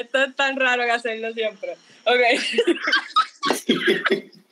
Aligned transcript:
Esto 0.00 0.22
es 0.24 0.36
tan 0.36 0.56
raro 0.58 0.82
que 0.84 0.90
hacerlo 0.90 1.32
siempre. 1.32 1.76
Ok. 2.04 2.14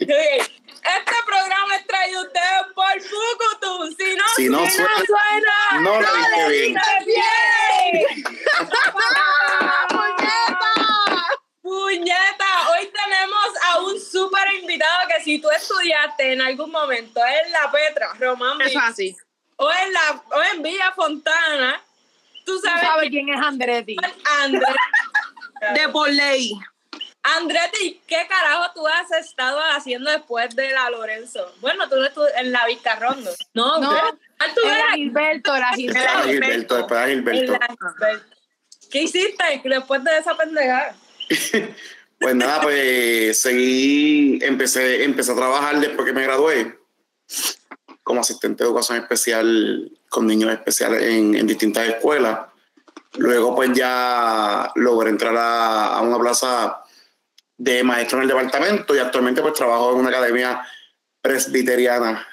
okay. 0.02 0.40
Este 0.78 1.17
programa 1.26 1.76
es 1.76 1.86
traído 1.86 2.21
a 2.21 2.22
ustedes 2.22 2.62
por 2.74 3.01
Fukutu. 3.03 3.96
Si 3.96 4.16
no, 4.16 4.24
Si 4.37 4.48
no 4.48 4.58
suena, 4.71 5.04
suena, 5.06 5.80
no 5.80 6.00
lo 6.00 6.48
dije 6.48 6.74
bien. 7.06 7.22
bien. 7.92 8.24
¡Puñeta! 9.88 10.74
Puñeta, 11.62 12.71
hoy 12.71 12.90
tenemos 12.92 13.49
a 13.69 13.80
un 13.80 14.01
súper 14.01 14.54
invitado 14.60 15.08
que 15.08 15.22
si 15.22 15.38
tú 15.40 15.51
estudiaste 15.51 16.33
en 16.33 16.41
algún 16.41 16.70
momento 16.70 17.20
en 17.20 17.52
La 17.52 17.70
Petra, 17.70 18.15
Román 18.19 18.60
es 18.62 18.74
así. 18.77 19.16
o 19.56 19.70
en, 19.70 19.92
la, 19.92 20.23
o 20.30 20.42
en 20.55 20.62
Villa 20.62 20.92
Fontana, 20.92 21.83
tú 22.46 22.59
Tú 22.59 22.60
sabes 22.66 22.83
sabes 22.83 23.10
quién 23.10 23.28
es 23.28 23.41
Andretti. 23.41 23.96
Andrés. 24.41 24.62
De 25.75 25.88
por 25.91 26.11
ley. 26.11 26.52
Andretti, 27.23 28.01
¿qué 28.07 28.27
carajo 28.29 28.71
tú 28.75 28.87
has 28.87 29.11
estado 29.12 29.59
haciendo 29.77 30.11
después 30.11 30.55
de 30.55 30.71
la 30.71 30.89
Lorenzo? 30.91 31.53
Bueno, 31.61 31.89
tú 31.89 31.97
no 31.97 32.07
estu- 32.07 32.30
en 32.37 32.53
la 32.53 32.65
Vizcarrondo. 32.66 33.30
No, 33.55 33.79
No. 33.79 33.91
Ah, 33.93 34.47
tú 34.55 34.61
Era 34.65 34.77
eras 34.79 34.95
Gilberto, 34.95 35.57
era 35.57 35.66
Era 35.71 35.77
Gilberto. 35.77 36.23
Gilberto, 36.29 36.77
después 36.77 37.01
era 37.01 37.11
en 37.11 37.19
Gilberto. 37.19 37.52
la 37.52 37.66
Gilberto. 37.66 38.37
¿Qué 38.91 39.02
hiciste 39.02 39.45
después 39.65 40.05
de 40.05 40.19
esa 40.19 40.37
pendejada? 40.37 40.97
Pues 42.21 42.35
nada, 42.35 42.61
pues 42.63 43.41
seguí, 43.41 44.41
empecé, 44.43 45.05
empecé 45.05 45.30
a 45.30 45.37
trabajar 45.37 45.79
después 45.79 46.05
que 46.05 46.13
me 46.13 46.25
gradué 46.25 46.77
como 48.02 48.23
asistente 48.23 48.65
de 48.65 48.69
educación 48.71 48.99
especial 48.99 49.88
con 50.09 50.27
niños 50.27 50.51
especiales 50.52 51.01
en, 51.05 51.37
en 51.37 51.47
distintas 51.47 51.87
escuelas. 51.87 52.48
Luego 53.17 53.55
pues 53.55 53.73
ya 53.73 54.71
logré 54.75 55.11
entrar 55.11 55.37
a, 55.37 55.97
a 55.97 56.01
una 56.03 56.19
plaza 56.19 56.83
de 57.57 57.83
maestro 57.83 58.19
en 58.19 58.23
el 58.23 58.29
departamento 58.29 58.95
y 58.95 58.99
actualmente 58.99 59.43
pues 59.43 59.55
trabajo 59.55 59.93
en 59.93 59.99
una 59.99 60.10
academia 60.10 60.63
presbiteriana 61.21 62.27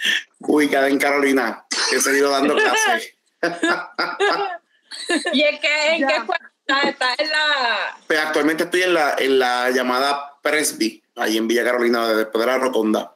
ubicada 0.40 0.88
en 0.88 0.98
Carolina. 0.98 1.64
He 1.92 2.00
seguido 2.00 2.30
dando 2.30 2.54
clases. 2.56 3.14
¿Y 5.32 5.42
en 5.42 5.60
qué, 5.60 5.94
en 5.94 6.00
Ya. 6.00 6.06
qué 6.08 6.16
escuela 6.16 6.52
estás? 6.60 6.84
¿Estás 6.84 7.18
en 7.18 7.30
la...? 7.30 7.96
Pues 8.06 8.18
actualmente 8.18 8.64
estoy 8.64 8.82
en 8.82 8.94
la, 8.94 9.14
en 9.18 9.38
la 9.38 9.70
llamada 9.70 10.38
Presby, 10.42 11.02
ahí 11.16 11.36
en 11.36 11.48
Villa 11.48 11.64
Carolina, 11.64 12.08
después 12.08 12.44
de 12.44 12.50
la 12.50 12.58
Rotonda. 12.58 13.14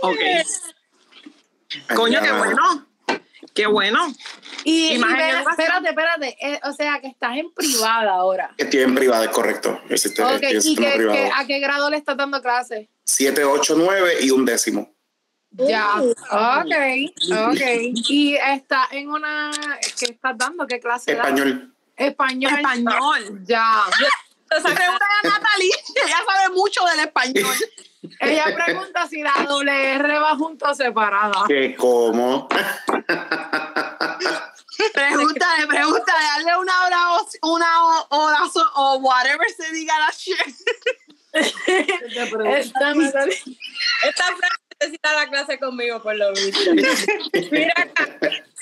Ok. 0.00 0.18
Coño, 1.94 2.20
qué 2.20 2.32
bueno. 2.32 2.86
Qué 3.54 3.66
bueno. 3.66 4.12
Y, 4.64 4.92
y 4.94 5.02
espérate, 5.02 5.88
espérate. 5.88 6.36
eh, 6.40 6.60
o 6.64 6.72
sea, 6.72 7.00
que 7.00 7.08
estás 7.08 7.36
en 7.36 7.52
privada 7.52 8.12
ahora. 8.12 8.54
Estoy 8.56 8.80
en 8.80 8.94
privada, 8.94 9.24
es 9.24 9.30
correcto. 9.30 9.80
El 9.88 9.98
sistema, 9.98 10.34
Ok, 10.36 10.42
el 10.42 10.56
¿y 10.58 10.60
sistema 10.62 10.90
qué, 10.90 10.96
privado. 10.96 11.18
qué- 11.18 11.30
a 11.34 11.46
qué 11.46 11.58
grado 11.60 11.90
le 11.90 11.96
estás 11.96 12.16
dando 12.16 12.40
clases? 12.40 12.88
7, 13.04 13.44
8, 13.44 13.74
9 13.76 14.14
y 14.22 14.30
un 14.30 14.44
décimo. 14.44 14.94
Ya. 15.50 15.96
Ok, 16.00 16.72
ok. 17.50 17.60
Y 18.08 18.36
está 18.36 18.88
en 18.90 19.10
una. 19.10 19.50
¿Qué 19.98 20.06
estás 20.06 20.38
dando? 20.38 20.66
¿Qué 20.66 20.80
clase? 20.80 21.12
Español. 21.12 21.74
Español. 21.96 22.52
Español. 22.54 23.42
Ya. 23.44 23.82
Entonces, 24.44 24.72
Pregunta 24.78 25.04
a 25.22 25.28
Natalie. 25.28 25.70
Ella 26.06 26.16
sabe 26.26 26.54
mucho 26.54 26.80
del 26.86 27.00
español. 27.00 27.54
Ella 28.20 28.46
pregunta 28.54 29.06
si 29.06 29.22
la 29.22 29.32
doble 29.46 29.94
R 29.94 30.18
va 30.18 30.36
junto 30.36 30.66
o 30.68 30.74
separada. 30.74 31.44
¿Qué 31.46 31.74
como? 31.76 32.48
Pregúntale, 34.92 35.66
pregúntale. 35.68 36.24
Dale 36.38 36.56
una 36.58 36.84
hora, 36.84 36.98
una 37.42 38.02
oración 38.08 38.66
o 38.74 38.96
whatever 38.96 39.48
se 39.56 39.72
diga 39.72 39.98
la 39.98 40.10
shit. 40.10 40.36
Esta 41.32 42.92
esta 44.02 44.26
frase 44.36 44.62
necesita 44.80 45.12
la 45.14 45.28
clase 45.28 45.58
conmigo, 45.58 46.02
por 46.02 46.16
lo 46.16 46.32
visto. 46.32 46.74
Mira, 47.50 47.72
acá. 47.76 48.08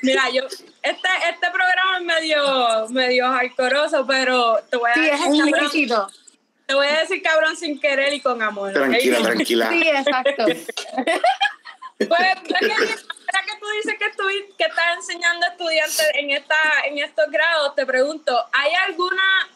mira, 0.02 0.30
yo... 0.30 0.44
Este, 0.82 1.08
este 1.28 1.50
programa 1.50 1.98
es 1.98 2.04
medio, 2.04 2.88
medio 2.90 3.28
hardcoreoso, 3.28 4.06
pero 4.06 4.58
te 4.70 4.76
voy 4.76 4.90
a 4.90 4.94
Sí, 4.94 5.00
es 5.00 5.10
decir, 5.10 5.24
cabrón, 5.24 5.48
exquisito. 5.48 6.10
Te 6.70 6.76
voy 6.76 6.86
a 6.86 7.00
decir 7.00 7.20
cabrón 7.20 7.56
sin 7.56 7.80
querer 7.80 8.12
y 8.12 8.20
con 8.20 8.40
amor. 8.40 8.72
Tranquila, 8.72 9.22
tranquila. 9.22 9.68
Sí, 9.70 9.88
exacto. 9.88 10.46
Pues, 12.00 12.18
ya 12.18 12.58
que, 12.58 13.60
tú 13.60 13.66
dices 13.76 13.98
que, 13.98 14.56
que 14.56 14.64
estás 14.64 14.86
enseñando 14.96 15.44
a 15.44 15.50
estudiantes 15.50 16.06
en, 16.14 16.30
esta, 16.30 16.56
en 16.86 16.96
estos 16.96 17.30
grados, 17.30 17.74
te 17.74 17.84
pregunto, 17.84 18.34
¿hay 18.52 18.72
alguna 18.88 19.50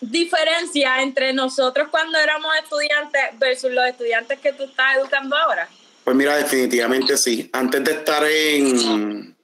diferencia 0.00 1.00
entre 1.00 1.32
nosotros 1.32 1.86
cuando 1.88 2.18
éramos 2.18 2.50
estudiantes 2.60 3.22
versus 3.38 3.70
los 3.70 3.86
estudiantes 3.86 4.40
que 4.40 4.52
tú 4.52 4.64
estás 4.64 4.96
educando 4.96 5.36
ahora? 5.36 5.68
Pues 6.02 6.16
mira, 6.16 6.38
definitivamente 6.38 7.16
sí. 7.16 7.48
Antes 7.52 7.84
de 7.84 7.92
estar 7.92 8.24
en. 8.24 9.36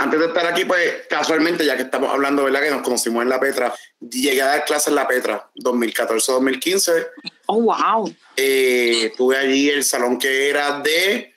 Antes 0.00 0.20
de 0.20 0.26
estar 0.26 0.46
aquí, 0.46 0.64
pues 0.64 1.06
casualmente, 1.08 1.66
ya 1.66 1.76
que 1.76 1.82
estamos 1.82 2.12
hablando, 2.12 2.44
¿verdad? 2.44 2.62
Que 2.62 2.70
nos 2.70 2.82
conocimos 2.82 3.22
en 3.22 3.28
La 3.28 3.40
Petra, 3.40 3.74
llegué 3.98 4.40
a 4.42 4.46
dar 4.46 4.64
clases 4.64 4.88
en 4.88 4.94
La 4.94 5.08
Petra, 5.08 5.50
2014-2015. 5.56 7.08
Oh, 7.46 7.62
wow. 7.62 8.14
Eh, 8.36 9.12
tuve 9.16 9.36
allí 9.36 9.68
el 9.70 9.82
salón 9.82 10.16
que 10.16 10.48
era 10.50 10.80
de, 10.80 11.34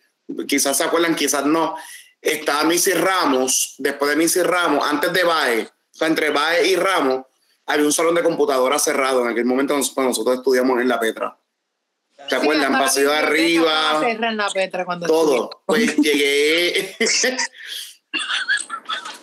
quizás 0.47 0.77
se 0.77 0.83
acuerdan, 0.83 1.15
quizás 1.15 1.43
no, 1.43 1.75
estaba 2.21 2.63
Missy 2.63 2.91
Ramos, 2.91 3.73
después 3.79 4.11
de 4.11 4.17
Missy 4.17 4.43
Ramos, 4.43 4.85
antes 4.87 5.11
de 5.11 5.23
BAE, 5.23 5.63
o 5.63 5.97
sea, 5.97 6.07
entre 6.07 6.29
BAE 6.29 6.67
y 6.67 6.75
Ramos, 6.75 7.25
había 7.65 7.85
un 7.85 7.93
salón 7.93 8.13
de 8.15 8.23
computadora 8.23 8.77
cerrado. 8.77 9.23
En 9.23 9.31
aquel 9.31 9.45
momento 9.45 9.73
cuando 9.95 10.09
nosotros 10.09 10.37
estudiamos 10.37 10.79
en 10.79 10.87
La 10.87 10.99
Petra. 10.99 11.37
¿Se 12.29 12.35
acuerdan? 12.35 12.75
hasta 12.75 12.85
Pasillo 12.85 13.11
de 13.11 13.21
la 13.21 13.29
biblioteca 13.29 13.97
arriba, 13.97 14.27
en 14.29 14.37
la 14.37 14.49
Petra 14.49 14.85
cuando 14.85 15.07
todo. 15.07 15.63
Pues 15.65 15.95
llegué, 15.97 16.95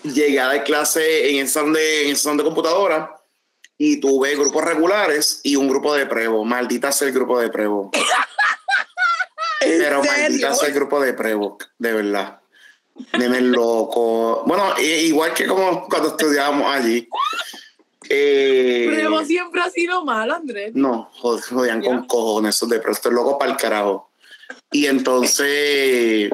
llegué 0.03 0.41
a 0.41 0.47
dar 0.49 0.65
clase 0.65 1.31
en 1.31 1.39
el 1.39 1.49
salón 1.49 1.73
de, 1.73 2.05
en 2.05 2.11
el 2.11 2.17
salón 2.17 2.39
de 2.39 2.45
computadora 2.45 3.15
y 3.77 4.01
tuve 4.01 4.35
grupos 4.37 4.65
regulares 4.65 5.41
y 5.43 5.57
un 5.57 5.69
grupo 5.69 5.95
de 5.95 6.07
prevo. 6.07 6.45
Maldita 6.45 6.91
sea 6.93 7.09
el 7.09 7.15
grupo 7.15 7.39
de 7.41 7.49
prevo. 7.51 7.91
Pero 9.61 10.03
maldita 10.03 10.55
sea 10.55 10.69
el 10.69 10.75
grupo 10.75 11.01
de 11.01 11.13
prevo, 11.15 11.59
de 11.79 11.93
verdad. 11.93 12.41
Nene 13.17 13.41
loco. 13.43 14.43
Bueno, 14.47 14.75
igual 14.81 15.33
que 15.35 15.47
como 15.47 15.87
cuando 15.89 16.09
estudiábamos 16.09 16.67
allí. 16.75 17.09
Eh, 18.11 18.87
Prevo 18.91 19.23
siempre 19.25 19.61
ha 19.61 19.69
sido 19.71 20.03
malo, 20.05 20.35
Andrés. 20.35 20.73
no, 20.75 21.11
jod- 21.21 21.43
jodían 21.43 21.83
con 21.83 22.07
cojones 22.07 22.57
esos 22.57 22.69
de 22.71 22.79
pero 22.79 22.93
estoy 22.93 23.13
loco 23.13 23.39
para 23.39 23.51
el 23.53 23.57
carajo. 23.59 24.11
Y 24.73 24.87
entonces, 24.87 26.31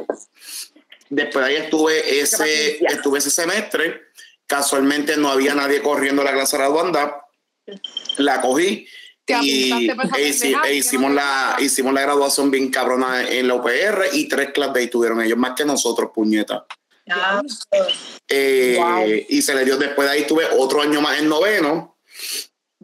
después 1.08 1.44
de 1.44 1.50
ahí 1.50 1.56
estuve 1.62 2.20
ese, 2.20 2.84
estuve 2.86 3.18
ese 3.18 3.30
semestre. 3.30 4.02
Casualmente 4.46 5.16
no 5.16 5.30
había 5.30 5.54
nadie 5.54 5.80
corriendo 5.82 6.22
la 6.22 6.32
clase 6.32 6.56
de 6.56 6.62
la 6.62 6.70
Wanda. 6.70 7.20
La 8.18 8.40
cogí 8.40 8.86
y 9.42 9.88
e 10.18 10.28
hici- 10.28 10.60
e 10.66 10.74
hicimos, 10.74 11.08
no 11.10 11.16
la, 11.16 11.56
hicimos 11.58 11.94
la 11.94 12.02
graduación 12.02 12.50
bien 12.50 12.70
cabrona 12.70 13.26
en 13.26 13.48
la 13.48 13.54
UPR 13.54 14.08
y 14.12 14.28
tres 14.28 14.50
clases 14.52 14.74
de 14.74 14.80
ahí 14.80 14.88
tuvieron 14.88 15.22
ellos 15.22 15.38
más 15.38 15.54
que 15.56 15.64
nosotros, 15.64 16.10
puñeta. 16.14 16.66
Eh, 18.28 18.76
Wow. 18.78 19.06
Y 19.28 19.42
se 19.42 19.54
le 19.54 19.64
dio 19.64 19.76
después 19.78 20.08
de 20.08 20.14
ahí 20.14 20.26
tuve 20.26 20.44
otro 20.58 20.82
año 20.82 21.00
más 21.00 21.18
en 21.18 21.28
noveno 21.28 21.96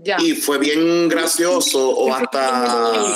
Ya. 0.02 0.16
y 0.18 0.32
fue 0.32 0.58
bien 0.58 1.08
gracioso 1.08 1.90
o 1.90 2.14
hasta 2.14 3.14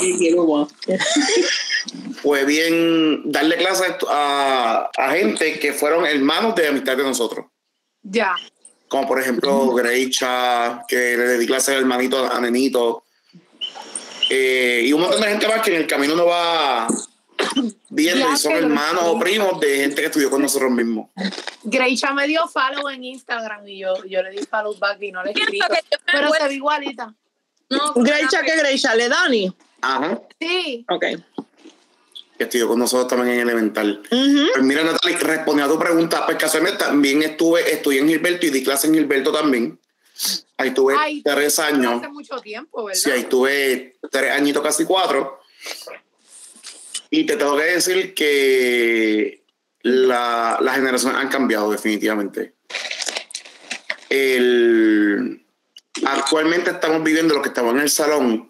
fue 2.21 2.45
bien 2.45 3.31
darle 3.31 3.57
clases 3.57 3.95
a, 4.07 4.89
a 4.95 5.11
gente 5.11 5.59
que 5.59 5.73
fueron 5.73 6.05
hermanos 6.05 6.55
de 6.55 6.67
amistad 6.67 6.95
de 6.97 7.03
nosotros. 7.03 7.45
Ya. 8.03 8.35
Como 8.87 9.07
por 9.07 9.19
ejemplo 9.19 9.73
Greicha, 9.73 10.83
que 10.87 11.17
le 11.17 11.37
di 11.39 11.47
clases 11.47 11.69
al 11.69 11.81
hermanito 11.81 12.31
a 12.31 12.39
Nenito. 12.39 13.03
Eh, 14.29 14.83
y 14.85 14.93
un 14.93 15.01
montón 15.01 15.21
de 15.21 15.27
gente 15.27 15.47
más 15.47 15.61
que 15.61 15.71
en 15.75 15.81
el 15.81 15.87
camino 15.87 16.15
no 16.15 16.25
va 16.25 16.87
viendo 17.89 18.31
y 18.31 18.37
son 18.37 18.53
hermanos 18.53 19.03
o 19.05 19.19
primos 19.19 19.59
de 19.59 19.77
gente 19.77 20.01
que 20.01 20.07
estudió 20.07 20.29
con 20.29 20.41
nosotros 20.41 20.71
mismos. 20.71 21.09
Greicha 21.63 22.13
me 22.13 22.27
dio 22.27 22.47
follow 22.47 22.89
en 22.89 23.03
Instagram 23.03 23.67
y 23.67 23.79
yo, 23.79 24.03
yo 24.05 24.23
le 24.23 24.31
di 24.31 24.45
follow 24.45 24.77
back 24.77 25.01
y 25.01 25.11
no 25.11 25.23
le 25.23 25.33
me 25.33 25.43
Pero 26.05 26.31
se 26.31 26.47
ve 26.47 26.53
igualita. 26.53 27.13
No, 27.69 27.93
Greicha 27.95 28.41
que 28.41 28.57
Greicha, 28.57 28.95
le 28.95 29.09
Dani. 29.09 29.55
Ajá. 29.81 30.21
Sí. 30.39 30.85
Ok. 30.89 31.05
Que 32.37 32.43
estudió 32.43 32.67
con 32.67 32.79
nosotros 32.79 33.07
también 33.07 33.39
en 33.39 33.41
elemental. 33.41 34.01
Ujú. 34.11 34.47
Pues 34.53 34.63
mira, 34.63 34.83
Natalie, 34.83 35.17
respondiendo 35.17 35.73
a 35.73 35.77
tu 35.77 35.83
pregunta, 35.83 36.25
pues 36.25 36.37
casualmente 36.37 36.83
también 36.83 37.23
estuve, 37.23 37.71
estudié 37.71 38.01
en 38.01 38.09
Gilberto 38.09 38.45
y 38.45 38.49
di 38.49 38.63
clase 38.63 38.87
en 38.87 38.93
Gilberto 38.93 39.31
también. 39.31 39.79
Ahí 40.57 40.71
tuve 40.73 40.95
Ay, 40.97 41.21
tres 41.21 41.59
años. 41.59 42.01
Hace 42.01 42.07
mucho 42.09 42.37
tiempo, 42.39 42.85
¿verdad? 42.85 42.99
Sí, 42.99 43.11
ahí 43.11 43.23
tuve 43.23 43.97
tres 44.11 44.31
añitos, 44.31 44.63
casi 44.63 44.85
cuatro. 44.85 45.39
Y 47.09 47.25
te 47.25 47.37
tengo 47.37 47.57
que 47.57 47.63
decir 47.63 48.13
que 48.13 49.45
la, 49.81 50.57
las 50.61 50.75
generaciones 50.75 51.17
han 51.17 51.29
cambiado 51.29 51.71
definitivamente. 51.71 52.55
El, 54.09 55.45
actualmente 56.03 56.71
estamos 56.71 57.03
viviendo 57.03 57.35
lo 57.35 57.41
que 57.41 57.49
estamos 57.49 57.73
en 57.75 57.81
el 57.81 57.89
salón 57.89 58.49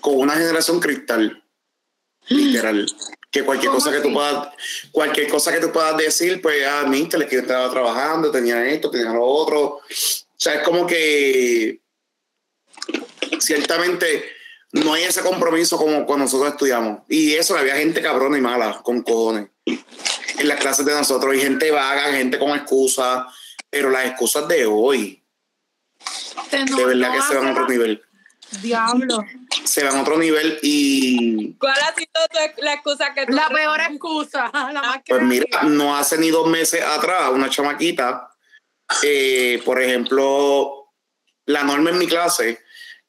con 0.00 0.16
una 0.16 0.34
generación 0.34 0.80
cristal, 0.80 1.42
literal. 2.28 2.86
Que 3.30 3.44
cualquier 3.44 3.70
¿Cómo 3.70 3.82
cosa 3.82 3.94
que 3.94 4.00
tú 4.00 4.12
puedas, 4.12 4.48
cualquier 4.90 5.28
cosa 5.28 5.52
que 5.52 5.60
tú 5.60 5.70
puedas 5.70 5.96
decir, 5.96 6.40
pues 6.40 6.66
ah, 6.66 6.84
mi 6.88 7.06
le 7.06 7.26
que 7.26 7.38
estaba 7.38 7.70
trabajando, 7.70 8.30
tenía 8.30 8.66
esto, 8.66 8.90
tenía 8.90 9.12
lo 9.12 9.24
otro. 9.24 9.60
O 9.66 9.82
sea, 10.36 10.54
es 10.54 10.62
como 10.62 10.86
que 10.86 11.80
ciertamente 13.38 14.37
no 14.72 14.92
hay 14.94 15.04
ese 15.04 15.22
compromiso 15.22 15.76
como 15.78 16.04
cuando 16.04 16.24
nosotros 16.26 16.50
estudiamos. 16.50 17.00
Y 17.08 17.34
eso 17.34 17.56
había 17.56 17.76
gente 17.76 18.02
cabrona 18.02 18.36
y 18.38 18.40
mala, 18.40 18.80
con 18.82 19.02
cojones. 19.02 19.48
En 19.64 20.48
las 20.48 20.60
clases 20.60 20.84
de 20.86 20.94
nosotros 20.94 21.32
hay 21.32 21.40
gente 21.40 21.70
vaga, 21.70 22.12
gente 22.12 22.38
con 22.38 22.50
excusas, 22.50 23.26
pero 23.70 23.90
las 23.90 24.06
excusas 24.06 24.46
de 24.48 24.66
hoy, 24.66 25.22
no- 26.70 26.76
de 26.76 26.84
verdad 26.84 27.08
no 27.08 27.14
que 27.14 27.22
se 27.22 27.34
van 27.36 27.46
a 27.48 27.52
otro 27.52 27.68
nivel. 27.68 28.02
Diablo. 28.62 29.24
Se 29.64 29.84
van 29.84 29.96
a 29.96 30.00
otro 30.02 30.16
nivel 30.16 30.58
y 30.62 31.52
¿Cuál 31.58 31.74
ha 31.82 31.94
sido 31.94 32.06
tu- 32.56 32.62
la 32.62 32.72
excusa 32.74 33.12
que 33.14 33.26
tú 33.26 33.32
La 33.34 33.48
peor 33.48 33.78
excusa. 33.90 34.50
La 34.72 34.80
más 34.80 35.00
pues 35.06 35.22
mira, 35.22 35.62
no 35.64 35.94
hace 35.96 36.16
ni 36.16 36.30
dos 36.30 36.48
meses 36.48 36.82
atrás, 36.82 37.30
una 37.30 37.50
chamaquita, 37.50 38.30
eh, 39.02 39.60
por 39.66 39.82
ejemplo, 39.82 40.92
la 41.44 41.62
norma 41.64 41.90
en 41.90 41.98
mi 41.98 42.06
clase 42.06 42.60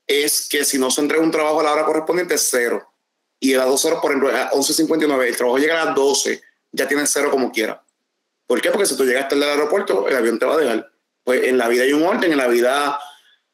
es 0.10 0.50
que 0.50 0.66
si 0.66 0.80
no 0.80 0.90
se 0.90 1.02
entrega 1.02 1.24
un 1.24 1.30
trabajo 1.30 1.60
a 1.60 1.64
la 1.64 1.72
hora 1.72 1.86
correspondiente 1.86 2.34
es 2.34 2.48
cero. 2.50 2.92
Y 3.40 3.54
a 3.54 3.64
dos 3.64 3.86
horas, 3.86 4.00
por 4.02 4.12
ejemplo, 4.12 4.30
a 4.36 4.50
11.59, 4.52 5.28
el 5.28 5.38
trabajo 5.38 5.60
llega 5.60 5.80
a 5.80 5.86
las 5.86 5.96
12, 5.96 6.42
ya 6.72 6.88
tienes 6.88 7.12
cero 7.14 7.30
como 7.32 7.52
quiera. 7.52 7.82
¿Por 8.48 8.60
qué? 8.60 8.72
Porque 8.72 8.88
si 8.88 8.98
tú 8.98 9.06
llegas 9.06 9.30
tarde 9.30 9.44
al 9.44 9.52
aeropuerto, 9.52 10.08
el 10.08 10.16
avión 10.16 10.40
te 10.40 10.46
va 10.46 10.56
a 10.56 10.58
dejar. 10.58 10.92
Pues 11.24 11.44
en 11.44 11.60
la 11.60 11.68
vida 11.68 11.84
hay 11.84 11.94
un 11.94 12.02
orden, 12.02 12.32
en 12.32 12.38
la 12.40 12.48
vida 12.48 13.00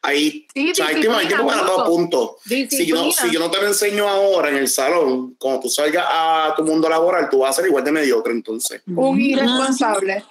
hay, 0.02 0.48
Sí, 0.54 0.72
o 0.72 0.76
sea, 0.76 0.88
hay 0.88 1.02
tiempo, 1.02 1.18
hay 1.18 1.28
tiempo 1.28 1.46
para 1.46 1.66
todo 1.66 1.86
punto. 1.86 2.38
Si 2.46 2.86
yo, 2.86 3.12
si 3.12 3.32
yo 3.32 3.40
no 3.42 3.52
te 3.52 3.60
lo 3.60 3.68
enseño 3.68 4.08
ahora 4.08 4.50
en 4.50 4.56
el 4.56 4.70
salón, 4.70 5.36
cuando 5.38 5.60
tú 5.60 5.70
salgas 5.70 6.06
a 6.08 6.54
tu 6.56 6.64
mundo 6.64 6.88
laboral, 6.88 7.30
tú 7.30 7.40
vas 7.40 7.52
a 7.52 7.54
ser 7.62 7.68
igual 7.68 7.84
de 7.84 7.92
mediocre. 7.92 8.32
Entonces, 8.32 8.82
Un 8.88 9.20
irresponsable. 9.20 10.24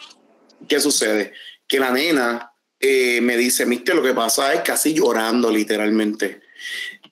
¿qué 0.67 0.81
sucede? 0.81 1.35
Que 1.69 1.79
la 1.79 1.91
nena 1.91 2.54
eh, 2.87 3.21
me 3.23 3.37
dice, 3.37 3.65
Mister, 3.65 3.95
lo 3.95 4.03
que 4.03 4.13
pasa 4.13 4.53
es 4.53 4.61
casi 4.61 4.93
llorando, 4.93 5.51
literalmente. 5.51 6.43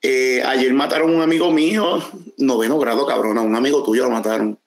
Eh, 0.03 0.43
ayer 0.45 0.73
mataron 0.75 1.13
a 1.13 1.17
un 1.17 1.23
amigo 1.23 1.51
mío, 1.51 2.03
noveno 2.37 2.79
grado, 2.79 3.07
cabrona, 3.07 3.41
un 3.41 3.57
amigo 3.57 3.83
tuyo 3.83 4.03
lo 4.05 4.11
mataron. 4.11 4.59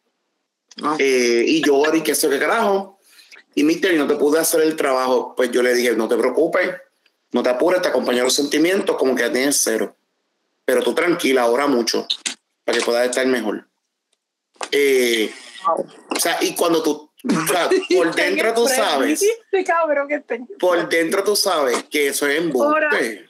Ah. 0.82 0.96
Eh, 0.98 1.44
y 1.46 1.62
yo, 1.62 1.84
y 1.94 2.02
qué 2.02 2.16
sé 2.16 2.28
qué 2.30 2.40
carajo. 2.40 3.00
Y 3.54 3.64
Mister, 3.64 3.94
y 3.94 3.98
no 3.98 4.08
te 4.08 4.16
pude 4.16 4.40
hacer 4.40 4.62
el 4.62 4.76
trabajo. 4.76 5.36
Pues 5.36 5.52
yo 5.52 5.62
le 5.62 5.74
dije, 5.76 5.96
no 5.96 6.08
te 6.08 6.18
preocupes, 6.18 6.72
no 7.32 7.44
te 7.44 7.50
apures, 7.50 7.82
te 7.82 7.90
acompaño 7.90 8.24
los 8.24 8.34
sentimientos, 8.34 8.96
como 8.98 9.14
que 9.16 9.22
ya 9.22 9.32
tienes 9.32 9.62
cero. 9.64 9.96
Pero 10.66 10.82
tú 10.82 10.96
tranquila, 10.96 11.46
ora 11.48 11.68
mucho, 11.68 12.08
para 12.64 12.78
que 12.78 12.84
puedas 12.84 13.08
estar 13.08 13.28
mejor. 13.28 13.68
Eh, 14.72 15.32
o 16.10 16.20
sea, 16.20 16.38
y 16.42 16.56
cuando 16.56 16.82
tú, 16.82 17.05
o 17.28 17.48
sea, 17.48 17.70
por 17.96 18.16
dentro 18.16 18.54
tú 18.54 18.68
sabes, 18.68 19.22
Este 19.22 19.64
cabrón 19.64 20.08
que 20.08 20.20
tengo. 20.20 20.48
por 20.60 20.88
dentro 20.88 21.24
tú 21.24 21.36
sabes 21.36 21.84
que 21.86 22.08
eso 22.08 22.28
es 22.28 22.38
embuste. 22.40 23.30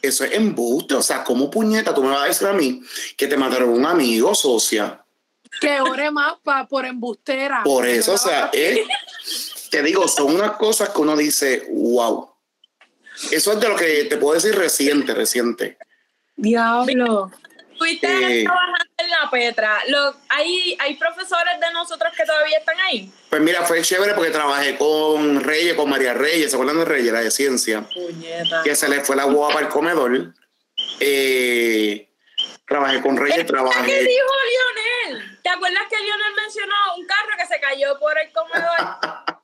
Eso 0.00 0.24
es 0.24 0.32
embuste. 0.32 0.94
O 0.94 1.02
sea, 1.02 1.22
¿cómo 1.22 1.50
puñeta 1.50 1.94
tú 1.94 2.02
me 2.02 2.10
vas 2.10 2.22
a 2.22 2.26
decir 2.26 2.48
a 2.48 2.52
mí 2.52 2.82
que 3.16 3.28
te 3.28 3.36
mataron 3.36 3.68
un 3.68 3.86
amigo, 3.86 4.34
socia? 4.34 5.04
Que 5.60 5.80
ore 5.80 6.10
más 6.10 6.34
pa, 6.42 6.66
por 6.66 6.86
embustera. 6.86 7.62
Por 7.62 7.86
eso, 7.86 8.14
o 8.14 8.18
sea, 8.18 8.50
eh, 8.54 8.84
te 9.70 9.82
digo, 9.82 10.08
son 10.08 10.34
unas 10.34 10.52
cosas 10.52 10.88
que 10.90 11.00
uno 11.00 11.16
dice, 11.16 11.68
wow. 11.70 12.30
Eso 13.30 13.52
es 13.52 13.60
de 13.60 13.68
lo 13.68 13.76
que 13.76 14.04
te 14.04 14.16
puedo 14.16 14.34
decir 14.34 14.54
reciente, 14.56 15.14
reciente. 15.14 15.78
Diablo. 16.34 17.30
Estuviste 17.84 18.40
Eh. 18.40 18.44
trabajando 18.44 18.84
en 18.98 19.10
la 19.10 19.30
Petra. 19.30 19.78
Hay, 20.28 20.76
hay 20.78 20.94
profesores 20.96 21.58
de 21.60 21.72
nosotros 21.72 22.12
que 22.16 22.24
todavía 22.24 22.58
están 22.58 22.78
ahí. 22.80 23.10
Pues 23.28 23.42
mira, 23.42 23.62
fue 23.62 23.82
chévere 23.82 24.14
porque 24.14 24.30
trabajé 24.30 24.76
con 24.76 25.40
Reyes, 25.42 25.74
con 25.74 25.90
María 25.90 26.14
Reyes, 26.14 26.50
¿se 26.50 26.56
acuerdan 26.56 26.78
de 26.78 26.84
Reyes, 26.84 27.12
la 27.12 27.20
de 27.20 27.30
ciencia? 27.30 27.82
Puñeta. 27.92 28.62
Que 28.62 28.76
se 28.76 28.88
le 28.88 29.00
fue 29.00 29.16
la 29.16 29.24
guapa 29.24 29.58
al 29.58 29.68
comedor. 29.68 30.32
Eh, 31.00 32.08
trabajé 32.66 33.00
con 33.02 33.16
Reyes, 33.16 33.38
¿Qué 33.38 33.44
trabajé. 33.44 34.02
dijo 34.04 34.32
Lionel? 35.10 35.40
¿Te 35.42 35.50
acuerdas 35.50 35.82
que 35.90 35.96
Lionel 35.96 36.34
mencionó 36.36 36.74
un 36.96 37.06
carro 37.06 37.30
que 37.38 37.46
se 37.46 37.60
cayó 37.60 37.98
por 37.98 38.16
el 38.18 38.30
comedor? 38.32 38.76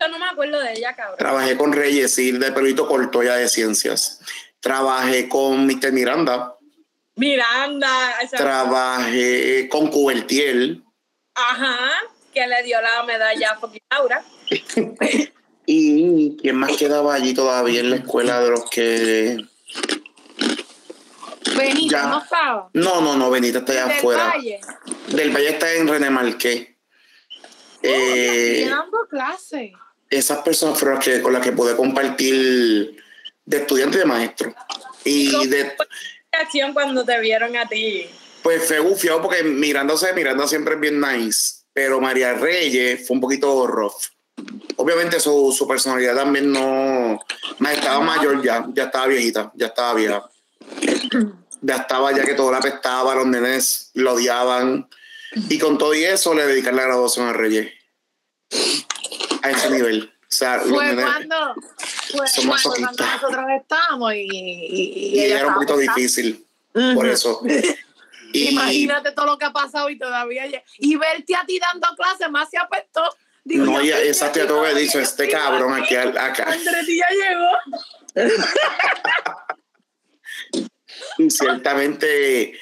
Yo 0.00 0.08
no 0.08 0.18
me 0.18 0.26
acuerdo 0.26 0.60
de 0.60 0.72
ella, 0.72 0.94
cabrón. 0.94 1.16
Trabajé 1.18 1.56
con 1.56 1.72
Reyes, 1.72 2.14
sí, 2.14 2.32
de 2.32 2.52
pelito 2.52 2.86
corto 2.86 3.22
ya 3.22 3.36
de 3.36 3.48
ciencias. 3.48 4.20
Trabajé 4.60 5.28
con 5.28 5.66
Mr. 5.66 5.92
Miranda. 5.92 6.54
Miranda. 7.18 8.12
esa- 8.22 8.36
Trabajé 8.36 9.68
con 9.68 9.88
Cubertiel. 9.88 10.82
Ajá. 11.34 11.76
Que 12.32 12.46
le 12.46 12.62
dio 12.62 12.80
la 12.80 13.02
medalla 13.04 13.50
a 13.52 13.58
fucking 13.58 13.80
Laura. 13.90 14.22
¿Y 15.66 16.36
quién 16.38 16.56
más 16.56 16.76
quedaba 16.76 17.14
allí 17.14 17.34
todavía 17.34 17.80
en 17.80 17.90
la 17.90 17.96
escuela 17.96 18.40
de 18.40 18.50
los 18.50 18.70
que.? 18.70 19.36
Benito, 21.56 21.90
Ya. 21.90 22.06
no 22.06 22.22
estaba. 22.22 22.70
No, 22.72 23.00
no, 23.00 23.16
no, 23.16 23.30
Benita 23.30 23.58
está 23.58 23.72
allá 23.72 23.86
Del 23.86 23.96
afuera. 23.98 24.26
Valle. 24.28 24.60
Del 25.08 25.30
Valle 25.30 25.48
está 25.50 25.72
en 25.74 25.88
René 25.88 26.10
Marqué. 26.10 26.76
Eh, 27.82 28.54
Sigue 28.58 28.70
dando 28.70 28.98
clase. 29.08 29.72
esas 30.10 30.38
personas 30.42 30.78
fueron 30.78 30.96
las 30.96 31.04
que, 31.04 31.22
con 31.22 31.32
las 31.32 31.42
que 31.42 31.52
pude 31.52 31.76
compartir 31.76 32.96
de 33.44 33.56
estudiante 33.56 33.96
y 33.96 34.00
de 34.00 34.04
maestro. 34.06 34.54
Y 35.04 35.46
de, 35.48 35.72
Acción 36.40 36.72
cuando 36.72 37.04
te 37.04 37.18
vieron 37.20 37.56
a 37.56 37.66
ti. 37.66 38.06
pues 38.42 38.66
fue 38.66 38.78
gufiado 38.80 39.20
porque 39.22 39.42
mirándose, 39.42 40.12
Miranda 40.14 40.46
siempre 40.46 40.74
es 40.74 40.80
bien 40.80 41.00
nice, 41.00 41.64
pero 41.72 42.00
María 42.00 42.34
Reyes 42.34 43.06
fue 43.06 43.16
un 43.16 43.20
poquito 43.20 43.66
rough. 43.66 43.94
Obviamente 44.76 45.18
su, 45.18 45.52
su 45.56 45.66
personalidad 45.66 46.14
también 46.14 46.52
no, 46.52 47.18
más 47.58 47.72
estaba 47.74 48.00
mayor 48.00 48.40
ya, 48.42 48.66
ya 48.72 48.84
estaba 48.84 49.06
viejita, 49.08 49.50
ya 49.54 49.66
estaba 49.66 49.94
vieja. 49.94 50.28
Ya 51.60 51.76
estaba 51.76 52.12
ya 52.16 52.24
que 52.24 52.34
todo 52.34 52.52
la 52.52 52.58
apestaba, 52.58 53.14
los 53.16 53.26
nenes 53.26 53.90
lo 53.94 54.12
odiaban. 54.14 54.88
Y 55.50 55.58
con 55.58 55.76
todo 55.76 55.92
y 55.94 56.04
eso 56.04 56.32
le 56.34 56.46
dedican 56.46 56.76
la 56.76 56.82
graduación 56.84 57.26
a 57.26 57.32
Reyes. 57.32 57.72
A 59.42 59.50
ese 59.50 59.70
nivel. 59.70 60.12
O 60.22 60.26
sea, 60.30 60.58
los 60.58 60.68
Fue 60.68 60.84
nenes- 60.86 61.04
cuando, 61.04 61.54
fue 62.16 62.26
son 62.28 62.46
cuando 62.46 62.70
masoquistas. 62.70 63.22
nosotros 63.22 63.44
estábamos 63.60 64.14
y, 64.14 64.18
y, 64.18 65.16
y 65.16 65.20
ella 65.24 65.38
era 65.40 65.48
un 65.48 65.54
poquito 65.54 65.76
difícil. 65.76 66.44
Por 66.72 67.06
eso. 67.06 67.40
Y, 68.30 68.50
Imagínate 68.50 69.12
todo 69.12 69.24
lo 69.24 69.38
que 69.38 69.46
ha 69.46 69.52
pasado 69.54 69.88
y 69.88 69.96
todavía 69.98 70.44
y 70.76 70.96
verte 70.96 71.34
a 71.34 71.46
ti 71.46 71.58
dando 71.58 71.88
clases 71.96 72.30
más 72.30 72.50
se 72.50 72.58
apestó. 72.58 73.02
Digo, 73.42 73.64
no, 73.64 73.82
ya, 73.82 73.96
ya 74.04 74.30
tengo 74.32 74.62
que 74.64 74.74
dicho, 74.74 75.00
este 75.00 75.30
cabrón 75.30 75.72
aquí 75.82 75.96
acá. 75.96 76.52
Andretti 76.52 76.98
ya 76.98 77.06
llegó. 77.08 78.36
Ciertamente 81.30 82.58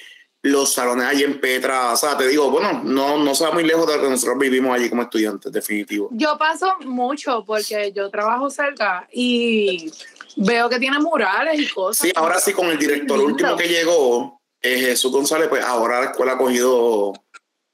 los 0.47 0.73
salones 0.73 1.07
allí 1.07 1.25
en 1.25 1.41
Petra, 1.41 1.93
o 1.93 1.97
sea, 1.97 2.17
te 2.17 2.29
digo, 2.29 2.51
bueno, 2.51 2.81
no, 2.85 3.19
no 3.19 3.35
se 3.35 3.45
va 3.45 3.51
muy 3.53 3.65
lejos 3.65 3.87
de 3.87 3.97
lo 3.97 4.03
que 4.03 4.11
nosotros 4.11 4.39
vivimos 4.39 4.75
allí 4.75 4.89
como 4.89 5.03
estudiantes, 5.03 5.51
definitivo. 5.53 6.09
Yo 6.13 6.39
paso 6.39 6.73
mucho 6.85 7.45
porque 7.45 7.93
yo 7.93 8.09
trabajo 8.11 8.49
cerca 8.51 9.09
y 9.13 9.91
veo 10.37 10.69
que 10.69 10.79
tiene 10.79 10.99
murales 11.01 11.59
y 11.61 11.69
cosas. 11.69 12.07
Sí, 12.07 12.13
ahora 12.15 12.39
sí, 12.39 12.53
con 12.53 12.67
el 12.67 12.79
director 12.79 13.19
último 13.19 13.57
que 13.57 13.69
llegó, 13.69 14.41
eh, 14.63 14.79
Jesús 14.79 15.11
González, 15.11 15.49
pues 15.49 15.65
ahora 15.65 16.01
la 16.01 16.07
escuela 16.11 16.33
ha 16.33 16.39
cogido 16.39 17.13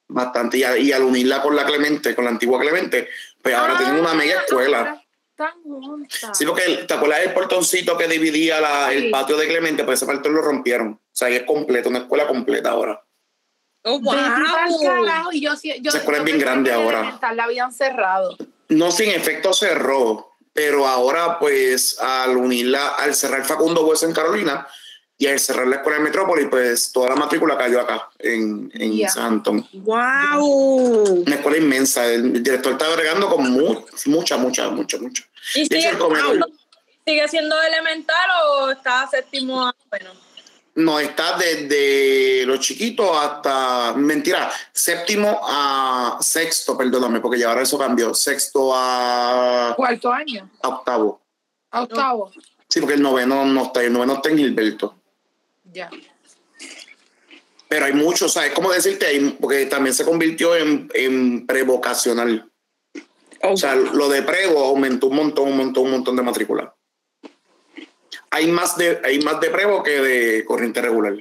bastante 0.09 0.59
y, 0.59 0.65
a- 0.65 0.79
y 0.79 0.93
al 0.93 1.03
unirla 1.03 1.43
con 1.43 1.55
la 1.57 1.65
Clemente, 1.65 2.15
con 2.15 2.25
la 2.25 2.31
antigua 2.31 2.59
Clemente, 2.61 3.09
pues 3.43 3.55
ahora 3.55 3.75
Ah, 3.75 3.79
tienen 3.79 4.01
una 4.01 4.15
mega 4.15 4.41
escuela. 4.41 5.02
Están 5.47 5.63
juntas. 5.63 6.39
Sí, 6.39 6.45
porque 6.47 6.65
el- 6.65 6.87
te 6.87 6.95
acuerdas 6.95 7.21
del 7.21 7.33
portoncito 7.33 7.97
que 7.97 8.07
dividía 8.09 8.61
la- 8.61 8.91
Sí. 8.91 8.97
el 8.97 9.11
patio 9.11 9.37
de 9.37 9.49
Clemente, 9.49 9.85
pues 9.85 9.99
ese 10.03 10.07
portón 10.11 10.35
lo 10.35 10.43
rompieron. 10.43 10.89
O 10.93 11.01
sea, 11.11 11.29
es 11.29 11.43
completo, 11.43 11.89
una 11.89 12.01
escuela 12.01 12.27
completa 12.27 12.71
ahora. 12.71 13.03
Oh, 13.85 13.99
wow. 13.99 14.15
carajo, 14.15 15.33
y 15.33 15.41
yo, 15.41 15.57
sí- 15.57 15.75
yo, 15.81 15.89
Esa 15.89 15.99
escuela 15.99 16.19
yo 16.19 16.23
es 16.23 16.27
bien 16.27 16.39
grande 16.39 16.73
ahora. 16.73 17.01
Elemental 17.01 17.37
la 17.37 17.45
habían 17.45 17.73
cerrado. 17.73 18.37
No, 18.69 18.93
sin 18.93 19.11
efecto 19.11 19.53
cerró, 19.53 20.29
pero 20.53 20.87
ahora 20.87 21.39
pues 21.41 21.99
al 22.01 22.37
unirla, 22.37 22.91
al 22.91 23.15
cerrar 23.15 23.45
Facundo 23.45 23.85
Hueso 23.85 24.07
en 24.07 24.13
Carolina 24.13 24.69
y 25.23 25.27
al 25.29 25.39
cerrar 25.39 25.69
la 25.69 25.77
escuela 25.77 25.99
de 25.99 26.05
Metrópoli, 26.05 26.47
pues 26.47 26.91
toda 26.91 27.11
la 27.11 27.15
matrícula 27.15 27.57
cayó 27.57 27.81
acá, 27.81 28.11
en, 28.19 28.69
en 28.75 28.97
Ya. 28.97 29.09
San 29.09 29.25
Antón. 29.35 29.69
¡Wow! 29.73 31.23
Una 31.25 31.37
escuela 31.37 31.59
inmensa, 31.59 32.07
el 32.07 32.43
director 32.43 32.73
está 32.73 32.87
agregando 32.87 33.29
con 33.29 33.49
mu- 33.49 33.85
mucha, 34.07 34.37
mucha, 34.37 34.69
mucha, 34.71 34.99
mucha. 34.99 35.23
¿Y 35.55 35.63
hecho, 35.63 36.09
sigue 37.07 37.29
siendo 37.29 37.63
elemental 37.63 38.31
o 38.49 38.71
está 38.73 39.07
séptimo? 39.09 39.65
a- 39.65 39.75
Bueno, 39.91 40.11
no 40.75 40.99
está 40.99 41.37
desde 41.37 42.45
los 42.45 42.59
chiquitos 42.59 43.09
hasta, 43.17 43.93
mentira, 43.95 44.51
séptimo 44.73 45.41
a 45.45 46.19
sexto, 46.21 46.77
perdóname, 46.77 47.21
porque 47.21 47.39
ya 47.39 47.51
ahora 47.51 47.63
eso 47.63 47.79
cambió, 47.79 48.13
sexto 48.13 48.73
a, 48.75 49.73
Cuarto 49.77 50.13
año, 50.13 50.51
a 50.63 50.69
octavo. 50.69 51.21
a 51.71 51.83
octavo. 51.83 52.33
Sí, 52.69 52.81
porque 52.81 52.95
el 52.95 53.03
noveno 53.03 53.45
no 53.45 53.65
está, 53.67 53.83
el 53.85 53.93
noveno 53.93 54.15
está 54.15 54.31
en 54.31 54.39
Gilberto. 54.39 54.97
Ya. 55.73 55.91
Pero 57.69 57.87
hay 57.87 57.95
muchos, 57.95 58.35
¿sabes? 58.35 58.53
¿Cómo 58.53 58.71
decirte? 58.71 59.07
Porque 59.41 59.67
también 59.67 59.95
se 59.95 60.05
convirtió 60.05 60.55
en, 60.55 60.91
en 60.93 61.47
prevocacional. 61.47 62.51
O 63.43 63.57
sea, 63.57 63.75
lo 63.75 64.09
de 64.09 64.23
prevo 64.23 64.65
aumentó 64.65 65.09
un 65.09 65.17
montón, 65.17 65.49
un 65.49 65.57
montón, 65.57 65.85
un 65.85 65.91
montón 65.93 66.17
de 66.17 66.23
matrícula. 66.23 66.75
Hay 68.31 68.47
más 68.47 68.77
de, 68.77 69.01
hay 69.05 69.19
más 69.21 69.41
de 69.41 69.51
prevo 69.51 69.83
que 69.83 70.01
de 70.01 70.45
corriente 70.45 70.81
regular. 70.81 71.15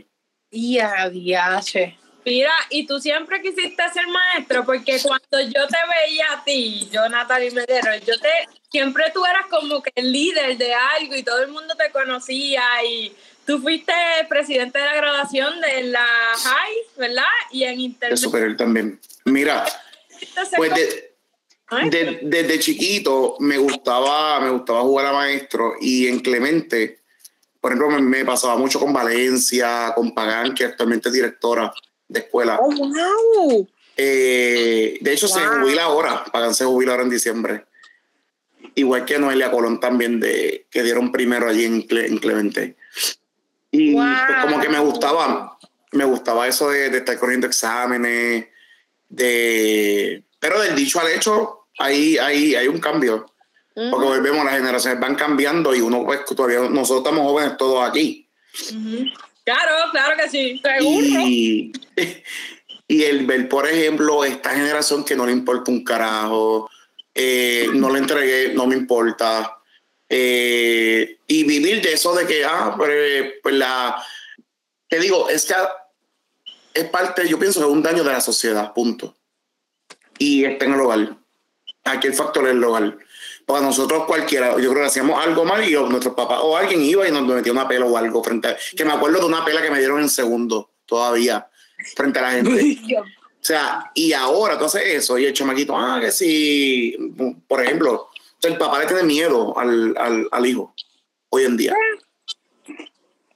Y 0.49 0.79
a 0.79 1.09
diache. 1.09 1.97
Mira, 2.23 2.51
y 2.69 2.85
tú 2.85 2.99
siempre 2.99 3.41
quisiste 3.41 3.81
ser 3.91 4.05
maestro, 4.07 4.63
porque 4.63 4.99
cuando 5.01 5.41
yo 5.41 5.67
te 5.67 5.77
veía 6.05 6.33
a 6.33 6.43
ti, 6.43 6.87
yo 6.91 7.09
Natalie 7.09 7.49
Medero, 7.51 7.95
yo 8.05 8.19
te, 8.19 8.29
siempre 8.69 9.05
tú 9.11 9.25
eras 9.25 9.47
como 9.49 9.81
que 9.81 9.91
el 9.95 10.11
líder 10.11 10.57
de 10.57 10.73
algo 10.73 11.15
y 11.15 11.23
todo 11.23 11.41
el 11.41 11.47
mundo 11.47 11.73
te 11.75 11.91
conocía 11.91 12.63
y 12.85 13.11
tú 13.51 13.59
fuiste 13.61 13.91
presidente 14.29 14.79
de 14.79 14.85
la 14.85 14.95
graduación 14.95 15.59
de 15.59 15.83
la 15.83 16.05
high, 16.37 16.75
¿verdad? 16.97 17.23
Y 17.51 17.63
en 17.63 17.75
De 17.75 17.81
internet. 17.83 18.17
superior 18.17 18.55
también. 18.55 18.99
Mira, 19.25 19.65
pues 20.55 20.73
de- 20.73 21.11
de- 21.89 22.19
desde 22.23 22.59
chiquito 22.59 23.35
me 23.39 23.57
gustaba, 23.57 24.39
me 24.39 24.49
gustaba 24.51 24.81
jugar 24.81 25.07
a 25.07 25.13
maestro 25.13 25.73
y 25.81 26.07
en 26.07 26.19
Clemente, 26.19 26.99
por 27.59 27.71
ejemplo, 27.73 27.89
me, 27.89 28.01
me 28.01 28.23
pasaba 28.25 28.55
mucho 28.55 28.79
con 28.79 28.93
Valencia, 28.93 29.91
con 29.95 30.13
Pagán, 30.13 30.53
que 30.53 30.63
actualmente 30.65 31.09
es 31.09 31.13
directora 31.13 31.73
de 32.07 32.19
escuela. 32.21 32.57
¡Oh, 32.61 32.71
wow! 32.73 33.67
Eh, 33.97 34.97
de 35.01 35.13
hecho, 35.13 35.27
se 35.27 35.39
jubila 35.41 35.83
ahora, 35.83 36.23
Pagán 36.31 36.55
se 36.55 36.63
jubila 36.65 36.91
ahora 36.93 37.03
en 37.03 37.09
diciembre. 37.09 37.65
Igual 38.75 39.03
que 39.05 39.19
Noelia 39.19 39.51
Colón 39.51 39.79
también, 39.81 40.19
de, 40.21 40.65
que 40.71 40.81
dieron 40.83 41.11
primero 41.11 41.47
allí 41.49 41.65
en, 41.65 41.85
Cle- 41.87 42.05
en 42.07 42.17
Clemente. 42.17 42.75
Y 43.71 43.93
Wow. 43.93 44.03
pues, 44.27 44.41
como 44.43 44.59
que 44.59 44.69
me 44.69 44.79
gustaba, 44.79 45.57
me 45.91 46.03
gustaba 46.05 46.47
eso 46.47 46.69
de, 46.69 46.89
de 46.89 46.97
estar 46.99 47.17
corriendo 47.17 47.47
exámenes, 47.47 48.47
de... 49.09 50.23
Pero 50.39 50.59
del 50.61 50.75
dicho 50.75 50.99
al 50.99 51.09
hecho, 51.09 51.67
hay, 51.77 52.17
hay, 52.17 52.55
hay 52.55 52.67
un 52.67 52.79
cambio. 52.79 53.31
Porque 53.73 54.05
volvemos, 54.05 54.43
las 54.43 54.55
generaciones 54.55 54.99
van 54.99 55.15
cambiando 55.15 55.73
y 55.73 55.79
uno, 55.79 56.03
pues 56.03 56.25
todavía, 56.25 56.59
nosotros 56.69 57.05
estamos 57.05 57.23
jóvenes 57.23 57.57
todos 57.57 57.87
aquí. 57.87 58.27
Claro, 59.45 59.71
claro 59.91 60.17
que 60.21 60.29
sí. 60.29 60.61
Y, 60.81 61.71
y 62.87 63.03
el 63.03 63.25
ver, 63.25 63.47
por 63.47 63.67
ejemplo, 63.67 64.25
esta 64.25 64.51
generación 64.51 65.05
que 65.05 65.15
no 65.15 65.25
le 65.25 65.31
importa 65.31 65.71
un 65.71 65.83
carajo, 65.85 66.69
eh, 67.15 67.69
no 67.73 67.89
le 67.89 67.99
entregué, 67.99 68.53
no 68.53 68.67
me 68.67 68.75
importa. 68.75 69.57
Eh, 70.13 71.19
y 71.25 71.45
vivir 71.45 71.81
de 71.81 71.93
eso 71.93 72.13
de 72.13 72.27
que, 72.27 72.43
ah, 72.43 72.75
pues, 72.77 73.33
pues 73.41 73.55
la. 73.55 74.03
Te 74.89 74.99
digo, 74.99 75.29
es 75.29 75.45
que 75.45 75.53
es 76.73 76.83
parte, 76.89 77.25
yo 77.29 77.39
pienso 77.39 77.61
que 77.61 77.65
es 77.65 77.71
un 77.71 77.81
daño 77.81 78.03
de 78.03 78.11
la 78.11 78.19
sociedad, 78.19 78.73
punto. 78.73 79.15
Y 80.17 80.43
está 80.43 80.65
en 80.65 80.73
el 80.73 80.81
hogar. 80.81 81.17
Aquí 81.85 82.07
el 82.07 82.13
factor 82.13 82.45
es 82.45 82.51
el 82.51 82.63
hogar. 82.63 82.97
Para 83.45 83.61
nosotros 83.61 84.03
cualquiera, 84.05 84.51
yo 84.59 84.69
creo 84.71 84.83
que 84.83 84.87
hacíamos 84.87 85.25
algo 85.25 85.45
mal 85.45 85.63
y 85.63 85.71
nuestros 85.71 86.13
papás 86.13 86.39
o 86.43 86.57
alguien 86.57 86.81
iba 86.81 87.07
y 87.07 87.11
nos 87.11 87.23
metía 87.23 87.53
una 87.53 87.67
pela 87.67 87.85
o 87.85 87.95
algo 87.95 88.21
frente 88.21 88.49
a... 88.49 88.57
Que 88.75 88.83
me 88.83 88.91
acuerdo 88.91 89.19
de 89.19 89.25
una 89.25 89.45
pela 89.45 89.61
que 89.61 89.71
me 89.71 89.79
dieron 89.79 90.01
en 90.01 90.09
segundo 90.09 90.71
todavía 90.85 91.47
frente 91.95 92.19
a 92.19 92.21
la 92.21 92.31
gente. 92.31 92.77
O 92.95 93.43
sea, 93.43 93.89
y 93.95 94.11
ahora 94.11 94.57
tú 94.59 94.65
haces 94.65 94.83
eso 94.85 95.17
y 95.17 95.25
el 95.25 95.33
chamaquito, 95.33 95.75
ah, 95.75 95.99
que 95.99 96.11
si, 96.11 96.95
por 97.47 97.63
ejemplo, 97.63 98.10
el 98.47 98.57
papá 98.57 98.79
le 98.79 98.85
tiene 98.87 99.03
miedo 99.03 99.57
al, 99.57 99.95
al, 99.97 100.27
al 100.31 100.45
hijo 100.45 100.73
hoy 101.29 101.43
en 101.45 101.57
día. 101.57 101.75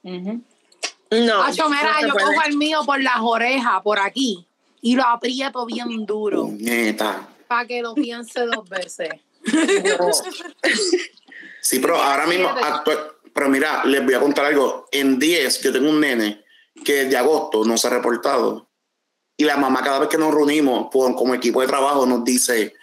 No. 0.04 1.42
Acho, 1.44 1.70
mira, 1.70 2.02
yo 2.02 2.10
puede. 2.14 2.26
cojo 2.26 2.42
el 2.48 2.58
mío 2.58 2.82
por 2.86 3.02
las 3.02 3.18
orejas, 3.22 3.82
por 3.84 4.00
aquí, 4.00 4.46
y 4.82 4.96
lo 4.96 5.04
aprieto 5.04 5.66
bien 5.66 6.06
duro, 6.06 6.50
Neta. 6.52 7.28
para 7.48 7.66
que 7.66 7.82
lo 7.82 7.94
piense 7.94 8.42
dos 8.46 8.68
veces. 8.68 9.10
No. 10.00 10.12
Sí, 11.62 11.80
pero 11.80 11.96
ahora 11.98 12.26
mismo, 12.28 12.50
pero 13.34 13.50
mira, 13.50 13.84
les 13.86 14.04
voy 14.04 14.14
a 14.16 14.20
contar 14.20 14.46
algo. 14.46 14.88
En 14.92 15.18
10, 15.20 15.62
yo 15.62 15.72
tengo 15.72 15.90
un 15.90 16.00
nene 16.00 16.44
que 16.84 17.06
de 17.06 17.18
agosto 17.18 17.64
no 17.66 17.78
se 17.78 17.88
ha 17.88 17.92
reportado. 17.92 18.68
Y 19.38 19.44
la 19.46 19.58
mamá, 19.58 19.84
cada 19.84 20.00
vez 20.00 20.10
que 20.10 20.18
nos 20.18 20.34
reunimos 20.34 20.88
por- 20.92 21.16
como 21.16 21.34
equipo 21.34 21.62
de 21.62 21.68
trabajo, 21.68 22.06
nos 22.06 22.24
dice: 22.24 22.74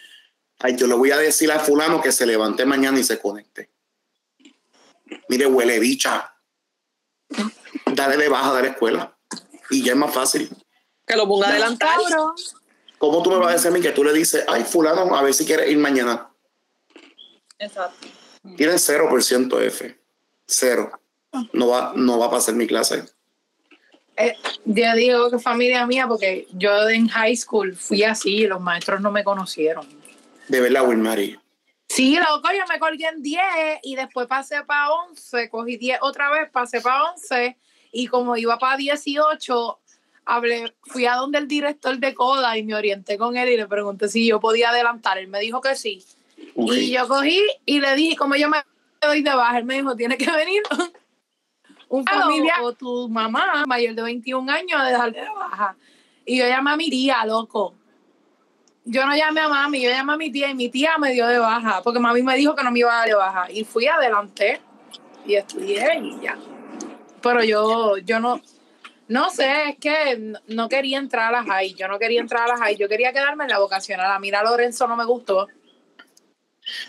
Ay, 0.62 0.76
yo 0.76 0.86
le 0.86 0.94
voy 0.94 1.10
a 1.10 1.18
decir 1.18 1.50
a 1.50 1.58
Fulano 1.58 2.00
que 2.00 2.12
se 2.12 2.24
levante 2.24 2.64
mañana 2.64 2.98
y 2.98 3.02
se 3.02 3.18
conecte. 3.18 3.70
Mire, 5.28 5.46
huele 5.46 5.80
bicha. 5.80 6.34
Dale 7.86 8.16
de 8.16 8.28
baja 8.28 8.54
de 8.54 8.62
la 8.62 8.68
escuela. 8.68 9.16
Y 9.70 9.82
ya 9.82 9.92
es 9.92 9.98
más 9.98 10.14
fácil. 10.14 10.48
Que 11.04 11.16
lo 11.16 11.26
ponga 11.26 11.48
a 11.48 11.50
adelantar. 11.50 11.98
Cabrón. 12.08 12.34
¿Cómo 12.98 13.22
tú 13.22 13.30
me 13.30 13.38
vas 13.38 13.48
a 13.48 13.52
decir 13.54 13.68
a 13.68 13.70
mí 13.72 13.80
que 13.80 13.90
tú 13.90 14.04
le 14.04 14.12
dices, 14.12 14.44
ay, 14.46 14.62
Fulano, 14.62 15.16
a 15.16 15.22
ver 15.22 15.34
si 15.34 15.44
quieres 15.44 15.68
ir 15.68 15.78
mañana? 15.78 16.30
Exacto. 17.58 18.06
Tienen 18.56 18.76
0% 18.76 19.62
F. 19.62 20.00
Cero. 20.46 20.92
No 21.52 21.68
va, 21.68 21.92
no 21.96 22.18
va 22.18 22.26
a 22.26 22.30
pasar 22.30 22.54
mi 22.54 22.68
clase. 22.68 23.04
Eh, 24.16 24.36
yo 24.64 24.94
digo 24.94 25.30
que 25.30 25.38
familia 25.40 25.86
mía, 25.86 26.06
porque 26.06 26.46
yo 26.52 26.88
en 26.88 27.08
high 27.08 27.34
school 27.36 27.74
fui 27.76 28.04
así 28.04 28.42
y 28.42 28.46
los 28.46 28.60
maestros 28.60 29.00
no 29.00 29.10
me 29.10 29.24
conocieron. 29.24 30.01
De 30.52 30.60
verdad, 30.60 30.86
Wilmary. 30.86 31.40
Sí, 31.88 32.14
loco, 32.14 32.50
yo 32.52 32.66
me 32.68 32.78
colgué 32.78 33.06
en 33.06 33.22
10 33.22 33.42
y 33.84 33.96
después 33.96 34.26
pasé 34.26 34.62
para 34.64 34.92
11, 35.08 35.48
cogí 35.48 35.78
10 35.78 36.00
otra 36.02 36.28
vez, 36.30 36.50
pasé 36.50 36.82
para 36.82 37.04
11 37.12 37.56
y 37.90 38.06
como 38.06 38.36
iba 38.36 38.58
para 38.58 38.76
18, 38.76 39.80
hablé, 40.26 40.74
fui 40.82 41.06
a 41.06 41.14
donde 41.14 41.38
el 41.38 41.48
director 41.48 41.96
de 41.96 42.12
CODA 42.12 42.58
y 42.58 42.64
me 42.64 42.74
orienté 42.74 43.16
con 43.16 43.34
él 43.38 43.48
y 43.48 43.56
le 43.56 43.66
pregunté 43.66 44.10
si 44.10 44.26
yo 44.26 44.40
podía 44.40 44.68
adelantar. 44.68 45.16
Él 45.16 45.28
me 45.28 45.40
dijo 45.40 45.62
que 45.62 45.74
sí. 45.74 46.04
Y 46.54 46.90
yo 46.90 47.08
cogí 47.08 47.40
y 47.64 47.80
le 47.80 47.94
dije, 47.94 48.16
como 48.16 48.36
yo 48.36 48.50
me 48.50 48.58
doy 49.00 49.22
de 49.22 49.34
baja, 49.34 49.56
él 49.56 49.64
me 49.64 49.76
dijo, 49.76 49.96
tiene 49.96 50.18
que 50.18 50.30
venir 50.30 50.62
un 51.88 52.04
familiar 52.04 52.60
o 52.60 52.74
tu 52.74 53.08
mamá 53.08 53.64
mayor 53.66 53.94
de 53.94 54.02
21 54.02 54.52
años 54.52 54.78
a 54.78 54.84
dejarle 54.84 55.22
de 55.22 55.30
baja. 55.30 55.76
Y 56.26 56.36
yo 56.36 56.46
llamé 56.46 56.72
a 56.72 56.76
mi 56.76 56.90
tía, 56.90 57.24
loco. 57.24 57.74
Yo 58.84 59.06
no 59.06 59.14
llamé 59.16 59.40
a 59.40 59.48
mami, 59.48 59.80
yo 59.80 59.90
llamé 59.90 60.12
a 60.14 60.16
mi 60.16 60.30
tía 60.32 60.50
y 60.50 60.54
mi 60.54 60.68
tía 60.68 60.98
me 60.98 61.12
dio 61.12 61.26
de 61.26 61.38
baja, 61.38 61.82
porque 61.82 62.00
mami 62.00 62.22
me 62.22 62.36
dijo 62.36 62.54
que 62.56 62.64
no 62.64 62.70
me 62.72 62.80
iba 62.80 62.92
a 62.92 62.98
dar 62.98 63.08
de 63.08 63.14
baja. 63.14 63.50
Y 63.50 63.64
fui 63.64 63.86
adelante 63.86 64.60
y 65.24 65.34
estudié 65.36 65.98
y 66.02 66.20
ya. 66.20 66.36
Pero 67.22 67.44
yo, 67.44 67.96
yo 67.98 68.18
no, 68.18 68.40
no 69.06 69.30
sé, 69.30 69.68
es 69.70 69.76
que 69.78 70.34
no- 70.48 70.68
quería 70.68 70.98
entrar 70.98 71.32
a 71.32 71.38
las 71.42 71.46
high, 71.46 71.74
yo 71.74 71.86
no 71.86 71.98
quería 72.00 72.20
entrar 72.20 72.44
a 72.44 72.48
las 72.48 72.60
high, 72.60 72.76
yo 72.76 72.88
quería 72.88 73.12
quedarme 73.12 73.44
en 73.44 73.50
la 73.50 73.58
vocacional. 73.60 74.10
A 74.10 74.18
mí 74.18 74.30
la 74.32 74.42
Lorenzo 74.42 74.88
no 74.88 74.96
me 74.96 75.04
gustó. 75.04 75.46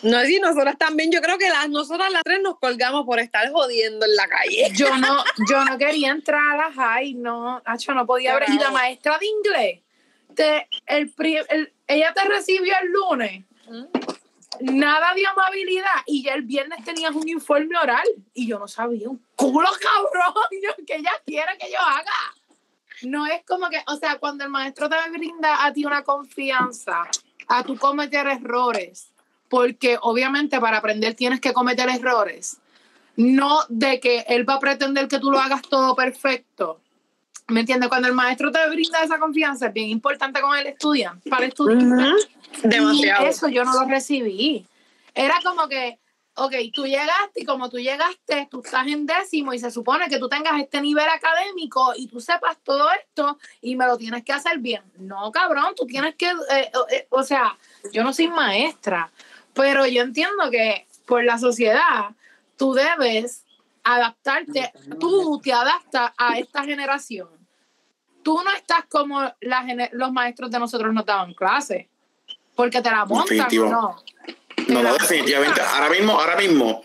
No, 0.03 0.21
sí, 0.21 0.39
nosotras 0.39 0.77
también, 0.77 1.11
yo 1.11 1.19
creo 1.21 1.37
que 1.37 1.49
las, 1.49 1.67
nosotras 1.69 2.11
las 2.11 2.21
tres 2.23 2.39
nos 2.41 2.59
colgamos 2.59 3.05
por 3.05 3.19
estar 3.19 3.51
jodiendo 3.51 4.05
en 4.05 4.15
la 4.15 4.27
calle. 4.27 4.71
Yo 4.73 4.95
no, 4.97 5.23
yo 5.49 5.65
no 5.65 5.77
quería 5.77 6.11
entrar 6.11 6.41
a 6.53 6.57
las 6.57 6.75
high, 6.75 7.13
no, 7.15 7.61
Acho, 7.65 7.93
no 7.93 8.05
podía 8.05 8.33
ver. 8.35 8.49
Y 8.49 8.59
la 8.59 8.69
maestra 8.71 9.17
de 9.17 9.25
inglés, 9.25 9.79
el, 10.37 11.13
el- 11.49 11.73
ella 11.87 12.13
te 12.13 12.23
recibió 12.27 12.73
el 12.81 12.91
lunes, 12.91 13.43
nada 14.61 15.13
de 15.13 15.25
amabilidad, 15.25 16.01
y 16.05 16.23
ya 16.23 16.33
el 16.33 16.43
viernes 16.43 16.83
tenías 16.83 17.13
un 17.13 17.27
informe 17.27 17.77
oral, 17.77 18.07
y 18.33 18.47
yo 18.47 18.59
no 18.59 18.67
sabía 18.67 19.09
un 19.09 19.21
culo 19.35 19.67
cabrón 19.81 20.43
que 20.87 20.95
ella 20.95 21.11
quiere 21.25 21.57
que 21.59 21.71
yo 21.71 21.79
haga. 21.79 22.11
No 23.03 23.25
es 23.27 23.43
como 23.45 23.69
que, 23.69 23.83
o 23.87 23.97
sea, 23.97 24.17
cuando 24.17 24.43
el 24.45 24.49
maestro 24.49 24.87
te 24.89 24.95
brinda 25.11 25.65
a 25.65 25.73
ti 25.73 25.85
una 25.85 26.03
confianza, 26.03 27.03
a 27.47 27.63
tú 27.63 27.77
cometer 27.77 28.27
errores, 28.27 29.09
porque 29.49 29.97
obviamente 30.01 30.59
para 30.59 30.77
aprender 30.77 31.13
tienes 31.13 31.41
que 31.41 31.53
cometer 31.53 31.89
errores 31.89 32.57
no 33.15 33.59
de 33.69 33.99
que 33.99 34.25
él 34.27 34.47
va 34.49 34.55
a 34.55 34.59
pretender 34.59 35.07
que 35.07 35.19
tú 35.19 35.29
lo 35.29 35.39
hagas 35.39 35.61
todo 35.61 35.95
perfecto. 35.95 36.81
¿Me 37.47 37.61
entiendes? 37.61 37.89
Cuando 37.89 38.07
el 38.07 38.13
maestro 38.13 38.51
te 38.51 38.67
brinda 38.69 39.03
esa 39.03 39.19
confianza, 39.19 39.67
es 39.67 39.73
bien 39.73 39.89
importante 39.89 40.41
con 40.41 40.57
el 40.57 40.67
estudiante, 40.67 41.29
para 41.29 41.43
el 41.43 41.49
estudiante. 41.49 42.27
Demasiado. 42.63 43.25
Y 43.25 43.29
eso 43.29 43.49
yo 43.49 43.65
no 43.65 43.73
lo 43.73 43.85
recibí. 43.87 44.65
Era 45.13 45.35
como 45.43 45.67
que, 45.67 45.99
ok, 46.35 46.53
tú 46.73 46.85
llegaste 46.85 47.41
y 47.41 47.45
como 47.45 47.69
tú 47.69 47.77
llegaste, 47.77 48.47
tú 48.49 48.61
estás 48.63 48.87
en 48.87 49.05
décimo 49.05 49.53
y 49.53 49.59
se 49.59 49.71
supone 49.71 50.07
que 50.07 50.19
tú 50.19 50.29
tengas 50.29 50.59
este 50.59 50.81
nivel 50.81 51.07
académico 51.07 51.93
y 51.95 52.07
tú 52.07 52.19
sepas 52.19 52.57
todo 52.63 52.89
esto 52.91 53.37
y 53.61 53.75
me 53.75 53.85
lo 53.85 53.97
tienes 53.97 54.23
que 54.23 54.33
hacer 54.33 54.59
bien. 54.59 54.83
No, 54.97 55.31
cabrón, 55.31 55.73
tú 55.75 55.85
tienes 55.85 56.15
que, 56.15 56.29
eh, 56.29 56.71
eh, 56.91 57.07
o 57.09 57.23
sea, 57.23 57.57
yo 57.91 58.03
no 58.03 58.13
soy 58.13 58.29
maestra, 58.29 59.11
pero 59.53 59.85
yo 59.85 60.01
entiendo 60.01 60.49
que 60.49 60.87
por 61.05 61.23
la 61.23 61.37
sociedad 61.37 62.11
tú 62.57 62.73
debes 62.73 63.43
adaptarte, 63.83 64.71
tú 64.99 65.39
te 65.43 65.51
adaptas 65.51 66.11
a 66.17 66.37
esta 66.37 66.63
generación. 66.63 67.27
Tú 68.23 68.41
no 68.43 68.51
estás 68.55 68.85
como 68.89 69.21
la 69.41 69.89
los 69.91 70.11
maestros 70.11 70.49
de 70.49 70.59
nosotros 70.59 70.93
nos 70.93 71.05
daban 71.05 71.33
clase, 71.33 71.89
porque 72.55 72.81
te 72.81 72.89
la 72.89 73.05
montan, 73.05 73.37
Definitivo. 73.37 73.69
¿no? 73.69 74.03
No, 74.67 74.83
no, 74.83 74.93
definitivamente. 74.93 75.61
Ahora 75.61 75.89
mismo, 75.89 76.19
ahora 76.19 76.37
mismo, 76.37 76.83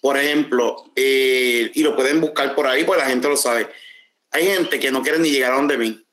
por 0.00 0.16
ejemplo, 0.16 0.90
eh, 0.96 1.70
y 1.74 1.82
lo 1.82 1.94
pueden 1.94 2.20
buscar 2.20 2.54
por 2.54 2.66
ahí, 2.66 2.84
pues 2.84 2.98
la 2.98 3.06
gente 3.06 3.28
lo 3.28 3.36
sabe. 3.36 3.68
Hay 4.32 4.46
gente 4.46 4.80
que 4.80 4.90
no 4.90 5.02
quiere 5.02 5.18
ni 5.18 5.30
llegar 5.30 5.52
a 5.52 5.56
donde 5.56 5.76
mí. 5.76 6.04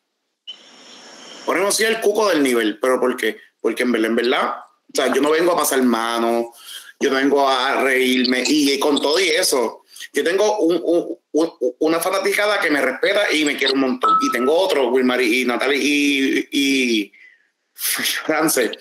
Por 1.45 1.55
ejemplo, 1.55 1.71
soy 1.71 1.85
el 1.85 2.01
cuco 2.01 2.29
del 2.29 2.43
nivel, 2.43 2.79
pero 2.79 2.99
¿por 2.99 3.15
qué? 3.15 3.37
Porque 3.61 3.83
en 3.83 3.91
verdad, 3.91 4.09
en 4.09 4.15
verdad, 4.15 4.55
o 4.57 4.95
sea, 4.95 5.13
yo 5.13 5.21
no 5.21 5.31
vengo 5.31 5.53
a 5.53 5.57
pasar 5.57 5.81
mano, 5.81 6.51
yo 6.99 7.09
no 7.09 7.15
vengo 7.15 7.47
a 7.47 7.81
reírme, 7.81 8.43
y 8.45 8.77
con 8.79 8.99
todo 8.99 9.19
y 9.19 9.29
eso, 9.29 9.83
yo 10.17 10.23
tengo 10.23 10.59
un, 10.61 11.19
un, 11.31 11.53
una 11.79 11.99
fanaticada 11.99 12.59
que 12.59 12.71
me 12.71 12.81
respeta 12.81 13.31
y 13.31 13.45
me 13.45 13.55
quiere 13.55 13.73
un 13.73 13.81
montón. 13.81 14.17
Y 14.21 14.31
tengo 14.31 14.51
otro, 14.51 14.89
Wilmar 14.89 15.21
y 15.21 15.45
Natalie 15.45 15.77
y, 15.79 16.47
y, 16.51 17.11
France, 17.73 18.71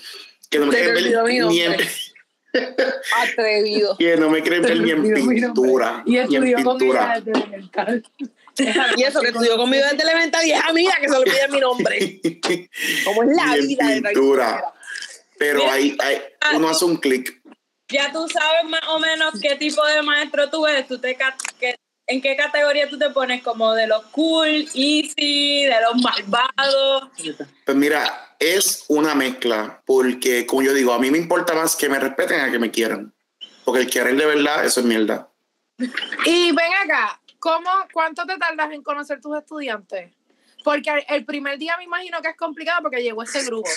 que 0.48 0.58
no 0.58 0.66
me 0.66 0.74
quieren 0.74 0.94
ver 0.94 1.46
ni 1.46 1.60
en, 1.60 1.76
Atrevido. 3.16 3.98
Que 3.98 4.16
no 4.16 4.30
me 4.30 4.42
creen 4.42 4.62
ver 4.62 4.80
ni 4.80 4.90
en 4.92 5.02
pintura. 5.02 6.02
Y 6.06 6.16
estudió 6.16 6.56
pintura. 6.56 7.22
Y 8.96 9.02
eso 9.02 9.20
que 9.20 9.28
estudió 9.28 9.58
conmigo 9.58 9.84
desde 9.84 10.02
elemental 10.02 10.42
y 10.46 10.52
es 10.52 10.64
amiga 10.64 10.94
que 10.98 11.10
se 11.10 11.14
olvida 11.14 11.46
mi 11.50 11.60
nombre. 11.60 12.22
Como 13.04 13.22
es 13.24 13.36
la 13.36 13.54
vida 13.54 13.86
de 13.86 14.00
pintura. 14.00 14.72
Pero 15.36 15.70
ahí, 15.70 15.94
ahí 16.00 16.22
uno 16.54 16.70
hace 16.70 16.86
un 16.86 16.96
clic 16.96 17.38
ya 17.88 18.12
tú 18.12 18.28
sabes 18.28 18.64
más 18.68 18.82
o 18.88 18.98
menos 18.98 19.34
qué 19.40 19.56
tipo 19.56 19.84
de 19.84 20.02
maestro 20.02 20.50
tú 20.50 20.66
eres, 20.66 20.86
tú 20.86 20.98
te, 20.98 21.16
en 22.06 22.20
qué 22.20 22.36
categoría 22.36 22.88
tú 22.88 22.98
te 22.98 23.10
pones, 23.10 23.42
como 23.42 23.72
de 23.74 23.86
los 23.86 24.04
cool, 24.06 24.68
easy, 24.74 25.64
de 25.64 25.76
los 25.82 26.02
malvados. 26.02 27.10
Pues 27.64 27.76
mira, 27.76 28.34
es 28.38 28.84
una 28.88 29.14
mezcla, 29.14 29.82
porque 29.84 30.46
como 30.46 30.62
yo 30.62 30.72
digo, 30.72 30.92
a 30.92 30.98
mí 30.98 31.10
me 31.10 31.18
importa 31.18 31.54
más 31.54 31.76
que 31.76 31.88
me 31.88 31.98
respeten 31.98 32.40
a 32.40 32.50
que 32.50 32.58
me 32.58 32.70
quieran, 32.70 33.14
porque 33.64 33.82
el 33.82 33.90
querer 33.90 34.16
de 34.16 34.26
verdad, 34.26 34.64
eso 34.64 34.80
es 34.80 34.86
mierda. 34.86 35.30
Y 36.24 36.52
ven 36.52 36.72
acá, 36.84 37.20
¿cómo, 37.38 37.70
¿cuánto 37.92 38.24
te 38.24 38.36
tardas 38.38 38.72
en 38.72 38.82
conocer 38.82 39.20
tus 39.20 39.36
estudiantes? 39.36 40.12
Porque 40.64 41.04
el 41.08 41.24
primer 41.24 41.58
día 41.58 41.76
me 41.76 41.84
imagino 41.84 42.20
que 42.22 42.30
es 42.30 42.36
complicado 42.36 42.82
porque 42.82 43.02
llegó 43.02 43.22
ese 43.22 43.44
grupo. 43.44 43.70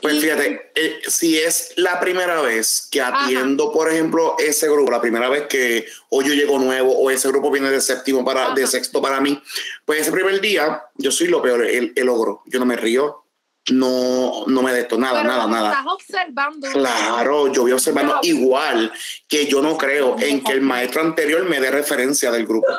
Pues 0.00 0.20
fíjate, 0.20 0.72
eh, 0.74 1.00
si 1.06 1.38
es 1.38 1.72
la 1.76 2.00
primera 2.00 2.40
vez 2.40 2.88
que 2.90 3.00
atiendo, 3.00 3.70
por 3.70 3.90
ejemplo, 3.90 4.36
ese 4.38 4.68
grupo, 4.68 4.90
la 4.90 5.00
primera 5.00 5.28
vez 5.28 5.46
que 5.46 5.86
o 6.08 6.22
yo 6.22 6.32
llego 6.32 6.58
nuevo 6.58 6.92
o 6.92 7.10
ese 7.10 7.28
grupo 7.28 7.50
viene 7.50 7.70
de 7.70 7.80
séptimo 7.80 8.24
para, 8.24 8.54
de 8.54 8.66
sexto 8.66 9.02
para 9.02 9.20
mí, 9.20 9.42
pues 9.84 10.00
ese 10.00 10.12
primer 10.12 10.40
día 10.40 10.82
yo 10.96 11.10
soy 11.10 11.26
lo 11.26 11.42
peor, 11.42 11.66
el, 11.66 11.92
el 11.94 12.08
ogro. 12.08 12.42
Yo 12.46 12.58
no 12.58 12.66
me 12.66 12.76
río, 12.76 13.24
no, 13.72 14.44
no 14.46 14.62
me 14.62 14.72
deto 14.72 14.98
nada, 14.98 15.22
nada, 15.22 15.46
nada. 15.46 15.70
Estás 15.70 15.86
observando. 15.86 16.68
Claro, 16.70 17.52
yo 17.52 17.62
voy 17.62 17.72
observando 17.72 18.20
igual 18.22 18.92
que 19.28 19.46
yo 19.46 19.60
no 19.60 19.76
creo 19.76 20.16
en 20.18 20.42
que 20.42 20.52
el 20.52 20.62
maestro 20.62 21.02
anterior 21.02 21.44
me 21.44 21.60
dé 21.60 21.70
referencia 21.70 22.30
del 22.30 22.46
grupo. 22.46 22.72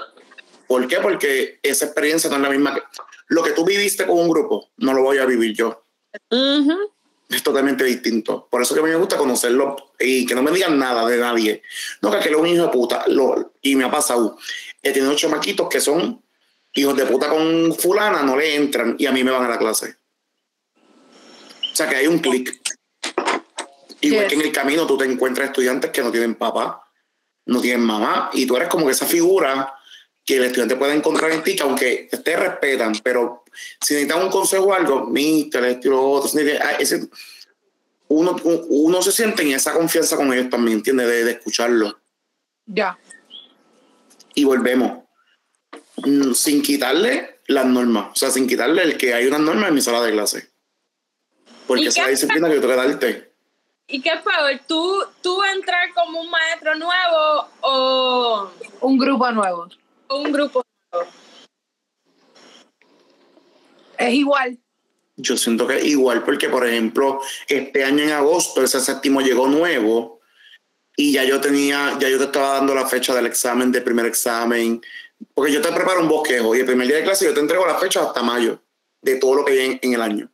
¿Por 0.67 0.87
qué? 0.87 0.97
Porque 0.97 1.59
esa 1.61 1.85
experiencia 1.85 2.29
no 2.29 2.37
es 2.37 2.41
la 2.41 2.49
misma 2.49 2.73
que 2.73 2.81
lo 3.27 3.43
que 3.43 3.51
tú 3.51 3.63
viviste 3.63 4.05
con 4.05 4.19
un 4.19 4.29
grupo, 4.29 4.71
no 4.77 4.93
lo 4.93 5.03
voy 5.03 5.17
a 5.17 5.25
vivir 5.25 5.55
yo. 5.55 5.85
Es 7.31 7.43
totalmente 7.43 7.83
distinto. 7.85 8.47
Por 8.49 8.61
eso 8.61 8.73
que 8.73 8.81
a 8.81 8.83
mí 8.83 8.89
me 8.89 8.97
gusta 8.97 9.17
conocerlo 9.17 9.93
y 9.97 10.25
que 10.25 10.35
no 10.35 10.43
me 10.43 10.51
digan 10.51 10.77
nada 10.77 11.07
de 11.07 11.17
nadie. 11.17 11.63
No, 12.01 12.11
que 12.11 12.17
aquel 12.17 12.33
es 12.33 12.39
un 12.39 12.47
hijo 12.47 12.63
de 12.63 12.69
puta. 12.69 13.05
Lo, 13.07 13.53
y 13.61 13.75
me 13.75 13.85
ha 13.85 13.91
pasado. 13.91 14.37
He 14.83 14.91
tenido 14.91 15.15
chamaquitos 15.15 15.69
que 15.69 15.79
son 15.79 16.21
hijos 16.73 16.95
de 16.97 17.05
puta 17.05 17.29
con 17.29 17.73
fulana, 17.75 18.21
no 18.23 18.35
le 18.35 18.55
entran 18.55 18.95
y 18.99 19.05
a 19.05 19.11
mí 19.11 19.23
me 19.23 19.31
van 19.31 19.45
a 19.45 19.49
la 19.49 19.57
clase. 19.57 19.95
O 21.71 21.75
sea 21.75 21.87
que 21.87 21.95
hay 21.95 22.07
un 22.07 22.19
clic. 22.19 22.59
Igual 24.01 24.27
que 24.27 24.35
en 24.35 24.41
el 24.41 24.51
camino 24.51 24.85
tú 24.85 24.97
te 24.97 25.05
encuentras 25.05 25.49
estudiantes 25.49 25.91
que 25.91 26.01
no 26.01 26.11
tienen 26.11 26.35
papá, 26.35 26.83
no 27.45 27.61
tienen 27.61 27.81
mamá, 27.81 28.31
y 28.33 28.45
tú 28.45 28.57
eres 28.57 28.67
como 28.67 28.87
que 28.87 28.91
esa 28.91 29.05
figura 29.05 29.73
que 30.25 30.37
el 30.37 30.43
estudiante 30.45 30.75
puede 30.75 30.93
encontrar 30.93 31.31
en 31.31 31.43
ti, 31.43 31.55
que 31.55 31.63
aunque 31.63 32.09
te 32.23 32.35
respetan, 32.35 32.93
pero 33.03 33.43
si 33.81 33.93
necesitan 33.95 34.23
un 34.23 34.29
consejo 34.29 34.65
o 34.65 34.73
algo, 34.73 35.05
mister, 35.07 35.63
esto 35.65 36.01
otro, 36.01 36.29
ah, 36.61 36.73
ese, 36.79 37.07
uno, 38.07 38.35
uno 38.43 39.01
se 39.01 39.11
siente 39.11 39.43
en 39.43 39.51
esa 39.51 39.73
confianza 39.73 40.15
con 40.15 40.31
ellos 40.33 40.49
también, 40.49 40.77
¿entiendes? 40.77 41.07
De, 41.07 41.23
de 41.23 41.31
escucharlo. 41.31 41.99
Ya. 42.65 42.97
Y 44.35 44.43
volvemos. 44.43 45.03
Mm, 46.05 46.33
sin 46.33 46.61
quitarle 46.61 47.41
las 47.47 47.65
normas, 47.65 48.11
o 48.11 48.15
sea, 48.15 48.31
sin 48.31 48.47
quitarle 48.47 48.83
el 48.83 48.97
que 48.97 49.13
hay 49.13 49.27
unas 49.27 49.41
normas 49.41 49.69
en 49.69 49.75
mi 49.75 49.81
sala 49.81 50.01
de 50.01 50.11
clase. 50.11 50.49
Porque 51.67 51.87
esa 51.87 52.01
es 52.01 52.05
la 52.05 52.11
disciplina 52.11 52.47
que 52.47 52.55
yo 52.55 52.61
tengo 52.61 52.73
que 52.73 52.87
darte. 52.87 53.31
¿Y 53.87 54.01
qué 54.01 54.09
es 54.09 54.21
peor? 54.21 54.59
¿Tú, 54.67 55.03
¿Tú 55.21 55.43
entrar 55.43 55.93
como 55.93 56.21
un 56.21 56.29
maestro 56.29 56.75
nuevo 56.75 57.49
o 57.61 58.51
un 58.81 58.97
grupo 58.97 59.31
nuevo? 59.31 59.67
Un 60.11 60.31
grupo 60.31 60.63
es 64.07 64.13
igual. 64.13 64.57
Yo 65.15 65.37
siento 65.37 65.67
que 65.67 65.77
es 65.77 65.85
igual 65.85 66.23
porque, 66.23 66.49
por 66.49 66.67
ejemplo, 66.67 67.21
este 67.47 67.83
año 67.83 68.03
en 68.03 68.11
agosto 68.11 68.63
ese 68.63 68.79
séptimo 68.79 69.21
llegó 69.21 69.47
nuevo 69.47 70.21
y 70.95 71.13
ya 71.13 71.23
yo 71.23 71.39
tenía, 71.39 71.97
ya 71.99 72.09
yo 72.09 72.17
te 72.17 72.25
estaba 72.25 72.55
dando 72.55 72.73
la 72.73 72.87
fecha 72.87 73.13
del 73.13 73.27
examen, 73.27 73.71
del 73.71 73.83
primer 73.83 74.05
examen, 74.05 74.81
porque 75.33 75.51
yo 75.51 75.61
te 75.61 75.71
preparo 75.71 76.01
un 76.01 76.09
bosquejo 76.09 76.55
y 76.55 76.59
el 76.59 76.65
primer 76.65 76.87
día 76.87 76.97
de 76.97 77.03
clase 77.03 77.25
yo 77.25 77.33
te 77.33 77.39
entrego 77.39 77.65
la 77.65 77.77
fecha 77.77 78.01
hasta 78.01 78.23
mayo 78.23 78.61
de 79.01 79.15
todo 79.15 79.35
lo 79.35 79.45
que 79.45 79.51
hay 79.53 79.79
en, 79.81 79.93
el 79.93 80.01
año. 80.01 80.31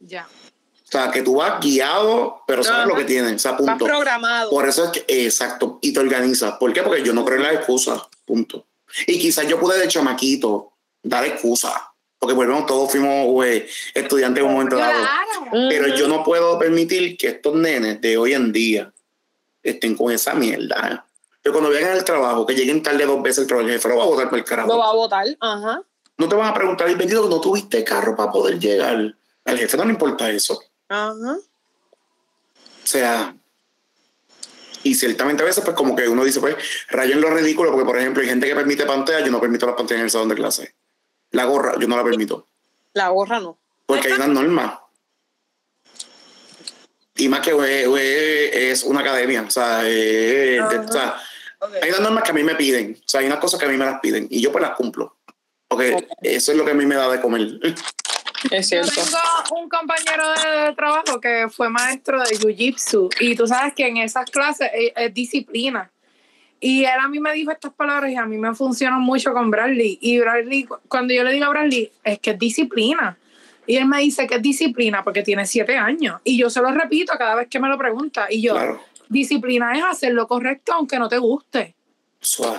Ya. 0.00 0.26
O 0.26 0.92
sea, 0.92 1.10
que 1.10 1.22
tú 1.22 1.36
vas 1.36 1.60
guiado, 1.60 2.42
pero 2.46 2.62
sabes 2.62 2.86
lo 2.86 2.96
que 2.96 3.04
tienes, 3.04 3.34
o 3.36 3.38
sea, 3.38 3.56
punto. 3.56 3.84
programado. 3.84 4.50
Por 4.50 4.68
eso 4.68 4.84
es 4.84 4.90
que, 4.90 5.26
exacto, 5.26 5.78
y 5.80 5.92
te 5.92 6.00
organizas. 6.00 6.54
¿Por 6.58 6.72
qué? 6.72 6.82
Porque 6.82 7.02
yo 7.02 7.14
no 7.14 7.24
creo 7.24 7.38
en 7.38 7.44
las 7.44 7.54
excusas, 7.54 8.02
punto. 8.26 8.66
Y 9.06 9.18
quizás 9.18 9.46
yo 9.46 9.58
pude 9.58 9.78
de 9.78 9.88
chamaquito 9.88 10.72
dar 11.02 11.24
excusas, 11.24 11.74
porque 12.18 12.34
volvemos, 12.34 12.66
todos 12.66 12.90
fuimos 12.90 13.44
estudiantes 13.94 14.42
en 14.42 14.48
un 14.48 14.54
momento 14.54 14.76
dado. 14.76 15.04
Pero 15.68 15.88
yo 15.88 16.08
no 16.08 16.22
puedo 16.22 16.58
permitir 16.58 17.16
que 17.16 17.28
estos 17.28 17.54
nenes 17.54 18.00
de 18.00 18.16
hoy 18.16 18.34
en 18.34 18.52
día 18.52 18.92
estén 19.62 19.96
con 19.96 20.12
esa 20.12 20.34
mierda. 20.34 21.06
Pero 21.42 21.52
cuando 21.52 21.70
vengan 21.70 21.92
al 21.92 22.04
trabajo, 22.04 22.46
que 22.46 22.54
lleguen 22.54 22.82
tarde 22.82 23.04
dos 23.04 23.20
veces 23.20 23.38
el 23.38 23.46
trabajo, 23.48 23.66
el 23.66 23.74
jefe 23.74 23.88
lo 23.88 23.96
va 23.96 24.04
a 24.04 24.06
votar 24.06 24.30
por 24.30 24.38
el 24.38 24.44
carajo. 24.44 24.68
Lo 24.68 24.78
va 24.78 24.90
a 24.90 24.94
votar, 24.94 25.26
ajá. 25.40 25.82
No 26.16 26.28
te 26.28 26.36
van 26.36 26.48
a 26.48 26.54
preguntar, 26.54 26.88
el 26.88 26.96
vendido, 26.96 27.28
no 27.28 27.40
tuviste 27.40 27.82
carro 27.82 28.14
para 28.14 28.30
poder 28.30 28.60
llegar. 28.60 29.16
Al 29.44 29.58
jefe 29.58 29.76
no 29.76 29.84
le 29.84 29.90
importa 29.90 30.30
eso. 30.30 30.62
Ajá. 30.88 31.36
O 31.36 32.86
sea, 32.86 33.34
y 34.84 34.94
ciertamente 34.94 35.42
a 35.42 35.46
veces, 35.46 35.64
pues 35.64 35.76
como 35.76 35.94
que 35.94 36.08
uno 36.08 36.24
dice, 36.24 36.40
pues, 36.40 36.56
rayen 36.88 37.20
lo 37.20 37.30
ridículo, 37.30 37.70
porque 37.70 37.84
por 37.84 37.98
ejemplo, 37.98 38.22
hay 38.22 38.28
gente 38.28 38.46
que 38.46 38.54
permite 38.54 38.84
pantalla, 38.84 39.24
yo 39.24 39.30
no 39.30 39.40
permito 39.40 39.66
las 39.66 39.76
pantallas 39.76 40.00
en 40.00 40.04
el 40.04 40.10
salón 40.10 40.28
de 40.28 40.34
clase. 40.34 40.74
La 41.30 41.44
gorra, 41.44 41.74
yo 41.78 41.88
no 41.88 41.96
la 41.96 42.04
permito. 42.04 42.48
La 42.92 43.08
gorra 43.08 43.40
no. 43.40 43.58
Porque 43.86 44.08
hay 44.08 44.14
unas 44.14 44.28
normas. 44.28 44.78
Y 47.16 47.28
más 47.28 47.40
que 47.40 47.52
es 48.72 48.82
una 48.84 49.00
academia, 49.00 49.42
o 49.42 49.50
sea, 49.50 49.80
hay 49.80 50.58
unas 50.58 52.00
normas 52.00 52.24
que 52.24 52.30
a 52.30 52.34
mí 52.34 52.42
me 52.42 52.54
piden, 52.54 52.98
o 52.98 53.08
sea, 53.08 53.20
hay 53.20 53.26
unas 53.26 53.38
cosas 53.38 53.60
que 53.60 53.66
a 53.66 53.68
mí 53.68 53.76
me 53.76 53.84
las 53.84 54.00
piden, 54.00 54.26
y 54.30 54.40
yo 54.40 54.50
pues 54.50 54.62
las 54.62 54.74
cumplo. 54.76 55.16
Porque 55.68 56.06
eso 56.22 56.52
es 56.52 56.58
lo 56.58 56.64
que 56.64 56.72
a 56.72 56.74
mí 56.74 56.84
me 56.84 56.96
da 56.96 57.10
de 57.10 57.20
comer. 57.20 57.58
Es 58.50 58.68
cierto. 58.68 58.92
Yo 58.94 59.02
tengo 59.02 59.62
un 59.62 59.68
compañero 59.68 60.24
de, 60.28 60.74
trabajo 60.74 61.20
que 61.20 61.46
fue 61.50 61.68
maestro 61.68 62.20
de 62.22 62.36
Jiu-Jitsu 62.38 63.14
y 63.20 63.34
tú 63.36 63.46
sabes 63.46 63.74
que 63.74 63.86
en 63.86 63.98
esas 63.98 64.30
clases 64.30 64.70
es, 64.74 65.14
disciplina. 65.14 65.90
Y 66.60 66.84
él 66.84 66.98
a 67.00 67.08
mí 67.08 67.18
me 67.18 67.32
dijo 67.32 67.50
estas 67.50 67.72
palabras 67.72 68.10
y 68.12 68.16
a 68.16 68.24
mí 68.24 68.38
me 68.38 68.54
funcionan 68.54 69.00
mucho 69.00 69.32
con 69.32 69.50
Bradley. 69.50 69.98
Y 70.00 70.20
Bradley, 70.20 70.68
cuando 70.88 71.12
yo 71.12 71.24
le 71.24 71.32
digo 71.32 71.46
a 71.46 71.48
Bradley, 71.48 71.90
es 72.04 72.20
que 72.20 72.30
es 72.30 72.38
disciplina. 72.38 73.16
Y 73.66 73.76
él 73.76 73.86
me 73.86 74.00
dice 74.00 74.26
que 74.26 74.36
es 74.36 74.42
disciplina 74.42 75.02
porque 75.02 75.22
tiene 75.22 75.46
siete 75.46 75.76
años. 75.76 76.20
Y 76.24 76.36
yo 76.36 76.50
se 76.50 76.60
lo 76.60 76.70
repito 76.72 77.12
cada 77.18 77.34
vez 77.34 77.48
que 77.48 77.58
me 77.58 77.68
lo 77.68 77.78
pregunta. 77.78 78.26
Y 78.30 78.42
yo, 78.42 78.56
disciplina 79.08 79.76
es 79.76 79.84
hacer 79.84 80.12
lo 80.12 80.26
correcto 80.28 80.72
aunque 80.72 80.98
no 80.98 81.08
te 81.08 81.18
guste. 81.18 81.74
Eso 82.20 82.56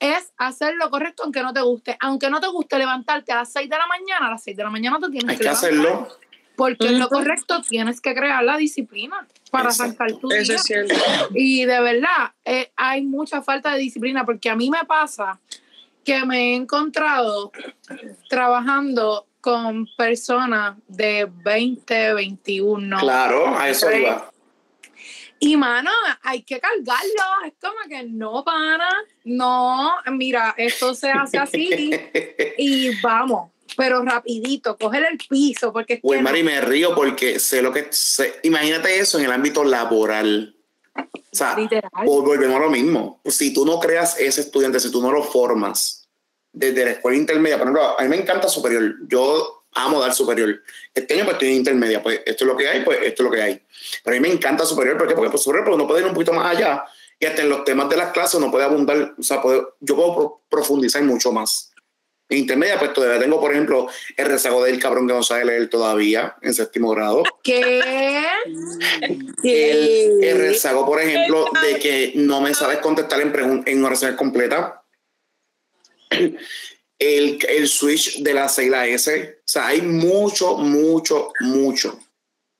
es 0.00 0.32
hacer 0.36 0.74
lo 0.76 0.90
correcto 0.90 1.22
aunque 1.24 1.42
no 1.42 1.52
te 1.52 1.60
guste. 1.60 1.96
Aunque 2.00 2.30
no 2.30 2.40
te 2.40 2.48
guste 2.48 2.78
levantarte 2.78 3.32
a 3.32 3.36
las 3.36 3.52
6 3.52 3.68
de 3.68 3.76
la 3.76 3.86
mañana, 3.86 4.28
a 4.28 4.30
las 4.30 4.42
6 4.44 4.56
de 4.56 4.62
la 4.62 4.70
mañana 4.70 4.98
te 5.00 5.10
tienes 5.10 5.30
Hay 5.30 5.38
que, 5.38 5.48
hacerlo. 5.48 6.08
Porque 6.56 6.88
en 6.88 6.98
lo 6.98 7.08
correcto 7.08 7.60
tienes 7.62 8.00
que 8.00 8.14
crear 8.14 8.42
la 8.42 8.56
disciplina 8.56 9.26
para 9.50 9.68
arrancar 9.68 10.14
tu 10.14 10.30
Eso 10.30 10.54
Es 10.54 10.62
cierto. 10.62 10.94
Y 11.34 11.64
de 11.64 11.80
verdad, 11.80 12.32
eh, 12.44 12.72
hay 12.76 13.02
mucha 13.02 13.42
falta 13.42 13.72
de 13.72 13.80
disciplina 13.80 14.24
porque 14.24 14.48
a 14.48 14.56
mí 14.56 14.70
me 14.70 14.84
pasa 14.86 15.38
que 16.02 16.24
me 16.24 16.52
he 16.52 16.54
encontrado 16.54 17.52
trabajando 18.28 19.26
con 19.40 19.86
personas 19.96 20.76
de 20.88 21.28
20, 21.44 22.14
21. 22.14 22.98
Claro, 22.98 23.56
a 23.56 23.68
eso 23.68 23.90
iba. 23.92 24.30
Y 25.38 25.56
mano, 25.56 25.90
hay 26.22 26.42
que 26.42 26.58
cargarlo. 26.60 27.46
Es 27.46 27.52
como 27.60 27.76
que 27.88 28.02
no 28.04 28.42
para, 28.44 28.88
no, 29.24 29.92
mira, 30.12 30.54
esto 30.56 30.94
se 30.94 31.10
hace 31.10 31.38
así 31.38 31.70
y 32.58 33.00
vamos. 33.02 33.50
pero 33.76 34.02
rapidito, 34.02 34.76
coger 34.78 35.04
el 35.10 35.18
piso, 35.28 35.72
porque 35.72 35.94
es 35.94 36.00
Pues 36.00 36.18
que 36.18 36.22
no- 36.22 36.30
Mari, 36.30 36.42
me 36.42 36.60
río 36.62 36.94
porque 36.94 37.38
sé 37.38 37.60
lo 37.60 37.72
que 37.72 37.88
sé. 37.90 38.40
Imagínate 38.44 38.98
eso 38.98 39.18
en 39.18 39.26
el 39.26 39.32
ámbito 39.32 39.62
laboral. 39.64 40.54
O 40.96 41.04
sea, 41.30 41.54
literal. 41.54 41.90
volvemos 42.06 42.56
a 42.56 42.60
lo 42.60 42.70
mismo. 42.70 43.20
Si 43.26 43.52
tú 43.52 43.66
no 43.66 43.78
creas 43.78 44.18
ese 44.18 44.40
estudiante, 44.40 44.80
si 44.80 44.90
tú 44.90 45.02
no 45.02 45.12
lo 45.12 45.22
formas 45.22 46.08
desde 46.52 46.86
la 46.86 46.92
escuela 46.92 47.18
intermedia, 47.18 47.58
por 47.58 47.66
ejemplo, 47.66 48.00
a 48.00 48.02
mí 48.02 48.08
me 48.08 48.16
encanta 48.16 48.48
superior. 48.48 48.94
Yo 49.06 49.55
amo 49.76 50.00
dar 50.00 50.12
superior. 50.12 50.62
Este 50.92 51.14
año 51.14 51.24
pues 51.24 51.34
estoy 51.34 51.48
en 51.48 51.54
intermedia, 51.54 52.02
pues 52.02 52.20
esto 52.26 52.44
es 52.44 52.48
lo 52.48 52.56
que 52.56 52.68
hay, 52.68 52.80
pues 52.84 52.98
esto 53.02 53.22
es 53.22 53.24
lo 53.24 53.30
que 53.30 53.42
hay. 53.42 53.62
Pero 54.02 54.16
a 54.16 54.20
mí 54.20 54.28
me 54.28 54.34
encanta 54.34 54.64
superior, 54.66 54.98
¿por 54.98 55.06
qué? 55.06 55.14
Porque 55.14 55.30
pues, 55.30 55.42
superior 55.42 55.64
pues, 55.64 55.74
uno 55.76 55.86
puede 55.86 56.00
ir 56.00 56.06
un 56.06 56.14
poquito 56.14 56.32
más 56.32 56.56
allá 56.56 56.84
y 57.18 57.26
hasta 57.26 57.42
en 57.42 57.48
los 57.48 57.64
temas 57.64 57.88
de 57.88 57.96
las 57.96 58.12
clases 58.12 58.34
uno 58.34 58.50
puede 58.50 58.64
abundar, 58.64 59.14
o 59.18 59.22
sea, 59.22 59.40
puede- 59.40 59.62
yo 59.80 59.94
puedo 59.96 60.14
pro- 60.14 60.42
profundizar 60.50 61.02
mucho 61.02 61.30
más. 61.32 61.72
En 62.28 62.38
intermedia, 62.38 62.76
pues 62.78 62.92
todavía 62.92 63.20
tengo, 63.20 63.40
por 63.40 63.52
ejemplo, 63.52 63.88
el 64.16 64.26
rezago 64.26 64.64
del 64.64 64.80
cabrón 64.80 65.06
que 65.06 65.14
no 65.14 65.22
sabe 65.22 65.44
leer 65.44 65.70
todavía 65.70 66.34
en 66.42 66.54
séptimo 66.54 66.90
grado. 66.90 67.22
¿Qué? 67.44 68.24
El, 69.44 70.24
el 70.24 70.38
rezago, 70.38 70.84
por 70.84 71.00
ejemplo, 71.00 71.46
de 71.62 71.78
que 71.78 72.12
no 72.16 72.40
me 72.40 72.52
sabes 72.52 72.78
contestar 72.78 73.20
en, 73.20 73.62
en 73.64 73.84
oraciones 73.84 74.16
completas. 74.16 74.72
El, 76.98 77.38
el 77.48 77.68
switch 77.68 78.22
de 78.22 78.34
la 78.34 78.48
C 78.48 78.64
y 78.64 78.70
la 78.70 78.86
S. 78.86 79.38
O 79.38 79.42
sea, 79.44 79.66
hay 79.68 79.82
mucho, 79.82 80.56
mucho, 80.56 81.32
mucho. 81.40 81.98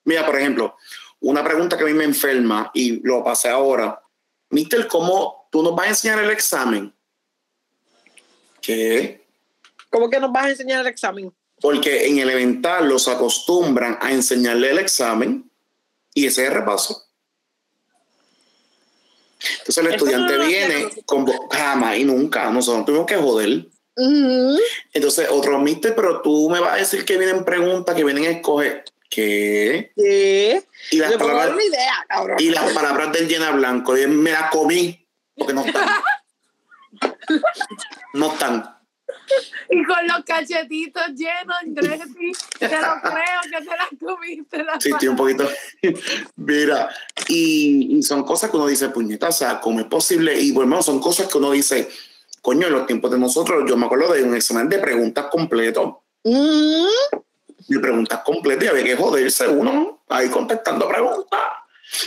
Mira, 0.05 0.27
por 0.27 0.39
ejemplo, 0.39 0.77
una 1.21 1.43
pregunta 1.43 1.77
que 1.77 1.85
a 1.85 1.87
mí 1.87 1.95
me 1.95 2.05
enferma 2.05 2.71
y 2.75 3.01
lo 3.07 3.25
pasé 3.25 3.49
ahora. 3.49 4.01
Mister, 4.51 4.87
¿cómo 4.87 5.49
tú 5.51 5.63
nos 5.63 5.75
vas 5.75 5.87
a 5.87 5.91
enseñar 5.91 6.19
el 6.23 6.31
examen? 6.31 6.95
¿Qué? 8.61 9.27
¿Cómo 9.91 10.11
que 10.11 10.21
nos 10.21 10.31
vas 10.31 10.47
a 10.47 10.51
enseñar 10.51 10.81
el 10.83 10.87
examen? 10.89 11.33
Porque 11.61 12.07
en 12.07 12.19
elemental 12.19 12.89
los 12.89 13.09
acostumbran 13.09 13.99
a 14.01 14.13
enseñarle 14.13 14.71
el 14.71 14.79
examen 14.79 15.51
y 16.13 16.27
ese 16.27 16.43
es 16.43 16.49
el 16.49 16.55
repaso. 16.55 17.03
Entonces 19.59 19.79
el 19.79 19.87
Eso 19.87 19.97
estudiante 19.97 20.37
no 20.37 20.47
viene 20.47 20.89
con 21.07 21.27
jamás 21.51 21.97
y 21.99 22.05
nunca, 22.05 22.51
nosotros 22.51 22.87
tuvimos 22.87 23.07
que 23.07 23.17
joder. 23.17 23.67
Entonces 23.97 25.29
otro 25.31 25.59
mister, 25.59 25.95
pero 25.95 26.21
tú 26.21 26.51
me 26.51 26.61
vas 26.61 26.75
a 26.75 26.77
decir 26.77 27.05
que 27.05 27.17
vienen 27.17 27.45
preguntas, 27.45 27.95
que 27.95 28.05
vienen 28.05 28.25
a 28.25 28.31
escoger. 28.31 28.85
¿Qué? 29.09 29.93
¿Qué? 29.97 30.63
Y 30.91 30.99
las 30.99 31.13
palabras, 31.15 31.53
una 31.53 31.65
idea, 31.65 32.05
cabrón. 32.09 32.37
y 32.39 32.51
las 32.51 32.73
palabras 32.73 33.13
del 33.13 33.29
llena 33.29 33.53
blanco, 33.53 33.97
y 33.97 34.07
me 34.07 34.33
las 34.33 34.51
comí, 34.51 35.07
porque 35.35 35.55
no 35.55 35.65
están. 35.65 35.89
No 38.15 38.33
están. 38.33 38.77
Y 39.69 39.85
con 39.85 40.07
los 40.07 40.25
cachetitos 40.25 41.09
llenos, 41.15 41.57
Dressy, 41.67 42.33
te 42.59 42.69
lo 42.69 43.01
creo 43.03 43.41
que 43.43 43.65
te 43.65 43.77
las 43.77 43.89
comiste. 44.01 44.65
Las 44.65 44.83
Sí, 44.83 44.91
estoy 44.91 45.09
un 45.09 45.17
poquito. 45.17 45.49
Mira, 46.37 46.89
y, 47.29 47.99
y 47.99 48.03
son 48.03 48.25
cosas 48.25 48.51
que 48.51 48.57
uno 48.57 48.67
dice, 48.67 48.89
puñeta, 48.89 49.29
o 49.29 49.33
sea, 49.33 49.61
¿cómo 49.61 49.81
es 49.81 49.87
posible? 49.87 50.41
Y 50.41 50.53
bueno, 50.53 50.83
son 50.83 51.01
cosas 51.01 51.27
que 51.27 51.39
uno 51.39 51.51
dice, 51.51 51.89
coño, 52.47 52.69
en 52.69 52.75
los 52.75 52.87
tiempos 52.87 53.11
de 53.11 53.19
nosotros, 53.19 53.65
yo 53.69 53.77
me 53.77 53.87
acuerdo 53.87 54.13
de 54.13 54.23
un 54.23 54.37
examen 54.37 54.69
de 54.69 54.79
preguntas 54.79 55.27
completo. 55.33 56.05
Mm, 56.23 56.87
De 57.67 57.81
preguntas 57.81 58.21
completas 58.25 58.67
y 58.67 58.69
había 58.69 58.85
que 58.85 58.95
joderse 58.97 59.49
uno 59.49 60.05
ahí 60.09 60.29
contestando 60.29 60.87
preguntas. 60.87 61.41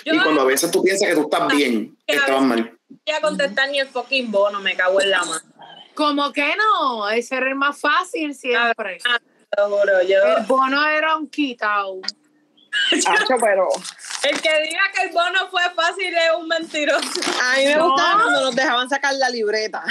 Yo 0.05 0.13
y 0.13 0.19
cuando 0.19 0.39
a 0.39 0.45
veces 0.45 0.71
tú 0.71 0.81
piensas 0.81 1.09
que 1.09 1.15
tú 1.15 1.23
estás 1.23 1.45
bien, 1.49 1.97
estabas 2.07 2.41
mal. 2.43 2.79
voy 2.87 3.15
a 3.15 3.19
contestar 3.19 3.69
ni 3.69 3.81
el 3.81 3.89
fucking 3.89 4.31
bono, 4.31 4.61
me 4.61 4.77
cago 4.77 5.01
en 5.01 5.09
la 5.09 5.25
mano. 5.25 5.41
Como 5.93 6.31
que 6.31 6.53
no, 6.55 7.09
ese 7.09 7.35
era 7.35 7.49
el 7.49 7.55
más 7.55 7.77
fácil 7.77 8.33
siempre. 8.33 8.99
Ah, 9.09 9.19
Te 9.19 9.61
lo 9.61 9.67
juro, 9.67 10.01
yo. 10.03 10.37
El 10.37 10.45
bono 10.45 10.87
era 10.87 11.17
un 11.17 11.27
quitao. 11.29 11.99
Hacho, 13.07 13.35
pero 13.41 13.67
El 14.23 14.41
que 14.41 14.61
diga 14.61 14.81
que 14.93 15.01
el 15.07 15.13
bono 15.13 15.49
fue 15.49 15.61
fácil 15.75 16.13
es 16.13 16.31
un 16.37 16.47
mentiroso. 16.47 17.07
a 17.41 17.57
mí 17.57 17.65
me 17.65 17.75
No. 17.75 17.85
gustaba 17.89 18.21
cuando 18.23 18.41
nos 18.41 18.55
dejaban 18.55 18.89
sacar 18.89 19.13
la 19.15 19.29
libreta. 19.29 19.83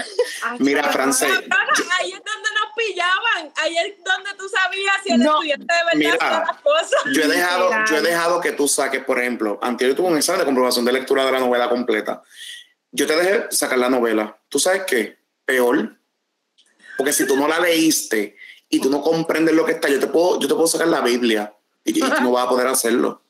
Mira, 0.59 0.85
Francés, 0.91 1.31
ahí 1.31 2.13
es 2.13 2.23
donde 2.25 2.49
nos 2.61 2.73
pillaban. 2.77 3.53
Ahí 3.57 3.77
es 3.79 4.05
donde 4.05 4.31
tú 4.39 4.49
sabías 4.49 4.95
si 5.05 5.13
el 5.13 5.21
No. 5.21 5.35
estudiante 5.35 5.67
de 5.75 5.85
verdad 5.85 5.93
Mira. 5.95 6.15
hacía 6.15 6.45
las 6.53 6.61
cosas. 6.63 7.01
yo 7.15 7.23
he 7.23 7.29
dejado, 7.29 7.71
yo 7.91 7.97
he 7.97 8.03
dejado 8.03 8.41
que 8.41 8.53
tú 8.53 8.69
saques, 8.69 9.05
por 9.05 9.19
ejemplo, 9.21 9.59
antes 9.63 9.89
yo 9.89 9.95
tuve 9.95 10.09
un 10.09 10.17
examen 10.17 10.41
de 10.41 10.45
comprobación 10.47 10.85
de 10.85 10.93
lectura 10.93 11.25
de 11.25 11.33
la 11.33 11.41
novela 11.41 11.69
completa. 11.69 12.23
Yo 12.91 13.07
te 13.07 13.17
dejé 13.17 13.47
sacar 13.51 13.79
la 13.79 13.91
novela. 13.91 14.39
¿Tú 14.49 14.59
sabes 14.59 14.83
qué? 14.87 15.19
Peor. 15.45 15.97
Porque 16.97 17.13
si 17.13 17.27
tú 17.27 17.37
no 17.37 17.47
la 17.49 17.61
leíste 17.61 18.37
y 18.69 18.81
tú 18.81 18.91
no 18.91 19.03
comprendes 19.03 19.55
lo 19.55 19.65
que 19.65 19.73
está, 19.73 19.89
yo 19.89 20.01
te 20.01 20.07
puedo, 20.09 20.41
yo 20.41 20.49
te 20.49 20.55
puedo 20.55 20.67
sacar 20.67 20.89
la 20.89 21.01
Biblia 21.01 21.55
y, 21.85 21.99
y 21.99 22.01
tú 22.01 22.23
no 22.23 22.33
vas 22.33 22.47
a 22.47 22.49
poder 22.49 22.67
hacerlo. 22.67 23.23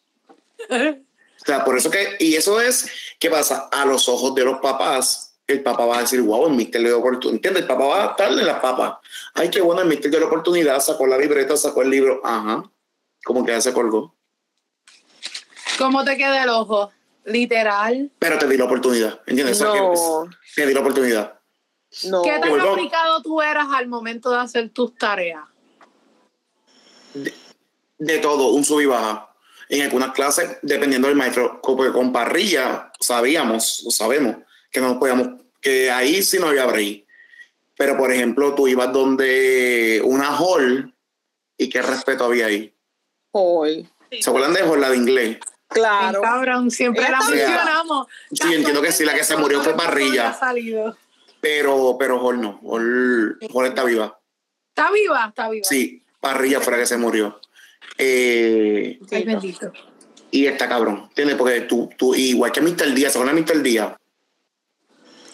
O 0.71 1.45
sea, 1.47 1.65
por 1.65 1.79
eso 1.79 1.91
que, 1.91 2.17
y 2.19 2.35
eso 2.35 2.61
es, 2.61 2.91
¿qué 3.19 3.31
pasa? 3.31 3.69
A 3.71 3.85
los 3.85 4.09
ojos 4.09 4.35
de 4.35 4.45
los 4.45 4.59
papás, 4.59 5.29
el 5.47 5.63
papá 5.63 5.87
va 5.87 5.99
a 5.99 6.01
decir, 6.03 6.21
wow, 6.21 6.47
el 6.47 6.55
mister 6.55 6.81
le 6.81 6.89
dio 6.89 6.99
oportunidad. 6.99 7.37
¿Entiendes? 7.37 7.63
El 7.63 7.69
papá 7.69 7.85
va 7.87 8.05
a 8.05 8.11
estar 8.11 8.31
en 8.31 8.45
las 8.45 8.61
papas. 8.61 8.99
Ay, 9.35 9.51
qué 9.51 9.63
bueno, 9.63 9.81
el 9.81 9.89
mister 9.89 10.11
dio 10.11 10.21
la 10.21 10.27
oportunidad, 10.27 10.79
sacó 10.81 11.07
la 11.07 11.17
libreta, 11.17 11.57
sacó 11.57 11.83
el 11.83 11.91
libro. 11.91 12.21
Ajá. 12.25 12.71
Como 13.25 13.45
que 13.45 13.53
ya 13.53 13.61
se 13.61 13.73
colgó. 13.73 14.15
¿Cómo 15.79 16.05
te 16.05 16.17
queda 16.17 16.43
el 16.43 16.51
ojo? 16.51 16.91
Literal. 17.25 18.11
Pero 18.19 18.39
te 18.39 18.47
di 18.47 18.57
la 18.57 18.65
oportunidad. 18.65 19.21
¿Entiendes? 19.27 19.61
No, 19.61 20.29
te 20.55 20.67
di 20.67 20.75
la 20.75 20.81
oportunidad. 20.81 21.41
no. 22.05 22.23
¿Qué 22.23 22.39
tan 22.39 22.61
aplicado 22.61 23.23
tú 23.23 23.41
eras 23.41 23.69
al 23.73 23.87
momento 23.87 24.31
de 24.31 24.39
hacer 24.39 24.71
tus 24.71 24.95
tareas? 24.97 25.45
De 27.15 27.33
todo, 28.23 28.49
un 28.53 28.65
sub 28.65 28.81
y 28.81 28.87
baja. 28.87 29.35
En 29.69 29.83
algunas 29.83 30.13
clases, 30.13 30.59
dependiendo 30.63 31.09
del 31.09 31.17
maestro, 31.17 31.61
porque 31.63 31.93
con 31.93 32.13
parrilla 32.13 32.91
sabíamos, 32.99 33.85
o 33.87 33.91
sabemos, 33.91 34.37
que 34.71 34.81
no 34.81 34.99
podíamos, 34.99 35.43
que 35.61 35.91
ahí 35.91 36.23
sí 36.23 36.39
no 36.39 36.49
había 36.49 36.67
break. 36.67 37.05
Pero, 37.77 37.97
por 37.97 38.13
ejemplo, 38.13 38.55
tú 38.55 38.67
ibas 38.67 38.93
donde 38.93 40.01
una 40.05 40.37
hall 40.37 40.93
y 41.57 41.69
qué 41.69 41.83
respeto 41.83 42.25
había 42.25 42.47
ahí. 42.47 42.75
Hoy. 43.31 43.89
¿Se 44.21 44.31
acuerdan 44.31 44.55
de 44.55 44.63
hall, 44.63 44.81
la 44.81 44.91
de 44.91 44.97
inglés? 44.97 45.39
Claro. 45.69 46.23
Cabrón, 46.23 46.71
siempre 46.71 47.03
la 47.03 47.21
mencionamos. 47.21 48.07
Sí, 48.33 48.55
entiendo 48.55 48.81
que 48.81 48.91
sí, 48.91 49.05
la 49.05 49.15
que 49.15 49.23
se 49.23 49.37
murió 49.37 49.63
fue 49.63 49.77
Parrilla. 49.77 50.33
Salido. 50.33 50.97
Pero, 51.41 51.97
pero 51.99 52.21
hall 52.21 52.41
no, 52.41 52.59
hall, 52.65 53.39
hall 53.53 53.67
está 53.67 53.85
viva. 53.85 54.19
¿Está 54.71 54.91
viva? 54.91 55.27
Está 55.29 55.49
viva. 55.49 55.65
Sí, 55.69 56.03
parrilla 56.21 56.61
fue 56.61 56.73
la 56.73 56.79
que 56.81 56.87
se 56.87 56.97
murió. 56.97 57.41
Eh, 57.99 58.99
Ay, 59.11 59.25
bendito. 59.25 59.73
y 60.31 60.47
está 60.47 60.69
cabrón, 60.69 61.05
¿entiendes? 61.09 61.37
Porque 61.37 61.63
tú, 61.63 61.91
tú 61.99 62.15
igual 62.15 62.53
que 62.53 62.61
Mr. 62.61 62.95
Díaz, 62.95 63.13
¿se 63.13 63.19
acuerdan 63.19 63.43
Mr. 63.45 63.61
Díaz? 63.63 63.93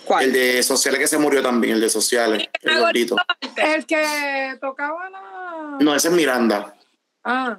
¿Cuál? 0.05 0.25
El 0.27 0.33
de 0.33 0.63
sociales 0.63 1.01
que 1.01 1.07
se 1.07 1.19
murió 1.19 1.43
también, 1.43 1.75
el 1.75 1.81
de 1.81 1.89
sociales, 1.91 2.47
el 2.63 2.79
gordito. 2.81 3.17
El 3.57 3.87
que 3.87 4.57
tocaba 4.61 5.09
la. 5.11 5.79
No, 5.81 5.95
ese 5.95 6.09
es 6.09 6.15
Miranda. 6.15 6.75
Ah, 7.23 7.59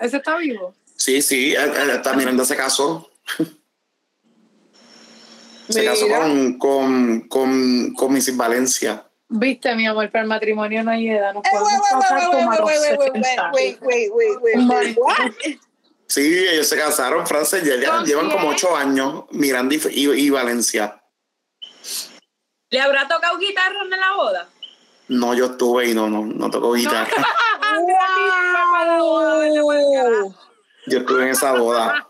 ese 0.00 0.16
está 0.18 0.36
vivo. 0.38 0.74
Sí, 0.96 1.20
sí, 1.22 1.52
él- 1.54 1.72
él 1.76 1.90
está 1.90 2.14
Miranda 2.14 2.44
se 2.44 2.56
casó. 2.56 3.10
Se 5.68 5.82
casó 5.82 6.06
con, 6.08 6.58
con, 6.58 7.20
con, 7.28 7.94
con 7.94 8.12
Mrs. 8.12 8.36
Valencia. 8.36 9.08
Viste, 9.28 9.74
mi 9.74 9.86
amor, 9.86 10.10
para 10.10 10.22
el 10.22 10.28
matrimonio 10.28 10.84
no 10.84 10.90
hay 10.90 11.08
edad. 11.08 11.32
Nos 11.34 11.44
Eh, 11.44 11.48
podemos 11.50 11.72
wait, 11.72 11.80
wait, 11.82 12.02
casar 12.02 12.24
como 12.30 12.50
a 12.50 12.50
wait, 12.50 12.60
los 12.60 12.68
wait, 12.68 12.80
wait, 12.80 12.98
wait, 12.98 13.24
60. 13.24 13.50
wait, 13.52 13.78
wait, 13.82 14.10
wait, 14.12 14.38
wait, 14.42 14.56
Un 14.56 14.68
wait, 14.68 14.96
what? 14.98 15.32
Sí, 16.06 16.46
ellos 16.48 16.68
se 16.68 16.76
casaron, 16.76 17.26
Frances, 17.26 17.64
ya, 17.64 17.76
ya 17.76 17.96
¿Con 17.96 18.04
llevan 18.04 18.26
quién? 18.26 18.36
como 18.38 18.50
ocho 18.52 18.76
años, 18.76 19.24
Miranda 19.30 19.74
y, 19.74 19.80
y- 19.90 20.10
y 20.26 20.30
Valencia. 20.30 21.02
¿Le 22.70 22.80
habrá 22.80 23.08
tocado 23.08 23.38
guitarra 23.38 23.82
en 23.82 23.90
la 23.90 24.12
boda? 24.14 24.48
No, 25.08 25.34
yo 25.34 25.46
estuve 25.46 25.88
y 25.90 25.94
no, 25.94 26.08
no, 26.08 26.24
no 26.24 26.50
tocó 26.50 26.72
guitarra. 26.74 27.10
Wow. 29.00 30.34
Yo 30.86 30.98
estuve 30.98 31.22
en 31.22 31.28
esa 31.30 31.52
boda. 31.52 32.06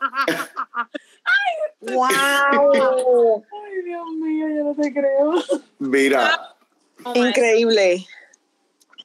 Wow. 1.81 2.09
Ay, 3.53 3.83
Dios 3.85 4.07
mío, 4.21 4.47
yo 4.49 4.65
no 4.65 4.75
te 4.75 4.93
creo. 4.93 5.33
Mira, 5.79 6.54
Increíble. 7.15 8.07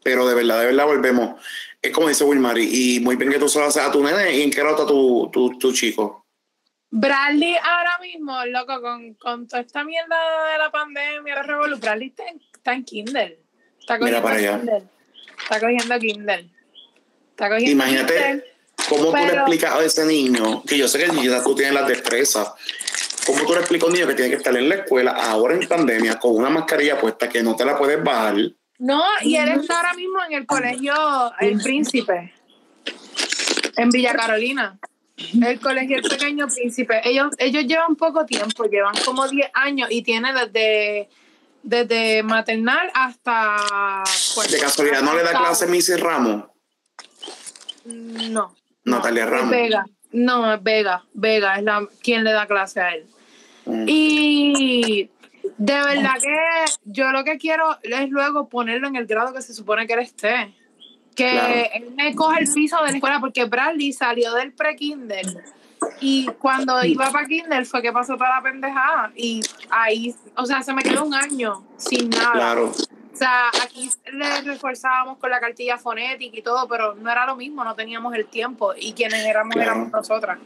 pero 0.04 0.28
de 0.28 0.36
verdad, 0.36 0.60
de 0.60 0.66
verdad 0.68 0.86
volvemos. 0.86 1.42
Es 1.82 1.92
como 1.92 2.10
dice 2.10 2.24
Wilmary, 2.24 2.96
y 2.96 3.00
muy 3.00 3.16
bien 3.16 3.32
que 3.32 3.40
tú 3.40 3.48
solo 3.48 3.66
haces 3.68 3.82
a 3.84 3.92
tu 3.92 4.04
nene, 4.04 4.36
¿y 4.36 4.42
en 4.42 4.52
qué 4.52 4.62
está 4.62 4.86
tu, 4.86 5.30
tu, 5.32 5.58
tu 5.58 5.72
chico? 5.74 6.26
Bradley 6.92 7.56
ahora 7.56 8.00
mismo, 8.02 8.46
loco, 8.46 8.82
con, 8.82 9.14
con 9.14 9.48
toda 9.48 9.62
esta 9.62 9.84
mierda 9.84 10.18
de 10.52 10.58
la 10.58 10.72
pandemia, 10.72 11.36
de 11.36 11.44
Revolu, 11.44 11.78
Bradley 11.78 12.10
está 12.10 12.28
en, 12.28 12.42
está 12.54 12.74
en 12.74 12.84
Kindle. 12.84 13.40
Está 13.80 13.98
Mira 13.98 14.22
cogiendo 14.22 14.24
para 14.24 14.36
allá. 14.36 14.58
Kindle. 14.58 14.84
Está 15.42 15.60
cogiendo 15.60 16.00
Kindle. 16.00 16.50
Está 17.32 17.50
cogiendo 17.50 17.72
Imagínate 17.72 18.14
Kindle. 18.14 18.44
cómo 18.90 19.06
tú 19.12 19.16
le 19.18 19.34
explicas 19.34 19.76
a 19.76 19.84
ese 19.84 20.06
niño, 20.06 20.64
que 20.64 20.78
yo 20.78 20.88
sé 20.88 21.00
que 21.00 21.12
quizás 21.12 21.44
tú 21.44 21.56
tienes 21.56 21.76
las 21.76 21.88
destrezas, 21.88 22.52
cómo 23.30 23.46
tú 23.46 23.54
le 23.54 23.60
explicas 23.60 23.84
a 23.84 23.88
un 23.88 23.94
niño 23.94 24.08
que 24.08 24.16
tiene 24.16 24.32
que 24.32 24.38
estar 24.38 24.56
en 24.56 24.70
la 24.70 24.76
escuela 24.76 25.12
ahora 25.12 25.54
en 25.54 25.68
pandemia 25.68 26.18
con 26.18 26.36
una 26.36 26.50
mascarilla 26.50 27.00
puesta 27.00 27.30
que 27.30 27.44
no 27.44 27.56
te 27.56 27.64
la 27.64 27.78
puedes 27.78 28.04
bajar, 28.04 28.36
No, 28.80 29.04
y 29.22 29.36
él 29.36 29.50
está 29.50 29.78
ahora 29.78 29.94
mismo 29.94 30.20
en 30.28 30.34
el 30.34 30.46
colegio 30.46 30.94
El 31.40 31.62
Príncipe, 31.62 32.34
en 33.76 33.90
Villa 33.90 34.14
Carolina. 34.14 34.80
El 35.18 35.60
colegio 35.60 35.98
El 35.98 36.04
Pequeño 36.04 36.48
Príncipe. 36.48 37.02
Ellos, 37.04 37.34
ellos 37.38 37.66
llevan 37.66 37.96
poco 37.98 38.26
tiempo, 38.26 38.64
llevan 38.64 38.96
como 39.06 39.28
10 39.28 39.52
años 39.54 39.90
y 39.92 40.02
tiene 40.02 40.34
desde, 40.34 41.10
desde 41.62 42.24
maternal 42.24 42.90
hasta... 42.94 44.04
pues, 44.34 44.52
De 44.52 44.60
casualidad, 44.60 45.02
¿no 45.02 45.14
le 45.14 45.24
da 45.24 45.32
clase 45.32 45.68
Missy 45.68 45.96
Ramos? 45.98 46.46
No. 47.86 48.56
Natalia 48.86 49.26
Ramos. 49.26 49.50
Vega. 49.50 49.86
No, 50.12 50.54
es 50.54 50.64
Vega. 50.64 51.04
Vega 51.14 51.58
es 51.58 51.64
la 51.64 51.86
quien 52.02 52.24
le 52.24 52.32
da 52.32 52.48
clase 52.48 52.80
a 52.80 52.96
él. 52.96 53.06
Mm. 53.70 53.86
Y 53.88 55.10
de 55.58 55.74
verdad 55.74 56.14
que 56.22 56.72
yo 56.86 57.12
lo 57.12 57.24
que 57.24 57.38
quiero 57.38 57.78
es 57.84 58.10
luego 58.10 58.48
ponerlo 58.50 58.88
en 58.88 58.96
el 58.96 59.06
grado 59.06 59.34
que 59.34 59.42
se 59.42 59.54
supone 59.54 59.86
que 59.88 59.94
él 59.94 60.00
esté. 60.00 60.54
Que 61.16 61.32
Claro. 61.32 61.54
él 61.74 61.92
me 61.96 62.16
coja 62.16 62.40
el 62.40 62.52
piso 62.52 62.78
de 62.78 62.84
la 62.92 62.98
escuela, 62.98 63.20
porque 63.20 63.46
Bradley 63.46 63.92
salió 63.94 64.34
del 64.36 64.54
pre-Kindle. 64.54 65.22
Y 66.02 66.28
cuando 66.40 66.84
iba 66.84 67.10
para 67.12 67.26
Kindle 67.26 67.66
fue 67.66 67.82
que 67.82 67.92
pasó 67.92 68.16
toda 68.16 68.30
la 68.38 68.42
pendejada. 68.42 69.12
Y 69.16 69.42
ahí, 69.70 70.16
o 70.36 70.46
sea, 70.46 70.62
se 70.62 70.74
me 70.74 70.82
quedó 70.82 71.04
un 71.06 71.14
año 71.14 71.64
sin 71.78 72.10
nada. 72.10 72.32
Claro. 72.32 72.72
O 73.14 73.18
sea, 73.20 73.50
aquí 73.64 73.90
le 74.14 74.42
reforzábamos 74.44 75.18
con 75.18 75.30
la 75.30 75.42
cartilla 75.42 75.78
fonética 75.78 76.38
y 76.38 76.42
todo, 76.42 76.68
pero 76.70 76.96
no 76.96 77.12
era 77.12 77.26
lo 77.26 77.36
mismo, 77.36 77.66
no 77.66 77.76
teníamos 77.76 78.14
el 78.16 78.26
tiempo 78.28 78.74
y 78.78 78.94
quienes 78.94 79.26
éramos 79.26 79.56
Claro. 79.56 79.72
éramos 79.72 79.92
nosotras. 79.92 80.40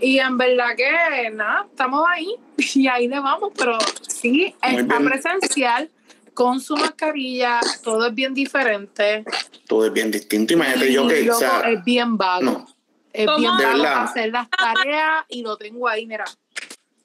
Y 0.00 0.18
en 0.18 0.36
verdad 0.36 0.76
que 0.76 1.30
nada, 1.30 1.66
estamos 1.70 2.04
ahí 2.08 2.34
y 2.74 2.86
ahí 2.88 3.08
le 3.08 3.18
vamos, 3.20 3.52
pero 3.56 3.78
sí, 4.06 4.54
Muy 4.62 4.80
está 4.80 4.98
bien. 4.98 5.04
presencial 5.10 5.90
con 6.34 6.60
su 6.60 6.76
mascarilla, 6.76 7.60
todo 7.82 8.06
es 8.08 8.14
bien 8.14 8.34
diferente. 8.34 9.24
Todo 9.66 9.86
es 9.86 9.92
bien 9.92 10.10
distinto. 10.10 10.52
Imagínate 10.52 10.90
y 10.90 10.92
yo 10.92 11.08
que, 11.08 11.30
o 11.30 11.34
sea, 11.34 11.60
es 11.60 11.82
bien 11.82 12.18
vago. 12.18 12.42
no, 12.42 12.66
Es 13.12 13.24
¿Cómo? 13.26 13.38
bien 13.38 13.56
De 13.56 13.64
vago 13.64 13.82
para 13.82 14.02
hacer 14.02 14.30
las 14.30 14.48
tareas 14.50 15.24
y 15.28 15.42
lo 15.42 15.56
tengo 15.56 15.88
ahí, 15.88 16.06
mira. 16.06 16.24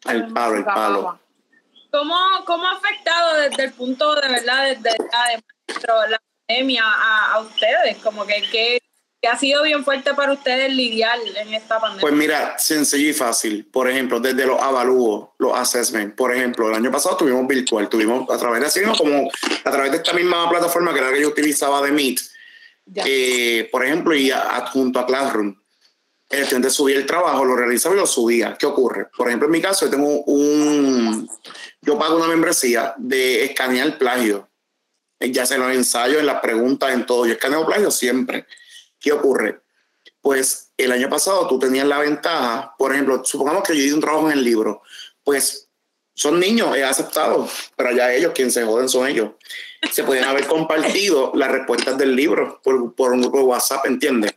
al 0.06 0.28
palo, 0.34 0.56
al 0.58 0.66
palo. 0.66 1.20
¿Cómo, 1.92 2.16
¿Cómo 2.46 2.68
ha 2.68 2.74
afectado 2.74 3.36
desde 3.38 3.64
el 3.66 3.74
punto 3.74 4.16
de 4.16 4.28
verdad, 4.28 4.66
desde 4.66 4.98
la 5.12 5.28
de 5.30 5.44
maestro, 5.68 5.94
la 6.10 6.22
pandemia 6.48 6.84
a, 6.86 7.34
a 7.34 7.40
ustedes? 7.40 7.98
Como 8.04 8.26
que, 8.26 8.42
que, 8.52 8.82
que 9.22 9.28
ha 9.28 9.38
sido 9.38 9.62
bien 9.62 9.86
fuerte 9.86 10.16
para 10.16 10.34
ustedes 10.34 10.74
lidiar 10.74 11.20
en 11.36 11.54
esta 11.54 11.80
pandemia. 11.80 12.02
Pues 12.02 12.14
mira, 12.14 12.58
sencillo 12.58 13.10
y 13.10 13.14
fácil. 13.14 13.66
Por 13.66 13.88
ejemplo, 13.88 14.20
desde 14.20 14.48
los 14.48 14.60
avalúos, 14.60 15.30
los 15.38 15.56
assessments. 15.56 16.16
Por 16.16 16.34
ejemplo, 16.36 16.68
el 16.70 16.76
año 16.76 16.92
pasado 16.92 17.18
tuvimos 17.18 17.46
virtual, 17.48 17.88
tuvimos 17.88 18.28
a 18.32 18.38
través 18.40 18.62
de 18.62 18.66
así 18.66 18.82
como 18.98 19.30
a 19.64 19.72
través 19.72 19.92
de 19.92 19.98
esta 19.98 20.14
misma 20.14 20.50
plataforma 20.50 20.92
que 20.92 21.00
era 21.00 21.10
la 21.10 21.14
que 21.14 21.22
yo 21.22 21.28
utilizaba 21.28 21.84
de 21.84 21.92
Meet, 21.92 22.20
eh, 23.06 23.70
por 23.72 23.86
ejemplo, 23.86 24.16
y 24.16 24.32
adjunto 24.32 25.00
a 25.00 25.06
Classroom. 25.06 25.56
El 26.28 26.40
estudiante 26.40 26.72
subía 26.72 26.96
el 26.96 27.06
trabajo, 27.06 27.46
lo 27.46 27.56
realizaba 27.56 27.94
y 27.94 28.00
lo 28.00 28.08
subía. 28.08 28.56
¿Qué 28.58 28.66
ocurre? 28.66 29.08
Por 29.16 29.28
ejemplo, 29.28 29.46
en 29.46 29.52
mi 29.52 29.62
caso, 29.62 29.86
yo 29.86 29.92
tengo 29.92 30.24
un. 30.24 31.30
Yo 31.82 32.00
pago 32.00 32.16
una 32.16 32.28
membresía 32.28 32.96
de 32.98 33.44
escanear 33.44 34.00
plagio. 34.00 34.50
Ya 35.20 35.46
sea 35.46 35.58
en 35.58 35.64
los 35.64 35.76
ensayos, 35.76 36.20
en 36.20 36.26
las 36.26 36.40
preguntas, 36.40 36.92
en 36.94 37.06
todo. 37.06 37.28
Yo 37.28 37.34
escaneo 37.34 37.68
plagio 37.68 37.92
siempre. 37.92 38.48
¿Qué 39.02 39.12
ocurre? 39.12 39.62
Pues 40.22 40.72
el 40.78 40.92
año 40.92 41.10
pasado 41.10 41.48
tú 41.48 41.58
tenías 41.58 41.88
la 41.88 41.98
ventaja, 41.98 42.76
por 42.78 42.94
ejemplo, 42.94 43.26
supongamos 43.26 43.64
que 43.64 43.76
yo 43.76 43.84
hice 43.84 43.96
un 43.96 44.02
trabajo 44.02 44.28
en 44.32 44.38
el 44.38 44.44
libro, 44.44 44.84
pues 45.24 45.68
son 46.14 46.40
niños, 46.40 46.78
he 46.78 46.84
aceptado, 46.84 47.50
pero 47.76 47.90
allá 47.90 48.14
ellos, 48.14 48.32
quien 48.34 48.52
se 48.52 48.64
joden 48.64 48.88
son 48.88 49.08
ellos. 49.08 49.32
Se 49.92 50.04
pueden 50.04 50.24
haber 50.24 50.46
compartido 50.46 51.32
las 51.36 51.52
respuestas 51.52 51.98
del 51.98 52.16
libro 52.16 52.62
por, 52.64 52.94
por 52.94 53.14
un 53.14 53.22
grupo 53.22 53.40
de 53.40 53.44
WhatsApp, 53.46 53.86
¿entiendes? 53.88 54.36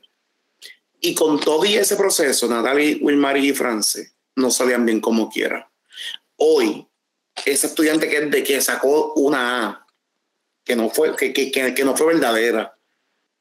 Y 1.00 1.14
con 1.14 1.38
todo 1.38 1.64
y 1.66 1.74
ese 1.74 1.96
proceso, 1.96 2.48
Natalie, 2.48 2.98
Wilmary 3.02 3.50
y 3.50 3.52
France 3.52 4.12
no 4.36 4.50
salían 4.50 4.86
bien 4.86 5.00
como 5.00 5.28
quiera. 5.28 5.70
Hoy, 6.36 6.88
ese 7.44 7.66
estudiante 7.66 8.08
que, 8.08 8.22
de 8.22 8.42
que 8.42 8.60
sacó 8.62 9.12
una 9.14 9.66
A, 9.66 9.86
que 10.64 10.74
no 10.74 10.88
fue, 10.88 11.14
que, 11.14 11.34
que, 11.34 11.50
que, 11.52 11.74
que 11.74 11.84
no 11.84 11.94
fue 11.94 12.14
verdadera, 12.14 12.73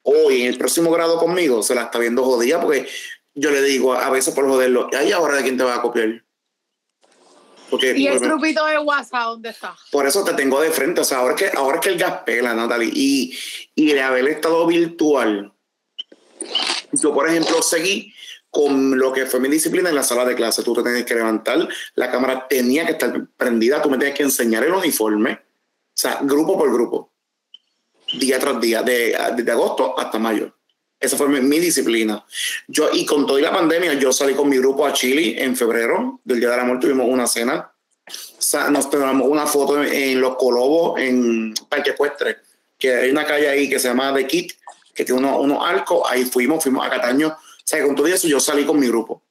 hoy 0.03 0.41
en 0.41 0.47
el 0.47 0.57
próximo 0.57 0.91
grado 0.91 1.17
conmigo 1.17 1.63
se 1.63 1.75
la 1.75 1.83
está 1.83 1.99
viendo 1.99 2.23
jodida 2.23 2.61
porque 2.61 2.87
yo 3.33 3.49
le 3.49 3.61
digo 3.61 3.93
a 3.93 4.09
veces 4.09 4.33
por 4.33 4.47
joderlo, 4.47 4.89
¿y 4.91 5.11
ahora 5.11 5.37
de 5.37 5.43
quién 5.43 5.57
te 5.57 5.63
va 5.63 5.75
a 5.75 5.81
copiar? 5.81 6.23
Porque 7.69 7.97
¿Y 7.97 8.05
el 8.05 8.19
grupito 8.19 8.63
de 8.67 8.77
WhatsApp 8.77 9.23
dónde 9.23 9.49
está? 9.49 9.75
por 9.91 10.05
eso 10.05 10.23
te 10.23 10.33
tengo 10.33 10.61
de 10.61 10.69
frente, 10.69 11.01
o 11.01 11.03
sea, 11.03 11.19
ahora 11.19 11.35
que, 11.35 11.49
ahora 11.55 11.79
que 11.79 11.89
el 11.89 11.97
gas 11.97 12.21
pela, 12.23 12.53
Natalie, 12.53 12.91
y, 12.93 13.35
y 13.73 13.93
de 13.93 14.01
haber 14.01 14.27
estado 14.27 14.67
virtual, 14.67 15.51
yo 16.91 17.13
por 17.13 17.27
ejemplo 17.27 17.63
seguí 17.63 18.13
con 18.51 18.99
lo 18.99 19.11
que 19.11 19.25
fue 19.25 19.39
mi 19.39 19.49
disciplina 19.49 19.89
en 19.89 19.95
la 19.95 20.03
sala 20.03 20.25
de 20.25 20.35
clase, 20.35 20.61
tú 20.61 20.75
te 20.75 20.83
tenías 20.83 21.05
que 21.05 21.15
levantar, 21.15 21.67
la 21.95 22.11
cámara 22.11 22.47
tenía 22.47 22.85
que 22.85 22.91
estar 22.91 23.27
prendida, 23.35 23.81
tú 23.81 23.89
me 23.89 23.97
tenías 23.97 24.15
que 24.15 24.23
enseñar 24.23 24.63
el 24.63 24.73
uniforme, 24.73 25.31
o 25.31 25.95
sea, 25.95 26.19
grupo 26.21 26.55
por 26.55 26.71
grupo 26.71 27.12
día 28.13 28.39
tras 28.39 28.59
día, 28.59 28.81
de, 28.81 29.17
desde 29.35 29.51
agosto 29.51 29.97
hasta 29.99 30.19
mayo. 30.19 30.53
Esa 30.99 31.17
fue 31.17 31.27
mi, 31.27 31.41
mi 31.41 31.59
disciplina. 31.59 32.25
Yo, 32.67 32.89
y 32.93 33.05
con 33.05 33.25
toda 33.27 33.41
la 33.41 33.51
pandemia, 33.51 33.93
yo 33.95 34.13
salí 34.13 34.33
con 34.33 34.49
mi 34.49 34.57
grupo 34.57 34.85
a 34.85 34.93
Chile 34.93 35.43
en 35.43 35.55
febrero, 35.55 36.21
del 36.23 36.39
Día 36.39 36.49
del 36.49 36.59
Amor, 36.61 36.79
tuvimos 36.79 37.07
una 37.09 37.27
cena. 37.27 37.71
O 38.07 38.41
sea, 38.41 38.69
nos 38.69 38.89
tomamos 38.89 39.27
una 39.27 39.45
foto 39.45 39.81
en, 39.83 39.91
en 39.91 40.21
Los 40.21 40.35
Colobos, 40.37 40.99
en 40.99 41.53
Parque 41.67 41.91
Ecuestre, 41.91 42.37
que 42.77 42.93
hay 42.93 43.11
una 43.11 43.25
calle 43.25 43.49
ahí 43.49 43.69
que 43.69 43.79
se 43.79 43.89
llama 43.89 44.13
The 44.13 44.27
Kit, 44.27 44.53
que 44.93 45.03
tiene 45.03 45.19
unos, 45.19 45.39
unos 45.39 45.65
arcos. 45.65 46.03
Ahí 46.09 46.25
fuimos, 46.25 46.63
fuimos 46.63 46.85
a 46.85 46.89
Cataño. 46.89 47.29
O 47.29 47.65
sea, 47.65 47.83
con 47.85 47.95
todo 47.95 48.07
eso, 48.07 48.27
yo 48.27 48.39
salí 48.39 48.65
con 48.65 48.79
mi 48.79 48.87
grupo 48.87 49.23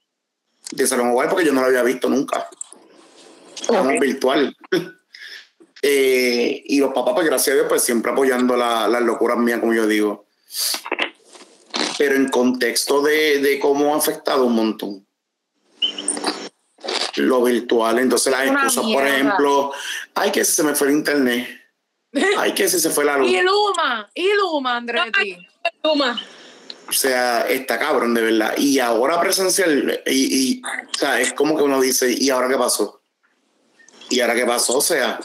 de 0.72 0.86
Salón 0.86 1.10
Hogar 1.10 1.28
porque 1.28 1.44
yo 1.44 1.52
no 1.52 1.60
lo 1.60 1.66
había 1.66 1.82
visto 1.82 2.08
nunca. 2.08 2.48
Estamos 3.54 3.98
virtual. 4.00 4.56
Eh, 5.84 6.62
y 6.66 6.78
los 6.78 6.92
papás, 6.94 7.14
pues 7.14 7.26
gracias 7.26 7.52
a 7.52 7.56
Dios, 7.56 7.66
pues 7.68 7.82
siempre 7.82 8.12
apoyando 8.12 8.56
la- 8.56 8.86
las 8.88 9.02
locuras 9.02 9.36
mías, 9.38 9.58
como 9.60 9.74
yo 9.74 9.86
digo. 9.86 10.26
Pero 11.98 12.14
en 12.14 12.28
contexto 12.28 13.02
de, 13.02 13.38
de 13.40 13.58
cómo 13.58 13.94
ha 13.94 13.98
afectado 13.98 14.44
un 14.46 14.54
montón 14.54 15.06
lo 17.16 17.42
virtual. 17.42 17.98
Entonces 17.98 18.32
las 18.32 18.46
excusas, 18.46 18.84
por 18.84 19.06
ejemplo, 19.06 19.72
ay, 20.14 20.30
que 20.32 20.44
si 20.44 20.52
se 20.52 20.62
me 20.62 20.74
fue 20.74 20.88
el 20.88 20.94
internet. 20.94 21.48
Ay, 22.38 22.52
que 22.54 22.68
si 22.68 22.78
se 22.80 22.90
fue 22.90 23.04
la 23.04 23.18
luz. 23.18 23.30
Y 23.30 23.40
Luma, 23.40 24.10
y 24.14 24.32
Luma, 24.34 24.76
Andretti. 24.76 25.36
Luma. 25.82 26.20
O 26.88 26.92
sea, 26.92 27.42
está 27.48 27.78
cabrón, 27.78 28.14
de 28.14 28.22
verdad. 28.22 28.54
Y 28.56 28.78
ahora 28.78 29.20
presencial, 29.20 30.02
y, 30.06 30.58
y, 30.58 30.62
o 30.62 30.98
sea, 30.98 31.20
es 31.20 31.32
como 31.32 31.56
que 31.56 31.62
uno 31.62 31.80
dice, 31.80 32.10
¿y 32.12 32.28
ahora 32.30 32.48
qué 32.48 32.56
pasó? 32.56 33.02
¿Y 34.10 34.20
ahora 34.20 34.34
qué 34.34 34.44
pasó? 34.44 34.78
O 34.78 34.82
sea, 34.82 35.18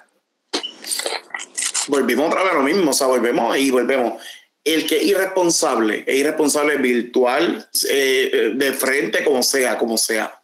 volvimos 1.88 2.28
otra 2.28 2.44
vez 2.44 2.52
a 2.52 2.56
lo 2.56 2.64
mismo, 2.64 2.92
o 2.92 2.94
sea, 2.94 3.08
volvemos 3.08 3.58
y 3.58 3.72
volvemos. 3.72 4.22
El 4.64 4.86
que 4.86 4.98
es 4.98 5.04
irresponsable, 5.04 6.04
es 6.06 6.16
irresponsable 6.16 6.78
virtual, 6.78 7.70
eh, 7.90 8.52
de 8.54 8.74
frente, 8.74 9.24
como 9.24 9.42
sea, 9.42 9.78
como 9.78 9.98
sea. 9.98 10.42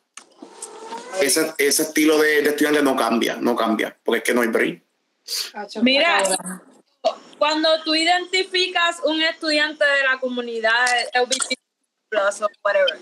Ese, 1.22 1.54
ese 1.58 1.84
estilo 1.84 2.18
de, 2.18 2.42
de 2.42 2.50
estudiante 2.50 2.82
no 2.82 2.96
cambia, 2.96 3.36
no 3.36 3.56
cambia, 3.56 3.96
porque 4.04 4.20
es 4.20 4.24
que 4.24 4.34
no 4.34 4.42
hay 4.42 4.48
break. 4.48 4.82
Mira, 5.82 6.24
cuando 7.38 7.70
tú 7.84 7.96
identificas 7.96 9.00
un 9.04 9.22
estudiante 9.22 9.84
de 9.84 10.04
la 10.04 10.20
comunidad 10.20 10.86
LGBT 11.14 11.54
plus 12.10 12.42
o 12.42 12.48
whatever, 12.64 13.00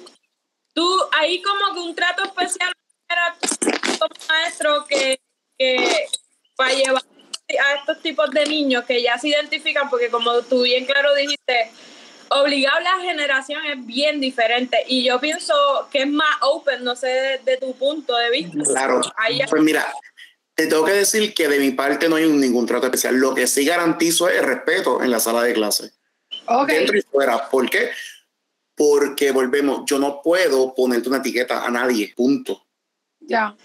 tú 0.73 0.87
ahí 1.11 1.41
como 1.41 1.73
que 1.73 1.79
un 1.79 1.95
trato 1.95 2.23
especial 2.23 2.71
era 3.09 3.35
como 3.99 4.13
maestro 4.27 4.85
que, 4.87 5.19
que 5.57 6.07
para 6.55 6.73
llevar 6.73 6.95
a 6.95 6.99
estos 6.99 7.10
tipos 8.01 8.29
de 8.31 8.45
niños 8.45 8.85
que 8.85 9.01
ya 9.01 9.17
se 9.17 9.29
identifican, 9.29 9.89
porque 9.89 10.09
como 10.09 10.41
tú 10.43 10.63
bien 10.63 10.85
claro 10.85 11.13
dijiste, 11.15 11.71
obligar 12.29 12.77
a 12.77 12.81
la 12.81 12.99
generación 13.03 13.65
es 13.65 13.85
bien 13.85 14.19
diferente 14.21 14.77
y 14.87 15.03
yo 15.03 15.19
pienso 15.19 15.53
que 15.91 16.03
es 16.03 16.07
más 16.07 16.37
open, 16.41 16.83
no 16.83 16.95
sé 16.95 17.07
de, 17.07 17.37
de 17.39 17.57
tu 17.57 17.73
punto 17.75 18.15
de 18.15 18.29
vista. 18.31 18.63
Claro. 18.63 19.01
Ahí 19.17 19.41
Pues 19.49 19.61
mira, 19.61 19.85
te 20.55 20.67
tengo 20.67 20.85
que 20.85 20.93
decir 20.93 21.33
que 21.33 21.47
de 21.47 21.59
mi 21.59 21.71
parte 21.71 22.07
no 22.07 22.15
hay 22.15 22.25
un- 22.25 22.39
ningún 22.39 22.65
trato 22.65 22.85
especial. 22.87 23.15
Lo 23.15 23.33
que 23.35 23.47
sí 23.47 23.65
garantizo 23.65 24.29
es 24.29 24.39
el 24.39 24.45
respeto 24.45 25.03
en 25.03 25.11
la 25.11 25.19
sala 25.19 25.43
de 25.43 25.53
clase, 25.53 25.91
dentro 26.67 26.97
y 26.97 27.01
fuera. 27.01 27.49
¿Por 27.49 27.69
qué? 27.69 27.89
Porque 28.75 29.31
volvemos, 29.31 29.81
yo 29.85 29.99
no 29.99 30.21
puedo 30.23 30.73
ponerte 30.73 31.09
una 31.09 31.17
etiqueta 31.19 31.65
a 31.65 31.69
nadie, 31.69 32.13
punto. 32.15 32.65
Ya. 33.19 33.55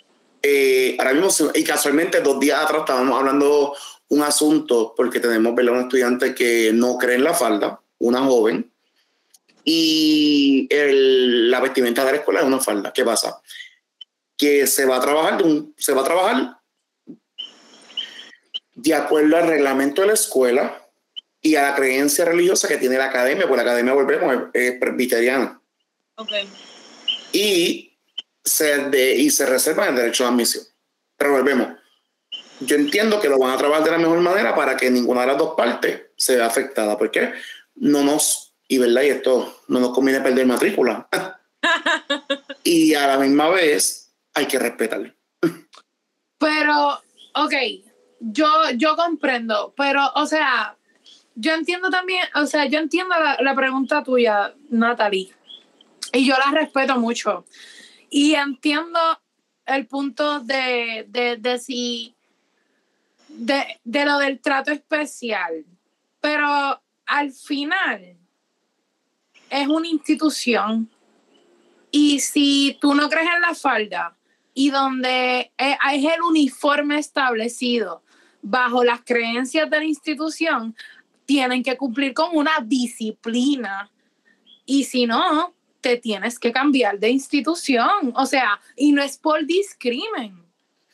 Eh, 0.42 0.96
ahora 0.98 1.14
mismo, 1.14 1.50
y 1.54 1.64
casualmente 1.64 2.20
dos 2.20 2.38
días 2.38 2.60
atrás 2.62 2.80
estábamos 2.80 3.18
hablando 3.18 3.74
un 4.08 4.22
asunto 4.22 4.94
porque 4.96 5.20
tenemos 5.20 5.54
¿verdad? 5.54 5.74
un 5.74 5.80
estudiante 5.82 6.34
que 6.34 6.70
no 6.72 6.96
cree 6.98 7.16
en 7.16 7.24
la 7.24 7.34
falda, 7.34 7.80
una 7.98 8.20
joven, 8.20 8.70
y 9.64 10.68
el- 10.70 11.50
la 11.50 11.60
vestimenta 11.60 12.04
de 12.04 12.12
la 12.12 12.18
escuela 12.18 12.40
es 12.40 12.46
una 12.46 12.60
falda. 12.60 12.92
¿Qué 12.92 13.04
pasa? 13.04 13.40
Que 14.36 14.66
se 14.66 14.84
va 14.84 14.96
a 14.96 15.00
trabajar, 15.00 15.42
se 15.76 15.92
va 15.92 16.02
a 16.02 16.04
trabajar 16.04 16.58
de 18.74 18.94
acuerdo 18.94 19.36
al 19.36 19.48
reglamento 19.48 20.02
de 20.02 20.08
la 20.08 20.14
escuela 20.14 20.82
y 21.40 21.56
a 21.56 21.62
la 21.62 21.74
creencia 21.74 22.24
religiosa 22.24 22.68
que 22.68 22.76
tiene 22.76 22.98
la 22.98 23.06
academia, 23.06 23.48
porque 23.48 23.64
la 23.64 23.70
academia, 23.70 23.92
volvemos, 23.94 24.34
es, 24.52 24.72
es 24.72 24.78
presbiteriana. 24.78 25.60
Ok. 26.16 26.30
Y 27.32 27.96
se, 28.44 28.78
de, 28.88 29.14
y 29.16 29.30
se 29.30 29.46
reserva 29.46 29.88
el 29.88 29.96
derecho 29.96 30.24
de 30.24 30.30
admisión. 30.30 30.64
Pero 31.16 31.32
volvemos. 31.32 31.68
Yo 32.60 32.76
entiendo 32.76 33.20
que 33.20 33.28
lo 33.28 33.38
van 33.38 33.52
a 33.52 33.56
trabajar 33.56 33.84
de 33.84 33.90
la 33.90 33.98
mejor 33.98 34.20
manera 34.20 34.54
para 34.54 34.76
que 34.76 34.90
ninguna 34.90 35.22
de 35.22 35.26
las 35.28 35.38
dos 35.38 35.54
partes 35.56 36.06
se 36.16 36.36
vea 36.36 36.46
afectada, 36.46 36.96
porque 36.96 37.32
no 37.74 38.02
nos, 38.02 38.54
y 38.68 38.78
verdad, 38.78 39.02
y 39.02 39.08
esto 39.08 39.62
no 39.68 39.80
nos 39.80 39.92
conviene 39.92 40.20
perder 40.20 40.46
matrícula. 40.46 41.08
y 42.64 42.94
a 42.94 43.06
la 43.06 43.18
misma 43.18 43.48
vez 43.48 44.12
hay 44.34 44.46
que 44.46 44.58
respetarle. 44.58 45.14
Pero, 46.38 47.00
ok, 47.34 47.54
yo, 48.20 48.48
yo 48.74 48.96
comprendo, 48.96 49.74
pero, 49.76 50.10
o 50.14 50.26
sea, 50.26 50.76
yo 51.34 51.52
entiendo 51.52 51.90
también, 51.90 52.24
o 52.34 52.46
sea, 52.46 52.66
yo 52.66 52.78
entiendo 52.78 53.14
la, 53.18 53.36
la 53.40 53.54
pregunta 53.54 54.02
tuya, 54.02 54.54
Natalie, 54.70 55.32
y 56.12 56.26
yo 56.26 56.34
la 56.38 56.58
respeto 56.58 56.98
mucho. 56.98 57.44
Y 58.08 58.34
entiendo 58.34 58.98
el 59.66 59.86
punto 59.86 60.40
de, 60.40 61.04
de, 61.08 61.36
de 61.36 61.58
si, 61.58 62.15
de, 63.36 63.80
de 63.84 64.04
lo 64.04 64.18
del 64.18 64.40
trato 64.40 64.70
especial, 64.70 65.64
pero 66.20 66.82
al 67.06 67.32
final 67.32 68.16
es 69.50 69.68
una 69.68 69.86
institución 69.88 70.90
y 71.90 72.20
si 72.20 72.76
tú 72.80 72.94
no 72.94 73.08
crees 73.08 73.28
en 73.34 73.40
la 73.40 73.54
falda 73.54 74.16
y 74.52 74.70
donde 74.70 75.52
es, 75.56 75.76
el 75.92 76.22
uniforme 76.22 76.98
establecido 76.98 78.02
bajo 78.42 78.84
las 78.84 79.02
creencias 79.02 79.68
de 79.68 79.78
la 79.78 79.84
institución, 79.84 80.74
tienen 81.26 81.62
que 81.62 81.76
cumplir 81.76 82.14
con 82.14 82.30
una 82.32 82.52
disciplina. 82.62 83.90
Y 84.64 84.84
si 84.84 85.06
no, 85.06 85.54
te 85.80 85.98
tienes 85.98 86.38
que 86.38 86.52
cambiar 86.52 86.98
de 86.98 87.10
institución. 87.10 88.12
O 88.14 88.24
sea, 88.24 88.60
y 88.76 88.92
no 88.92 89.02
es 89.02 89.18
por 89.18 89.44
discrimen. 89.44 90.42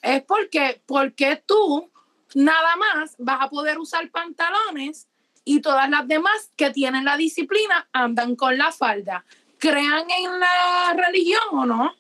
Es 0.03 0.23
porque, 0.23 0.83
porque 0.87 1.41
tú 1.47 1.91
nada 2.35 2.77
más 2.77 3.15
vas 3.19 3.43
a 3.43 3.51
poder 3.51 3.79
usar 3.79 4.11
pantalones 4.11 5.09
y 5.45 5.61
todas 5.61 5.89
las 5.91 6.07
demás 6.07 6.53
que 6.57 6.71
tienen 6.71 7.05
la 7.05 7.17
disciplina 7.17 7.89
andan 7.93 8.37
con 8.37 8.57
la 8.57 8.73
falda. 8.73 9.25
¿Crean 9.59 10.11
en 10.11 10.41
la 10.41 10.95
religión 10.97 11.43
o 11.53 11.67
no? 11.67 11.95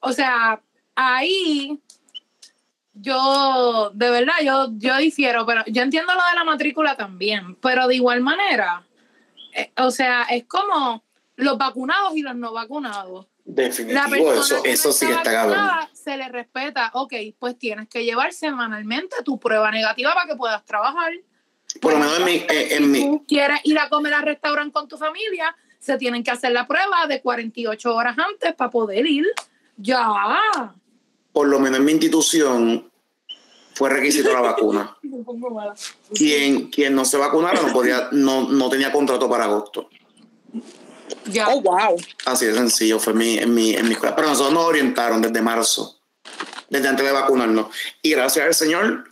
O 0.00 0.12
sea, 0.12 0.60
ahí 0.94 1.80
yo, 2.94 3.90
de 3.92 4.10
verdad, 4.10 4.34
yo, 4.42 4.68
yo 4.76 4.96
difiero, 4.98 5.44
pero 5.44 5.62
yo 5.66 5.82
entiendo 5.82 6.14
lo 6.14 6.20
de 6.20 6.34
la 6.36 6.44
matrícula 6.44 6.96
también, 6.96 7.56
pero 7.56 7.88
de 7.88 7.96
igual 7.96 8.20
manera, 8.20 8.86
eh, 9.52 9.72
o 9.78 9.90
sea, 9.90 10.22
es 10.24 10.44
como 10.44 11.02
los 11.36 11.58
vacunados 11.58 12.16
y 12.16 12.22
los 12.22 12.36
no 12.36 12.52
vacunados. 12.52 13.26
Definitivo, 13.44 14.32
eso, 14.64 14.92
sí 14.92 15.04
está 15.04 15.18
está 15.18 15.32
cabrón. 15.32 15.68
Se 15.92 16.16
le 16.16 16.28
respeta, 16.30 16.90
ok, 16.94 17.12
pues 17.38 17.58
tienes 17.58 17.88
que 17.88 18.02
llevar 18.04 18.32
semanalmente 18.32 19.16
tu 19.22 19.38
prueba 19.38 19.70
negativa 19.70 20.14
para 20.14 20.26
que 20.26 20.36
puedas 20.36 20.64
trabajar. 20.64 21.12
Por 21.80 21.92
lo 21.92 21.98
menos 21.98 22.18
en 22.20 22.24
mi, 22.24 22.44
en 22.48 22.90
mi, 22.90 23.00
tú 23.00 23.24
quieres 23.28 23.60
ir 23.64 23.78
a 23.78 23.88
comer 23.90 24.14
al 24.14 24.22
restaurante 24.22 24.72
con 24.72 24.88
tu 24.88 24.96
familia, 24.96 25.54
se 25.78 25.98
tienen 25.98 26.24
que 26.24 26.30
hacer 26.30 26.52
la 26.52 26.66
prueba 26.66 27.06
de 27.06 27.20
48 27.20 27.94
horas 27.94 28.16
antes 28.18 28.54
para 28.54 28.70
poder 28.70 29.06
ir. 29.06 29.26
Ya. 29.76 30.72
por 31.32 31.48
lo 31.48 31.58
menos 31.58 31.80
en 31.80 31.84
mi 31.84 31.90
institución 31.92 32.90
fue 33.74 33.90
requisito 33.90 34.32
la 34.32 34.40
vacuna. 34.40 34.96
Quien, 36.14 36.70
quien 36.70 36.94
no 36.94 37.04
se 37.04 37.16
vacunara 37.16 37.60
no 37.60 37.72
podía, 37.72 38.08
no, 38.12 38.48
no 38.48 38.70
tenía 38.70 38.92
contrato 38.92 39.28
para 39.28 39.44
agosto. 39.44 39.90
Ya. 41.26 41.48
Oh, 41.48 41.60
wow. 41.60 41.96
Así 42.26 42.46
de 42.46 42.54
sencillo 42.54 42.98
fue 42.98 43.14
mi, 43.14 43.38
en, 43.38 43.54
mi, 43.54 43.74
en 43.74 43.86
mi 43.86 43.94
escuela. 43.94 44.14
Pero 44.16 44.28
nosotros 44.28 44.54
nos 44.54 44.64
orientaron 44.64 45.20
desde 45.22 45.42
marzo, 45.42 45.98
desde 46.68 46.88
antes 46.88 47.04
de 47.04 47.12
vacunarnos. 47.12 47.66
Y 48.02 48.10
gracias 48.10 48.46
al 48.46 48.54
Señor, 48.54 49.04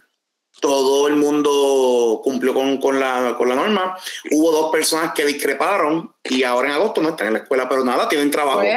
todo 0.61 1.09
el 1.09 1.17
mundo 1.17 2.21
cumplió 2.23 2.55
con, 2.55 2.79
con, 2.79 3.01
la, 3.01 3.35
con 3.37 3.49
la 3.49 3.55
norma. 3.55 3.97
Hubo 4.31 4.53
dos 4.53 4.71
personas 4.71 5.13
que 5.13 5.25
discreparon 5.27 6.15
y 6.25 6.43
ahora 6.45 6.69
en 6.69 6.75
agosto 6.75 7.03
no 7.03 7.11
están 7.11 7.29
en 7.29 7.33
la 7.35 7.39
escuela, 7.41 7.69
pero 7.69 7.85
nada, 7.85 8.09
tienen 8.09 8.31
trabajo. 8.31 8.61
Pues, 8.61 8.77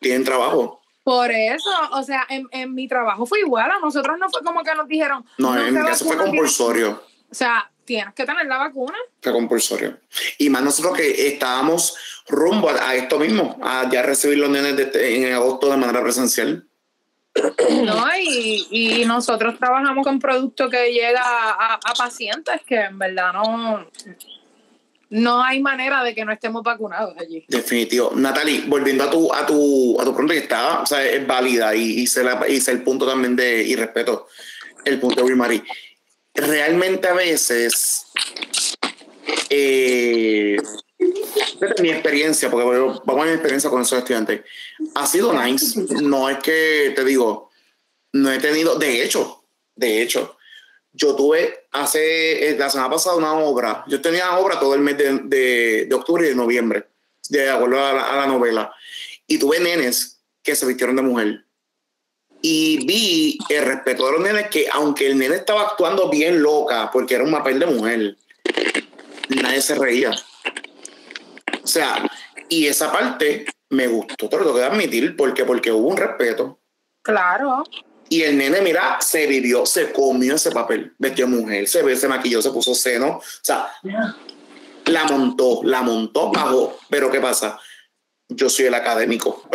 Tienen 0.00 0.24
trabajo. 0.24 0.80
por 1.02 1.30
eso, 1.30 1.70
o 1.92 2.02
sea, 2.02 2.26
en, 2.28 2.46
en 2.52 2.74
mi 2.74 2.86
trabajo 2.88 3.26
fue 3.26 3.40
igual. 3.40 3.70
A 3.70 3.78
nosotros 3.80 4.16
no 4.18 4.28
fue 4.30 4.42
como 4.42 4.62
que 4.62 4.74
nos 4.74 4.86
dijeron. 4.86 5.24
No, 5.38 5.56
en 5.56 5.72
se 5.74 5.80
mi 5.80 5.86
caso 5.86 6.04
fue 6.04 6.16
compulsorio. 6.16 7.02
O 7.30 7.34
sea, 7.34 7.70
tienes 7.84 8.14
que 8.14 8.24
tener 8.24 8.46
la 8.46 8.58
vacuna. 8.58 8.96
Fue 9.22 9.32
compulsorio. 9.32 9.98
Y 10.38 10.48
más 10.50 10.62
nosotros 10.62 10.96
que 10.96 11.28
estábamos 11.28 11.96
rumbo 12.28 12.70
a, 12.70 12.90
a 12.90 12.94
esto 12.94 13.18
mismo, 13.18 13.58
a 13.62 13.88
ya 13.90 14.02
recibir 14.02 14.38
los 14.38 14.50
nenes 14.50 14.76
de- 14.76 15.16
en 15.28 15.32
agosto 15.34 15.70
de 15.70 15.76
manera 15.76 16.02
presencial. 16.02 16.66
¿no? 17.84 18.06
Y, 18.20 18.66
y 18.70 19.04
nosotros 19.06 19.58
trabajamos 19.58 20.04
con 20.04 20.18
producto 20.20 20.70
que 20.70 20.92
llega 20.92 21.20
a, 21.22 21.74
a 21.74 21.94
pacientes 21.94 22.60
que 22.66 22.76
en 22.76 22.96
verdad 22.98 23.32
no, 23.32 23.90
no 25.10 25.42
hay 25.42 25.60
manera 25.60 26.04
de 26.04 26.14
que 26.14 26.24
no 26.24 26.32
estemos 26.32 26.62
vacunados 26.62 27.14
allí. 27.18 27.44
Definitivo. 27.48 28.12
Natalie, 28.14 28.62
volviendo 28.66 29.04
a 29.04 29.10
tu, 29.10 29.32
a 29.34 29.44
tu, 29.44 30.00
a 30.00 30.04
tu 30.04 30.12
pregunta 30.12 30.34
que 30.34 30.40
está, 30.40 30.80
o 30.82 30.86
sea, 30.86 31.04
es 31.04 31.26
válida 31.26 31.74
y 31.74 32.00
hice, 32.02 32.22
la, 32.22 32.48
hice 32.48 32.70
el 32.70 32.82
punto 32.82 33.04
también 33.06 33.34
de, 33.34 33.62
y 33.64 33.74
respeto 33.76 34.28
el 34.84 35.00
punto 35.00 35.16
de 35.16 35.22
Wilmary. 35.22 35.62
Realmente 36.34 37.06
a 37.08 37.14
veces, 37.14 38.06
eh, 39.50 40.56
mi 41.80 41.90
experiencia, 41.90 42.50
porque 42.50 42.66
vamos 42.66 43.02
a 43.06 43.26
mi 43.26 43.32
experiencia 43.32 43.70
con 43.70 43.82
esos 43.82 43.98
estudiantes, 43.98 44.42
ha 44.94 45.06
sido 45.06 45.32
nice. 45.32 45.80
No 46.02 46.28
es 46.28 46.38
que 46.38 46.92
te 46.94 47.04
digo, 47.04 47.50
no 48.12 48.32
he 48.32 48.38
tenido, 48.38 48.76
de 48.78 49.02
hecho, 49.04 49.44
de 49.76 50.02
hecho, 50.02 50.36
yo 50.92 51.14
tuve 51.16 51.66
hace 51.72 52.48
eh, 52.50 52.56
la 52.58 52.70
semana 52.70 52.90
pasada 52.90 53.16
una 53.16 53.34
obra, 53.34 53.84
yo 53.88 54.00
tenía 54.00 54.36
obra 54.38 54.58
todo 54.60 54.74
el 54.74 54.80
mes 54.80 54.96
de, 54.98 55.18
de- 55.24 55.86
de 55.86 55.94
octubre 55.94 56.24
y 56.26 56.30
de 56.30 56.34
noviembre, 56.36 56.86
de 57.28 57.50
acuerdo 57.50 57.84
a 57.84 57.92
la, 57.92 58.12
a 58.12 58.16
la 58.16 58.26
novela, 58.26 58.72
y 59.26 59.38
tuve 59.38 59.58
nenes 59.60 60.20
que 60.42 60.54
se 60.54 60.66
vistieron 60.66 60.94
de 60.96 61.02
mujer. 61.02 61.43
Y 62.46 62.84
vi 62.84 63.38
el 63.48 63.64
respeto 63.64 64.04
de 64.04 64.12
los 64.12 64.20
nenes 64.20 64.50
que, 64.50 64.68
aunque 64.70 65.06
el 65.06 65.16
nene 65.16 65.36
estaba 65.36 65.62
actuando 65.62 66.10
bien 66.10 66.42
loca, 66.42 66.90
porque 66.92 67.14
era 67.14 67.24
un 67.24 67.30
papel 67.30 67.58
de 67.58 67.64
mujer, 67.64 68.18
nadie 69.30 69.62
se 69.62 69.74
reía. 69.74 70.10
O 71.62 71.66
sea, 71.66 72.06
y 72.50 72.66
esa 72.66 72.92
parte 72.92 73.46
me 73.70 73.86
gustó, 73.86 74.28
te 74.28 74.36
lo 74.36 74.42
tengo 74.42 74.56
que 74.56 74.62
admitir, 74.62 75.16
porque, 75.16 75.46
porque 75.46 75.72
hubo 75.72 75.88
un 75.88 75.96
respeto. 75.96 76.60
Claro. 77.00 77.64
Y 78.10 78.20
el 78.20 78.36
nene, 78.36 78.60
mira, 78.60 78.98
se 79.00 79.26
vivió, 79.26 79.64
se 79.64 79.90
comió 79.90 80.34
ese 80.34 80.50
papel. 80.50 80.92
Vestió 80.98 81.26
mujer, 81.26 81.66
se 81.66 81.82
ve, 81.82 81.96
se 81.96 82.08
maquilló, 82.08 82.42
se 82.42 82.50
puso 82.50 82.74
seno. 82.74 83.08
O 83.16 83.22
sea, 83.40 83.72
la 84.84 85.04
montó, 85.04 85.62
la 85.64 85.80
montó, 85.80 86.30
bajó. 86.30 86.78
Pero 86.90 87.10
¿qué 87.10 87.22
pasa? 87.22 87.58
Yo 88.28 88.50
soy 88.50 88.66
el 88.66 88.74
académico. 88.74 89.48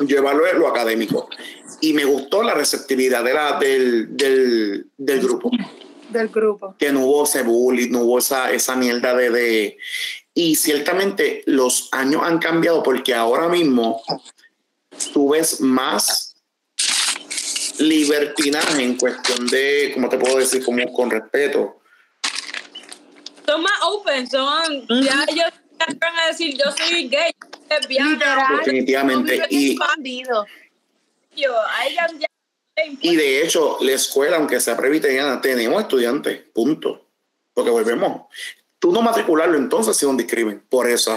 Yo 0.00 0.18
evalué 0.18 0.54
lo 0.54 0.68
académico. 0.68 1.28
Y 1.80 1.92
me 1.92 2.04
gustó 2.04 2.42
la 2.42 2.54
receptividad 2.54 3.22
de 3.24 3.34
la, 3.34 3.58
del, 3.58 4.16
del, 4.16 4.86
del 4.96 5.20
grupo. 5.20 5.50
Del 6.08 6.28
grupo. 6.28 6.74
Que 6.78 6.92
no 6.92 7.00
hubo 7.06 7.24
ese 7.24 7.42
bullying, 7.42 7.90
no 7.90 8.00
hubo 8.00 8.18
esa, 8.18 8.50
esa 8.52 8.76
mierda 8.76 9.14
de, 9.14 9.30
de... 9.30 9.78
Y 10.34 10.56
ciertamente 10.56 11.42
los 11.46 11.88
años 11.92 12.22
han 12.24 12.38
cambiado 12.38 12.82
porque 12.82 13.14
ahora 13.14 13.48
mismo 13.48 14.02
tú 15.12 15.30
ves 15.30 15.60
más 15.60 16.36
libertinaje 17.78 18.82
en 18.82 18.96
cuestión 18.96 19.46
de, 19.46 19.90
¿cómo 19.94 20.08
te 20.08 20.18
puedo 20.18 20.38
decir? 20.38 20.64
Como 20.64 20.92
con 20.92 21.10
respeto. 21.10 21.80
Son 23.46 23.62
más 23.62 23.72
open, 23.82 24.28
son. 24.28 24.86
Ya 25.02 25.24
ellos 25.28 25.52
van 25.78 26.18
a 26.18 26.26
decir, 26.28 26.56
yo 26.56 26.70
soy 26.72 27.08
gay, 27.08 27.32
lesbiana. 27.68 28.10
Literal. 28.10 28.58
Definitivamente. 28.58 29.46
Y, 29.50 29.76
y 33.00 33.16
de 33.16 33.42
hecho, 33.42 33.78
la 33.80 33.92
escuela, 33.92 34.36
aunque 34.36 34.60
sea 34.60 34.76
presbiteriana, 34.76 35.40
tenemos 35.40 35.82
estudiantes, 35.82 36.42
punto. 36.52 37.08
Porque 37.52 37.70
volvemos. 37.70 38.22
Tú 38.78 38.92
no 38.92 39.00
matricularlo 39.00 39.56
entonces 39.56 39.96
es 39.96 40.02
un 40.02 40.16
discrimen, 40.16 40.62
por 40.68 40.88
eso. 40.90 41.16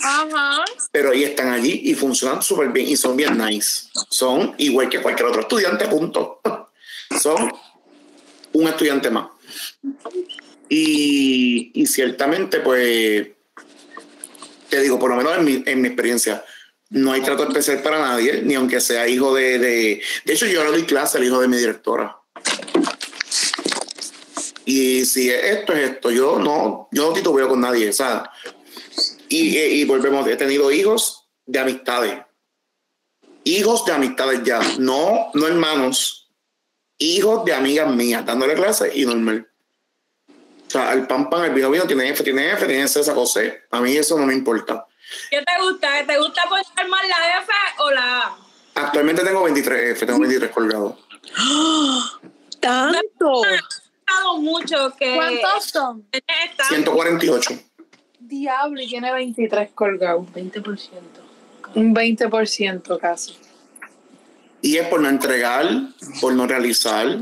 Ajá. 0.00 0.64
Pero 0.92 1.12
ahí 1.12 1.24
están 1.24 1.48
allí 1.48 1.80
y 1.84 1.94
funcionan 1.94 2.42
súper 2.42 2.68
bien 2.68 2.88
y 2.88 2.96
son 2.96 3.16
bien 3.16 3.38
nice. 3.38 3.88
Son 4.10 4.54
igual 4.58 4.90
que 4.90 5.00
cualquier 5.00 5.28
otro 5.28 5.42
estudiante, 5.42 5.86
punto. 5.88 6.40
Son 7.20 7.52
un 8.52 8.68
estudiante 8.68 9.10
más. 9.10 9.28
Y, 10.68 11.70
y 11.72 11.86
ciertamente, 11.86 12.60
pues, 12.60 13.28
te 14.68 14.80
digo, 14.80 14.98
por 14.98 15.10
lo 15.10 15.16
menos 15.16 15.36
en 15.38 15.44
mi, 15.44 15.62
en 15.66 15.80
mi 15.80 15.88
experiencia, 15.88 16.44
no 16.90 17.12
hay 17.12 17.20
trato 17.22 17.44
especial 17.44 17.82
para 17.82 17.98
nadie, 17.98 18.42
ni 18.42 18.54
aunque 18.54 18.80
sea 18.80 19.08
hijo 19.08 19.34
de... 19.34 19.58
De, 19.58 20.02
de 20.24 20.32
hecho, 20.32 20.46
yo 20.46 20.62
le 20.64 20.70
doy 20.70 20.84
clase 20.84 21.18
al 21.18 21.24
hijo 21.24 21.40
de 21.40 21.48
mi 21.48 21.56
directora. 21.56 22.16
Y 24.64 25.04
si 25.04 25.30
esto 25.30 25.72
es 25.72 25.90
esto, 25.90 26.10
yo 26.10 26.38
no, 26.38 26.88
yo 26.90 27.08
no 27.08 27.12
titubeo 27.12 27.48
con 27.48 27.60
nadie, 27.60 27.92
¿sabes? 27.92 28.28
Y, 29.28 29.56
y 29.56 29.84
volvemos, 29.84 30.26
he 30.28 30.36
tenido 30.36 30.70
hijos 30.72 31.28
de 31.44 31.58
amistades. 31.60 32.18
Hijos 33.44 33.84
de 33.84 33.92
amistades 33.92 34.42
ya, 34.44 34.60
no, 34.78 35.30
no 35.34 35.46
hermanos. 35.46 36.32
Hijos 36.98 37.44
de 37.44 37.52
amigas 37.52 37.92
mías, 37.94 38.26
dándole 38.26 38.54
clases 38.54 38.90
y 38.94 39.04
normal. 39.04 39.48
O 40.76 40.78
sea, 40.78 40.92
el 40.92 41.06
pan 41.06 41.30
pan, 41.30 41.46
el 41.46 41.54
vino 41.54 41.70
vino, 41.70 41.86
tiene 41.86 42.10
F, 42.10 42.22
tiene 42.22 42.52
F, 42.52 42.66
tiene 42.66 42.86
C, 42.86 43.00
esa 43.00 43.14
cosa. 43.14 43.40
A 43.70 43.80
mí 43.80 43.96
eso 43.96 44.18
no 44.18 44.26
me 44.26 44.34
importa. 44.34 44.86
¿Qué 45.30 45.38
te 45.38 45.62
gusta? 45.62 45.88
¿Te 46.06 46.18
gusta 46.18 46.42
poner 46.50 46.90
más 46.90 47.00
la 47.08 47.40
F 47.40 47.52
o 47.78 47.90
la 47.92 48.18
A? 48.18 48.38
Actualmente 48.74 49.24
tengo 49.24 49.42
23 49.44 49.92
F, 49.92 50.04
tengo 50.04 50.18
23 50.18 50.50
colgados. 50.50 50.96
¡Tanto! 52.60 53.42
Mucho 54.38 54.94
que... 54.98 55.14
¿Cuántos 55.14 55.64
son? 55.64 56.06
Esta, 56.12 56.64
148. 56.68 57.58
Diablo, 58.20 58.82
y 58.82 58.86
tiene 58.86 59.14
23 59.14 59.70
colgados. 59.70 60.26
20%. 60.26 60.90
Un 61.74 61.94
20% 61.94 63.00
casi. 63.00 63.34
Y 64.60 64.76
es 64.76 64.86
por 64.88 65.00
no 65.00 65.08
entregar, 65.08 65.66
por 66.20 66.34
no 66.34 66.46
realizar, 66.46 67.20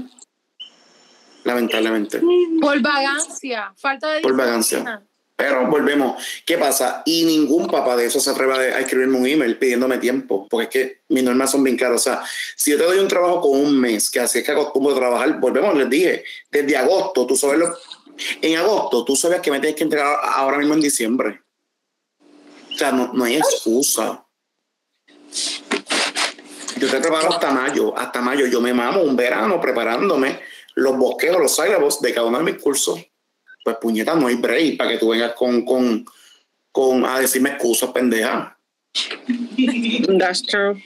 lamentablemente. 1.44 2.20
Por 2.60 2.80
vagancia, 2.80 3.72
falta 3.76 4.10
de 4.12 4.20
Por 4.20 4.36
vagancia. 4.36 5.02
Pero 5.36 5.66
volvemos. 5.66 6.22
¿Qué 6.46 6.56
pasa? 6.58 7.02
Y 7.04 7.24
ningún 7.24 7.66
papá 7.66 7.96
de 7.96 8.06
eso 8.06 8.20
se 8.20 8.30
atreve 8.30 8.54
a 8.72 8.76
a 8.76 8.80
escribirme 8.80 9.18
un 9.18 9.26
email 9.26 9.58
pidiéndome 9.58 9.98
tiempo, 9.98 10.46
porque 10.48 10.64
es 10.64 10.70
que 10.70 11.02
mis 11.08 11.24
normas 11.24 11.50
son 11.50 11.64
bien 11.64 11.76
claras. 11.76 12.00
O 12.00 12.04
sea, 12.04 12.22
si 12.56 12.70
yo 12.70 12.78
te 12.78 12.84
doy 12.84 12.98
un 12.98 13.08
trabajo 13.08 13.40
con 13.40 13.58
un 13.58 13.78
mes, 13.78 14.10
que 14.10 14.20
así 14.20 14.38
es 14.38 14.44
que 14.44 14.52
acostumbro 14.52 14.92
a 14.92 14.96
trabajar, 14.96 15.40
volvemos, 15.40 15.74
les 15.76 15.90
dije, 15.90 16.24
desde 16.50 16.76
agosto, 16.76 17.26
tú 17.26 17.36
sabes 17.36 17.58
lo. 17.58 17.76
En 18.40 18.56
agosto, 18.56 19.04
tú 19.04 19.16
sabes 19.16 19.40
que 19.40 19.50
me 19.50 19.58
tienes 19.58 19.76
que 19.76 19.82
entregar 19.82 20.16
ahora 20.22 20.58
mismo 20.58 20.74
en 20.74 20.80
diciembre. 20.80 21.40
O 22.72 22.78
sea, 22.78 22.92
no, 22.92 23.12
no 23.12 23.24
hay 23.24 23.36
excusa. 23.36 24.24
Yo 26.76 26.90
te 26.90 27.00
preparo 27.00 27.32
hasta 27.32 27.50
mayo, 27.50 27.96
hasta 27.96 28.20
mayo. 28.20 28.46
Yo 28.46 28.60
me 28.60 28.72
mamo 28.72 29.02
un 29.02 29.16
verano 29.16 29.60
preparándome 29.60 30.40
los 30.74 30.96
bosquejos, 30.96 31.40
los 31.40 31.54
syllables 31.54 32.00
de 32.00 32.14
cada 32.14 32.26
uno 32.26 32.38
de 32.38 32.44
mis 32.52 32.62
cursos. 32.62 33.00
Pues 33.64 33.76
puñeta, 33.80 34.14
no 34.14 34.26
hay 34.26 34.34
break 34.36 34.76
para 34.76 34.90
que 34.90 34.98
tú 34.98 35.08
vengas 35.10 35.32
con, 35.34 35.64
con, 35.64 36.04
con 36.70 37.04
a 37.06 37.18
decirme 37.20 37.50
excusas, 37.50 37.90
pendeja. 37.92 38.58
That's 40.18 40.42
true. 40.42 40.82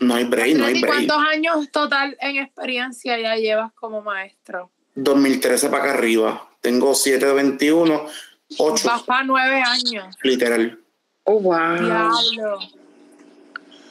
No 0.00 0.14
hay 0.14 0.24
break, 0.24 0.56
no 0.56 0.66
hay 0.66 0.76
¿Y 0.76 0.80
break. 0.80 0.94
cuántos 0.94 1.18
años 1.18 1.70
total 1.70 2.16
en 2.20 2.36
experiencia 2.38 3.18
ya 3.18 3.36
llevas 3.36 3.72
como 3.74 4.02
maestro? 4.02 4.70
2013 4.96 5.68
para 5.68 5.84
acá 5.84 5.94
arriba. 5.94 6.48
Tengo 6.60 6.94
7 6.94 7.24
de 7.24 7.32
21, 7.32 8.06
8 8.58 8.88
Vas 8.88 9.02
para 9.02 9.24
nueve 9.24 9.62
años. 9.62 10.14
literal. 10.22 10.78
Oh, 11.24 11.40
wow. 11.40 11.76
Diablo. 11.78 12.58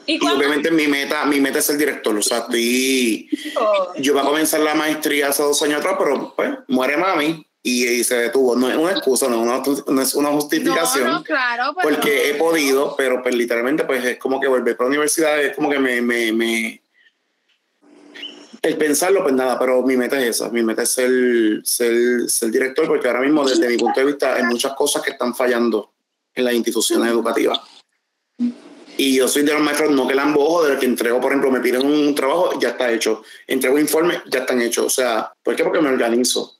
¿Y 0.05 0.17
obviamente 0.27 0.69
mi 0.71 0.87
meta, 0.87 1.25
mi 1.25 1.39
meta 1.39 1.59
es 1.59 1.65
ser 1.65 1.77
director. 1.77 2.15
O 2.17 2.21
sea, 2.21 2.39
estoy, 2.39 3.29
yo 3.97 4.13
iba 4.13 4.21
a 4.21 4.25
comenzar 4.25 4.59
la 4.59 4.73
maestría 4.75 5.29
hace 5.29 5.43
dos 5.43 5.61
años 5.63 5.79
atrás, 5.79 5.95
pero 5.97 6.33
pues 6.35 6.51
muere 6.67 6.97
mami 6.97 7.45
y, 7.61 7.85
y 7.87 8.03
se 8.03 8.15
detuvo. 8.15 8.55
No 8.55 8.69
es 8.69 8.75
una 8.75 8.91
excusa, 8.91 9.27
no, 9.29 9.35
es 9.35 9.67
una- 9.67 9.83
no 9.93 10.01
es 10.01 10.13
una 10.15 10.29
justificación. 10.29 11.05
No, 11.07 11.13
no, 11.19 11.23
claro, 11.23 11.73
pero 11.75 11.89
porque 11.95 12.29
he 12.29 12.33
podido, 12.35 12.95
pero 12.97 13.21
pues 13.23 13.33
literalmente 13.33 13.85
pues 13.85 14.03
es 14.03 14.17
como 14.17 14.41
que 14.41 14.47
volver 14.47 14.75
para 14.75 14.87
la 14.89 14.93
universidad 14.95 15.41
es 15.41 15.55
como 15.55 15.69
que 15.69 15.79
me, 15.79 16.01
me, 16.01 16.33
me- 16.33 16.81
el 18.61 18.77
pensarlo 18.77 19.23
pues 19.23 19.33
nada, 19.35 19.59
pero 19.59 19.81
mi 19.83 19.97
meta 19.97 20.17
es 20.21 20.35
esa, 20.37 20.49
mi 20.49 20.63
meta 20.63 20.83
es 20.83 20.89
ser, 20.89 21.09
ser, 21.65 22.29
ser 22.29 22.49
director 22.51 22.87
porque 22.87 23.07
ahora 23.07 23.19
mismo 23.21 23.45
desde 23.45 23.67
mi 23.67 23.77
punto 23.77 23.99
de 23.99 24.05
vista 24.05 24.35
hay 24.35 24.43
muchas 24.43 24.73
cosas 24.73 25.01
que 25.01 25.11
están 25.11 25.35
fallando 25.35 25.91
en 26.33 26.45
las 26.45 26.53
instituciones 26.53 27.09
educativas. 27.11 27.59
Y 28.97 29.17
yo 29.17 29.27
soy 29.27 29.43
de 29.43 29.53
los 29.53 29.61
maestros 29.61 29.91
no 29.91 30.07
que 30.07 30.13
lambojo, 30.13 30.63
de 30.63 30.71
los 30.71 30.79
que 30.79 30.85
entrego, 30.85 31.19
por 31.19 31.31
ejemplo, 31.31 31.51
me 31.51 31.59
piden 31.59 31.85
un 31.85 32.13
trabajo, 32.13 32.59
ya 32.59 32.69
está 32.69 32.91
hecho. 32.91 33.23
Entrego 33.47 33.79
informes, 33.79 34.21
ya 34.27 34.39
están 34.39 34.61
hechos. 34.61 34.85
O 34.85 34.89
sea, 34.89 35.33
¿por 35.41 35.55
qué? 35.55 35.63
Porque 35.63 35.81
me 35.81 35.89
organizo. 35.89 36.57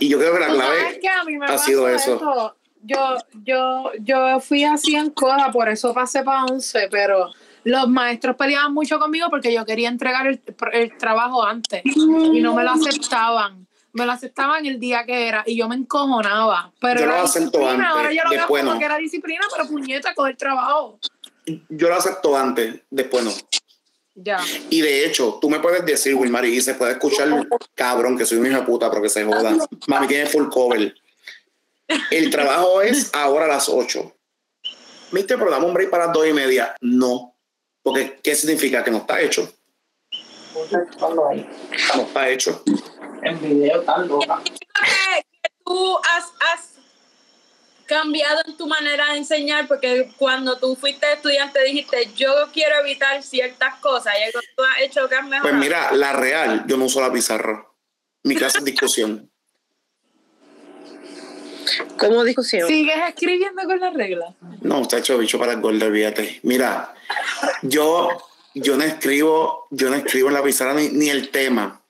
Y 0.00 0.08
yo 0.08 0.18
creo 0.18 0.34
que 0.34 0.40
la 0.40 0.48
clave 0.48 1.00
que 1.00 1.08
ha 1.08 1.58
sido 1.58 1.88
eso. 1.88 2.14
esto. 2.14 2.56
Yo, 2.82 3.16
yo, 3.44 3.90
yo 4.00 4.40
fui 4.40 4.64
así 4.64 4.94
en 4.94 5.10
coda, 5.10 5.50
por 5.50 5.68
eso 5.68 5.92
pasé 5.92 6.22
para 6.22 6.44
11, 6.44 6.88
pero 6.90 7.30
los 7.64 7.88
maestros 7.88 8.36
peleaban 8.36 8.72
mucho 8.72 8.98
conmigo 8.98 9.28
porque 9.30 9.52
yo 9.52 9.64
quería 9.64 9.88
entregar 9.88 10.26
el, 10.26 10.40
el 10.72 10.96
trabajo 10.96 11.44
antes 11.44 11.82
y 11.84 12.40
no 12.40 12.54
me 12.54 12.64
lo 12.64 12.70
aceptaban. 12.70 13.66
Me 13.92 14.04
lo 14.06 14.12
aceptaban 14.12 14.64
el 14.66 14.78
día 14.78 15.04
que 15.04 15.28
era 15.28 15.42
y 15.46 15.56
yo 15.56 15.68
me 15.68 15.74
encojonaba. 15.74 16.70
Pero 16.80 17.00
Yo 17.00 17.06
lo 17.06 17.14
acepto 17.14 17.58
disciplina, 17.58 17.72
antes, 17.72 17.86
ahora 17.88 18.12
yo 18.12 18.22
lo 18.22 18.30
veo 18.30 18.38
después 18.38 18.62
como 18.62 18.74
no. 18.74 18.78
que 18.78 18.84
era 18.84 18.96
disciplina, 18.96 19.40
pero 19.50 19.66
puñeta, 19.66 20.14
coger 20.14 20.36
trabajo. 20.36 21.00
Yo 21.68 21.88
lo 21.88 21.94
acepto 21.94 22.36
antes, 22.36 22.80
después 22.90 23.24
no. 23.24 23.32
Ya. 24.14 24.38
Y 24.68 24.80
de 24.80 25.06
hecho, 25.06 25.38
tú 25.40 25.48
me 25.48 25.60
puedes 25.60 25.84
decir, 25.86 26.14
Wilmar, 26.14 26.44
y 26.44 26.60
se 26.60 26.74
puede 26.74 26.92
escuchar, 26.92 27.28
cabrón, 27.74 28.18
que 28.18 28.26
soy 28.26 28.38
un 28.38 28.46
hijo 28.46 28.56
de 28.56 28.62
puta, 28.62 28.90
pero 28.90 29.02
que 29.02 29.08
se 29.08 29.24
joda. 29.24 29.56
Mami 29.86 30.08
tiene 30.08 30.26
full 30.26 30.48
cover. 30.48 30.94
El 32.10 32.30
trabajo 32.30 32.82
es 32.82 33.14
ahora 33.14 33.44
a 33.44 33.48
las 33.48 33.68
8. 33.68 34.12
Mister, 35.12 35.38
pero 35.38 35.50
dame 35.50 35.66
un 35.66 35.74
break 35.74 35.90
para 35.90 36.06
las 36.06 36.14
2 36.14 36.26
y 36.28 36.32
media. 36.32 36.74
No. 36.80 37.34
Porque, 37.82 38.18
¿qué 38.22 38.34
significa? 38.34 38.82
Que 38.82 38.90
no 38.90 38.98
está 38.98 39.20
hecho. 39.20 39.50
No 41.94 42.02
está 42.02 42.28
hecho. 42.28 42.62
En 43.22 43.40
video 43.40 43.80
tan 43.82 44.08
loca. 44.08 44.42
tú 45.64 45.96
has, 45.98 46.32
has 46.52 46.77
cambiado 47.88 48.42
en 48.46 48.56
tu 48.56 48.68
manera 48.68 49.12
de 49.12 49.18
enseñar? 49.18 49.66
Porque 49.66 50.12
cuando 50.16 50.58
tú 50.58 50.76
fuiste 50.76 51.10
estudiante 51.12 51.64
dijiste, 51.64 52.10
yo 52.14 52.30
quiero 52.52 52.76
evitar 52.80 53.20
ciertas 53.22 53.80
cosas. 53.80 54.14
Y 54.20 54.24
algo 54.24 54.40
tú 54.56 54.62
has 54.62 54.82
hecho 54.82 55.08
que 55.08 55.16
has 55.16 55.26
mejorado. 55.26 55.42
Pues 55.42 55.54
mira, 55.54 55.90
la 55.92 56.12
real, 56.12 56.64
yo 56.68 56.76
no 56.76 56.84
uso 56.84 57.00
la 57.00 57.12
pizarra. 57.12 57.66
Mi 58.22 58.36
clase 58.36 58.58
es 58.58 58.64
discusión. 58.64 59.30
¿Cómo 61.98 62.24
discusión? 62.24 62.68
¿Sigues 62.68 62.96
escribiendo 63.08 63.62
con 63.64 63.80
las 63.80 63.94
reglas? 63.94 64.34
No, 64.60 64.82
está 64.82 64.98
hecho 64.98 65.18
bicho 65.18 65.38
para 65.38 65.52
el 65.52 65.60
gol, 65.60 65.82
olvídate. 65.82 66.40
Mira, 66.42 66.94
yo, 67.62 68.08
yo 68.54 68.76
no 68.76 68.84
escribo, 68.84 69.66
yo 69.70 69.90
no 69.90 69.96
escribo 69.96 70.28
en 70.28 70.34
la 70.34 70.42
pizarra 70.42 70.74
ni, 70.74 70.88
ni 70.88 71.10
el 71.10 71.30
tema. 71.30 71.82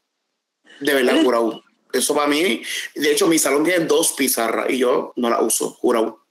De 0.81 0.95
verdad, 0.95 1.23
jurado. 1.23 1.63
Eso 1.93 2.15
para 2.15 2.27
mí, 2.27 2.63
de 2.95 3.13
hecho, 3.13 3.27
mi 3.27 3.39
salón 3.39 3.65
tiene 3.65 3.85
dos 3.87 4.13
pizarras 4.13 4.69
y 4.71 4.79
yo 4.79 5.13
no 5.17 5.31
la 5.31 5.41
uso, 5.41 5.71
jurado. 5.71 6.25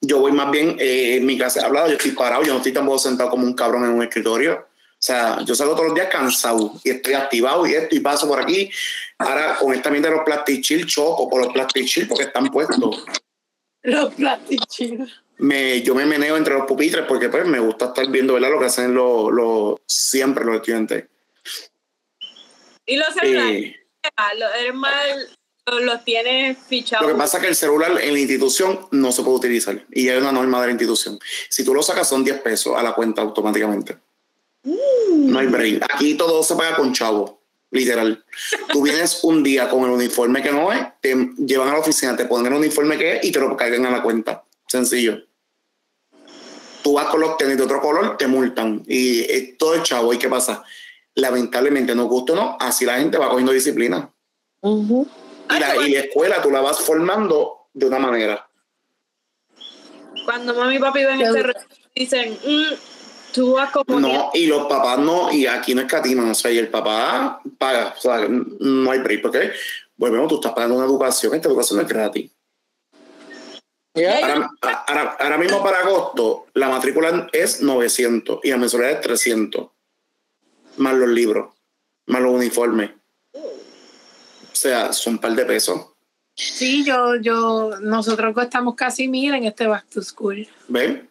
Yo 0.00 0.18
voy 0.18 0.32
más 0.32 0.50
bien 0.50 0.76
eh, 0.80 1.16
en 1.16 1.26
mi 1.26 1.36
clase 1.36 1.60
hablado, 1.60 1.88
yo 1.88 1.94
estoy 1.94 2.12
parado, 2.12 2.42
yo 2.42 2.52
no 2.52 2.56
estoy 2.58 2.72
tampoco 2.72 2.98
sentado 2.98 3.30
como 3.30 3.44
un 3.44 3.54
cabrón 3.54 3.84
en 3.84 3.90
un 3.90 4.02
escritorio. 4.02 4.54
O 4.64 5.02
sea, 5.02 5.42
yo 5.44 5.54
salgo 5.54 5.72
todos 5.74 5.86
los 5.86 5.94
días 5.94 6.08
cansado 6.10 6.72
y 6.84 6.90
estoy 6.90 7.14
activado 7.14 7.66
y 7.66 7.74
esto 7.74 7.94
y 7.94 8.00
paso 8.00 8.26
por 8.28 8.40
aquí. 8.40 8.70
Ahora, 9.18 9.56
con 9.58 9.72
esta 9.74 9.90
mierda 9.90 10.10
de 10.10 10.16
los 10.16 10.24
plastic 10.24 10.62
chill, 10.62 10.86
choco 10.86 11.28
por 11.28 11.42
los 11.44 11.52
plastic 11.52 11.86
chill 11.86 12.06
porque 12.08 12.24
están 12.24 12.48
puestos 12.48 13.04
Los 13.82 14.12
plastichitos. 14.14 15.22
me, 15.38 15.80
yo 15.82 15.94
me 15.94 16.04
meneo 16.04 16.36
entre 16.36 16.52
los 16.54 16.66
pupitres 16.66 17.06
porque 17.06 17.28
pues 17.30 17.46
me 17.46 17.58
gusta 17.60 17.86
estar 17.86 18.06
viendo 18.10 18.34
¿verdad? 18.34 18.50
lo 18.50 18.58
que 18.58 18.66
hacen 18.66 18.94
los, 18.94 19.30
los- 19.32 19.80
siempre 19.86 20.44
los 20.44 20.56
estudiantes. 20.56 21.04
y 22.86 22.96
los 22.96 23.08
celulares, 23.14 23.62
Eh, 23.64 23.76
los 25.78 26.04
tienes 26.04 26.58
fichados. 26.68 27.06
lo 27.06 27.14
que 27.14 27.18
pasa 27.18 27.36
es 27.36 27.42
que 27.42 27.48
el 27.48 27.56
celular 27.56 27.92
en 28.00 28.12
la 28.12 28.18
institución 28.18 28.88
no 28.90 29.12
se 29.12 29.22
puede 29.22 29.36
utilizar 29.36 29.84
y 29.92 30.08
hay 30.08 30.18
una 30.18 30.32
norma 30.32 30.60
de 30.60 30.66
la 30.66 30.72
institución. 30.72 31.18
Si 31.48 31.64
tú 31.64 31.74
lo 31.74 31.82
sacas 31.82 32.08
son 32.08 32.24
10 32.24 32.40
pesos 32.40 32.76
a 32.76 32.82
la 32.82 32.92
cuenta 32.92 33.22
automáticamente. 33.22 33.98
No 34.62 35.38
hay 35.38 35.46
break. 35.46 35.84
Aquí 35.94 36.14
todo 36.14 36.42
se 36.42 36.54
paga 36.54 36.76
con 36.76 36.92
chavo, 36.92 37.40
literal. 37.70 38.24
Tú 38.72 38.82
vienes 38.82 39.20
un 39.22 39.42
día 39.42 39.68
con 39.68 39.84
el 39.84 39.90
uniforme 39.90 40.42
que 40.42 40.52
no 40.52 40.72
es, 40.72 40.80
te 41.00 41.14
llevan 41.38 41.68
a 41.68 41.72
la 41.72 41.78
oficina, 41.78 42.16
te 42.16 42.26
ponen 42.26 42.52
el 42.52 42.58
uniforme 42.58 42.98
que 42.98 43.16
es 43.16 43.24
y 43.24 43.32
te 43.32 43.40
lo 43.40 43.56
cargan 43.56 43.86
a 43.86 43.90
la 43.90 44.02
cuenta. 44.02 44.44
Sencillo. 44.66 45.22
Tú 46.82 46.94
vas 46.94 47.06
con 47.06 47.20
los 47.20 47.36
tenis 47.36 47.56
de 47.56 47.62
otro 47.62 47.80
color, 47.80 48.16
te 48.16 48.26
multan. 48.26 48.82
Y 48.86 49.20
eh, 49.20 49.56
todo 49.58 49.74
es 49.74 49.82
chavo. 49.82 50.12
¿Y 50.12 50.18
qué 50.18 50.28
pasa? 50.28 50.62
Lamentablemente, 51.20 51.94
no 51.94 52.06
gusta 52.06 52.32
o 52.32 52.36
no, 52.36 52.56
así 52.60 52.84
la 52.84 52.98
gente 52.98 53.18
va 53.18 53.28
cogiendo 53.28 53.52
disciplina. 53.52 54.10
Y 55.56 55.60
la, 55.60 55.68
y 55.88 55.92
la 55.92 56.00
escuela 56.00 56.42
tú 56.42 56.50
la 56.50 56.60
vas 56.60 56.80
formando 56.80 57.66
de 57.72 57.86
una 57.86 57.98
manera. 57.98 58.48
Cuando 60.24 60.54
mami 60.54 60.76
y 60.76 60.78
papi 60.78 61.04
ven 61.04 61.20
este 61.20 61.42
dicen, 61.94 62.38
"Mm, 62.44 62.74
tú 63.32 63.54
vas 63.54 63.70
como 63.70 63.98
No, 64.00 64.30
y 64.34 64.46
los 64.46 64.66
papás 64.66 64.98
no, 64.98 65.32
y 65.32 65.46
aquí 65.46 65.74
no 65.74 65.82
escatiman, 65.82 66.30
o 66.30 66.34
sea, 66.34 66.50
y 66.50 66.58
el 66.58 66.68
papá 66.68 67.40
paga, 67.58 67.94
o 67.96 68.00
sea, 68.00 68.26
no 68.28 68.90
hay 68.90 68.98
break, 69.00 69.22
porque 69.22 69.52
volvemos, 69.96 70.28
tú 70.28 70.36
estás 70.36 70.52
pagando 70.52 70.76
una 70.76 70.84
educación, 70.86 71.34
esta 71.34 71.48
educación 71.48 71.78
no 71.78 71.82
es 71.82 71.88
gratis. 71.88 72.30
Ahora, 74.22 74.50
ahora- 74.86 75.16
ahora 75.18 75.38
mismo 75.38 75.62
para 75.64 75.80
agosto, 75.80 76.46
la 76.54 76.68
matrícula 76.68 77.28
es 77.32 77.60
900 77.60 78.38
y 78.44 78.50
la 78.50 78.56
mensualidad 78.56 78.92
es 78.92 79.00
300, 79.00 79.68
más 80.80 80.94
los 80.94 81.08
libros, 81.08 81.54
más 82.06 82.20
los 82.22 82.32
uniformes. 82.32 82.90
O 83.34 84.54
sea, 84.60 84.92
son 84.92 85.14
un 85.14 85.18
par 85.20 85.32
de 85.34 85.44
pesos. 85.44 85.80
Sí, 86.34 86.84
yo, 86.84 87.16
yo, 87.16 87.78
nosotros 87.80 88.34
costamos 88.34 88.74
casi 88.74 89.08
mil 89.08 89.34
en 89.34 89.44
este 89.44 89.66
Back 89.66 89.86
to 89.90 90.02
School. 90.02 90.48
¿Ven? 90.68 91.08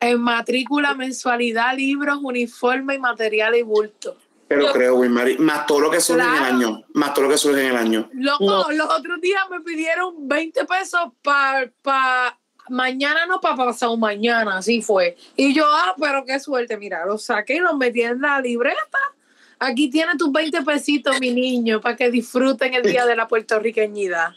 En 0.00 0.20
matrícula, 0.20 0.94
mensualidad, 0.94 1.76
libros, 1.76 2.18
uniforme 2.22 2.94
y 2.94 2.98
material 2.98 3.54
y 3.56 3.62
bulto. 3.62 4.16
Pero 4.48 4.66
Yo- 4.66 4.72
creo, 4.72 4.94
Wilmary, 4.96 5.38
más 5.38 5.66
todo 5.66 5.80
lo 5.80 5.90
que 5.90 6.00
surge 6.00 6.22
en 6.26 6.34
el 6.34 6.42
año. 6.44 6.84
Más 6.94 7.14
todo 7.14 7.24
lo 7.24 7.30
que 7.30 7.38
surge 7.38 7.62
en 7.64 7.70
el 7.70 7.76
año. 7.76 8.08
Loco, 8.12 8.44
No. 8.44 8.70
los 8.72 8.90
otros 8.90 9.20
días 9.20 9.42
me 9.50 9.60
pidieron 9.60 10.28
20 10.28 10.64
pesos 10.66 11.00
para 11.22 12.36
mañana, 12.68 13.26
no 13.26 13.40
para 13.40 13.56
pasado 13.56 13.96
mañana, 13.96 14.58
así 14.58 14.82
fue. 14.82 15.16
Y 15.36 15.54
yo, 15.54 15.64
ah, 15.66 15.94
pero 15.98 16.24
qué 16.24 16.38
suerte, 16.40 16.76
mira, 16.76 17.04
los 17.06 17.24
saqué 17.24 17.56
y 17.56 17.58
los 17.60 17.76
metí 17.76 18.02
en 18.02 18.20
la 18.20 18.40
libreta. 18.40 18.98
Aquí 19.58 19.90
tienes 19.90 20.16
tus 20.16 20.32
20 20.32 20.62
pesitos, 20.62 21.20
mi 21.20 21.30
niño, 21.32 21.80
para 21.80 21.96
que 21.96 22.10
disfruten 22.10 22.74
el 22.74 22.82
día 22.82 23.06
de 23.06 23.14
la 23.14 23.28
puertorriqueñidad. 23.28 24.30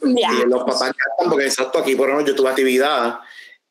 Ya. 0.00 0.30
Y 0.32 0.48
los 0.48 0.60
papás 0.60 0.94
gastan, 0.94 1.28
porque 1.28 1.46
exacto, 1.46 1.78
aquí 1.78 1.96
por 1.96 2.08
lo 2.08 2.14
menos 2.14 2.30
yo 2.30 2.36
tuve 2.36 2.48
actividad 2.48 3.18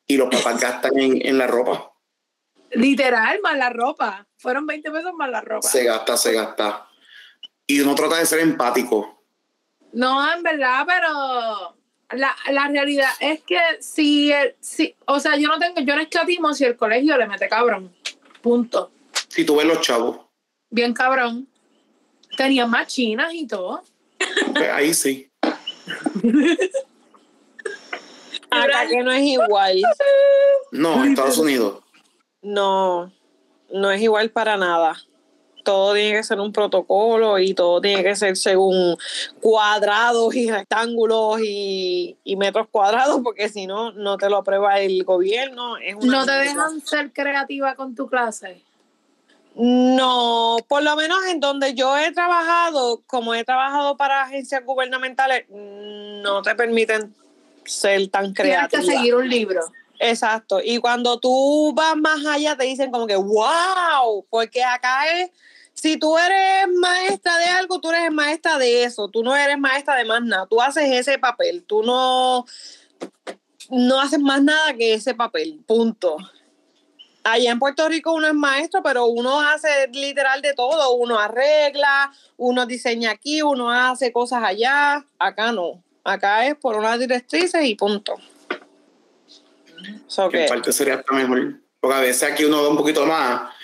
y 0.05 0.17
los 0.17 0.29
papás 0.29 0.59
gastan 0.59 0.97
en, 0.97 1.25
en 1.25 1.37
la 1.37 1.47
ropa. 1.47 1.91
Literal, 2.71 3.39
más 3.41 3.57
la 3.57 3.69
ropa. 3.69 4.27
Fueron 4.37 4.65
20 4.67 4.91
pesos 4.91 5.13
más 5.13 5.29
la 5.29 5.41
ropa. 5.41 5.67
Se 5.67 5.83
gasta, 5.83 6.17
se 6.17 6.33
gasta. 6.33 6.87
Y 7.65 7.79
uno 7.79 7.95
trata 7.95 8.17
de 8.17 8.25
ser 8.25 8.39
empático. 8.39 9.23
No, 9.93 10.31
en 10.31 10.43
verdad, 10.43 10.85
pero 10.85 11.76
la, 12.11 12.35
la 12.51 12.67
realidad 12.67 13.09
es 13.19 13.41
que 13.43 13.59
si, 13.79 14.31
el, 14.31 14.55
si, 14.59 14.95
o 15.05 15.19
sea, 15.19 15.35
yo 15.37 15.47
no 15.49 15.59
tengo, 15.59 15.81
yo 15.81 15.95
no 15.95 16.01
escatimo 16.01 16.53
si 16.53 16.63
el 16.65 16.77
colegio 16.77 17.17
le 17.17 17.27
mete 17.27 17.49
cabrón. 17.49 17.93
Punto. 18.41 18.91
Si 19.27 19.45
tú 19.45 19.57
ves 19.57 19.65
los 19.65 19.81
chavos, 19.81 20.27
Bien 20.69 20.93
cabrón. 20.93 21.47
Tenían 22.35 22.69
más 22.69 22.87
chinas 22.87 23.33
y 23.33 23.47
todo. 23.47 23.81
pues 24.53 24.69
ahí 24.69 24.93
sí. 24.93 25.31
Acá 28.49 28.87
que 28.87 29.03
no 29.03 29.11
es 29.11 29.23
igual. 29.23 29.81
No, 30.71 31.03
Estados 31.03 31.37
Unidos. 31.37 31.83
No, 32.41 33.11
no 33.71 33.91
es 33.91 34.01
igual 34.01 34.29
para 34.29 34.57
nada. 34.57 35.01
Todo 35.67 35.93
tiene 35.95 36.15
que 36.15 36.23
ser 36.23 36.39
un 36.39 36.53
protocolo 36.53 37.37
y 37.39 37.53
todo 37.53 37.81
tiene 37.81 38.01
que 38.01 38.15
ser 38.15 38.37
según 38.37 38.97
cuadrados 39.41 40.33
y 40.33 40.49
rectángulos 40.49 41.41
y, 41.43 42.15
y 42.23 42.37
metros 42.37 42.69
cuadrados, 42.71 43.19
porque 43.21 43.49
si 43.49 43.67
no, 43.67 43.91
no 43.91 44.17
te 44.17 44.29
lo 44.29 44.37
aprueba 44.37 44.79
el 44.79 45.03
gobierno. 45.03 45.75
Es 45.75 45.95
una 45.95 46.19
No 46.19 46.25
te 46.25 46.31
dejan 46.31 46.79
ser 46.79 47.11
creativa 47.11 47.75
con 47.75 47.95
tu 47.95 48.07
clase. 48.07 48.63
No, 49.55 50.55
por 50.69 50.83
lo 50.83 50.95
menos 50.95 51.17
en 51.25 51.41
donde 51.41 51.73
yo 51.73 51.97
he 51.97 52.13
trabajado, 52.13 53.01
como 53.05 53.33
he 53.33 53.43
trabajado 53.43 53.97
para 53.97 54.21
agencias 54.21 54.63
gubernamentales, 54.63 55.49
no 55.49 56.43
te 56.43 56.55
permiten 56.55 57.13
ser 57.65 58.07
tan 58.07 58.33
Tienes 58.33 58.55
creativa. 58.55 58.81
que 58.81 58.85
seguir 58.85 59.15
un 59.15 59.27
libro. 59.27 59.61
Exacto. 59.99 60.61
Y 60.63 60.77
cuando 60.77 61.19
tú 61.19 61.73
vas 61.75 61.97
más 61.97 62.25
allá, 62.25 62.55
te 62.55 62.63
dicen 62.63 62.89
como 62.89 63.05
que, 63.05 63.17
wow, 63.17 64.25
porque 64.29 64.63
acá 64.63 65.11
es, 65.11 65.31
si 65.79 65.97
tú 65.97 66.17
eres 66.17 66.67
maestra 66.75 67.37
de 67.37 67.45
algo, 67.45 67.79
tú 67.79 67.91
eres 67.91 68.11
maestra 68.11 68.57
de 68.57 68.83
eso. 68.83 69.07
Tú 69.09 69.23
no 69.23 69.35
eres 69.35 69.59
maestra 69.59 69.95
de 69.95 70.05
más 70.05 70.23
nada. 70.23 70.47
Tú 70.47 70.59
haces 70.59 70.89
ese 70.89 71.19
papel. 71.19 71.63
Tú 71.67 71.83
no, 71.83 72.45
no 73.69 74.01
haces 74.01 74.19
más 74.19 74.41
nada 74.41 74.73
que 74.73 74.95
ese 74.95 75.13
papel. 75.13 75.59
Punto. 75.67 76.17
Allá 77.23 77.51
en 77.51 77.59
Puerto 77.59 77.87
Rico 77.89 78.13
uno 78.13 78.27
es 78.27 78.33
maestro, 78.33 78.81
pero 78.81 79.05
uno 79.05 79.39
hace 79.39 79.87
literal 79.93 80.41
de 80.41 80.55
todo. 80.55 80.95
Uno 80.95 81.19
arregla, 81.19 82.11
uno 82.37 82.65
diseña 82.65 83.11
aquí, 83.11 83.43
uno 83.43 83.69
hace 83.69 84.11
cosas 84.11 84.41
allá. 84.43 85.05
Acá 85.19 85.51
no. 85.51 85.83
Acá 86.03 86.47
es 86.47 86.55
por 86.55 86.75
unas 86.75 86.97
directrices 86.97 87.63
y 87.63 87.75
punto. 87.75 88.15
So 90.07 90.27
Que 90.29 90.43
en 90.43 90.49
parte 90.49 90.71
sería 90.71 90.95
hasta 90.95 91.13
mejor. 91.13 91.59
Porque 91.79 91.95
a 91.95 91.99
veces 91.99 92.31
aquí 92.31 92.45
uno 92.45 92.63
da 92.63 92.69
un 92.69 92.77
poquito 92.77 93.05
más. 93.05 93.56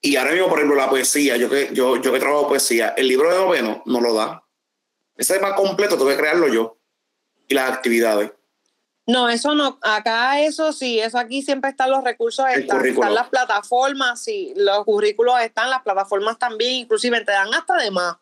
Y 0.00 0.16
ahora 0.16 0.32
mismo, 0.32 0.48
por 0.48 0.58
ejemplo, 0.58 0.76
la 0.76 0.90
poesía, 0.90 1.36
yo 1.36 1.48
que, 1.48 1.70
yo, 1.72 2.00
yo 2.00 2.12
que 2.12 2.18
trabajo 2.18 2.48
poesía, 2.48 2.94
el 2.96 3.08
libro 3.08 3.30
de 3.30 3.38
noveno 3.38 3.82
no 3.86 4.00
lo 4.00 4.14
da. 4.14 4.44
Ese 5.16 5.36
es 5.36 5.42
más 5.42 5.54
completo, 5.54 5.96
tengo 5.96 6.10
que 6.10 6.16
crearlo 6.16 6.48
yo. 6.48 6.78
Y 7.48 7.54
las 7.54 7.70
actividades. 7.70 8.32
No, 9.06 9.28
eso 9.28 9.54
no. 9.54 9.78
Acá 9.82 10.40
eso 10.40 10.72
sí, 10.72 10.98
eso 10.98 11.16
aquí 11.18 11.40
siempre 11.40 11.70
están 11.70 11.90
los 11.90 12.02
recursos, 12.02 12.44
están, 12.50 12.84
están 12.84 13.14
las 13.14 13.28
plataformas, 13.28 14.20
sí, 14.20 14.52
los 14.56 14.84
currículos 14.84 15.40
están, 15.40 15.70
las 15.70 15.82
plataformas 15.82 16.38
también, 16.38 16.72
inclusive 16.72 17.24
te 17.24 17.32
dan 17.32 17.54
hasta 17.54 17.76
de 17.76 17.90
más. 17.92 18.16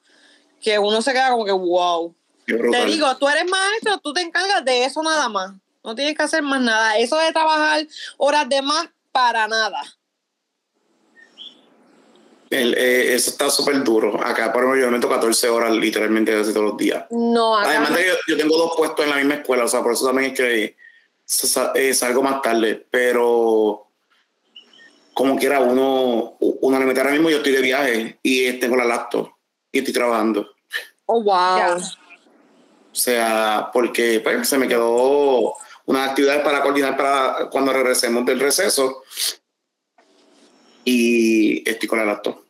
Que 0.61 0.79
uno 0.79 1.01
se 1.01 1.13
queda 1.13 1.31
como 1.31 1.45
que 1.45 1.53
wow. 1.53 2.15
Te 2.47 2.85
digo, 2.85 3.17
tú 3.17 3.29
eres 3.29 3.47
maestro, 3.49 3.99
tú 3.99 4.13
te 4.13 4.21
encargas 4.21 4.65
de 4.65 4.85
eso 4.85 5.03
nada 5.03 5.29
más. 5.31 5.53
No 5.83 5.95
tienes 5.95 6.17
que 6.17 6.23
hacer 6.23 6.43
más 6.43 6.61
nada. 6.61 6.99
Eso 6.99 7.17
de 7.17 7.33
trabajar 7.33 7.87
horas 8.19 8.49
de 8.49 8.61
más 8.61 8.89
para 9.11 9.49
nada. 9.49 9.83
El- 12.55 12.75
eh, 12.75 13.15
eso 13.15 13.31
está 13.31 13.51
súper 13.51 13.83
duro. 13.83 14.21
Acá, 14.25 14.53
por 14.53 14.63
ejemplo, 14.63 14.81
yo 14.81 14.87
me 14.87 14.99
meto 14.99 15.09
14 15.09 15.49
horas 15.49 15.73
literalmente 15.73 16.33
casi 16.33 16.53
todos 16.53 16.67
los 16.71 16.77
días. 16.77 17.05
No, 17.11 17.57
acá 17.57 17.71
Además 17.71 17.95
de 17.95 18.03
que 18.03 18.09
yo, 18.09 18.15
yo 18.29 18.37
tengo 18.37 18.57
dos 18.57 18.73
puestos 18.77 19.05
en 19.05 19.11
la 19.11 19.17
misma 19.17 19.35
escuela, 19.35 19.65
o 19.65 19.69
sea, 19.69 19.83
por 19.83 19.93
eso 19.93 20.07
también 20.07 20.31
es 20.31 20.39
que 20.39 20.77
eh, 21.75 21.95
salgo 21.95 22.23
más 22.23 22.43
tarde, 22.43 22.87
pero 22.91 23.89
como 25.15 25.37
quiera, 25.37 25.61
uno, 25.61 26.37
uno 26.41 26.79
le 26.79 26.85
mete 26.85 27.01
ahora 27.01 27.13
mismo, 27.13 27.31
yo 27.31 27.39
estoy 27.39 27.53
de 27.53 27.63
viaje 27.63 28.19
y 28.23 28.53
tengo 28.55 28.77
la 28.77 28.85
laptop 28.85 29.31
y 29.73 29.79
estoy 29.79 29.95
trabajando. 29.95 30.51
Oh, 31.07 31.23
wow. 31.23 31.77
O 31.77 32.97
sea, 32.97 33.71
porque 33.73 34.21
pues, 34.21 34.49
se 34.49 34.59
me 34.59 34.69
quedó 34.69 35.55
unas 35.87 36.11
actividades 36.11 36.43
para 36.43 36.63
coordinar 36.63 36.97
para 36.97 37.49
cuando 37.51 37.73
regresemos 37.73 38.25
del 38.25 38.41
receso 38.41 39.03
y 40.85 41.69
estoy 41.69 41.89
con 41.89 41.99
la 41.99 42.05
laptop. 42.05 42.44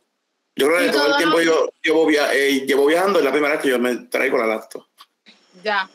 Yo 0.57 0.69
creo 0.69 0.79
que 0.81 0.91
todo 0.91 1.09
el 1.09 1.17
tiempo 1.17 1.41
yo 1.41 1.69
llevo, 1.83 2.07
via- 2.07 2.33
eh, 2.33 2.65
llevo 2.67 2.87
viajando, 2.87 3.19
es 3.19 3.25
la 3.25 3.33
primera 3.33 3.55
vez 3.55 3.63
que 3.63 3.71
yo 3.71 3.79
me 3.79 3.97
traigo 4.07 4.39
la 4.39 4.47
laptop. 4.47 4.85
Ya. 5.63 5.89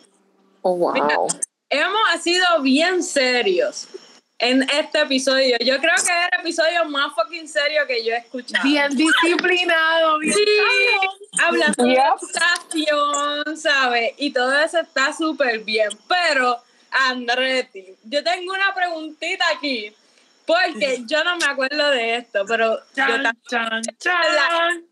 Oh, 0.62 0.76
wow. 0.76 1.28
Hemos 1.70 2.22
sido 2.22 2.46
bien 2.62 3.02
serios 3.02 3.88
en 4.38 4.64
este 4.70 5.02
episodio. 5.02 5.56
Yo 5.60 5.78
creo 5.80 5.96
que 5.96 6.02
es 6.02 6.30
el 6.34 6.40
episodio 6.42 6.86
más 6.86 7.14
fucking 7.16 7.48
serio 7.48 7.82
que 7.88 8.04
yo 8.04 8.12
he 8.14 8.18
escuchado. 8.18 8.64
Bien 8.68 8.90
disciplinado, 8.96 10.20
bien 10.20 10.34
Sí, 10.34 10.46
hablando 11.42 11.84
de 11.84 11.90
Yep. 11.94 12.04
educación, 12.22 13.58
¿sabes? 13.58 14.12
Y 14.18 14.32
todo 14.34 14.58
eso 14.60 14.80
está 14.80 15.14
súper 15.14 15.60
bien. 15.60 15.90
Pero, 16.08 16.58
Andretti, 16.92 17.96
yo 18.04 18.24
tengo 18.24 18.52
una 18.54 18.74
preguntita 18.74 19.46
aquí. 19.56 19.94
Porque 20.50 21.04
yo 21.06 21.24
no 21.24 21.38
me 21.38 21.46
acuerdo 21.46 21.92
de 21.92 22.16
esto, 22.16 22.44
pero 22.48 22.80
yo 22.96 23.06
Chan, 23.48 23.84
chan. 24.00 24.84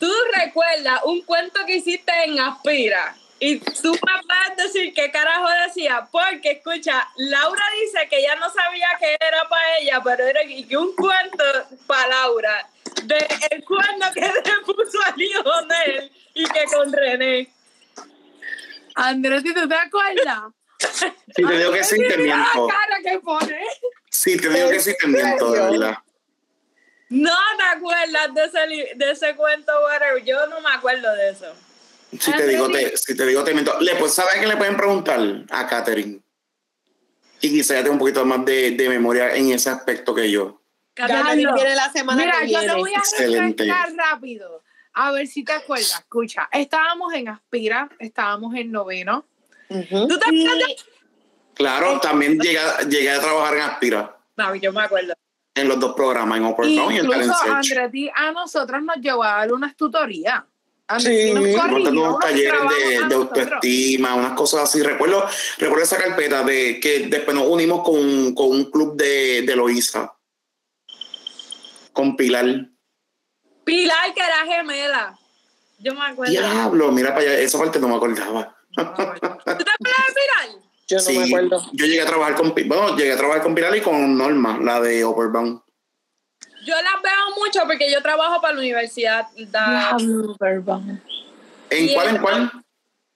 tú 0.00 0.12
recuerdas 0.34 1.02
un 1.04 1.22
cuento 1.22 1.64
que 1.64 1.76
hiciste 1.76 2.10
en 2.24 2.40
Aspira. 2.40 3.14
Y 3.38 3.60
tú 3.60 3.92
me 3.92 4.12
vas 4.26 4.50
a 4.50 4.54
decir 4.56 4.92
qué 4.92 5.12
carajo 5.12 5.46
decía, 5.68 6.08
porque 6.10 6.50
escucha, 6.50 7.08
Laura 7.16 7.62
dice 7.80 8.08
que 8.08 8.18
ella 8.18 8.34
no 8.40 8.50
sabía 8.50 8.88
que 8.98 9.16
era 9.20 9.48
para 9.48 9.78
ella, 9.78 10.00
pero 10.02 10.26
era 10.26 10.40
que 10.44 10.76
un 10.76 10.96
cuento 10.96 11.44
para 11.86 12.08
Laura, 12.08 12.68
de 13.04 13.18
el 13.52 13.64
cuento 13.64 14.06
que 14.12 14.20
le 14.20 14.64
puso 14.66 14.98
a 15.06 15.14
Lionel 15.16 16.10
y 16.34 16.44
que 16.44 16.64
con 16.64 16.92
René. 16.92 17.48
Andrés, 18.96 19.44
¿tú 19.44 19.68
te 19.68 19.74
acuerdas? 19.76 20.42
Si 21.36 21.46
te 21.46 21.56
digo 21.56 21.72
que 21.72 21.84
sí, 21.84 21.96
te 21.96 22.16
miento. 22.18 22.66
la 22.66 22.74
cara 22.74 22.96
que 23.04 23.18
pone. 23.20 23.60
Sí, 24.20 24.36
te 24.36 24.50
digo 24.50 24.68
que 24.68 24.80
sí, 24.80 24.94
te 25.00 25.08
miento, 25.08 25.50
de 25.50 25.60
verdad. 25.60 25.96
No 27.08 27.34
te 27.56 27.62
acuerdas 27.78 28.34
de 28.34 28.44
ese, 28.44 28.94
de 28.94 29.10
ese 29.12 29.34
cuento, 29.34 29.72
whatever. 29.82 30.22
Yo 30.22 30.46
no 30.48 30.60
me 30.60 30.68
acuerdo 30.74 31.10
de 31.14 31.30
eso. 31.30 31.46
Si 32.20 32.30
te 32.30 32.46
digo, 32.46 32.68
te, 32.68 32.98
si 32.98 33.16
te 33.16 33.24
digo, 33.24 33.42
te 33.44 33.54
miento. 33.54 33.80
Le, 33.80 33.96
pues, 33.96 34.12
¿Sabes 34.12 34.34
qué 34.38 34.46
le 34.46 34.58
pueden 34.58 34.76
preguntar 34.76 35.18
a 35.48 35.66
Katherine? 35.66 36.20
Y 37.40 37.48
quizá 37.48 37.72
ya 37.72 37.80
tenga 37.80 37.92
un 37.92 37.98
poquito 37.98 38.22
más 38.26 38.44
de, 38.44 38.72
de 38.72 38.88
memoria 38.90 39.34
en 39.34 39.52
ese 39.52 39.70
aspecto 39.70 40.14
que 40.14 40.30
yo. 40.30 40.60
Catherine 40.92 41.24
Carlos, 41.24 41.54
viene 41.54 41.74
la 41.76 41.90
semana 41.90 42.22
Mira, 42.22 42.40
que 42.40 42.52
yo 42.52 42.58
viene. 42.58 42.74
te 42.74 42.78
voy 42.78 42.92
a 42.92 42.98
Excelente. 42.98 43.64
refrescar 43.64 43.94
rápido. 43.94 44.62
A 44.92 45.12
ver 45.12 45.26
si 45.28 45.44
te 45.44 45.52
acuerdas. 45.52 45.98
Escucha, 45.98 46.46
estábamos 46.52 47.14
en 47.14 47.28
Aspira, 47.28 47.88
estábamos 47.98 48.54
en 48.54 48.70
noveno. 48.70 49.24
Ujú. 49.70 50.08
¿Tú 50.08 50.18
te 50.18 50.34
Y 50.34 50.46
acuerdas? 50.46 50.86
Claro, 51.60 52.00
también 52.00 52.38
llegué, 52.38 52.58
a- 52.58 52.80
llegué 52.88 53.10
a 53.10 53.20
trabajar 53.20 53.54
en 53.58 53.62
Aspira, 53.62 54.16
No, 54.34 54.54
yo 54.54 54.72
me 54.72 54.80
acuerdo. 54.82 55.12
en 55.54 55.68
los 55.68 55.78
dos 55.78 55.94
programas, 55.94 56.38
en 56.38 56.44
Town 56.74 56.90
y 56.94 56.98
en 57.00 57.06
Talent. 57.10 57.32
Andretti 57.46 58.10
a 58.14 58.32
nosotros 58.32 58.82
nos 58.82 58.96
llevó 58.96 59.22
a 59.24 59.36
dar 59.40 59.52
unas 59.52 59.76
tutorías. 59.76 60.42
Sí, 60.98 61.32
nos 61.34 61.60
corrigió 61.60 61.90
unos 61.90 62.18
talleres 62.18 62.60
de, 63.08 63.14
autoestima, 63.14 64.14
unas 64.14 64.32
cosas 64.32 64.62
así. 64.62 64.82
Recuerdo, 64.82 65.22
recuerdo 65.58 65.84
esa 65.84 65.98
carpeta 65.98 66.42
de 66.44 66.80
que 66.80 67.08
después 67.08 67.36
nos 67.36 67.46
unimos 67.46 67.84
con, 67.84 68.34
con 68.34 68.48
un 68.52 68.64
club 68.70 68.96
de, 68.96 69.42
de 69.42 69.54
Loíza, 69.54 70.14
con 71.92 72.16
Pilar. 72.16 72.46
Pilar, 73.64 74.14
que 74.14 74.20
era 74.20 74.46
gemela. 74.46 75.18
Yo 75.78 75.94
me 75.94 76.06
acuerdo. 76.06 76.32
Diablo, 76.32 76.90
mira 76.90 77.10
para 77.10 77.20
allá, 77.20 77.38
esa 77.38 77.58
parte 77.58 77.78
no 77.78 77.88
me 77.88 77.96
acordaba. 77.96 78.56
¿Tú 78.74 78.82
te 78.82 78.82
acuerdas 78.82 80.06
de 80.08 80.14
Piral? 80.14 80.69
Yo 80.90 80.96
no 80.96 81.02
Sí, 81.02 81.18
me 81.18 81.24
acuerdo. 81.24 81.66
Yo 81.72 81.86
llegué 81.86 82.02
a 82.02 82.06
trabajar 82.06 82.34
con, 82.34 82.52
Pi- 82.52 82.64
bueno, 82.64 82.96
llegué 82.96 83.12
a 83.12 83.16
trabajar 83.16 83.42
con 83.42 83.54
Pilar 83.54 83.74
y 83.76 83.80
con 83.80 84.16
Norma, 84.18 84.58
la 84.60 84.80
de 84.80 85.04
Overbound. 85.04 85.60
Yo 86.66 86.74
las 86.74 87.02
veo 87.02 87.36
mucho 87.38 87.60
porque 87.66 87.90
yo 87.90 88.02
trabajo 88.02 88.40
para 88.40 88.54
la 88.54 88.60
universidad. 88.60 89.26
Perdón. 90.38 91.02
¿En 91.70 91.84
Y 91.88 91.94
cuál, 91.94 92.08
en 92.08 92.18
cuál? 92.18 92.50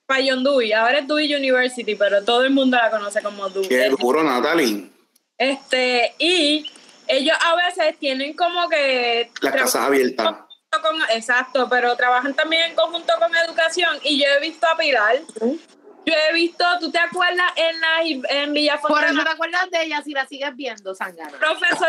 para 0.07 0.22
John 0.27 0.45
Dewey. 0.45 0.72
Ahora 0.72 0.99
es 1.01 1.09
Dewey 1.09 1.35
University, 1.35 1.95
pero 1.95 2.22
todo 2.25 2.45
el 2.45 2.51
mundo 2.51 2.77
la 2.77 2.91
conoce 2.91 3.22
como 3.22 3.49
Dewey. 3.51 3.68
Qué 3.68 3.89
duro, 3.91 4.22
Natalie. 4.22 4.91
Este, 5.37 6.14
y 6.18 6.70
ellos 7.09 7.37
a 7.41 7.57
veces 7.57 7.99
tienen 7.99 8.35
como 8.35 8.68
que... 8.68 9.31
Las 9.41 9.53
casas 9.55 9.83
abiertas. 9.87 10.37
con- 10.83 11.03
exacto, 11.14 11.68
pero 11.68 11.97
trabajan 11.97 12.35
también 12.35 12.70
en 12.70 12.75
conjunto 12.77 13.12
con 13.18 13.35
educación. 13.35 13.99
Y 14.05 14.18
yo 14.20 14.27
he 14.27 14.41
visto 14.41 14.66
a 14.66 14.77
Pilar. 14.77 15.16
Yo 16.07 16.13
he 16.13 16.33
visto, 16.35 16.65
¿tú 16.81 16.91
te 16.91 16.99
acuerdas 16.99 17.53
en, 17.57 17.81
la, 17.81 18.03
en 18.05 18.53
Por 18.83 19.05
eso 19.05 19.23
te 19.23 19.31
acuerdas 19.31 19.71
de 19.71 19.83
ella 19.85 20.03
si 20.03 20.13
la 20.13 20.27
sigues 20.27 20.55
viendo, 20.55 20.95
Sangana. 20.95 21.39
Profesor 21.39 21.89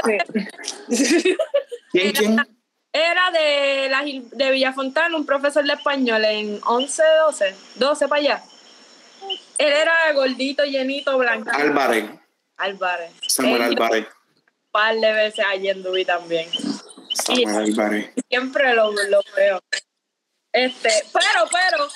¿Quién, 1.92 2.12
quién? 2.14 2.58
era 2.94 3.30
de, 3.32 3.90
la, 3.90 4.04
de 4.04 4.52
Villafontana, 4.52 5.18
un 5.18 5.26
profesor 5.26 5.66
de 5.66 5.74
español 5.74 6.24
en 6.24 6.62
11, 6.66 7.04
12, 7.26 7.56
12 7.76 8.08
para 8.08 8.22
allá. 8.22 8.44
Él 9.58 9.74
era 9.74 10.14
gordito, 10.14 10.64
llenito, 10.64 11.18
blanco. 11.18 11.50
Álvarez. 11.54 12.10
Álvarez. 12.56 13.12
Samuel 13.28 13.64
Álvarez. 13.64 14.06
un 14.06 14.72
par 14.72 14.96
de 14.96 15.12
veces 15.12 15.46
allí 15.46 15.70
en 15.70 15.84
Dewey 15.84 16.06
también. 16.06 16.50
Samuel 17.14 17.56
Álvarez. 17.56 18.12
Siempre 18.30 18.74
lo, 18.74 18.92
lo 18.92 19.22
veo. 19.36 19.62
Este, 20.54 20.90
pero, 21.12 21.50
pero, 21.52 21.90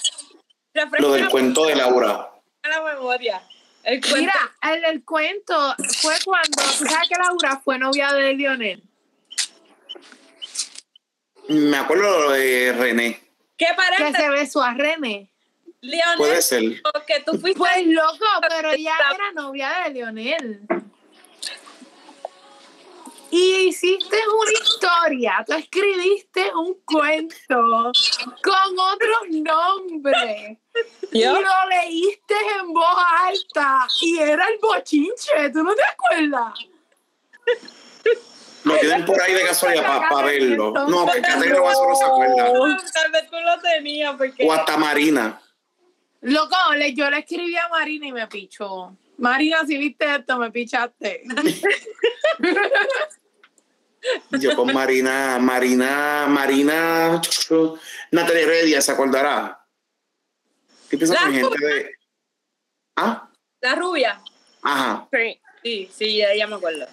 Lo 0.74 1.12
del 1.14 1.30
cuento 1.30 1.66
de 1.66 1.76
Laura. 1.76 2.30
la 2.64 2.84
memoria. 2.84 3.42
El 3.84 4.02
cuento, 4.02 4.18
Mira, 4.18 4.56
el, 4.74 4.86
el 4.86 5.06
cuento 5.06 5.76
fue 6.02 6.16
cuando, 6.26 6.62
tú 6.78 6.86
sabes 6.86 7.10
que 7.10 7.16
Laura 7.16 7.62
fue 7.64 7.80
novia 7.80 8.14
de 8.14 8.34
Lionel. 8.34 8.84
Me 11.48 11.78
acuerdo 11.78 12.24
lo 12.24 12.32
de 12.32 12.74
René. 12.74 13.20
¿qué 13.58 13.66
Que 13.66 13.74
parece, 13.76 14.18
se 14.18 14.30
besó 14.30 14.62
a 14.62 14.74
René. 14.74 15.32
Leonel? 15.82 16.18
Puede 16.18 16.42
ser. 16.42 16.62
Que 17.08 17.22
tú 17.26 17.40
fuiste 17.40 17.58
Pues 17.58 17.88
loco, 17.88 18.26
pero 18.50 18.72
ella 18.72 18.94
era 19.14 19.32
novia 19.34 19.84
de 19.86 19.94
Lionel. 19.94 20.68
Y 23.32 23.68
hiciste 23.68 24.18
una 24.28 24.52
historia, 24.52 25.44
tú 25.46 25.54
escribiste 25.54 26.52
un 26.56 26.76
cuento 26.84 27.92
con 28.44 28.80
otros 28.80 29.30
nombres. 29.30 30.58
Y 31.12 31.24
lo 31.24 31.70
leíste 31.70 32.36
en 32.60 32.74
voz 32.74 32.98
alta 33.24 33.88
y 34.02 34.20
era 34.20 34.48
el 34.48 34.58
bochinche, 34.60 35.50
¿tú 35.54 35.64
no 35.64 35.76
te 35.76 35.84
acuerdas? 35.84 36.54
Lo 38.64 38.78
tienen 38.78 39.06
por 39.06 39.22
ahí 39.22 39.34
de 39.34 39.42
casualidad 39.42 40.02
para 40.10 40.28
verlo. 40.28 40.72
No, 40.72 41.06
que 41.06 41.22
Catherine 41.22 41.58
no 41.58 41.74
solo 41.74 41.96
se 41.96 42.06
acuerda. 42.06 42.78
Tal 42.94 43.12
vez 43.12 43.30
tú 43.30 43.38
lo 43.38 43.60
tenías 43.62 44.16
porque 44.16 44.46
O 44.46 44.52
hasta 44.52 44.78
Marina. 44.78 45.42
Loco, 46.22 46.56
yo 46.94 47.10
le 47.10 47.20
escribí 47.20 47.56
a 47.56 47.70
Marina 47.70 48.08
y 48.08 48.12
me 48.12 48.28
pichó. 48.28 48.96
Marina, 49.18 49.66
si 49.66 49.78
viste 49.78 50.16
esto, 50.16 50.38
me 50.38 50.52
pichaste. 50.52 51.24
Yo 54.32 54.56
con 54.56 54.74
Marina, 54.74 55.38
Marina, 55.40 56.26
Marina, 56.28 57.22
Natalia 58.12 58.44
Heredia, 58.44 58.82
¿se 58.82 58.92
acordará? 58.92 59.66
¿Qué 60.90 60.98
piensas 60.98 61.20
con 61.20 61.34
gente 61.34 61.66
de.? 61.66 61.92
¿Ah? 62.96 63.30
la 63.62 63.76
rubia. 63.76 64.22
Ajá. 64.62 65.08
sí. 65.12 65.40
Sí, 65.62 65.90
sí, 65.94 66.22
ella 66.22 66.48
me 66.48 66.56
acuerdo. 66.56 66.88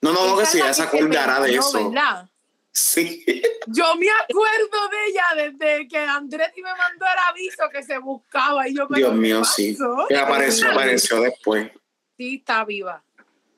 No, 0.00 0.12
no, 0.12 0.26
no, 0.26 0.36
que 0.36 0.46
sí, 0.46 0.58
ella 0.58 0.74
se 0.74 0.82
acordará 0.82 1.40
de 1.40 1.54
eso. 1.54 1.90
¿verdad? 1.90 2.28
Sí. 2.72 3.24
Yo 3.68 3.94
me 3.94 4.08
acuerdo 4.10 4.88
de 4.88 5.06
ella 5.06 5.24
desde 5.36 5.88
que 5.88 5.98
Andretti 5.98 6.60
me 6.60 6.74
mandó 6.74 7.06
el 7.06 7.30
aviso 7.30 7.62
que 7.72 7.84
se 7.84 7.98
buscaba 7.98 8.68
y 8.68 8.74
yo 8.74 8.88
Dios 8.90 9.10
¿qué 9.12 9.16
mío, 9.16 9.44
sí. 9.44 9.78
Que 10.08 10.16
apareció, 10.16 10.72
apareció 10.72 11.20
después. 11.20 11.70
Sí, 12.16 12.36
está 12.36 12.64
viva. 12.64 13.02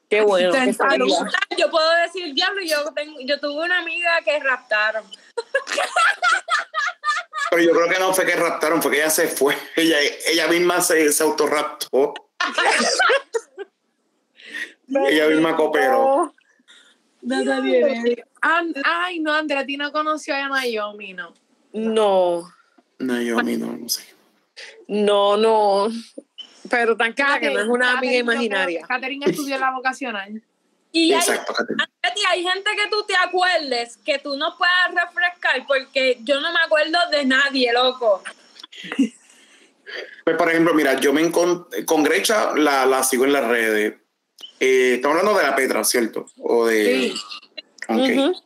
Qué 0.09 0.21
bueno. 0.21 0.53
Yo 1.59 1.71
puedo 1.71 1.91
decir, 2.03 2.33
diablo, 2.35 2.61
yo, 2.63 2.93
tengo, 2.95 3.19
yo 3.21 3.41
tuve 3.41 3.65
una 3.65 3.81
amiga 3.81 4.21
que 4.25 4.39
raptaron. 4.39 5.05
Pero 7.51 7.63
yo 7.63 7.73
creo 7.73 7.89
que 7.89 7.99
no 7.99 8.15
fue 8.15 8.27
que 8.27 8.37
raptaron, 8.37 8.83
fue 8.83 8.93
que 8.93 8.99
ella 8.99 9.11
se 9.11 9.29
fue. 9.29 9.57
Ella, 9.75 9.99
ella 10.27 10.47
misma 10.49 10.81
se, 10.81 11.13
se 11.13 11.23
autorraptó. 11.23 12.15
ella 15.09 15.27
misma 15.29 15.57
cooperó. 15.57 16.33
An- 18.43 18.75
ay, 18.85 19.19
no, 19.19 19.33
Andretti 19.33 19.77
no 19.77 19.91
conoció 19.91 20.35
a 20.35 20.49
Naomi, 20.49 21.15
no. 21.15 21.35
No, 21.73 22.49
No, 22.99 23.43
mí 23.43 23.57
no, 23.57 23.77
no 23.77 23.89
sé. 23.89 24.05
no, 24.87 25.37
no. 25.37 25.89
Pero 26.71 26.97
tranquila 26.97 27.39
que 27.41 27.51
no 27.51 27.61
es 27.61 27.69
una 27.69 27.99
amiga 27.99 28.19
imaginaria. 28.19 28.87
Catherine 28.87 29.27
estudió 29.27 29.59
la 29.59 29.71
vocacional. 29.73 30.43
Y 30.93 31.13
hay, 31.13 31.19
Exacto, 31.19 31.55
hay 32.31 32.43
gente 32.43 32.71
que 32.75 32.89
tú 32.89 33.05
te 33.07 33.15
acuerdes 33.17 33.99
que 33.99 34.19
tú 34.19 34.37
no 34.37 34.57
puedas 34.57 34.95
refrescar 34.95 35.67
porque 35.67 36.19
yo 36.23 36.41
no 36.41 36.53
me 36.53 36.61
acuerdo 36.61 36.99
de 37.11 37.25
nadie, 37.27 37.73
loco. 37.73 38.23
Pues, 40.25 40.37
por 40.37 40.49
ejemplo, 40.49 40.75
mira, 40.75 40.99
yo 40.99 41.13
me 41.13 41.21
encontré 41.21 41.85
con 41.85 42.03
Grecha, 42.03 42.55
la, 42.57 42.87
la 42.87 43.03
sigo 43.05 43.25
en 43.25 43.33
las 43.33 43.47
redes. 43.47 43.95
Eh, 44.59 44.95
estamos 44.95 45.19
hablando 45.19 45.39
de 45.39 45.47
la 45.47 45.55
Petra, 45.55 45.85
¿cierto? 45.85 46.27
O 46.39 46.67
de. 46.67 46.85
Sí. 46.85 47.15
Ok. 47.89 47.99
Ujú. 47.99 48.43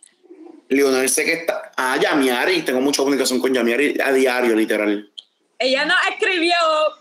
Leonel 0.68 1.08
sé 1.08 1.24
que 1.24 1.32
está. 1.32 1.72
Ah, 1.76 1.96
Yamiari, 2.00 2.62
tengo 2.62 2.80
mucha 2.80 3.02
comunicación 3.02 3.40
con 3.40 3.52
Yamiari 3.52 3.98
a 4.00 4.12
diario, 4.12 4.54
literal. 4.54 5.10
Ella 5.62 5.84
nos 5.84 5.98
escribió 6.10 6.54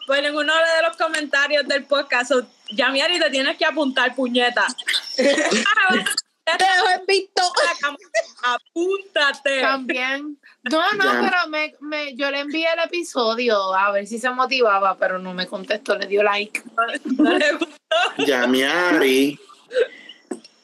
pues, 0.06 0.22
en 0.22 0.36
uno 0.36 0.54
de 0.54 0.88
los 0.88 0.98
comentarios 0.98 1.66
del 1.66 1.86
podcast, 1.86 2.34
Yamiari, 2.72 3.18
te 3.18 3.30
tienes 3.30 3.58
que 3.58 3.66
apuntar, 3.66 4.14
puñeta. 4.14 4.68
Te 5.16 5.24
dejo 5.24 6.90
en 7.00 7.06
visto. 7.06 7.44
Apúntate. 8.44 9.62
También. 9.62 10.38
No, 10.64 10.94
no, 10.94 11.04
Ya. 11.04 11.22
pero 11.22 11.50
me, 11.50 11.76
me, 11.80 12.16
yo 12.16 12.32
le 12.32 12.40
envié 12.40 12.68
el 12.74 12.80
episodio 12.80 13.74
a 13.74 13.92
ver 13.92 14.08
si 14.08 14.18
se 14.18 14.30
motivaba, 14.32 14.98
pero 14.98 15.20
no 15.20 15.34
me 15.36 15.46
contestó, 15.48 15.96
le 15.96 16.08
dio 16.08 16.24
like. 16.24 16.64
No 17.18 17.38
le 17.38 17.52
gustó. 17.54 17.76
Yamiari. 18.18 19.40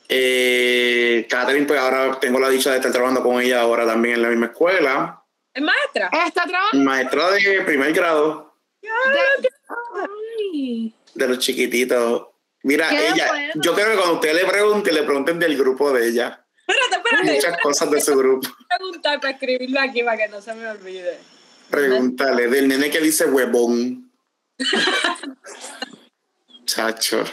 Eh, 0.10 1.28
Catherine, 1.30 1.68
pues 1.68 1.80
ahora 1.80 2.20
tengo 2.20 2.40
la 2.40 2.50
dicha 2.50 2.72
de 2.72 2.78
estar 2.78 2.92
trabajando 2.92 3.22
con 3.22 3.40
ella 3.40 3.62
ahora 3.62 3.86
también 3.86 4.16
en 4.16 4.22
la 4.24 4.30
misma 4.30 4.48
escuela. 4.48 5.22
¿Es 5.56 5.64
maestra? 5.64 6.10
Está 6.28 6.46
trabajando. 6.46 6.86
Maestra 6.86 7.32
de 7.32 7.62
primer 7.62 7.94
grado, 7.94 8.54
de 11.14 11.28
los 11.28 11.40
chiquititos. 11.40 12.28
Mira, 12.64 12.90
Qué 12.90 13.10
ella, 13.10 13.28
bueno. 13.28 13.54
yo 13.56 13.74
creo 13.74 13.92
que 13.92 13.96
cuando 13.96 14.14
usted 14.16 14.34
le 14.34 14.46
pregunte, 14.46 14.92
le 14.92 15.04
pregunten 15.04 15.40
del 15.40 15.58
grupo 15.58 15.94
de 15.94 16.10
ella. 16.10 16.46
Espérate, 16.68 16.96
espérate. 16.96 17.34
Muchas 17.36 17.62
cosas 17.62 17.92
de 17.92 18.02
su 18.02 18.18
grupo. 18.18 18.50
Preguntar 18.68 19.20
para 19.22 19.34
escribirlo 19.34 19.80
aquí 19.80 20.04
para 20.04 20.18
que 20.18 20.28
no 20.28 20.42
se 20.42 20.54
me 20.56 20.68
olvide. 20.68 21.20
Pregúntale 21.70 22.48
del 22.48 22.68
nene 22.68 22.90
que 22.90 23.00
dice 23.00 23.26
huevón. 23.26 24.12
Chacho. 26.66 27.24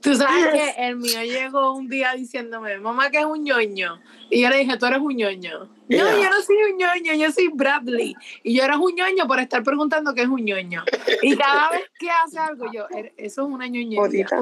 Tú 0.00 0.14
sabes 0.14 0.46
que 0.52 0.74
el 0.88 0.96
mío 0.96 1.22
llegó 1.22 1.72
un 1.74 1.88
día 1.88 2.12
diciéndome, 2.14 2.78
mamá, 2.78 3.10
que 3.10 3.18
es 3.18 3.24
un 3.24 3.42
ñoño. 3.42 4.00
Y 4.30 4.42
yo 4.42 4.48
le 4.48 4.58
dije, 4.58 4.76
tú 4.78 4.86
eres 4.86 5.00
un 5.00 5.14
ñoño. 5.16 5.58
No, 5.64 5.68
Yeah. 5.88 6.16
yo 6.22 6.30
no 6.30 6.42
soy 6.42 6.56
un 6.70 6.76
ñoño, 6.76 7.14
yo 7.14 7.32
soy 7.32 7.48
Bradley. 7.52 8.14
Y 8.42 8.56
yo 8.56 8.64
eres 8.64 8.76
un 8.76 8.94
ñoño 8.94 9.26
por 9.26 9.40
estar 9.40 9.62
preguntando 9.62 10.12
qué 10.14 10.22
es 10.22 10.28
un 10.28 10.44
ñoño. 10.44 10.84
Y 11.22 11.34
cada 11.36 11.70
vez 11.70 11.90
que 11.98 12.10
hace 12.10 12.38
algo, 12.38 12.70
yo, 12.72 12.86
"Er- 12.90 13.12
eso 13.16 13.42
es 13.42 13.48
una 13.48 13.66
ñoñería. 13.66 14.00
Bonita. 14.00 14.40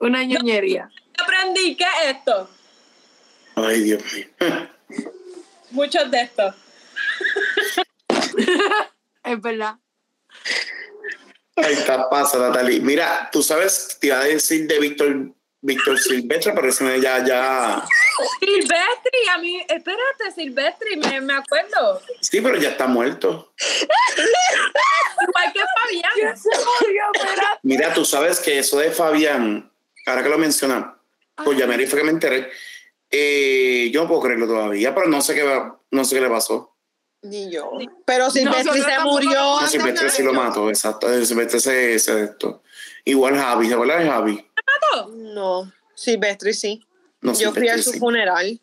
Una 0.00 0.22
ñoñería. 0.24 0.90
Aprendí, 1.20 1.74
¿qué 1.74 1.84
es 1.84 2.16
esto? 2.16 2.48
Ay, 3.56 3.80
Dios 3.82 4.02
mío. 4.14 4.26
Muchos 5.70 6.10
de 6.10 6.20
estos. 6.22 6.54
Es 9.24 9.40
verdad. 9.42 9.76
Ahí 11.64 11.74
está, 11.74 12.08
pasa, 12.08 12.38
Natalie. 12.38 12.80
Mira, 12.80 13.28
tú 13.32 13.42
sabes, 13.42 13.96
te 14.00 14.08
iba 14.08 14.20
a 14.20 14.24
decir 14.24 14.66
de 14.66 14.78
Víctor, 14.78 15.32
Víctor 15.60 15.98
Silvestre, 15.98 16.52
pero 16.54 16.68
ese 16.68 16.84
me 16.84 17.00
ya, 17.00 17.24
ya. 17.24 17.84
Silvestri, 18.40 19.28
a 19.34 19.38
mí, 19.38 19.58
espérate, 19.68 20.32
Silvestri, 20.34 20.96
me, 20.96 21.20
me 21.20 21.34
acuerdo. 21.34 22.00
Sí, 22.20 22.40
pero 22.40 22.56
ya 22.56 22.70
está 22.70 22.86
muerto. 22.86 23.52
Igual 25.20 25.52
que 25.52 25.60
Fabián. 25.80 26.36
Se. 26.36 26.48
Mira, 27.62 27.92
tú 27.92 28.04
sabes 28.04 28.40
que 28.40 28.58
eso 28.58 28.78
de 28.78 28.90
Fabián, 28.90 29.70
ahora 30.06 30.22
que 30.22 30.28
lo 30.28 30.38
menciona, 30.38 30.96
pues 31.44 31.58
ya 31.58 31.66
me 31.66 31.86
fue 31.86 31.98
que 32.00 32.04
me 32.04 32.10
enteré. 32.12 32.50
Eh, 33.10 33.90
yo 33.92 34.02
no 34.02 34.08
puedo 34.08 34.20
creerlo 34.22 34.46
todavía, 34.46 34.94
pero 34.94 35.08
no 35.08 35.20
sé 35.22 35.34
qué, 35.34 35.42
va- 35.42 35.80
no 35.90 36.04
sé 36.04 36.14
qué 36.16 36.20
le 36.22 36.28
pasó. 36.28 36.76
Ni 37.22 37.50
yo. 37.50 37.72
Pero 38.04 38.30
Silvestri 38.30 38.64
Nosotros 38.80 38.86
se 38.86 39.04
murió. 39.04 39.58
Silvestre 39.66 40.10
sí 40.10 40.22
lo 40.22 40.32
mató, 40.32 40.68
exacto. 40.68 41.08
Silvestre 41.24 41.60
se, 41.60 41.94
esto. 41.94 42.62
Igual 43.04 43.36
Javi, 43.36 43.68
¿se 43.68 43.74
acuerdan 43.74 44.04
de 44.04 44.10
Javi? 44.10 44.46
No, 45.16 45.72
Silvestri 45.94 46.54
sí. 46.54 46.84
No, 47.20 47.32
Yo 47.32 47.52
fui 47.52 47.68
a 47.68 47.72
Silvestre 47.72 47.82
su 47.82 47.90
sí. 47.92 47.98
funeral. 47.98 48.60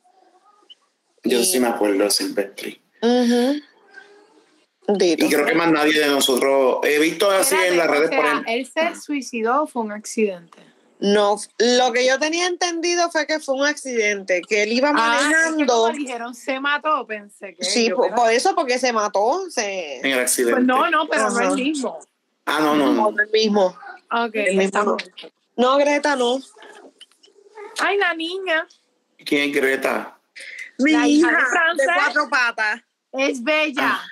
Yo 1.24 1.44
sí 1.44 1.60
me 1.60 1.68
acuerdo 1.68 2.04
de 2.06 2.12
Silvestre. 2.12 2.82
Dito. 4.88 5.26
Y 5.26 5.30
creo 5.30 5.46
que 5.46 5.56
más 5.56 5.72
nadie 5.72 6.00
de 6.00 6.08
nosotros. 6.08 6.78
He 6.84 7.00
visto 7.00 7.30
así 7.32 7.56
en 7.56 7.78
las 7.78 7.88
redes 7.90 8.08
o 8.08 8.16
por 8.16 8.24
sea, 8.24 8.32
ejemplo. 8.34 8.54
él 8.54 8.68
se 8.68 9.02
suicidó 9.02 9.64
o 9.64 9.68
fue 9.68 9.82
un 9.82 9.92
accidente. 9.92 10.60
No, 11.00 11.36
lo 11.60 11.92
que 11.92 12.08
yo 12.08 12.18
tenía 12.20 12.48
entendido 12.48 13.12
fue 13.12 13.28
que 13.28 13.40
fue 13.40 13.56
un 13.56 13.66
accidente, 13.66 14.42
que 14.48 14.64
él 14.64 14.72
iba 14.72 14.92
Ah, 14.96 15.18
es 15.20 15.28
que 15.28 15.34
manejando. 15.34 15.90
dijeron 15.92 16.34
se 16.34 16.60
mató, 16.60 17.06
pensé 17.06 17.54
que. 17.54 17.64
sí, 17.66 17.90
yo, 17.90 17.96
por, 17.98 18.06
pero- 18.06 18.16
por 18.16 18.32
eso, 18.32 18.56
porque 18.56 18.80
se 18.80 18.94
mató. 18.94 19.42
Se... 19.50 19.98
En 20.00 20.06
el 20.06 20.20
accidente. 20.20 20.54
Pues 20.56 20.66
no, 20.66 20.90
no, 20.90 21.08
pero 21.10 21.30
no 21.30 21.38
Ajá. 21.38 21.50
el 21.50 21.56
mismo. 21.56 22.00
Ah, 22.46 22.60
no, 22.62 22.76
no, 22.76 22.94
No, 22.94 23.12
no. 23.12 23.22
el 23.22 23.30
mismo. 23.32 23.78
Ok, 24.12 24.36
El 24.36 24.46
mismo 24.50 24.62
estamos. 24.62 25.04
No, 25.58 25.78
Greta, 25.78 26.16
no. 26.16 26.40
Ay, 27.80 27.98
la 27.98 28.14
niña 28.14 28.66
¿Quién 29.26 29.50
es 29.50 29.56
Greta? 29.56 30.18
Mi 30.78 30.92
La 30.92 31.08
hija 31.08 31.28
hija 31.30 31.38
de 31.40 31.46
Francia. 31.46 31.86
de 31.86 31.94
cuatro 32.04 32.30
patas. 32.30 32.82
es 33.12 33.44
bella 33.44 33.94
Ah. 33.96 34.06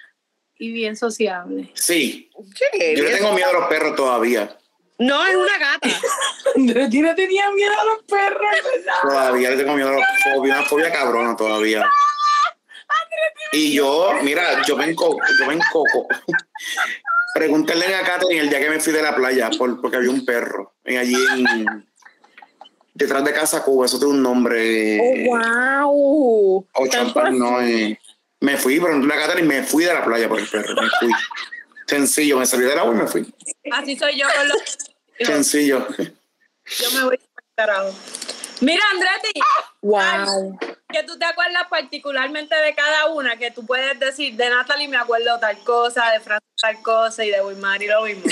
y 0.58 0.72
bien 0.72 0.96
sociable. 0.96 1.72
Sí. 1.76 2.30
¿Qué? 2.72 2.96
Yo 2.98 3.04
le 3.04 3.16
tengo 3.18 3.34
miedo 3.34 3.50
a 3.50 3.54
los 3.54 3.68
perros 3.68 3.96
todavía. 3.96 4.58
No, 5.06 5.26
es 5.26 5.36
una 5.36 5.58
gata. 5.58 5.90
Andretti 6.56 7.02
no 7.02 7.16
tenía 7.16 7.50
miedo 7.52 7.74
a 7.80 7.84
los 7.86 8.04
perros, 8.04 8.42
¿verdad? 8.64 8.94
Todavía 9.02 9.50
le 9.52 9.58
tengo 9.58 9.74
miedo 9.76 9.90
a 9.90 9.94
los 9.94 10.04
fobia, 10.24 10.58
una 10.60 10.66
fobia 10.66 10.92
cabrona 10.92 11.36
todavía. 11.36 11.86
Y 13.52 13.74
yo, 13.74 14.12
mira, 14.24 14.62
yo 14.66 14.76
me 14.76 14.86
encoco, 14.86 15.20
yo 15.40 15.46
me 15.46 15.54
encoco. 15.56 16.08
Pregúntale 17.36 17.96
a 17.96 18.04
Katherine 18.04 18.42
el 18.42 18.50
día 18.50 18.60
que 18.60 18.70
me 18.70 18.80
fui 18.80 18.94
de 18.94 19.02
la 19.02 19.16
playa, 19.16 19.50
por- 19.58 19.82
porque 19.82 19.98
había 19.98 20.10
un 20.12 20.24
perro 20.26 20.76
en 20.84 20.98
allí 20.98 21.16
en, 21.36 21.88
detrás 22.94 23.24
de 23.24 23.34
Casa 23.34 23.64
Cuba, 23.64 23.86
eso 23.88 23.98
tiene 23.98 24.14
un 24.14 24.22
nombre. 24.22 25.00
Oh, 25.02 25.38
wow. 25.38 26.68
O 26.74 26.88
champán, 26.88 27.38
no. 27.40 27.60
eh. 27.62 28.00
Me 28.40 28.58
fui, 28.58 28.80
pero 28.80 28.98
la 29.00 29.16
Katherine 29.16 29.48
me 29.48 29.64
fui 29.64 29.86
de 29.86 29.94
la 29.94 30.04
playa 30.04 30.28
por 30.30 30.40
el 30.40 30.48
perro, 30.48 30.76
me 30.82 30.90
fui. 31.00 31.10
Sencillo, 31.88 32.38
me 32.40 32.46
salí 32.46 32.64
del 32.66 32.78
agua 32.78 32.94
y 32.94 32.98
me 32.98 33.08
fui. 33.08 33.34
Así 33.72 33.98
soy 33.98 34.18
yo 34.20 34.28
con 34.38 34.48
los. 34.50 34.60
Sencillo. 35.20 35.88
Yo 35.98 36.92
me 36.94 37.04
voy 37.06 37.18
para 37.18 37.46
el 37.48 37.56
carajo. 37.56 37.96
Mira, 38.62 38.84
Andretti, 38.94 39.40
Wow. 39.82 40.58
que 40.90 41.04
tú 41.04 41.18
te 41.20 41.26
acuerdas 41.26 41.64
particularmente 41.70 42.56
de 42.56 42.74
cada 42.74 43.08
una, 43.08 43.36
que 43.38 43.52
tú 43.52 43.66
puedes 43.66 44.00
decir, 44.00 44.36
de 44.36 44.50
Natalie 44.50 44.88
me 44.88 44.96
acuerdo 44.98 45.38
tal 45.40 45.58
cosa, 45.64 46.10
de 46.12 46.20
Fran 46.22 46.40
tal 46.62 46.82
cosa 46.82 47.26
y 47.26 47.32
de 47.32 47.42
Wilmary 47.42 47.88
lo 47.88 48.04
mismo. 48.04 48.24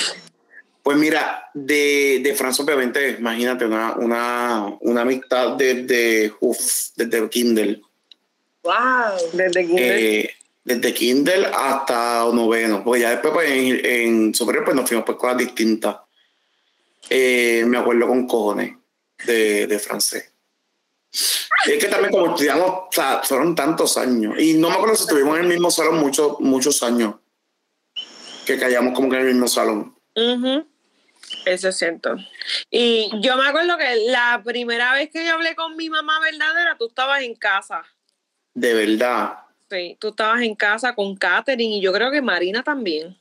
Pues 0.84 0.97
mira, 0.97 1.49
de, 1.53 2.21
de 2.23 2.34
Francia, 2.34 2.63
obviamente, 2.63 3.17
imagínate, 3.19 3.65
una, 3.65 3.93
una, 3.95 4.77
una 4.79 5.01
amistad 5.01 5.49
desde, 5.57 6.34
uf, 6.39 6.57
desde 6.95 7.29
Kindle. 7.29 7.82
¡Wow! 8.63 8.73
Desde 9.34 9.67
Eh, 9.77 10.36
desde 10.63 10.93
Kindle 10.93 11.47
hasta 11.53 12.23
noveno, 12.32 12.84
porque 12.84 13.01
ya 13.01 13.09
después 13.11 13.34
pues, 13.34 13.51
en, 13.51 13.86
en 13.86 14.34
superior 14.36 14.63
pues 14.63 14.75
nos 14.75 14.88
fuimos 14.88 15.05
por 15.05 15.17
cosas 15.17 15.38
distintas. 15.38 15.97
Eh, 17.10 17.64
me 17.66 17.78
acuerdo 17.78 18.08
con 18.08 18.28
cojones 18.28 18.76
de, 19.26 19.68
de 19.68 19.80
francés. 19.80 20.32
Es 21.66 21.78
que 21.78 21.88
también 21.89 22.12
como 22.12 22.32
estudiamos, 22.32 22.70
o 22.70 22.89
sea, 22.91 23.22
fueron 23.24 23.56
tantos 23.56 23.97
años. 23.97 24.39
Y 24.39 24.54
no 24.54 24.70
me 24.70 24.76
acuerdo 24.76 24.95
si 24.95 25.04
estuvimos 25.04 25.38
en 25.38 25.43
el 25.43 25.49
mismo 25.49 25.70
salón 25.70 25.99
muchos, 25.99 26.39
muchos 26.39 26.82
años. 26.84 27.16
Que 28.45 28.58
callamos 28.58 28.93
como 28.93 29.10
que 29.10 29.18
en 29.18 29.22
el 29.28 29.34
mismo 29.34 29.47
salón. 29.47 29.95
Ujú. 30.16 30.66
Eso 31.45 31.70
es 31.70 31.78
cierto. 31.78 32.16
Y 32.70 33.10
yo 33.22 33.38
me 33.38 33.47
acuerdo 33.47 33.78
que 33.78 34.08
la 34.08 34.41
primera 34.43 34.93
vez 34.93 35.10
que 35.12 35.26
yo 35.26 35.34
hablé 35.34 35.56
con 35.56 35.76
mi 35.76 35.89
mamá 35.89 36.20
verdadera, 36.20 36.76
tú 36.78 36.88
estabas 36.88 37.22
en 37.22 37.36
casa. 37.36 37.84
De 38.54 38.74
verdad. 38.74 39.38
Sí, 39.70 39.97
tú 39.99 40.10
estabas 40.10 40.41
en 40.41 40.56
casa 40.56 40.93
con 40.93 41.16
Katherine 41.16 41.78
y 41.78 41.82
yo 41.82 41.93
creo 41.93 42.12
que 42.12 42.22
Marina 42.22 42.64
también. 42.64 43.18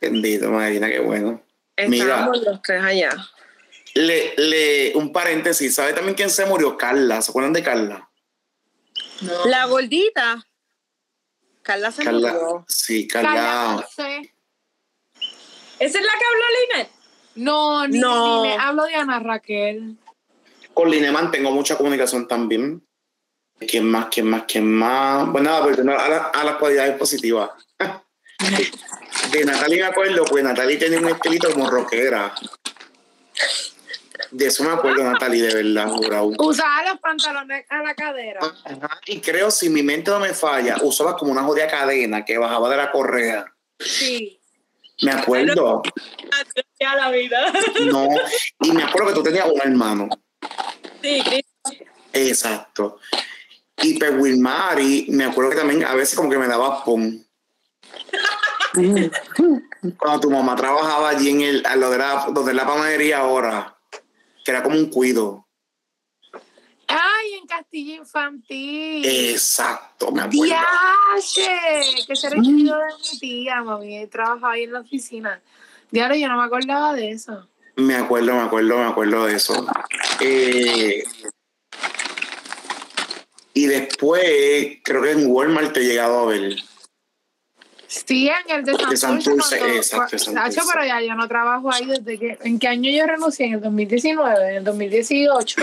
Bendito, 0.00 0.50
Marina, 0.50 0.88
qué 0.88 1.00
bueno. 1.00 1.42
Mira. 1.86 2.04
Estábamos 2.04 2.42
los 2.42 2.62
tres 2.62 2.82
allá. 2.82 3.10
Le, 3.94 4.34
le, 4.36 4.92
un 4.96 5.12
paréntesis, 5.12 5.74
¿sabe 5.74 5.92
también 5.92 6.14
quién 6.14 6.30
se 6.30 6.44
murió? 6.46 6.76
Carla, 6.76 7.20
¿se 7.22 7.30
acuerdan 7.30 7.52
de 7.52 7.62
Carla? 7.62 8.08
La 9.46 9.66
gordita. 9.66 10.44
Carla 11.62 11.90
se 11.92 12.04
Carla, 12.04 12.32
murió. 12.32 12.64
sí, 12.68 13.06
Carla, 13.06 13.28
Carla. 13.34 13.72
no 13.72 13.84
sé. 13.94 14.34
¿Esa 15.78 15.98
es 15.98 16.04
la 16.04 16.12
que 16.12 16.24
habló 16.24 16.44
Linet? 16.76 16.90
No, 17.36 17.86
ni, 17.86 17.98
No. 17.98 18.42
ni 18.42 18.48
me 18.48 18.56
hablo 18.56 18.84
de 18.84 18.94
Ana 18.96 19.20
Raquel. 19.20 19.96
Con 20.74 20.90
Lineman 20.90 21.30
tengo 21.30 21.50
mucha 21.52 21.76
comunicación 21.76 22.26
también. 22.26 22.84
¿Quién 23.58 23.84
más? 23.90 24.06
¿Quién 24.10 24.26
más? 24.28 24.44
¿Quién 24.46 24.72
más? 24.72 25.28
Bueno, 25.30 25.50
nada, 25.84 26.04
a, 26.04 26.08
la- 26.08 26.30
a 26.34 26.44
las 26.44 26.56
cualidades 26.56 26.96
positivas. 26.96 27.50
De 29.32 29.44
Natalie 29.44 29.80
me 29.80 29.86
acuerdo, 29.86 30.24
pues 30.24 30.44
Natalie 30.44 30.76
tenía 30.76 30.98
un 30.98 31.08
estilito 31.08 31.52
como 31.52 31.68
rockera. 31.68 32.34
De 34.30 34.46
eso 34.46 34.64
me 34.64 34.70
acuerdo, 34.70 35.04
Natalie, 35.04 35.42
de 35.42 35.62
verdad, 35.62 35.88
jurado. 35.90 36.32
Usaba 36.38 36.82
los 36.84 36.98
pantalones 37.00 37.64
a 37.68 37.82
la 37.82 37.94
cadera. 37.94 38.40
Ajá, 38.42 39.00
Y 39.06 39.20
creo, 39.20 39.50
si 39.50 39.70
mi 39.70 39.82
mente 39.82 40.10
no 40.10 40.20
me 40.20 40.34
falla, 40.34 40.76
usaba 40.82 41.16
como 41.16 41.32
una 41.32 41.42
jodida 41.42 41.68
cadena 41.68 42.24
que 42.24 42.36
bajaba 42.36 42.68
de 42.68 42.76
la 42.76 42.90
correa. 42.90 43.46
Sí. 43.78 44.38
Me 45.02 45.12
acuerdo. 45.12 45.82
Ya 46.80 46.94
la 46.96 47.10
vida. 47.10 47.52
No. 47.86 48.08
Y 48.60 48.72
me 48.72 48.82
acuerdo 48.82 49.08
que 49.08 49.14
tú 49.14 49.22
tenías 49.22 49.46
un 49.46 49.60
hermano. 49.60 50.08
Sí, 51.00 51.22
Cris. 51.24 51.44
Exacto. 52.12 52.98
Y 53.82 53.98
pues 53.98 54.12
Wilmary, 54.16 55.06
me 55.10 55.24
acuerdo 55.24 55.50
que 55.50 55.56
también 55.56 55.84
a 55.84 55.94
veces 55.94 56.16
como 56.16 56.30
que 56.30 56.38
me 56.38 56.48
daba 56.48 56.84
pon. 56.84 57.24
Cuando 59.98 60.20
tu 60.20 60.30
mamá 60.30 60.56
trabajaba 60.56 61.10
allí 61.10 61.30
en 61.30 61.40
el, 61.42 61.66
a 61.66 61.76
lo 61.76 61.90
de 61.90 61.98
la, 61.98 62.26
donde 62.32 62.54
la 62.54 62.66
panadería 62.66 63.18
ahora, 63.18 63.78
que 64.44 64.50
era 64.50 64.62
como 64.62 64.76
un 64.76 64.90
cuido. 64.90 65.46
Ay, 66.88 67.34
en 67.34 67.46
Castilla 67.46 67.96
Infantil. 67.96 69.04
Exacto, 69.04 70.10
me 70.10 70.22
acuerdo. 70.22 70.44
¡Diache! 70.44 72.06
Que 72.06 72.26
era 72.26 72.36
el 72.36 72.42
chido 72.42 72.78
de 72.78 72.86
mi 72.86 73.18
tía, 73.18 73.62
mami. 73.62 74.06
Trabajaba 74.06 74.52
ahí 74.52 74.64
en 74.64 74.72
la 74.72 74.80
oficina. 74.80 75.42
Diablo, 75.90 76.16
yo 76.16 76.28
no 76.28 76.38
me 76.38 76.44
acordaba 76.44 76.94
de 76.94 77.10
eso. 77.10 77.46
Me 77.76 77.94
acuerdo, 77.94 78.34
me 78.34 78.40
acuerdo, 78.40 78.78
me 78.78 78.84
acuerdo 78.84 79.26
de 79.26 79.36
eso. 79.36 79.66
Eh, 80.20 81.04
y 83.54 83.66
después, 83.66 84.78
creo 84.82 85.02
que 85.02 85.12
en 85.12 85.26
Walmart 85.30 85.72
te 85.72 85.80
he 85.80 85.84
llegado 85.84 86.20
a 86.20 86.26
ver. 86.26 86.56
Sí, 87.88 88.28
en 88.28 88.54
el 88.54 88.64
de 88.64 88.72
Santurce. 88.72 88.96
Santurce, 88.98 89.58
cuando- 89.58 89.76
exacto, 89.76 90.18
Santurce. 90.18 90.32
Nacho, 90.56 90.68
pero 90.72 90.84
ya 90.86 91.00
yo 91.00 91.14
no 91.14 91.26
trabajo 91.26 91.72
ahí 91.72 91.86
desde 91.86 92.18
que... 92.18 92.38
¿En 92.42 92.58
qué 92.58 92.68
año 92.68 92.90
yo 92.90 93.06
renuncié? 93.06 93.46
En 93.46 93.54
el 93.54 93.60
2019, 93.62 94.50
en 94.50 94.56
el 94.56 94.64
2018. 94.64 95.62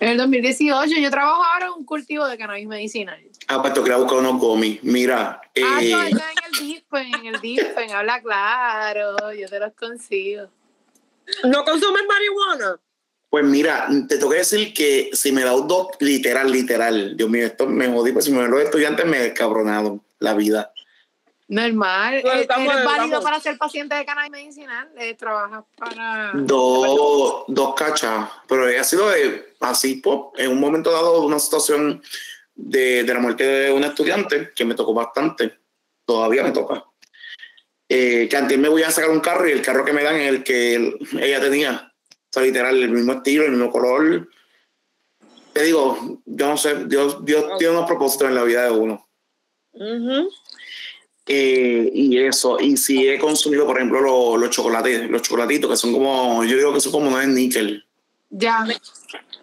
En 0.00 0.08
el 0.08 0.16
2018 0.16 0.96
yo 0.98 1.10
trabajo 1.10 1.44
ahora 1.44 1.66
en 1.66 1.72
un 1.72 1.84
cultivo 1.84 2.26
de 2.26 2.36
cannabis 2.38 2.66
medicinal. 2.66 3.20
Ah, 3.48 3.60
pues 3.62 3.74
te 3.74 3.80
quería 3.80 3.98
buscar 3.98 4.18
unos 4.18 4.40
gomis. 4.40 4.82
Mira, 4.82 5.40
Ah, 5.62 5.78
eh, 5.80 5.90
no, 5.92 6.02
está 6.02 6.24
en 6.32 6.54
el 6.54 6.58
Dispen, 6.66 7.14
en 7.14 7.26
el 7.34 7.40
Dispen, 7.40 7.90
habla 7.92 8.20
claro, 8.22 9.32
yo 9.32 9.48
te 9.48 9.60
los 9.60 9.72
consigo. 9.74 10.48
¿No 11.44 11.64
consumes 11.64 12.02
marihuana? 12.08 12.80
Pues 13.30 13.44
mira, 13.44 13.86
te 14.08 14.16
tengo 14.16 14.30
que 14.30 14.38
decir 14.38 14.74
que 14.74 15.10
si 15.12 15.30
me 15.32 15.42
da 15.44 15.54
un 15.54 15.68
dos, 15.68 15.88
literal, 16.00 16.50
literal, 16.50 17.16
Dios 17.16 17.30
mío, 17.30 17.46
esto 17.46 17.66
me 17.66 17.88
jodí, 17.88 18.12
pues 18.12 18.24
si 18.24 18.32
me 18.32 18.46
los 18.48 18.60
estudiantes 18.60 19.06
me 19.06 19.18
he 19.18 19.22
descabronado 19.22 20.00
la 20.18 20.34
vida. 20.34 20.72
Normal, 21.52 22.20
Bueno, 22.22 22.40
eh, 22.40 22.44
eres 22.44 22.66
válido 22.66 23.04
estamos- 23.04 23.24
para 23.24 23.38
ser 23.40 23.58
paciente 23.58 23.94
de 23.94 24.06
cannabis 24.06 24.30
medicinal, 24.30 24.88
eh, 24.96 25.14
trabajas 25.14 25.64
para... 25.76 26.32
Dos, 26.34 27.44
dos 27.46 27.74
cachas, 27.74 28.26
pero 28.48 28.64
ha 28.66 28.84
sido 28.84 29.10
de, 29.10 29.54
así, 29.60 29.96
pop, 29.96 30.34
en 30.38 30.50
un 30.50 30.58
momento 30.58 30.90
dado, 30.90 31.20
una 31.22 31.38
situación 31.38 32.02
de, 32.54 33.04
de 33.04 33.12
la 33.14 33.20
muerte 33.20 33.44
de 33.44 33.70
un 33.70 33.84
estudiante 33.84 34.50
que 34.56 34.64
me 34.64 34.74
tocó 34.74 34.94
bastante, 34.94 35.58
todavía 36.06 36.42
me 36.42 36.52
toca. 36.52 36.86
Eh, 37.86 38.28
que 38.30 38.36
antes 38.38 38.58
me 38.58 38.70
voy 38.70 38.82
a 38.84 38.90
sacar 38.90 39.10
un 39.10 39.20
carro 39.20 39.46
y 39.46 39.52
el 39.52 39.60
carro 39.60 39.84
que 39.84 39.92
me 39.92 40.02
dan 40.02 40.16
es 40.16 40.28
el 40.30 40.42
que 40.42 40.74
él- 40.74 40.98
ella 41.20 41.38
tenía. 41.38 41.92
O 42.08 42.32
sea, 42.32 42.42
literal, 42.44 42.82
el 42.82 42.88
mismo 42.92 43.12
estilo, 43.12 43.44
el 43.44 43.50
mismo 43.50 43.70
color. 43.70 44.26
Te 45.52 45.64
digo, 45.64 46.22
yo 46.24 46.46
no 46.46 46.56
sé, 46.56 46.86
Dios, 46.86 47.22
Dios 47.26 47.58
tiene 47.58 47.74
unos 47.76 47.86
propósitos 47.86 48.28
en 48.28 48.36
la 48.36 48.42
vida 48.44 48.64
de 48.64 48.70
uno. 48.70 49.06
Ujú. 49.72 50.30
Eh, 51.26 51.90
y 51.94 52.18
eso, 52.18 52.58
y 52.60 52.76
si 52.76 53.08
he 53.08 53.18
consumido, 53.18 53.64
por 53.66 53.76
ejemplo, 53.76 54.00
los, 54.00 54.40
los 54.40 54.50
chocolates, 54.50 55.08
los 55.08 55.22
chocolatitos, 55.22 55.70
que 55.70 55.76
son 55.76 55.92
como, 55.92 56.42
yo 56.44 56.56
digo 56.56 56.74
que 56.74 56.80
son 56.80 56.92
como 56.92 57.10
no 57.10 57.20
es 57.20 57.28
níquel. 57.28 57.84
Ya, 58.30 58.66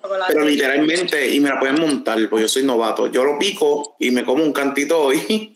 chocolate. 0.02 0.34
Pero 0.34 0.46
literalmente, 0.46 1.34
y 1.34 1.40
me 1.40 1.50
la 1.50 1.60
pueden 1.60 1.80
montar, 1.80 2.18
porque 2.30 2.44
yo 2.44 2.50
soy 2.50 2.64
novato. 2.64 3.08
Yo 3.08 3.24
lo 3.24 3.40
pico 3.40 3.96
y 4.00 4.12
me 4.12 4.26
como 4.26 4.44
un 4.44 4.52
cantito 4.52 5.00
hoy 5.00 5.56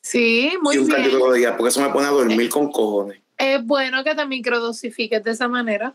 Sí, 0.00 0.52
muy 0.62 0.76
y 0.76 0.78
un 0.78 0.86
bien. 0.86 0.96
cantito 0.96 1.18
todos 1.18 1.30
los 1.30 1.38
días, 1.38 1.54
porque 1.56 1.68
eso 1.68 1.82
me 1.82 1.90
pone 1.90 2.06
a 2.06 2.10
dormir 2.10 2.48
con 2.48 2.70
cojones. 2.72 3.20
Es 3.36 3.64
bueno 3.64 4.02
que 4.04 4.14
te 4.14 4.24
microdosifiques 4.24 5.22
de 5.22 5.30
esa 5.32 5.48
manera. 5.48 5.94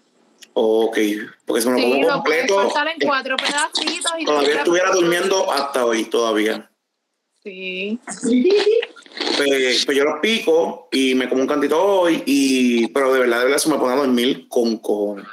Ok, 0.54 0.98
porque 1.46 1.62
si 1.62 1.68
me 1.70 1.74
lo 1.74 1.80
Sí, 1.80 1.92
como 1.92 2.02
lo 2.04 2.14
completo, 2.14 2.62
en 2.62 3.08
cuatro 3.08 3.36
pedacitos 3.38 4.12
y 4.20 4.26
todavía 4.26 4.56
estuviera 4.58 4.92
durmiendo 4.92 5.52
hasta 5.52 5.84
hoy, 5.86 6.06
todavía. 6.06 6.70
Sí. 7.44 8.00
Pues, 9.38 9.86
pues 9.86 9.98
yo 9.98 10.04
lo 10.04 10.22
pico 10.22 10.88
y 10.92 11.16
me 11.16 11.30
como 11.30 11.42
un 11.42 11.48
cantito 11.48 11.82
hoy, 11.82 12.24
y, 12.26 12.88
pero 12.88 13.14
de 13.14 13.20
verdad, 13.20 13.40
de 13.40 13.44
verdad, 13.46 13.58
eso 13.58 13.70
me 13.70 13.78
pone 13.78 13.94
a 13.94 13.98
dormir 13.98 14.48
con 14.48 14.78
cojones. 14.78 15.26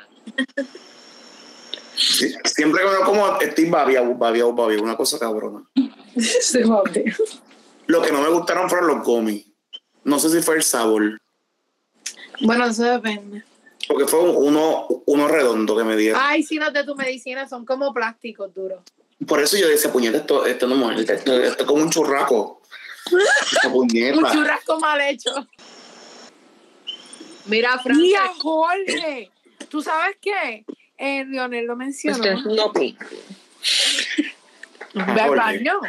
Sí, 1.96 2.32
siempre 2.44 2.82
que 2.82 2.88
me 2.88 3.04
como, 3.04 3.40
estoy 3.40 3.68
babiado, 3.68 4.14
babiado, 4.14 4.52
babiado, 4.52 4.84
una 4.84 4.96
cosa 4.96 5.18
cabrona. 5.18 5.62
Se. 6.16 6.64
Lo 7.86 8.02
que 8.02 8.12
no 8.12 8.22
me 8.22 8.28
gustaron 8.28 8.68
fueron 8.70 8.88
los 8.88 9.04
gomis. 9.04 9.46
No 10.04 10.18
sé 10.18 10.30
si 10.30 10.40
fue 10.40 10.56
el 10.56 10.62
sabor, 10.62 11.20
Bueno, 12.40 12.66
eso 12.66 12.84
depende. 12.84 13.44
porque 13.86 14.06
fue 14.06 14.20
uno, 14.20 14.86
uno 15.06 15.28
redondo 15.28 15.76
que 15.76 15.84
me 15.84 15.96
dieron. 15.96 16.20
Ay, 16.22 16.42
sí, 16.42 16.56
los 16.56 16.72
de 16.72 16.84
tu 16.84 16.94
medicina 16.96 17.46
son 17.48 17.66
como 17.66 17.92
plásticos 17.92 18.54
duros. 18.54 18.80
Por 19.26 19.40
eso 19.40 19.58
yo 19.58 19.68
decía, 19.68 19.92
puñeta, 19.92 20.16
esto, 20.18 20.46
esto 20.46 20.66
no 20.66 20.76
muerde, 20.76 21.02
esto, 21.02 21.34
esto 21.34 21.62
es 21.62 21.66
como 21.66 21.82
un 21.82 21.90
churraco. 21.90 22.59
Un 23.72 24.32
churrasco 24.32 24.78
mal 24.80 25.00
hecho. 25.00 25.30
Mira, 27.46 27.76
Y 27.78 27.82
Francia. 27.82 28.24
a 28.24 28.34
Jorge, 28.34 29.30
¿tú 29.68 29.82
sabes 29.82 30.16
qué? 30.20 30.64
Eh, 30.98 31.24
Lionel 31.24 31.66
lo 31.66 31.76
mencionó. 31.76 32.18
Ve 32.22 32.30
al 35.02 35.28
Jorge. 35.28 35.36
baño. 35.36 35.80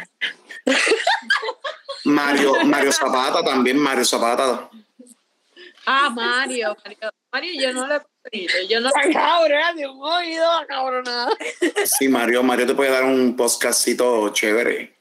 Mario, 2.04 2.54
Mario 2.64 2.92
Zapata 2.92 3.42
también, 3.44 3.76
Mario 3.78 4.04
Zapata. 4.04 4.70
Ah, 5.86 6.10
Mario, 6.10 6.76
Mario. 6.84 7.10
Mario, 7.32 7.60
yo 7.60 7.72
no 7.72 7.86
le. 7.86 8.00
Yo 8.68 8.80
no 8.80 8.90
Ay, 8.94 9.12
cabrona, 9.12 9.72
de 9.74 9.88
un 9.88 10.00
oído, 10.00 10.48
cabrona. 10.68 11.28
Sí, 11.84 12.06
Mario, 12.08 12.42
Mario 12.44 12.66
te 12.66 12.74
puede 12.74 12.90
dar 12.92 13.04
un 13.04 13.34
podcastcito 13.36 14.28
chévere. 14.30 14.96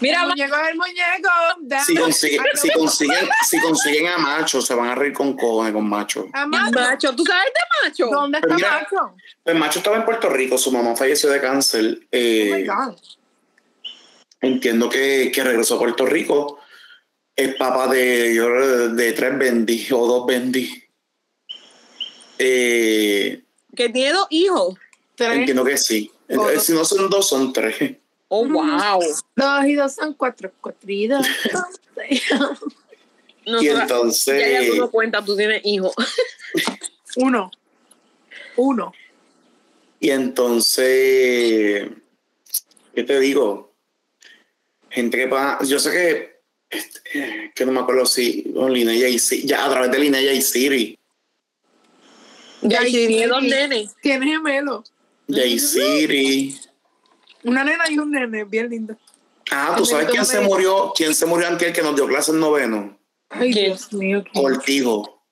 Mira, 0.00 0.22
el 0.22 0.28
muñeco 0.28 0.56
es 0.56 0.68
el 0.70 0.76
muñeco. 0.76 1.82
Si 1.86 1.94
consiguen, 1.96 2.42
si 2.54 2.70
consiguen, 2.72 3.28
si 3.48 3.60
consiguen 3.60 4.06
a 4.08 4.18
Macho, 4.18 4.62
se 4.62 4.74
van 4.74 4.88
a 4.88 4.94
reír 4.94 5.12
con 5.12 5.36
cojones 5.36 5.72
con 5.72 5.88
Macho. 5.88 6.26
a 6.32 6.46
Macho. 6.46 6.80
Macho, 6.80 7.14
¿tú 7.16 7.24
sabes 7.24 7.44
de 7.54 7.88
macho? 7.88 8.06
¿Dónde 8.10 8.38
está 8.38 8.54
mira, 8.54 8.70
Macho? 8.80 9.14
Pues 9.44 9.56
Macho 9.56 9.78
estaba 9.80 9.96
en 9.96 10.04
Puerto 10.04 10.28
Rico, 10.30 10.56
su 10.58 10.70
mamá 10.72 10.96
falleció 10.96 11.28
de 11.28 11.40
cáncer. 11.40 11.98
Oh 12.00 12.06
Eh, 12.12 12.50
my 12.52 12.66
God. 12.66 12.96
entiendo 14.40 14.88
que, 14.88 15.30
que 15.32 15.44
regresó 15.44 15.74
a 15.76 15.78
Puerto 15.80 16.06
Rico. 16.06 16.58
Es 17.36 17.54
papá 17.56 17.86
de, 17.88 18.34
yo 18.34 18.48
de 18.94 19.12
tres 19.12 19.38
Bendy 19.38 19.86
o 19.92 20.06
dos 20.06 20.26
Bendy. 20.26 20.82
Eh, 22.38 23.42
Que 23.76 23.88
tiene 23.88 24.12
dos 24.12 24.26
hijos. 24.30 24.76
Tres. 25.14 25.32
entiendo 25.36 25.64
que 25.64 25.76
sí. 25.76 26.10
Eh. 26.28 26.36
Si 26.60 26.72
no 26.72 26.84
son 26.84 27.10
dos, 27.10 27.28
son 27.28 27.52
tres. 27.52 27.76
Oh, 28.32 28.46
wow. 28.46 29.02
Dos 29.34 29.64
y 29.66 29.74
dos 29.74 29.92
son 29.94 30.14
cuatro. 30.14 30.52
Cuatro 30.60 30.88
y 30.90 31.08
dos. 31.08 31.26
No, 33.44 33.60
Y 33.60 33.66
ya, 33.66 33.72
ya 33.74 33.82
entonces, 33.82 34.68
tú 34.70 34.76
no 34.76 34.90
cuentas, 34.90 35.24
tú 35.24 35.36
tienes 35.36 35.60
hijos. 35.64 35.92
Uno. 37.16 37.50
Uno. 38.56 38.92
y 39.98 40.10
entonces, 40.10 41.88
¿qué 42.94 43.02
te 43.04 43.18
digo? 43.18 43.72
Gente 44.90 45.16
que 45.16 45.26
paga, 45.26 45.58
yo 45.64 45.78
sé 45.80 45.90
que, 45.90 46.40
este, 46.70 47.52
que 47.54 47.66
no 47.66 47.72
me 47.72 47.80
acuerdo 47.80 48.06
si, 48.06 48.52
con 48.52 48.72
Linnea 48.72 49.08
y 49.08 49.18
Siri, 49.18 49.46
ya 49.46 49.64
a 49.66 49.70
través 49.70 49.90
de 49.90 49.98
Linnea 49.98 50.32
y 50.32 50.42
Siri, 50.42 50.98
Ya, 52.62 52.80
Ay, 52.80 52.88
y 52.90 53.06
tiene 53.06 53.24
sí. 53.24 53.28
dos 53.28 53.42
nenes. 53.42 53.96
Tiene 54.02 54.26
gemelo. 54.26 54.84
Jay 55.28 55.58
Siri. 55.58 56.60
Una 57.44 57.64
nena 57.64 57.84
y 57.90 57.98
un 57.98 58.10
nene. 58.10 58.44
Bien 58.44 58.68
lindo. 58.68 58.96
Ah, 59.50 59.74
¿tú 59.76 59.84
sabes 59.84 60.08
quién 60.10 60.24
se 60.24 60.40
murió? 60.40 60.92
¿Quién 60.94 61.14
se 61.14 61.26
murió 61.26 61.48
antes 61.48 61.72
que 61.72 61.82
nos 61.82 61.96
dio 61.96 62.06
clases 62.06 62.34
en 62.34 62.40
noveno? 62.40 62.96
Ay. 63.30 63.52
Dios 63.52 63.92
mío. 63.92 64.22
¿quién? 64.30 64.44
Cortijo. 64.44 65.24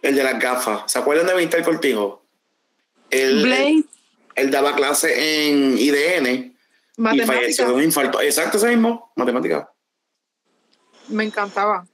El 0.00 0.16
de 0.16 0.24
las 0.24 0.38
gafas. 0.38 0.90
¿Se 0.90 0.98
acuerdan 0.98 1.26
de 1.26 1.46
Mr. 1.46 1.62
Cortijo? 1.62 2.22
Él, 3.10 3.42
Blake. 3.42 3.84
él 4.36 4.50
daba 4.50 4.74
clase 4.74 5.48
en 5.48 5.76
IDN 5.78 6.26
y 6.26 7.02
falleció 7.02 7.26
Matemática. 7.26 7.66
de 7.66 7.72
un 7.72 7.82
infarto. 7.82 8.20
Exacto, 8.20 8.56
ese 8.56 8.68
mismo. 8.68 9.12
Matemática. 9.16 9.70
Me 11.08 11.24
encantaba. 11.24 11.86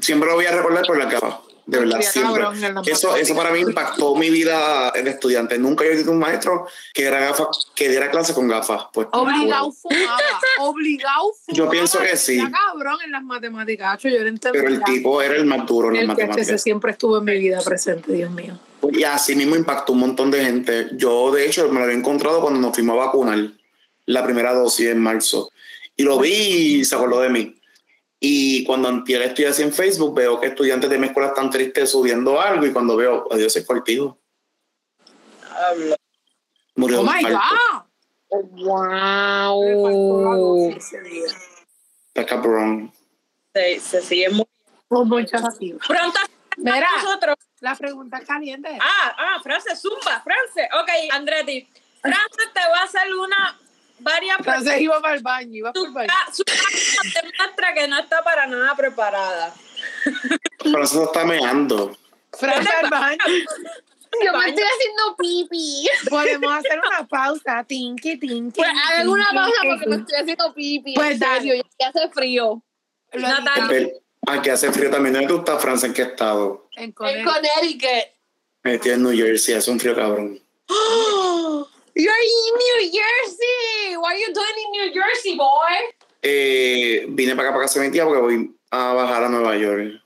Siempre 0.00 0.28
lo 0.28 0.36
voy 0.36 0.46
a 0.46 0.52
recordar 0.52 0.84
por 0.86 0.98
las 0.98 1.10
gafas. 1.10 1.47
De 1.68 1.80
verdad, 1.80 2.00
siempre. 2.00 2.42
Eso, 2.86 3.14
eso 3.14 3.34
para 3.36 3.50
mí 3.52 3.60
impactó 3.60 4.14
mi 4.16 4.30
vida 4.30 4.90
de 4.90 5.10
estudiante. 5.10 5.58
Nunca 5.58 5.84
he 5.84 5.94
visto 5.94 6.10
un 6.10 6.18
maestro 6.18 6.66
que 6.94 7.02
diera 7.02 7.20
gafas, 7.20 7.48
que 7.74 7.90
diera 7.90 8.10
clase 8.10 8.32
con 8.32 8.48
gafas. 8.48 8.84
Pues, 8.90 9.06
Obligado 9.12 9.70
fumaba. 9.72 10.18
Obligado 10.60 11.34
fumaba. 11.44 11.58
Yo 11.58 11.68
pienso 11.68 11.98
que 12.00 12.16
sí. 12.16 12.38
Era 12.38 12.50
cabrón 12.50 12.96
en 13.04 13.12
las 13.12 13.22
matemáticas. 13.22 13.92
Acho, 13.92 14.08
yo 14.08 14.20
no 14.22 14.28
entendía. 14.28 14.62
pero 14.62 14.74
el 14.74 14.82
tipo 14.82 15.20
era 15.20 15.36
el 15.36 15.44
más 15.44 15.66
duro 15.66 15.88
en 15.88 15.94
las 15.96 16.02
El 16.02 16.06
que 16.08 16.22
matemáticas. 16.22 16.62
siempre 16.62 16.92
estuvo 16.92 17.18
en 17.18 17.24
mi 17.24 17.38
vida 17.38 17.60
presente, 17.60 18.14
Dios 18.14 18.30
mío. 18.30 18.58
Y 18.90 19.02
así 19.02 19.36
mismo 19.36 19.54
impactó 19.54 19.92
un 19.92 19.98
montón 19.98 20.30
de 20.30 20.42
gente. 20.42 20.88
Yo, 20.92 21.30
de 21.32 21.44
hecho, 21.46 21.68
me 21.68 21.80
lo 21.80 21.84
había 21.84 21.98
encontrado 21.98 22.40
cuando 22.40 22.60
nos 22.60 22.74
fuimos 22.74 22.94
a 22.94 23.04
vacunar 23.06 23.38
la 24.06 24.24
primera 24.24 24.54
dosis 24.54 24.88
en 24.88 25.00
marzo. 25.00 25.50
Y 25.94 26.02
lo 26.02 26.18
vi 26.18 26.30
y 26.80 26.84
se 26.86 26.94
acordó 26.94 27.20
de 27.20 27.28
mí. 27.28 27.57
Y 28.20 28.64
cuando 28.64 28.88
antier 28.88 29.22
estoy 29.22 29.44
así 29.44 29.62
en 29.62 29.72
Facebook, 29.72 30.12
veo 30.14 30.40
que 30.40 30.48
estudiantes 30.48 30.90
de 30.90 30.98
mi 30.98 31.06
escuela 31.06 31.28
están 31.28 31.50
tristes 31.50 31.90
subiendo 31.90 32.40
algo. 32.40 32.66
Y 32.66 32.72
cuando 32.72 32.96
veo, 32.96 33.28
adiós, 33.30 33.54
es 33.56 33.64
cortijo. 33.64 34.18
Murió 36.74 37.00
Oh 37.00 37.04
my. 37.04 37.22
God. 37.22 37.84
Wow. 38.30 39.64
Está 42.08 42.26
cabrón. 42.26 42.92
se, 43.54 43.80
se 43.80 44.02
sigue 44.02 44.28
muy 44.30 44.44
muchas 44.90 45.42
gracias. 45.42 45.78
pronto. 45.86 46.18
Mira, 46.56 46.86
Nosotros. 47.02 47.36
la 47.60 47.74
pregunta 47.76 48.20
caliente. 48.20 48.76
Ah, 48.80 49.14
ah, 49.16 49.40
Frances, 49.42 49.80
Zumba, 49.80 50.20
Frances. 50.22 50.68
Ok, 50.80 50.88
Andretti. 51.12 51.66
Frances, 52.00 52.52
te 52.52 52.60
voy 52.68 52.78
a 52.78 52.82
hacer 52.82 53.14
una, 53.14 53.58
varias 54.00 54.38
Entonces 54.46 54.80
iba 54.80 55.00
para 55.00 55.14
el 55.14 55.22
baño, 55.22 55.54
iba 55.54 55.72
para 55.72 55.86
el 55.86 55.92
baño. 55.92 56.12
Ah, 56.12 56.32
Su 56.32 56.44
que 57.74 57.88
no 57.88 57.98
está 57.98 58.22
para 58.22 58.46
nada 58.46 58.74
preparada. 58.74 59.54
Pero 60.62 60.82
eso 60.82 61.04
está 61.04 61.24
meando. 61.24 61.96
Fran 62.32 62.66
al 62.66 62.90
baño. 62.90 63.18
Yo 64.24 64.32
me 64.32 64.48
estoy 64.48 64.64
haciendo 64.64 65.16
pipi. 65.16 65.88
Podemos 66.08 66.52
hacer 66.54 66.80
una 66.86 67.06
pausa. 67.06 67.64
Tinky, 67.64 68.18
tinky. 68.18 68.56
Pues 68.56 68.70
hagan 68.88 69.08
una 69.08 69.30
pausa 69.32 69.60
porque 69.68 69.86
me 69.86 69.96
estoy 69.96 70.20
haciendo 70.20 70.54
pipi. 70.54 70.94
Pues 70.94 71.12
en 71.12 71.18
dale. 71.18 71.62
ya 71.78 71.88
hace 71.88 72.08
frío. 72.10 72.62
Natalia. 73.12 73.88
Aquí 74.26 74.50
hace 74.50 74.72
frío 74.72 74.90
también. 74.90 75.14
¿Dónde 75.14 75.28
tú 75.28 75.38
estás, 75.38 75.62
Francia? 75.62 75.86
¿En 75.86 75.94
qué 75.94 76.02
estado? 76.02 76.68
en 76.76 76.84
En 76.84 76.92
Connecticut. 76.92 77.32
Connecticut. 77.32 78.18
Estoy 78.64 78.90
en 78.92 79.02
New 79.02 79.16
Jersey. 79.16 79.54
Hace 79.54 79.70
un 79.70 79.80
frío 79.80 79.94
cabrón. 79.94 80.40
You're 81.98 82.14
in 82.14 82.54
New 82.54 82.92
Jersey. 82.92 83.96
What 83.96 84.12
are 84.12 84.18
you 84.18 84.32
doing 84.32 84.56
in 84.64 84.70
New 84.70 84.94
Jersey, 84.94 85.36
boy? 85.36 85.74
Eh, 86.22 87.06
vine 87.08 87.34
para 87.34 87.48
acá, 87.48 87.56
para 87.56 87.64
casa 87.66 87.80
de 87.80 87.86
mi 87.86 87.92
tía, 87.92 88.04
porque 88.04 88.20
voy 88.20 88.54
a 88.70 88.92
bajar 88.92 89.24
a 89.24 89.28
Nueva 89.28 89.56
York. 89.56 90.00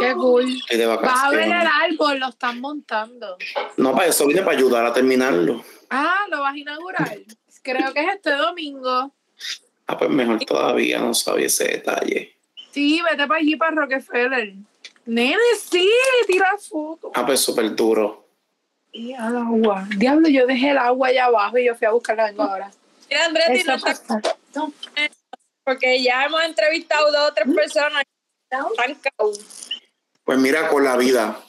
Qué 0.00 0.14
cool. 0.14 0.48
Estoy 0.48 0.78
de 0.78 0.86
Vas 0.86 1.22
a 1.22 1.30
ver 1.30 1.46
el 1.46 1.52
árbol, 1.52 2.18
lo 2.18 2.28
están 2.28 2.60
montando. 2.60 3.36
No, 3.76 3.92
para 3.92 4.06
eso 4.08 4.26
vine 4.26 4.42
para 4.42 4.56
ayudar 4.56 4.84
a 4.84 4.92
terminarlo. 4.92 5.64
Ah, 5.90 6.26
lo 6.28 6.40
vas 6.40 6.54
a 6.54 6.58
inaugurar. 6.58 7.18
Creo 7.62 7.92
que 7.92 8.00
es 8.00 8.14
este 8.16 8.32
domingo. 8.32 9.14
Ah, 9.86 9.96
pues 9.96 10.10
mejor 10.10 10.44
todavía, 10.44 10.98
no 10.98 11.14
sabía 11.14 11.46
ese 11.46 11.66
detalle. 11.66 12.36
Sí, 12.72 13.00
vete 13.08 13.28
para 13.28 13.38
allí, 13.38 13.54
para 13.54 13.76
Rockefeller. 13.76 14.54
Nene, 15.06 15.38
sí, 15.56 15.88
tira 16.26 16.56
foto. 16.58 17.12
Ah, 17.14 17.24
pues 17.24 17.38
súper 17.38 17.76
duro. 17.76 18.23
Y 18.96 19.12
al 19.12 19.36
agua. 19.36 19.86
Diablo, 19.96 20.28
yo 20.28 20.46
dejé 20.46 20.70
el 20.70 20.78
agua 20.78 21.08
allá 21.08 21.24
abajo 21.24 21.58
y 21.58 21.66
yo 21.66 21.74
fui 21.74 21.86
a 21.86 21.90
buscarla 21.90 22.26
vengo 22.26 22.44
ahora. 22.44 22.70
Mira, 23.10 23.24
Andretti, 23.26 23.64
no 23.64 23.74
está. 23.74 24.22
No. 24.54 24.72
porque 25.64 26.00
ya 26.02 26.24
hemos 26.24 26.42
entrevistado 26.44 27.10
dos 27.10 27.30
o 27.30 27.34
tres 27.34 27.52
personas 27.54 28.04
están 28.48 28.94
caos. 29.16 29.68
Pues 30.22 30.38
mira, 30.38 30.68
con 30.68 30.84
la 30.84 30.96
vida. 30.96 31.40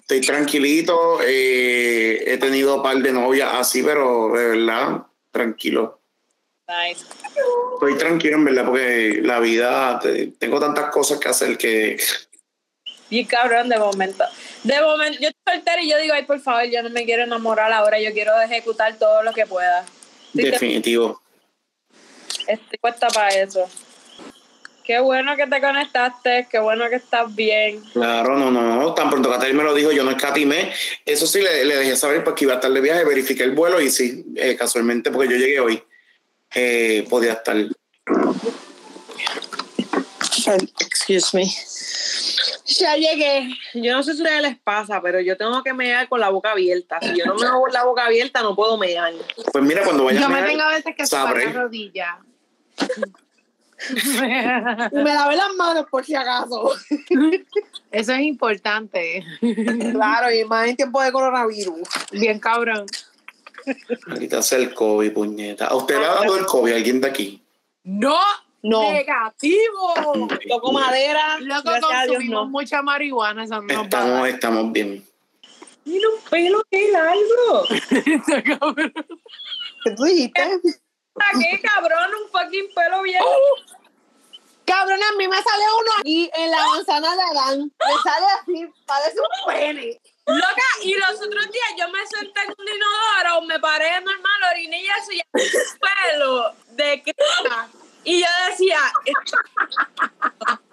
Estoy 0.00 0.22
tranquilito. 0.22 1.20
eh, 1.22 2.24
he 2.26 2.38
tenido 2.38 2.76
un 2.76 2.82
par 2.82 2.96
de 2.96 3.12
novias 3.12 3.50
así, 3.52 3.82
pero 3.82 4.32
de 4.34 4.48
verdad, 4.48 5.02
tranquilo. 5.30 6.00
Nice. 6.68 7.04
Estoy 7.74 7.98
tranquilo, 7.98 8.36
en 8.38 8.44
verdad, 8.46 8.64
porque 8.64 9.20
la 9.22 9.40
vida, 9.40 9.98
te- 10.00 10.28
tengo 10.38 10.58
tantas 10.58 10.90
cosas 10.90 11.18
que 11.18 11.28
hacer 11.28 11.58
que 11.58 11.98
Y 13.12 13.26
cabrón, 13.26 13.68
de 13.68 13.78
momento. 13.78 14.24
De 14.64 14.80
momento, 14.80 15.18
yo 15.20 15.28
estoy 15.28 15.54
soltera 15.56 15.82
y 15.82 15.90
yo 15.90 15.98
digo, 15.98 16.14
ay, 16.14 16.24
por 16.24 16.40
favor, 16.40 16.64
yo 16.64 16.82
no 16.82 16.88
me 16.88 17.04
quiero 17.04 17.24
enamorar 17.24 17.70
ahora, 17.70 18.00
yo 18.00 18.10
quiero 18.14 18.40
ejecutar 18.40 18.96
todo 18.98 19.22
lo 19.22 19.34
que 19.34 19.44
pueda. 19.44 19.84
Definitivo. 20.32 21.20
Estoy 22.46 22.78
puesta 22.80 23.08
para 23.08 23.28
eso. 23.28 23.68
Qué 24.82 24.98
bueno 24.98 25.36
que 25.36 25.46
te 25.46 25.60
conectaste, 25.60 26.48
qué 26.50 26.58
bueno 26.58 26.88
que 26.88 26.96
estás 26.96 27.34
bien. 27.34 27.82
Claro, 27.92 28.38
no, 28.38 28.50
no, 28.50 28.62
no. 28.62 28.94
Tan 28.94 29.10
pronto 29.10 29.30
Caterina 29.30 29.58
me 29.58 29.64
lo 29.64 29.74
dijo, 29.74 29.92
yo 29.92 30.04
no 30.04 30.12
escatimé. 30.12 30.72
Eso 31.04 31.26
sí, 31.26 31.42
le, 31.42 31.66
le 31.66 31.76
dejé 31.76 31.96
saber 31.96 32.24
porque 32.24 32.46
iba 32.46 32.54
a 32.54 32.56
estar 32.56 32.72
de 32.72 32.80
viaje, 32.80 33.04
verifiqué 33.04 33.42
el 33.42 33.52
vuelo 33.52 33.78
y 33.78 33.90
sí, 33.90 34.24
eh, 34.36 34.56
casualmente, 34.56 35.10
porque 35.10 35.34
yo 35.34 35.36
llegué 35.36 35.60
hoy, 35.60 35.82
eh, 36.54 37.06
podía 37.10 37.34
estar. 37.34 37.58
Excuse 40.80 41.36
me. 41.36 41.44
Ya 42.66 42.94
llegué. 42.96 43.48
Yo 43.74 43.92
no 43.92 44.02
sé 44.02 44.14
si 44.14 44.20
a 44.20 44.24
ustedes 44.24 44.42
les 44.42 44.58
pasa, 44.58 45.00
pero 45.02 45.20
yo 45.20 45.36
tengo 45.36 45.62
que 45.62 45.72
mear 45.72 46.08
con 46.08 46.20
la 46.20 46.28
boca 46.28 46.52
abierta. 46.52 46.98
Si 47.00 47.18
yo 47.18 47.26
no 47.26 47.34
me 47.34 47.46
hago 47.46 47.66
la 47.68 47.84
boca 47.84 48.06
abierta, 48.06 48.42
no 48.42 48.54
puedo 48.54 48.78
mear. 48.78 49.12
Pues 49.52 49.64
mira, 49.64 49.82
cuando 49.84 50.04
vaya 50.04 50.20
Yo 50.20 50.26
a 50.26 50.28
me 50.28 50.34
mear, 50.36 50.46
tengo 50.48 50.62
a 50.62 50.68
veces 50.68 50.94
que 50.96 51.06
sabré. 51.06 51.46
la 51.46 51.62
rodilla. 51.62 52.18
Me 54.92 55.12
lavé 55.14 55.36
las 55.36 55.52
manos 55.56 55.86
por 55.90 56.04
si 56.04 56.14
acaso. 56.14 56.72
Eso 57.90 58.12
es 58.12 58.20
importante. 58.20 59.24
Claro, 59.92 60.32
y 60.32 60.44
más 60.44 60.68
en 60.68 60.76
tiempo 60.76 61.02
de 61.02 61.10
coronavirus. 61.10 61.80
Bien 62.12 62.38
cabrón. 62.38 62.86
Maldita 64.06 64.42
sea 64.42 64.58
el 64.58 64.72
COVID, 64.74 65.12
puñeta. 65.12 65.66
¿A 65.66 65.74
usted 65.76 65.98
le 65.98 66.06
ha 66.06 66.14
dado 66.14 66.36
el 66.36 66.46
COVID 66.46 66.72
alguien 66.72 67.00
de 67.00 67.08
aquí? 67.08 67.42
¡No! 67.84 68.16
No. 68.62 68.92
¡Negativo! 68.92 70.28
Toco 70.48 70.72
madera. 70.72 71.38
Loco, 71.40 71.70
a 71.70 71.78
Dios, 71.78 71.90
consumimos 72.06 72.44
no. 72.44 72.50
mucha 72.50 72.82
marihuana. 72.82 73.44
No 73.44 73.82
Estamos, 73.82 74.28
estamos 74.28 74.72
bien. 74.72 75.04
Mira 75.84 76.08
un 76.08 76.20
pelo 76.30 76.62
que 76.70 76.92
largo. 76.92 77.66
¿Qué 79.84 79.90
tú 79.96 80.04
dijiste? 80.04 80.60
¿Qué 80.62 81.60
cabrón? 81.60 82.10
Un 82.22 82.30
fucking 82.30 82.72
pelo 82.74 83.02
bien. 83.02 83.20
Cabrón, 84.64 85.00
a 85.02 85.16
mí 85.16 85.26
me 85.26 85.36
sale 85.36 85.64
uno 85.80 85.90
aquí 85.98 86.30
en 86.34 86.50
la 86.50 86.66
manzana 86.68 87.16
de 87.16 87.22
Adán. 87.22 87.72
Me 87.80 87.94
sale 88.04 88.26
así, 88.40 88.72
parece 88.86 89.18
un 89.18 89.52
pene. 89.52 90.00
Loca, 90.24 90.62
y 90.84 90.94
los 90.94 91.20
otros 91.20 91.50
días 91.50 91.74
yo 91.76 91.88
me 91.88 92.06
senté 92.06 92.40
en 92.42 92.54
un 92.56 92.68
inodoro, 92.68 93.42
me 93.46 93.58
paré 93.58 94.00
normal, 94.02 94.40
oriné 94.52 94.82
y 94.82 94.86
eso, 94.86 95.10
y 95.10 95.20
pelo 95.32 96.54
de 96.70 97.02
crema. 97.02 97.68
Y 98.04 98.20
yo 98.20 98.26
decía, 98.50 98.78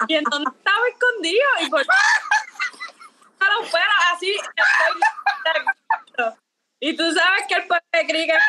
¿y 0.08 0.16
en 0.16 0.24
dónde 0.26 0.50
estaba 0.58 0.88
escondido? 0.88 1.46
Y 1.62 1.70
por 1.70 1.82
a 1.82 3.54
los 3.54 3.70
pelos 3.70 3.88
así, 4.14 4.32
estoy- 4.36 6.34
y 6.82 6.96
tú 6.96 7.12
sabes 7.14 7.44
que 7.48 7.56
el 7.56 7.68
pelo 7.68 7.82
de 7.94 8.06
crica 8.08 8.38
es 8.38 8.44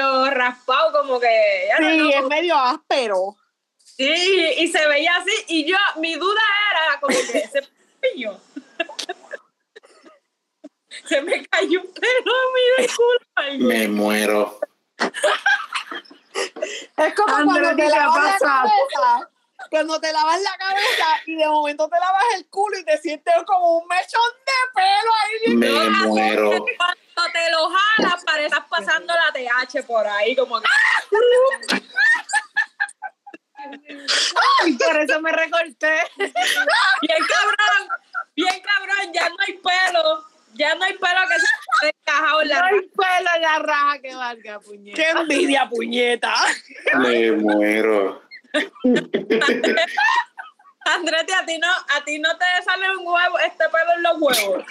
como 0.00 0.30
raspado, 0.30 0.92
como 1.02 1.20
que 1.20 1.64
ya 1.68 1.78
no, 1.78 1.88
Sí, 1.90 2.12
es 2.14 2.22
no, 2.22 2.28
medio 2.28 2.56
áspero. 2.58 3.36
sí, 3.84 4.54
y 4.58 4.68
se 4.68 4.86
veía 4.88 5.16
así, 5.16 5.32
y 5.48 5.64
yo, 5.70 5.76
mi 5.96 6.14
duda 6.16 6.40
era 6.72 7.00
como 7.00 7.16
que 7.16 7.46
se 7.48 7.68
cayó. 8.00 8.40
Se 11.04 11.20
me 11.22 11.46
cayó 11.46 11.80
un 11.80 11.92
pelo 11.92 12.32
a 12.32 12.46
mí 12.54 12.62
del 12.78 12.90
culo. 12.96 13.68
Me 13.68 13.88
muero. 13.88 14.58
Es 16.96 17.14
como 17.14 17.34
cuando 17.34 17.76
¿qué 17.76 17.82
te 17.82 17.88
lavas 17.88 18.24
la 18.24 18.38
cabeza. 18.38 19.30
Cuando 19.70 20.00
te 20.00 20.12
lavas 20.12 20.40
la 20.40 20.56
cabeza 20.56 21.06
y 21.26 21.36
de 21.36 21.46
momento 21.46 21.88
te 21.88 21.98
lavas 21.98 22.22
el 22.36 22.46
culo 22.48 22.78
y 22.78 22.84
te 22.84 22.96
sientes 22.98 23.34
como 23.44 23.78
un 23.78 23.88
mechón 23.88 24.32
de 24.46 24.52
pelo 24.74 25.12
ahí. 25.22 25.56
Me 25.56 25.90
muero. 26.06 26.50
Cuando 26.78 27.32
te 27.32 27.50
lo 27.50 27.68
jalas, 27.68 28.24
pareces 28.24 28.58
pasando 28.70 29.12
la 29.12 29.32
TH 29.32 29.84
por 29.84 30.06
ahí, 30.06 30.36
como 30.36 30.60
que. 30.60 30.68
Y 34.66 34.72
por 34.74 34.96
eso 35.00 35.20
me 35.20 35.32
recorté. 35.32 36.00
Bien 36.16 37.18
cabrón, 37.28 37.88
bien 38.36 38.62
cabrón, 38.62 39.12
ya 39.12 39.28
no 39.28 39.36
hay 39.40 39.54
pelo. 39.54 40.24
Ya 40.58 40.74
no 40.74 40.84
hay 40.84 40.92
pelo 40.94 41.20
que 41.28 41.38
se 41.38 41.46
haya 41.86 41.92
encajado 42.00 42.42
en 42.42 42.48
No 42.48 42.54
la 42.54 42.64
hay 42.66 42.80
pelo 42.80 43.30
en 43.36 43.42
la 43.42 43.58
raja 43.60 43.98
que 44.00 44.14
valga, 44.14 44.60
puñeta. 44.60 44.96
¡Qué 45.02 45.10
envidia, 45.10 45.68
puñeta! 45.68 46.34
Me 46.98 47.32
muero. 47.32 48.22
Andrete, 50.84 51.34
a 51.34 51.44
ti 51.44 51.58
no, 51.58 51.68
a 51.68 52.04
ti 52.04 52.18
no 52.18 52.30
te 52.38 52.44
sale 52.64 52.90
un 52.96 53.06
huevo, 53.06 53.38
este 53.40 53.64
pelo 53.68 53.92
en 53.96 54.02
los 54.02 54.16
huevos. 54.20 54.64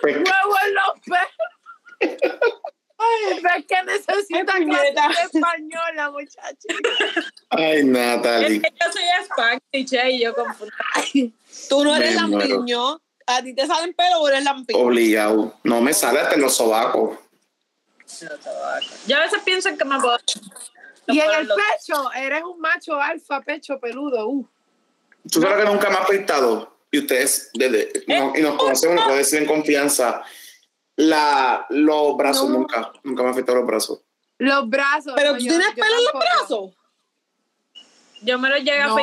Pues, 0.00 0.16
Huevo 0.16 0.56
en 0.66 0.74
los 0.74 1.00
pelos. 1.04 2.58
Ay, 2.98 3.38
es 3.58 3.66
que 3.66 3.82
necesita 3.84 4.52
Ay, 4.54 4.64
clases 4.66 4.92
puñeta. 4.94 5.08
de 5.08 5.22
español 5.24 5.96
la 5.96 6.10
muchacha. 6.10 6.68
Ay, 7.50 7.78
Es 7.78 7.84
Natalie. 7.84 8.60
que 8.62 8.70
yo 8.80 8.92
soy 8.92 9.02
Spanish, 9.24 9.90
che, 9.90 10.10
y 10.10 10.20
yo 10.22 10.34
confundo. 10.34 10.72
Tú 11.68 11.84
no 11.84 11.94
eres 11.96 12.14
lampiño. 12.14 13.00
¿A 13.26 13.42
ti 13.42 13.54
te 13.54 13.66
salen 13.66 13.94
pelo 13.94 14.20
o 14.20 14.28
eres 14.28 14.44
lampiño? 14.44 14.78
Obligado. 14.80 15.54
No 15.64 15.80
me 15.80 15.92
sale 15.94 16.20
hasta 16.20 16.34
en 16.34 16.40
los 16.42 16.54
sobacos. 16.56 17.18
Yo 19.06 19.16
a 19.16 19.20
veces 19.20 19.40
pienso 19.44 19.68
en 19.68 19.78
que 19.78 19.84
me 19.84 19.98
puedo. 20.00 20.18
Y 21.08 21.18
en 21.18 21.30
el 21.30 21.48
pecho, 21.48 22.12
eres 22.12 22.42
un 22.44 22.60
macho 22.60 22.94
alfa, 23.00 23.40
pecho 23.40 23.78
peludo. 23.80 24.28
Uh. 24.28 24.48
¿Tú 25.30 25.40
sabes 25.40 25.64
que 25.64 25.70
nunca 25.70 25.88
me 25.90 25.96
ha 25.96 26.00
afeitado? 26.00 26.76
Y 26.90 26.98
ustedes, 27.00 27.50
desde, 27.54 27.90
no- 28.06 28.32
y 28.36 28.42
nos 28.42 28.56
conocemos, 28.56 28.96
nos 28.96 29.04
puede 29.06 29.18
decir 29.18 29.40
en 29.40 29.46
confianza. 29.46 30.22
La, 30.96 31.66
los 31.70 32.16
brazos, 32.16 32.48
No. 32.50 32.58
nunca. 32.58 32.92
Nunca 33.02 33.22
me 33.22 33.28
ha 33.28 33.32
afeitado 33.32 33.58
los 33.58 33.66
brazos. 33.66 34.00
Los 34.38 34.68
brazos. 34.68 35.14
¿Pero 35.16 35.32
tú 35.32 35.38
yo- 35.44 35.48
tienes 35.48 35.68
yo 35.68 35.74
pelo 35.82 35.96
en 35.98 36.04
los 36.04 36.12
brazos? 36.12 36.70
Yo 38.22 38.38
me 38.38 38.48
lo 38.50 38.56
llegué 38.58 38.80
a. 38.82 38.94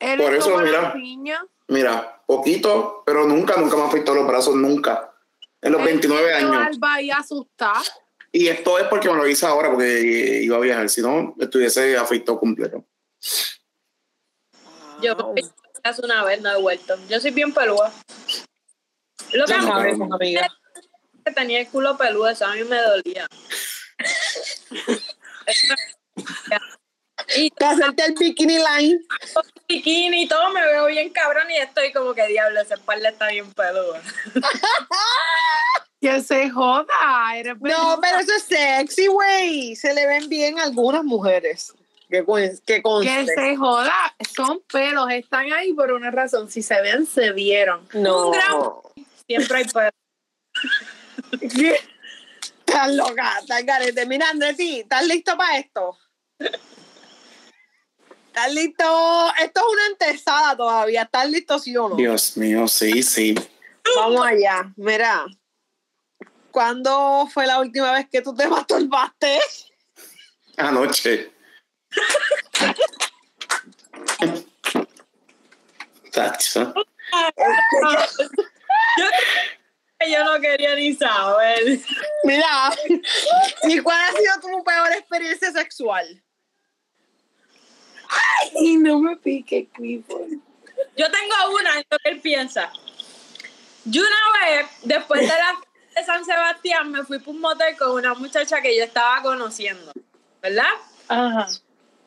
Eres 0.00 0.26
Por 0.26 0.34
eso, 0.34 0.58
mira. 0.58 0.92
piña. 0.92 1.46
Mira, 1.70 2.20
poquito, 2.26 3.02
pero 3.06 3.26
nunca, 3.26 3.56
nunca 3.56 3.76
me 3.76 3.82
ha 3.82 3.86
afeitado 3.86 4.16
los 4.16 4.26
brazos, 4.26 4.56
nunca. 4.56 5.14
En 5.62 5.72
los 5.72 5.84
29 5.84 6.34
años. 6.34 6.56
Alba 6.56 7.00
y 7.00 7.10
asustar. 7.10 7.76
Y 8.32 8.48
esto 8.48 8.78
es 8.78 8.88
porque 8.88 9.08
me 9.08 9.14
lo 9.16 9.26
hice 9.26 9.46
ahora, 9.46 9.70
porque 9.70 10.40
iba 10.42 10.56
a 10.56 10.60
viajar. 10.60 10.88
Si 10.88 11.00
no, 11.00 11.34
estuviese 11.38 11.96
afeitado 11.96 12.40
completo. 12.40 12.84
Yo 15.00 15.14
Wow. 15.14 15.34
me 15.34 15.40
afeité 15.42 15.54
hace 15.84 16.04
una 16.04 16.24
vez, 16.24 16.40
no 16.42 16.50
he 16.50 16.60
vuelto. 16.60 16.96
Yo 17.08 17.20
soy 17.20 17.30
bien 17.30 17.54
pelúa. 17.54 17.92
Lo 19.32 19.44
que 19.44 19.54
sabemos, 19.54 20.08
amiga. 20.12 20.48
que 21.24 21.32
tenía 21.32 21.60
el 21.60 21.68
culo 21.68 21.96
peludo, 21.96 22.30
eso 22.30 22.46
a 22.46 22.54
mí 22.54 22.64
me 22.64 22.80
dolía. 22.82 23.28
y 27.36 27.50
Te 27.50 27.64
hacerte 27.64 28.04
el 28.04 28.14
bikini 28.14 28.58
line. 28.58 29.00
bikini 29.68 30.22
y 30.22 30.28
todo 30.28 30.50
me 30.50 30.64
veo 30.64 30.86
bien 30.86 31.10
cabrón 31.10 31.50
y 31.50 31.56
estoy 31.56 31.92
como 31.92 32.14
que 32.14 32.26
diablo, 32.26 32.60
esa 32.60 32.74
espalda 32.74 33.10
está 33.10 33.28
bien 33.28 33.52
peluda. 33.52 34.02
Que 36.00 36.20
se 36.22 36.48
joda. 36.50 36.86
Eres 37.34 37.56
No, 37.60 37.98
pero 38.00 38.20
eso 38.20 38.32
es 38.34 38.44
sexy, 38.44 39.06
güey. 39.06 39.76
Se 39.76 39.92
le 39.92 40.06
ven 40.06 40.28
bien 40.28 40.58
a 40.58 40.64
algunas 40.64 41.04
mujeres. 41.04 41.74
Que, 42.08 42.24
que. 42.66 42.82
Que 42.82 43.26
se 43.26 43.56
joda. 43.56 43.94
Son 44.34 44.62
pelos. 44.72 45.10
Están 45.10 45.52
ahí 45.52 45.72
por 45.74 45.92
una 45.92 46.10
razón. 46.10 46.50
Si 46.50 46.62
se 46.62 46.80
ven, 46.80 47.06
se 47.06 47.32
vieron. 47.32 47.86
No. 47.92 48.30
Un. 48.30 49.04
Siempre 49.26 49.58
hay 49.58 49.64
pelo. 49.64 49.90
Estás 52.70 52.94
loca, 52.94 53.38
estás 53.40 53.64
garete. 53.66 54.06
Mira, 54.06 54.30
Andreti, 54.30 54.80
¿estás 54.80 55.04
listo 55.04 55.36
para 55.36 55.58
esto? 55.58 55.98
¿Estás 58.30 58.54
listo? 58.54 59.32
Esto 59.42 59.60
es 59.60 59.66
una 59.72 59.86
antesada 59.86 60.56
todavía. 60.56 61.02
¿Estás 61.02 61.28
listo, 61.28 61.58
sí 61.58 61.76
o 61.76 61.88
no? 61.88 61.96
Dios 61.96 62.36
mío, 62.36 62.68
sí, 62.68 63.02
sí. 63.02 63.34
Vamos 63.96 64.24
allá. 64.24 64.72
Mira. 64.76 65.26
¿Cuándo 66.52 67.28
fue 67.34 67.48
la 67.48 67.58
última 67.58 67.92
vez 67.92 68.06
que 68.08 68.22
tú 68.22 68.32
te 68.32 68.46
masturbaste? 68.48 69.40
Anoche. 70.58 71.32
Tacho. 76.12 76.72
Yo, 78.96 79.06
yo 80.08 80.24
no 80.24 80.40
quería 80.40 80.76
ni 80.76 80.94
saber. 80.94 81.80
Mira. 82.22 82.70
¿Y 83.64 83.80
cuál 83.80 83.98
ha 84.04 84.12
sido 84.16 84.34
tu 84.40 84.62
peor 84.62 84.92
experiencia 84.92 85.50
sexual? 85.50 86.22
Y 88.60 88.76
no 88.76 88.98
me 88.98 89.16
pique, 89.16 89.68
Clifford. 89.72 90.30
Yo 90.96 91.06
tengo 91.10 91.54
una 91.58 91.78
en 91.78 91.84
lo 91.90 91.98
que 91.98 92.10
él 92.10 92.20
piensa. 92.20 92.72
Yo 93.84 94.02
una 94.02 94.46
vez, 94.46 94.66
después 94.82 95.20
de 95.20 95.28
la 95.28 95.54
de 95.96 96.04
San 96.04 96.24
Sebastián, 96.24 96.90
me 96.90 97.04
fui 97.04 97.18
por 97.18 97.34
un 97.34 97.40
motel 97.40 97.76
con 97.76 97.92
una 97.92 98.14
muchacha 98.14 98.60
que 98.60 98.76
yo 98.76 98.84
estaba 98.84 99.22
conociendo, 99.22 99.92
¿verdad? 100.40 100.70
Ajá. 101.08 101.48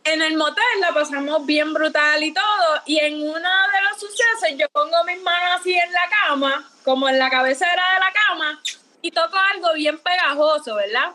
en 0.05 0.21
el 0.21 0.37
motel 0.37 0.63
la 0.79 0.93
pasamos 0.93 1.45
bien 1.45 1.73
brutal 1.73 2.23
y 2.23 2.33
todo. 2.33 2.81
Y 2.85 2.99
en 2.99 3.15
uno 3.15 3.33
de 3.33 3.81
los 3.89 3.99
sucesos 3.99 4.57
yo 4.57 4.67
pongo 4.69 5.03
mis 5.05 5.21
manos 5.21 5.59
así 5.59 5.73
en 5.73 5.91
la 5.91 6.09
cama, 6.21 6.71
como 6.83 7.09
en 7.09 7.19
la 7.19 7.29
cabecera 7.29 7.71
de 7.93 7.99
la 7.99 8.13
cama, 8.13 8.61
y 9.01 9.11
toco 9.11 9.37
algo 9.53 9.73
bien 9.73 9.97
pegajoso, 9.99 10.75
¿verdad? 10.75 11.13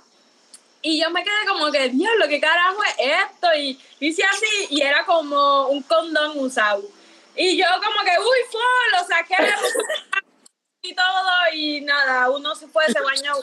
Y 0.82 1.00
yo 1.00 1.10
me 1.10 1.24
quedé 1.24 1.46
como 1.48 1.70
que, 1.72 1.88
diablo, 1.88 2.28
¿qué 2.28 2.40
carajo 2.40 2.82
es 2.84 2.94
esto? 2.98 3.48
Y 3.56 3.80
hice 4.00 4.22
así, 4.24 4.66
y 4.70 4.82
era 4.82 5.04
como 5.04 5.68
un 5.68 5.82
condón 5.82 6.38
usado. 6.38 6.84
Y 7.34 7.56
yo 7.56 7.66
como 7.74 8.04
que, 8.04 8.18
uy, 8.18 8.38
fue, 8.50 8.60
lo 8.92 9.06
saqué 9.06 9.36
y 10.82 10.94
todo, 10.94 11.30
y 11.52 11.80
nada, 11.80 12.30
uno 12.30 12.54
se 12.54 12.68
fue, 12.68 12.86
se 12.86 13.00
bañó. 13.00 13.34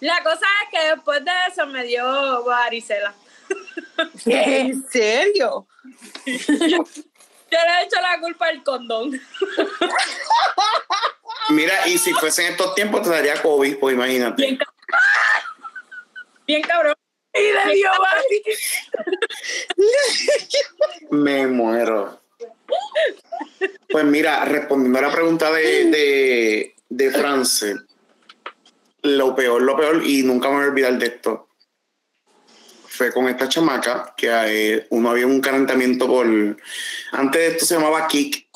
La 0.00 0.22
cosa 0.22 0.46
es 0.64 0.70
que 0.70 0.88
después 0.94 1.24
de 1.24 1.30
eso 1.48 1.66
me 1.66 1.84
dio 1.84 2.44
varicela. 2.44 3.14
¿En 4.26 4.88
serio? 4.88 5.66
Yo 6.26 7.58
le 7.58 7.72
he 7.80 7.84
hecho 7.84 8.00
la 8.00 8.20
culpa 8.20 8.46
al 8.46 8.62
condón. 8.62 9.20
Mira, 11.50 11.88
y 11.88 11.98
si 11.98 12.12
fuese 12.12 12.46
en 12.46 12.52
estos 12.52 12.74
tiempos 12.74 13.02
te 13.02 13.10
daría 13.10 13.42
COVID, 13.42 13.78
pues 13.78 13.94
imagínate. 13.94 14.58
Bien, 16.50 16.62
cabrón. 16.62 16.94
Y 17.32 17.42
le 17.42 17.74
dio 17.76 17.90
Me 21.10 21.46
muero. 21.46 22.20
Pues 23.88 24.04
mira, 24.04 24.44
respondiendo 24.46 24.98
a 24.98 25.02
la 25.02 25.12
pregunta 25.12 25.52
de, 25.52 25.84
de, 25.84 26.74
de 26.88 27.10
France, 27.12 27.76
lo 29.02 29.36
peor, 29.36 29.62
lo 29.62 29.76
peor, 29.76 30.04
y 30.04 30.24
nunca 30.24 30.48
me 30.48 30.56
voy 30.56 30.64
a 30.64 30.68
olvidar 30.70 30.98
de 30.98 31.06
esto, 31.06 31.48
fue 32.88 33.12
con 33.12 33.28
esta 33.28 33.48
chamaca, 33.48 34.12
que 34.16 34.28
eh, 34.28 34.86
uno 34.90 35.10
había 35.10 35.28
un 35.28 35.40
calentamiento 35.40 36.08
por... 36.08 36.26
Antes 37.12 37.40
de 37.40 37.46
esto 37.46 37.64
se 37.64 37.74
llamaba 37.76 38.08
Kik, 38.08 38.48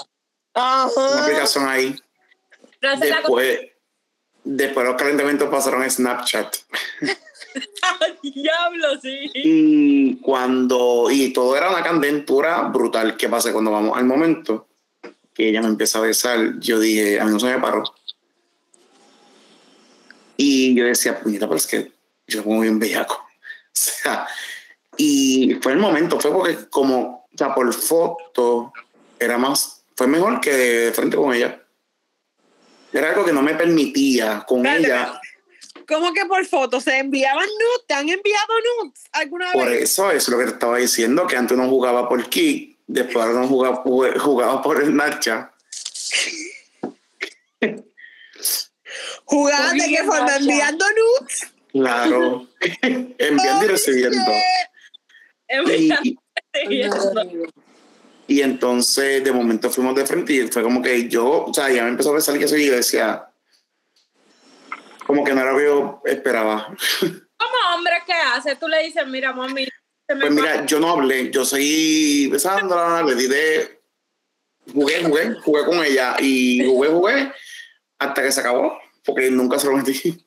una 0.57 1.23
aplicación 1.23 1.69
ahí. 1.69 1.97
Después, 2.99 3.61
después 4.43 4.85
los 4.85 4.97
calentamientos 4.97 5.49
pasaron 5.49 5.83
a 5.83 5.89
Snapchat. 5.89 6.57
Diablo, 8.23 9.01
sí. 9.01 9.31
Y 9.35 10.17
cuando, 10.17 11.09
y 11.11 11.33
todo 11.33 11.57
era 11.57 11.71
una 11.71 11.83
candentura 11.83 12.63
brutal. 12.63 13.17
¿Qué 13.17 13.29
pasa 13.29 13.53
cuando 13.53 13.71
vamos 13.71 13.97
al 13.97 14.05
momento? 14.05 14.67
Que 15.33 15.49
ella 15.49 15.63
me 15.63 15.69
empieza 15.69 15.99
a 15.99 16.03
besar, 16.03 16.59
yo 16.59 16.79
dije, 16.79 17.21
a 17.21 17.25
mí 17.25 17.33
no 17.33 17.41
se 17.41 17.47
me 17.47 17.59
paró. 17.59 17.83
Y 20.37 20.75
yo 20.75 20.85
decía, 20.85 21.21
puñeta, 21.21 21.47
pero 21.47 21.57
es 21.57 21.67
que 21.67 21.93
yo 22.27 22.43
pongo 22.43 22.61
bien 22.61 22.79
bellaco. 22.79 23.21
O 23.77 23.77
sea, 23.77 24.29
y 24.97 25.59
fue 25.61 25.73
el 25.73 25.79
momento, 25.79 26.21
fue 26.21 26.33
porque 26.33 26.69
como, 26.71 27.27
o 27.33 27.37
sea, 27.37 27.53
por 27.53 27.75
foto, 27.75 28.73
era 29.19 29.37
más, 29.37 29.83
fue 29.97 30.07
mejor 30.07 30.41
que 30.41 30.53
de 30.53 30.93
frente 30.93 31.17
con 31.17 31.35
ella. 31.35 31.61
Era 32.93 33.11
algo 33.11 33.25
que 33.25 33.33
no 33.33 33.43
me 33.43 33.55
permitía 33.55 34.45
con 34.47 34.65
ella. 34.65 35.21
¿Cómo 35.87 36.13
que 36.13 36.25
por 36.27 36.45
foto? 36.47 36.81
¿Se 36.81 36.99
enviaban 36.99 37.47
nudes? 37.47 37.87
¿Te 37.87 37.95
han 37.95 38.09
enviado 38.09 38.55
nudes 38.83 39.05
alguna 39.13 39.53
Por 39.53 39.69
vez? 39.69 39.83
eso 39.83 40.11
es 40.11 40.29
lo 40.29 40.39
que 40.39 40.45
te 40.45 40.51
estaba 40.53 40.79
diciendo, 40.79 41.27
que 41.27 41.37
antes 41.37 41.57
uno 41.57 41.69
jugaba 41.69 42.09
por 42.09 42.29
Kik, 42.29 42.79
después 42.87 43.25
ahora 43.25 43.41
no 43.41 43.49
jugaba, 43.49 43.83
jugaba 44.19 44.63
por 44.63 44.83
el 44.83 44.91
Snapchat. 44.91 45.51
¿Jugaban 49.27 49.79
de 49.79 49.89
qué 49.89 49.99
forma? 49.99 50.21
Nacha. 50.21 50.37
¿Enviando 50.37 50.85
nudes? 50.91 51.53
Claro, 51.73 52.49
enviando 53.19 53.65
y 53.65 53.69
recibiendo. 53.69 54.33
Y, 55.77 56.17
y 58.27 58.43
entonces 58.43 59.23
de 59.23 59.33
momento 59.33 59.71
fuimos 59.71 59.95
de 59.95 60.07
frente 60.07 60.33
y 60.33 60.47
fue 60.49 60.63
como 60.63 60.81
que 60.81 61.09
yo, 61.09 61.45
o 61.47 61.55
sea, 61.55 61.71
ya 61.71 61.83
me 61.85 61.91
empezó 61.91 62.11
a 62.11 62.15
besar 62.15 62.37
y 62.37 62.45
eso 62.45 62.57
y 62.57 62.67
yo 62.67 62.77
decía, 62.77 63.29
como 65.07 65.25
que 65.25 65.33
no 65.35 65.41
era 65.41 65.53
lo 65.53 65.59
que 65.59 65.65
yo 65.65 66.03
esperaba. 66.05 66.67
Como 67.37 67.75
hombre, 67.75 67.95
¿qué 68.07 68.13
hace? 68.13 68.57
Tú 68.57 68.69
le 68.69 68.83
dices, 68.85 69.07
mira, 69.07 69.33
mami, 69.33 69.65
se 70.07 70.15
me 70.15 70.21
Pues 70.23 70.33
mira, 70.33 70.65
yo 70.67 70.81
no 70.81 70.91
hablé, 70.91 71.31
yo 71.31 71.45
seguí 71.45 72.29
besándola, 72.29 73.03
le 73.03 73.15
di 73.15 73.27
de... 73.27 73.81
Jugué, 74.73 75.05
jugué, 75.05 75.35
jugué 75.43 75.65
con 75.67 75.85
ella 75.85 76.17
y 76.19 76.65
jugué, 76.67 76.89
jugué 76.89 77.33
hasta 77.99 78.23
que 78.23 78.33
se 78.33 78.41
acabó, 78.41 78.79
porque 79.05 79.31
nunca 79.31 79.59
se 79.59 79.67
lo 79.67 79.77
metí. 79.77 80.27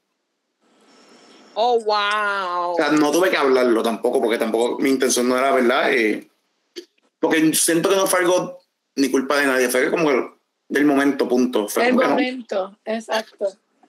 Oh, 1.55 1.79
wow. 1.79 2.73
O 2.73 2.75
sea, 2.77 2.91
no 2.91 3.11
tuve 3.11 3.31
que 3.31 3.37
hablarlo 3.37 3.81
tampoco, 3.81 4.21
porque 4.21 4.37
tampoco 4.37 4.77
mi 4.79 4.89
intención 4.91 5.27
no 5.27 5.37
era, 5.37 5.51
¿verdad? 5.51 5.91
Eh, 5.91 6.29
porque 7.19 7.51
siento 7.55 7.89
que 7.89 7.95
no 7.95 8.05
fue 8.05 8.19
algo 8.19 8.59
ni 8.95 9.09
culpa 9.09 9.37
de 9.37 9.47
nadie, 9.47 9.69
fue 9.69 9.89
como 9.89 10.11
el- 10.11 10.29
del 10.69 10.85
momento, 10.85 11.27
punto. 11.27 11.67
Fue 11.67 11.87
El 11.87 11.95
no, 11.95 12.09
momento, 12.09 12.77
exacto. 12.85 13.47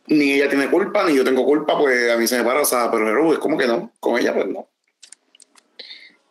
Ni 0.09 0.33
ella 0.33 0.49
tiene 0.49 0.71
culpa, 0.71 1.05
ni 1.05 1.17
yo 1.17 1.25
tengo 1.25 1.45
culpa, 1.45 1.79
pues 1.79 2.11
a 2.11 2.17
mí 2.17 2.27
se 2.27 2.39
me 2.39 2.45
para, 2.45 2.63
o 2.63 2.65
sea, 2.65 2.91
pero 2.91 3.33
es 3.33 3.39
como 3.39 3.57
que 3.57 3.67
no, 3.67 3.93
con 4.01 4.19
ella 4.19 4.35
pues 4.35 4.47
no. 4.47 4.69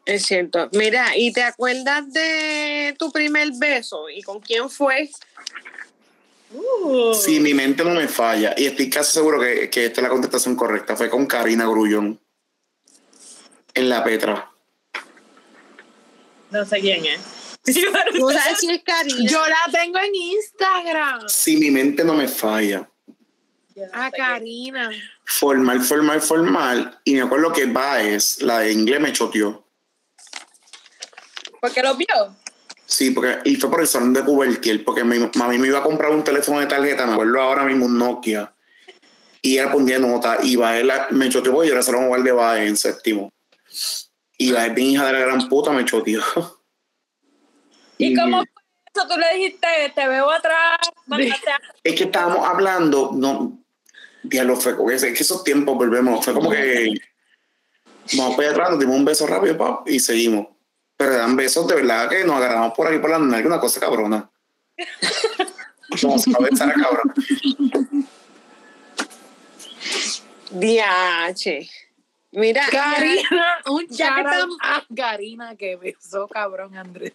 Es 0.06 0.26
cierto. 0.26 0.70
Mira, 0.72 1.18
¿y 1.18 1.34
te 1.34 1.44
acuerdas 1.44 2.12
de 2.14 2.96
tu 2.98 3.12
primer 3.12 3.50
beso? 3.58 4.10
¿Y 4.10 4.22
con 4.22 4.40
quién 4.40 4.70
fue? 4.70 5.10
Uh, 6.54 7.14
Si 7.14 7.42
mi 7.42 7.54
mente 7.54 7.84
no 7.84 7.92
me 7.92 8.08
falla, 8.08 8.54
y 8.56 8.68
estoy 8.68 8.90
casi 8.90 9.12
seguro 9.12 9.40
que, 9.40 9.70
que 9.70 9.88
esta 9.88 10.00
es 10.00 10.04
la 10.04 10.10
contestación 10.10 10.56
correcta, 10.56 10.96
fue 10.96 11.10
con 11.10 11.26
Karina 11.26 11.66
Grullón 11.66 12.20
en 13.74 13.90
La 13.90 14.04
Petra. 14.04 14.50
No 16.52 16.66
sé 16.66 16.80
quién 16.80 17.06
es. 17.06 17.20
¿Tú 17.64 18.30
sabes 18.32 18.60
quién 18.62 18.76
es 18.76 18.84
Karina? 18.84 19.30
Yo 19.30 19.46
la 19.46 19.78
tengo 19.78 20.00
en 20.00 20.16
Instagram. 20.16 21.28
Si 21.28 21.58
mi 21.58 21.70
mente 21.70 22.06
no 22.06 22.14
me 22.14 22.30
falla, 22.30 22.90
A 23.94 24.12
Karina. 24.12 24.90
formal, 25.26 25.82
formal, 25.82 26.22
formal, 26.22 27.00
y 27.04 27.16
me 27.16 27.22
acuerdo 27.22 27.52
que 27.52 27.66
Baez, 27.66 28.42
la 28.42 28.60
de 28.60 28.72
inglés, 28.72 29.00
me 29.00 29.14
choteó. 29.14 29.66
¿Por 31.62 31.72
qué 31.74 31.82
lo 31.82 31.96
vio? 31.96 32.08
Sí, 32.86 33.12
porque, 33.12 33.40
y 33.44 33.56
fue 33.56 33.70
por 33.70 33.82
el 33.82 33.88
salón 33.88 34.14
de 34.14 34.24
Cubertier, 34.24 34.84
porque 34.84 35.04
mi 35.04 35.20
mami 35.36 35.58
me 35.58 35.68
iba 35.68 35.80
a 35.80 35.84
comprar 35.84 36.12
un 36.12 36.24
teléfono 36.24 36.60
de 36.60 36.68
tarjeta, 36.68 37.06
me 37.06 37.14
acuerdo 37.14 37.42
ahora 37.42 37.66
mismo 37.66 37.86
un 37.86 37.98
Nokia, 37.98 38.54
y 39.42 39.58
ella 39.60 39.72
ponía 39.72 40.00
nota, 40.00 40.38
y 40.42 40.56
Baez 40.56 40.86
la- 40.86 41.08
me 41.12 41.30
choteó 41.30 41.52
porque 41.54 41.68
yo 41.68 41.74
era 41.74 41.84
salón 41.84 42.24
de 42.24 42.32
Baez 42.32 42.70
en 42.70 42.78
séptimo. 42.78 43.30
Y 44.38 44.52
Baez, 44.52 44.74
mi 44.74 44.94
hija 44.94 45.06
de 45.06 45.14
la 45.14 45.20
gran 45.20 45.50
puta, 45.50 45.72
me 45.72 45.84
choteó. 45.86 46.22
¿Y 47.98 48.16
cómo 48.16 48.38
fue 48.38 48.64
eso? 48.94 49.08
Tú 49.08 49.20
le 49.20 49.36
dijiste, 49.36 49.68
te 49.94 50.08
veo 50.08 50.30
atrás, 50.30 50.78
Es 51.84 51.96
que 51.96 52.04
estábamos 52.06 52.48
hablando, 52.48 53.12
no, 53.14 53.64
diablo, 54.30 54.56
fue 54.56 54.76
con 54.76 54.92
ese, 54.92 55.10
es 55.10 55.18
que 55.18 55.24
esos 55.24 55.44
tiempos 55.44 55.76
volvemos, 55.78 56.24
fue 56.24 56.34
como 56.34 56.50
que 56.50 56.94
vamos 58.14 58.36
para 58.36 58.48
allá 58.48 58.52
atrás, 58.56 58.70
nos 58.72 58.80
dimos 58.80 58.96
un 58.96 59.06
beso 59.06 59.28
rápido 59.28 59.58
pap, 59.58 59.88
y 59.88 60.00
seguimos. 60.00 60.48
Pero 60.96 61.14
dan 61.16 61.36
besos 61.36 61.68
de 61.68 61.76
verdad 61.76 62.10
que 62.10 62.24
nos 62.24 62.38
agarramos 62.38 62.74
por 62.74 62.88
aquí 62.88 62.98
por 63.00 63.10
la 63.10 63.20
nalga, 63.20 63.48
una 63.48 63.60
cosa 63.60 63.80
cabrona. 63.80 64.30
Vamos 66.04 66.28
a 66.28 66.40
besar 66.44 66.70
a 66.70 66.74
cabrón. 66.74 67.14
DH. 70.52 71.70
Mira, 72.32 72.62
Karina, 72.70 73.58
un 73.68 73.88
Ya 73.90 74.16
que 74.16 74.22
estamos- 74.22 74.58
a 74.62 74.84
Karina 74.96 75.56
que 75.56 75.76
besó 75.78 76.28
cabrón 76.28 76.76
Andrés. 76.76 77.14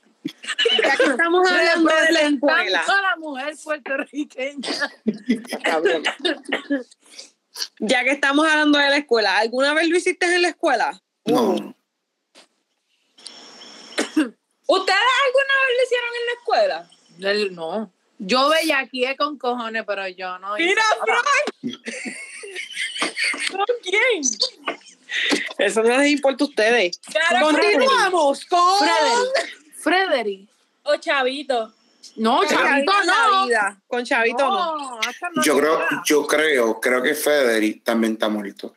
Ya 0.82 0.96
que 0.96 1.04
estamos 1.04 1.50
hablando 1.50 1.90
de 1.90 2.12
la 2.12 2.20
escuela. 2.20 2.80
a 2.80 3.02
la 3.02 3.16
mujer 3.18 3.54
puertorriqueña. 3.62 4.90
Ya 7.80 8.02
que 8.04 8.10
estamos 8.10 8.46
hablando 8.46 8.78
de 8.78 8.90
la 8.90 8.96
escuela, 8.96 9.38
¿alguna 9.38 9.74
vez 9.74 9.88
lo 9.88 9.96
hiciste 9.96 10.26
en 10.26 10.42
la 10.42 10.48
escuela? 10.48 11.02
No, 11.24 11.74
¿Ustedes 14.66 15.00
alguna 15.26 15.54
vez 15.60 15.76
lo 15.76 15.82
hicieron 15.84 16.10
en 16.18 16.26
la 16.26 16.32
escuela? 16.38 16.90
No. 17.50 17.92
Yo 18.18 18.48
bellaqueé 18.48 19.16
con 19.16 19.36
cojones, 19.36 19.84
pero 19.86 20.08
yo 20.08 20.38
no. 20.38 20.56
hice 20.56 20.68
Mira, 20.68 20.82
nada. 21.06 21.22
¿Con 23.50 23.66
quién? 23.82 24.22
Eso 25.58 25.82
no 25.82 25.98
les 25.98 26.10
importa 26.12 26.44
a 26.44 26.46
ustedes. 26.46 27.00
Continuamos 27.40 28.46
con 28.46 28.78
Frederick. 28.78 29.61
Frederick. 29.82 30.48
O 30.84 30.96
Chavito. 30.96 31.72
No, 32.16 32.38
Con 32.38 32.48
chavito, 32.48 32.92
Chavito 32.92 33.02
no. 33.30 33.46
vida. 33.46 33.80
Con 33.86 34.04
Chavito 34.04 34.44
no. 34.48 34.76
No, 34.98 35.42
yo 35.44 35.56
creo, 35.58 35.80
yo 36.04 36.26
creo, 36.26 36.80
creo 36.80 37.02
que 37.02 37.14
Federic 37.14 37.84
también 37.84 38.14
está 38.14 38.28
muerto. 38.28 38.74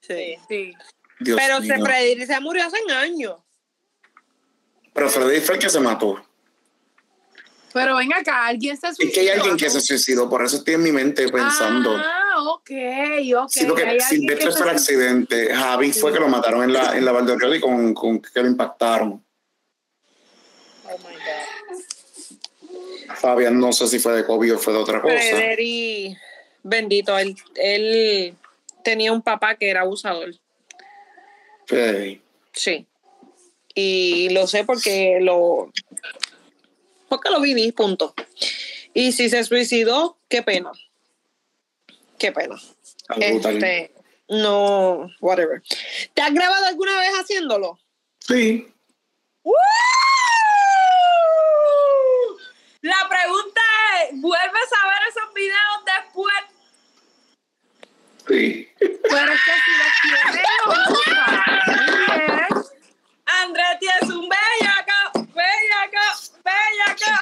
Sí. 0.00 0.36
Sí. 0.48 0.72
Dios 1.18 1.38
Pero 1.40 1.60
se 1.60 1.74
mío. 1.76 1.84
Freddy 1.84 2.26
se 2.26 2.40
murió 2.40 2.64
hace 2.64 2.78
años. 2.92 3.36
Pero 4.92 5.08
Frederic 5.10 5.42
fue 5.44 5.54
el 5.56 5.60
que 5.60 5.68
se 5.68 5.80
mató. 5.80 6.22
Pero 7.72 7.96
ven 7.96 8.12
acá, 8.12 8.46
alguien 8.46 8.76
se 8.76 8.88
suicidó. 8.94 9.08
Es 9.08 9.14
que 9.14 9.20
hay 9.20 9.28
alguien 9.28 9.56
que 9.56 9.70
se 9.70 9.80
suicidó, 9.80 10.28
por 10.28 10.44
eso 10.44 10.56
estoy 10.56 10.74
en 10.74 10.82
mi 10.82 10.90
mente 10.92 11.28
pensando. 11.28 11.96
Ah, 11.96 12.42
ok, 12.42 12.70
ok. 13.36 13.48
Sí, 13.48 13.64
porque 13.66 14.00
Silvestre 14.00 14.50
fue 14.52 14.62
el 14.62 14.78
se- 14.78 14.94
accidente. 14.94 15.54
Javi 15.54 15.92
fue 15.92 16.12
que 16.12 16.18
lo 16.20 16.28
mataron 16.28 16.64
en 16.64 16.72
la, 16.72 16.96
en 16.96 17.04
la 17.04 17.12
Valdeoriola 17.12 17.56
y 17.56 17.60
con, 17.60 17.94
con 17.94 18.20
que 18.20 18.40
lo 18.42 18.48
impactaron. 18.48 19.24
Oh 20.84 20.98
my 20.98 21.14
God. 21.14 21.20
Fabián 23.16 23.58
no 23.58 23.72
sé 23.72 23.86
si 23.86 23.98
fue 23.98 24.14
de 24.14 24.24
COVID 24.24 24.54
o 24.54 24.58
fue 24.58 24.72
de 24.72 24.78
otra 24.78 25.00
cosa. 25.00 25.14
Frederi, 25.14 26.16
bendito, 26.62 27.18
él, 27.18 27.36
él 27.56 28.34
tenía 28.82 29.12
un 29.12 29.22
papá 29.22 29.56
que 29.56 29.70
era 29.70 29.82
abusador. 29.82 30.34
Sí. 31.68 32.20
Sí. 32.52 32.86
Y 33.74 34.28
lo 34.30 34.46
sé 34.46 34.64
porque 34.64 35.18
lo 35.20 35.70
porque 37.08 37.30
lo 37.30 37.40
viví, 37.40 37.72
punto. 37.72 38.14
Y 38.94 39.12
si 39.12 39.28
se 39.28 39.42
suicidó, 39.44 40.18
qué 40.28 40.42
pena. 40.42 40.70
Qué 42.18 42.32
pena. 42.32 42.56
Este, 43.16 43.92
no, 44.28 45.10
whatever. 45.20 45.62
¿Te 46.14 46.22
has 46.22 46.32
grabado 46.32 46.66
alguna 46.66 46.98
vez 47.00 47.10
haciéndolo? 47.20 47.78
Sí. 48.20 48.68
La 52.82 53.06
pregunta 53.10 53.60
es, 54.02 54.18
¿vuelves 54.22 54.70
a 54.82 54.88
ver 54.88 55.02
esos 55.10 55.34
videos 55.34 55.84
después? 55.84 56.44
Sí. 58.26 58.68
Pero 58.78 59.32
es 59.32 59.40
que 59.44 59.52
si 59.64 59.70
los 59.76 59.92
tiene, 60.02 60.42
bien. 62.16 62.48
Andretti 63.26 63.86
es 64.00 64.08
un 64.08 64.28
bellaco, 64.28 64.98
bellaco, 65.34 66.06
bellaco. 66.42 67.12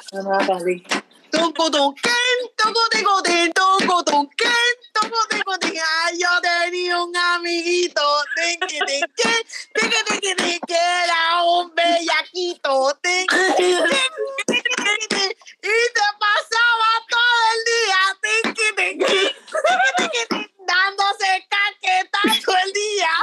Tucutuquén, 1.29 2.37
tucuticutín, 2.55 3.51
tucutuquén, 3.51 4.75
tucuticutín. 4.93 5.81
Ay, 6.05 6.19
yo 6.19 6.41
tenía 6.41 7.03
un 7.03 7.15
amiguito, 7.15 8.01
que 10.67 10.75
era 10.75 11.43
un 11.43 11.75
bellaquito, 11.75 12.97
te 15.93 16.07
pasaba 16.19 16.89
todo 17.09 17.37
el 17.53 17.59
día, 17.71 18.01
dándose 20.67 21.29
caquetas 21.49 22.29
todo 22.43 22.57
el 22.65 22.71
día. 22.73 23.13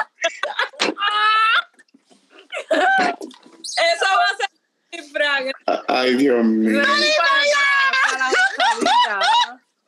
Eso 2.70 4.06
va 4.06 4.26
a 4.26 4.36
ser 4.36 4.50
mi 4.92 5.00
fraga. 5.10 5.52
Ay, 5.88 6.14
Dios 6.14 6.44
mío. 6.44 6.82
Para, 6.82 6.92
para 8.04 8.18
la 8.18 8.28
Octavita. 8.28 9.14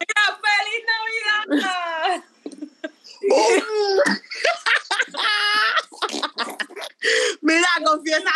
Mira, 0.01 0.24
¡Feliz 0.43 0.82
Navidad! 0.86 2.24
Mira, 7.42 7.68
confiesa, 7.84 8.30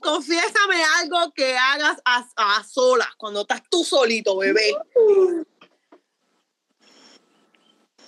confiésame 0.00 0.82
algo 1.00 1.32
que 1.34 1.56
hagas 1.56 1.98
a, 2.04 2.26
a 2.36 2.64
solas, 2.64 3.08
cuando 3.16 3.42
estás 3.42 3.62
tú 3.70 3.84
solito, 3.84 4.36
bebé. 4.38 4.76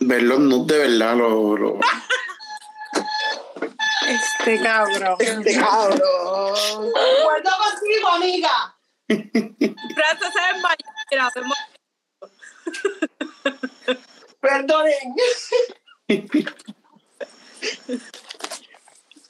Ver 0.01 0.23
los 0.23 0.39
nudes 0.41 0.67
de 0.69 0.79
verdad, 0.89 1.17
lo, 1.17 1.57
lo- 1.57 1.79
Este 4.09 4.61
cabrón. 4.63 5.17
Este 5.21 5.55
cabrón. 5.57 6.91
Acuerdo 7.21 7.51
contigo, 7.59 8.09
amiga. 8.09 8.77
Mira, 9.09 11.27
hacemos 11.27 11.57
Perdonen. 14.41 15.15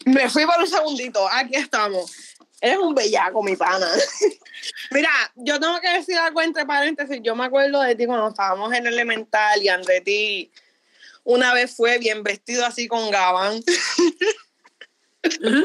Me 0.07 0.29
fui 0.31 0.47
por 0.47 0.59
un 0.59 0.67
segundito. 0.67 1.29
Aquí 1.31 1.57
estamos. 1.57 2.13
Eres 2.61 2.79
un 2.79 2.95
bellaco, 2.95 3.43
mi 3.43 3.57
pana. 3.57 3.89
Mira, 4.91 5.11
yo 5.35 5.59
tengo 5.59 5.81
que 5.81 5.91
decir 5.91 6.17
algo 6.19 6.43
entre 6.43 6.67
paréntesis. 6.67 7.21
Yo 7.23 7.35
me 7.35 7.45
acuerdo 7.45 7.81
de 7.81 7.95
ti 7.95 8.07
cuando 8.07 8.29
estábamos 8.29 8.73
en 8.73 8.87
elemental 8.87 9.63
y 9.63 9.69
Andretti 9.69 10.51
una 11.25 11.55
vez 11.55 11.75
fue 11.75 11.99
bien 11.99 12.23
vestido 12.23 12.65
así 12.67 12.87
con 12.89 13.11
gabán. 13.11 13.63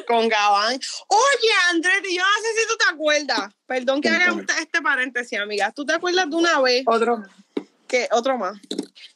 con 0.08 0.28
gabán. 0.30 0.80
Oye, 1.08 1.52
Andretti, 1.70 2.16
yo 2.16 2.22
no 2.22 2.42
sé 2.42 2.62
si 2.62 2.68
tú 2.68 2.78
te 2.78 2.94
acuerdas. 2.94 3.54
Perdón 3.66 4.02
que 4.02 4.10
haga 4.10 4.36
este 4.60 4.82
paréntesis, 4.82 5.40
amiga. 5.40 5.72
¿Tú 5.72 5.86
te 5.86 5.94
acuerdas 5.94 6.30
de 6.30 6.36
una 6.36 6.60
vez 6.62 6.84
Otro. 6.86 7.24
Que 7.88 8.08
otro 8.12 8.38
más. 8.38 8.60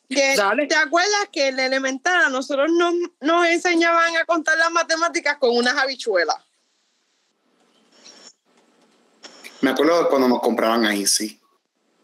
Que, 0.09 0.35
Dale. 0.35 0.65
¿Te 0.67 0.75
acuerdas 0.75 1.29
que 1.31 1.47
en 1.49 1.57
la 1.57 1.65
elemental 1.65 2.25
a 2.25 2.29
nosotros 2.29 2.71
nos, 2.71 2.93
nos 3.21 3.45
enseñaban 3.47 4.15
a 4.17 4.25
contar 4.25 4.57
las 4.57 4.71
matemáticas 4.71 5.37
con 5.37 5.55
unas 5.55 5.75
habichuelas? 5.77 6.35
Me 9.61 9.71
acuerdo 9.71 10.03
de 10.03 10.09
cuando 10.09 10.27
nos 10.27 10.39
compraban 10.41 10.85
ahí, 10.85 11.05
sí. 11.05 11.39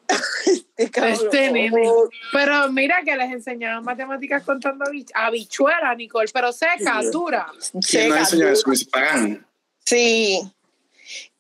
Este 0.78 1.52
nene. 1.52 1.90
Pero 2.34 2.70
mira 2.70 3.02
que 3.04 3.16
les 3.16 3.32
enseñaban 3.32 3.84
matemáticas 3.86 4.44
contando 4.44 4.84
habich- 4.86 5.10
habichuela, 5.14 5.96
Nicole, 5.96 6.30
pero 6.34 6.52
seca, 6.52 7.02
dura. 7.12 7.48
¿Quién 7.72 7.74
nos 7.74 7.86
Seca, 7.86 8.20
enseñó 8.20 8.48
eso? 8.50 8.62
dura. 8.66 8.72
Mis 8.72 8.86
pagan. 8.86 9.48
Sí. 9.86 10.42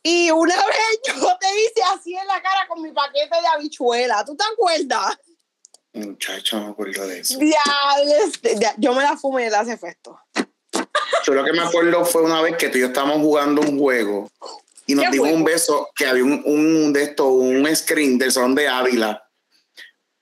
Y 0.07 0.29
una 0.29 0.55
vez 0.67 0.99
yo 1.07 1.37
te 1.39 1.47
hice 1.61 1.81
así 1.95 2.15
en 2.15 2.27
la 2.27 2.39
cara 2.39 2.67
con 2.67 2.79
mi 2.79 2.91
paquete 2.91 3.41
de 3.41 3.47
habichuela. 3.47 4.23
¿Tú 4.23 4.35
te 4.35 4.43
acuerdas? 4.53 5.17
Muchacho, 5.93 6.57
no 6.59 6.65
me 6.65 6.71
acuerdo 6.73 7.07
de 7.07 7.19
eso. 7.21 7.39
Diablos, 7.39 8.39
ya- 8.59 8.75
Yo 8.77 8.93
me 8.93 9.01
la 9.01 9.17
fumé 9.17 9.47
y 9.47 9.49
le 9.49 9.55
hace 9.55 9.73
efecto. 9.73 10.19
Yo 11.25 11.33
lo 11.33 11.43
que 11.43 11.53
me 11.53 11.61
acuerdo 11.63 12.05
fue 12.05 12.21
una 12.21 12.39
vez 12.41 12.55
que 12.57 12.69
tú 12.69 12.77
y 12.77 12.81
yo 12.81 12.87
estábamos 12.87 13.17
jugando 13.17 13.61
un 13.61 13.79
juego 13.79 14.29
y 14.85 14.93
nos 14.93 15.05
¿Qué 15.05 15.11
dimos 15.13 15.27
juego? 15.29 15.37
un 15.39 15.43
beso 15.43 15.89
que 15.95 16.05
había 16.05 16.23
un, 16.23 16.43
un 16.45 16.93
de 16.93 17.01
esto, 17.03 17.25
un 17.29 17.75
screen 17.75 18.19
del 18.19 18.31
salón 18.31 18.53
de 18.53 18.67
Ávila. 18.67 19.27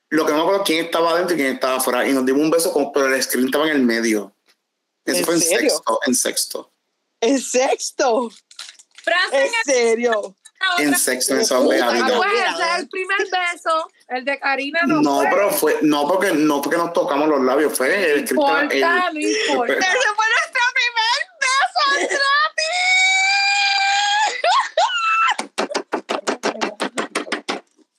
Lo 0.10 0.26
que 0.26 0.32
no 0.32 0.38
me 0.38 0.44
acuerdo 0.44 0.64
quién 0.64 0.86
estaba 0.86 1.12
adentro 1.12 1.36
y 1.36 1.40
quién 1.40 1.54
estaba 1.56 1.78
afuera. 1.78 2.08
Y 2.08 2.14
nos 2.14 2.26
dimos 2.26 2.42
un 2.44 2.52
beso, 2.52 2.72
como, 2.72 2.94
pero 2.94 3.14
el 3.14 3.22
screen 3.22 3.48
estaba 3.48 3.66
en 3.66 3.72
el 3.76 3.82
medio. 3.84 4.34
Eso 5.06 5.18
¿En 5.18 5.26
fue 5.26 5.34
en 5.34 5.42
serio? 5.42 5.70
sexto, 5.72 6.00
en 6.06 6.16
sexto. 6.16 6.72
En 7.20 7.42
sexto. 7.42 8.30
Frances 9.04 9.52
En 9.68 9.74
serio. 9.74 10.36
en 10.80 10.96
sexto, 10.96 11.34
en 11.36 11.42
Ah, 11.42 11.46
Ávila. 11.90 12.16
pues 12.18 12.30
ese 12.34 12.64
es 12.64 12.80
el 12.80 12.88
primer 12.90 13.18
beso. 13.20 13.88
El 14.08 14.24
de 14.26 14.40
Karina 14.40 14.80
no, 14.88 15.02
No, 15.02 15.18
fue. 15.18 15.28
pero 15.30 15.52
fue, 15.52 15.78
no 15.82 16.08
porque, 16.08 16.32
no 16.32 16.62
porque 16.62 16.78
nos 16.78 16.94
tocamos 16.94 17.28
los 17.28 17.42
labios, 17.42 17.76
fue 17.78 17.88
el 17.88 17.94
el-. 18.20 18.24
Ese 18.24 18.34
fue 18.36 18.46
nuestro 18.46 18.70
primer 20.74 21.20
beso, 21.40 21.80
Andrati. 21.92 22.20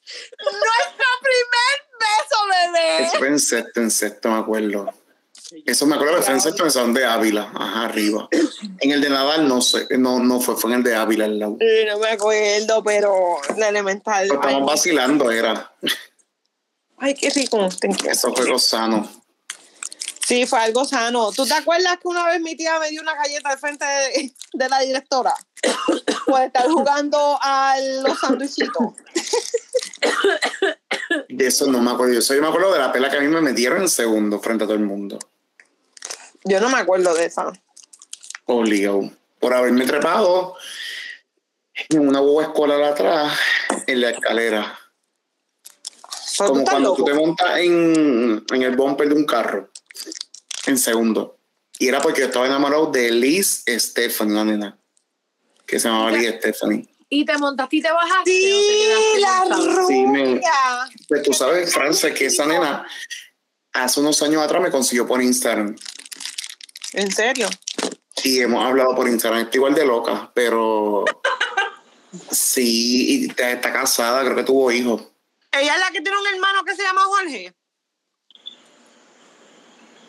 nuestro 0.40 1.06
primer 1.22 1.76
beso, 2.01 2.39
bebé. 2.72 3.02
Eso 3.06 3.18
fue 3.18 3.28
en 3.28 3.39
sexto, 3.40 3.81
en 3.81 3.90
sexto, 3.90 4.28
me 4.31 4.39
acuerdo. 4.39 4.93
Eso 5.66 5.86
me 5.86 5.94
acuerdo 5.94 6.16
que 6.16 6.22
fue 6.22 6.35
en 6.35 6.40
el 6.64 6.70
salón 6.70 6.94
de 6.94 7.05
Ávila, 7.05 7.51
ajá, 7.55 7.85
arriba. 7.85 8.28
En 8.81 8.90
el 8.90 9.01
de 9.01 9.09
Nadal 9.09 9.47
no 9.47 9.60
sé, 9.60 9.86
no, 9.98 10.18
no 10.18 10.40
fue, 10.40 10.56
fue 10.56 10.72
en 10.72 10.78
el 10.78 10.82
de 10.82 10.94
Ávila 10.94 11.26
al 11.26 11.39
lado. 11.39 11.56
Sí, 11.60 11.66
no 11.86 11.98
me 11.98 12.09
acuerdo, 12.09 12.82
pero 12.82 13.36
la 13.56 13.68
elemental. 13.68 14.28
Lo 14.28 14.35
estamos 14.35 14.66
vacilando, 14.66 15.31
era. 15.31 15.72
ay, 16.98 17.14
qué 17.14 17.31
rico. 17.31 17.68
Eso 18.06 18.35
fue 18.35 18.48
lo 18.48 18.59
sano. 18.59 19.09
Sí, 20.26 20.47
fue 20.47 20.59
algo 20.59 20.85
sano. 20.85 21.31
¿Tú 21.32 21.47
te 21.47 21.55
acuerdas 21.55 21.98
que 22.01 22.09
una 22.09 22.26
vez 22.26 22.40
mi 22.40 22.56
tía 22.56 22.81
me 22.81 22.89
dio 22.89 23.02
una 23.02 23.14
galleta 23.14 23.51
de 23.51 23.59
frente 23.59 23.85
de, 23.85 24.35
de 24.55 24.68
la 24.68 24.81
directora? 24.81 25.35
Por 26.26 26.40
estar 26.40 26.66
jugando 26.66 27.39
a 27.40 27.76
los 28.02 28.18
sandwichitos. 28.18 28.94
De 31.28 31.47
eso 31.47 31.66
no 31.66 31.81
me 31.81 31.90
acuerdo. 31.90 32.14
Yo, 32.14 32.22
soy, 32.22 32.40
me 32.40 32.48
acuerdo 32.48 32.72
de 32.72 32.78
la 32.78 32.90
pela 32.90 33.10
que 33.10 33.18
a 33.18 33.20
mí 33.20 33.28
me 33.28 33.43
metieron 33.43 33.82
en 33.82 33.89
segundo 33.89 34.40
frente 34.40 34.64
a 34.64 34.66
todo 34.66 34.76
el 34.76 34.85
mundo. 34.85 35.18
Yo 36.45 36.61
no 36.61 36.69
me 36.69 36.79
acuerdo 36.79 37.15
de 37.15 37.27
esa. 37.27 37.53
Obligado. 38.47 39.11
Por 39.41 39.55
haberme 39.55 39.87
trepado 39.87 40.57
en 41.89 42.07
una 42.09 42.21
boba 42.21 42.45
escolar 42.45 42.83
atrás, 42.83 43.39
en 43.87 44.01
la 44.01 44.11
escalera. 44.11 44.79
Como 46.39 46.65
cuando 46.65 46.91
loco. 46.91 46.97
tú 46.97 47.05
te 47.05 47.15
montas 47.15 47.59
en, 47.59 48.45
en 48.53 48.62
el 48.62 48.77
bumper 48.77 49.09
de 49.09 49.15
un 49.15 49.25
carro, 49.25 49.71
en 50.66 50.79
segundo. 50.79 51.39
Y 51.79 51.89
era 51.89 52.01
porque 52.01 52.21
yo 52.21 52.27
estaba 52.27 52.47
enamorado 52.47 52.87
de 52.91 53.11
Liz 53.11 53.65
Stephanie, 53.69 54.33
una 54.33 54.45
nena, 54.45 54.79
que 55.66 55.79
se 55.79 55.89
llamaba 55.89 56.11
Liz 56.12 56.35
Stephanie. 56.39 56.89
Y 57.09 57.25
te 57.25 57.39
montaste 57.39 57.77
y 57.77 57.83
te 57.83 57.93
bajaste. 57.93 58.31
Sí, 58.31 58.53
¿o 58.53 59.15
te 59.15 59.21
la 59.21 59.45
montado? 59.45 59.87
Sí, 59.87 60.07
me- 60.07 60.25
rubia. 60.25 60.51
Pues 61.09 61.23
tú 61.23 61.33
sabes, 61.33 61.73
Francia, 61.73 62.12
que 62.12 62.27
esa 62.27 62.47
nena 62.47 62.85
hace 63.73 64.01
unos 64.01 64.21
años 64.23 64.43
atrás 64.43 64.62
me 64.62 64.71
consiguió 64.71 65.07
por 65.07 65.23
Instagram. 65.23 65.77
¿En 66.95 67.12
serio? 67.12 67.49
Y 68.23 68.41
hemos 68.41 68.65
hablado 68.65 68.95
por 68.95 69.09
Instagram. 69.09 69.43
Está 69.43 69.57
igual 69.57 69.75
de 69.75 69.85
loca, 69.85 70.31
pero 70.35 71.05
Sí, 72.31 73.23
y 73.23 73.27
está, 73.29 73.51
está 73.51 73.73
casada, 73.73 74.25
creo 74.25 74.37
que 74.37 74.45
tuvo 74.45 74.71
hijos. 74.71 75.03
Ella 75.53 75.75
es 75.75 75.81
la 75.81 75.91
que 75.91 76.01
tiene 76.01 76.19
un 76.19 76.27
hermano 76.27 76.65
que 76.65 76.75
se 76.75 76.83
llama 76.83 77.03
Jorge. 77.03 77.55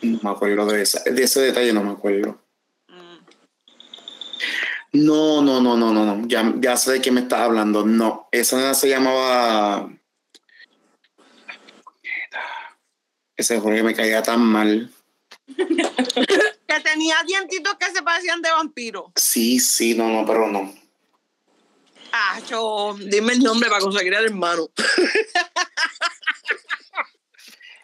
No 0.02 0.20
me 0.22 0.30
acuerdo 0.30 0.66
de, 0.66 0.82
esa, 0.82 1.02
de 1.04 1.22
ese 1.22 1.40
detalle, 1.40 1.72
no 1.72 1.82
me 1.82 1.92
acuerdo. 1.92 2.40
No, 4.92 5.42
no, 5.42 5.60
no, 5.60 5.76
no, 5.76 5.92
no, 5.92 6.04
no. 6.04 6.28
Ya, 6.28 6.54
ya 6.58 6.76
sé 6.76 6.92
de 6.92 7.00
quién 7.00 7.14
me 7.14 7.22
estás 7.22 7.40
hablando. 7.40 7.84
No, 7.84 8.28
esa 8.32 8.56
nena 8.56 8.74
se 8.74 8.88
llamaba. 8.88 9.90
Ese 13.36 13.60
Jorge 13.60 13.82
me 13.82 13.94
caía 13.94 14.22
tan 14.22 14.40
mal. 14.40 14.90
Que 16.66 16.80
tenía 16.80 17.16
dientitos 17.26 17.76
que 17.76 17.92
se 17.92 18.02
parecían 18.02 18.42
de 18.42 18.50
vampiro. 18.50 19.12
Sí, 19.14 19.60
sí, 19.60 19.94
no, 19.94 20.08
no, 20.08 20.26
pero 20.26 20.48
no. 20.48 20.74
Ah, 22.12 22.40
cho, 22.48 22.96
dime 22.98 23.34
el 23.34 23.40
nombre 23.40 23.68
para 23.68 23.80
conseguir 23.80 24.14
el 24.14 24.24
hermano. 24.26 24.68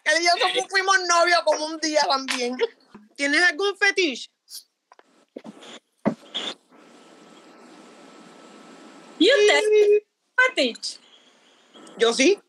Él 0.03 0.21
y 0.21 0.25
yo 0.25 0.31
somos, 0.39 0.67
fuimos 0.69 0.97
novios 1.07 1.41
como 1.45 1.65
un 1.67 1.77
día 1.79 2.01
también. 2.07 2.57
¿Tienes 3.15 3.41
algún 3.43 3.77
fetiche? 3.77 4.29
¿Y 9.19 9.29
usted? 9.29 9.61
Fetiche. 10.47 10.99
Yo 11.97 12.11
sí. 12.13 12.39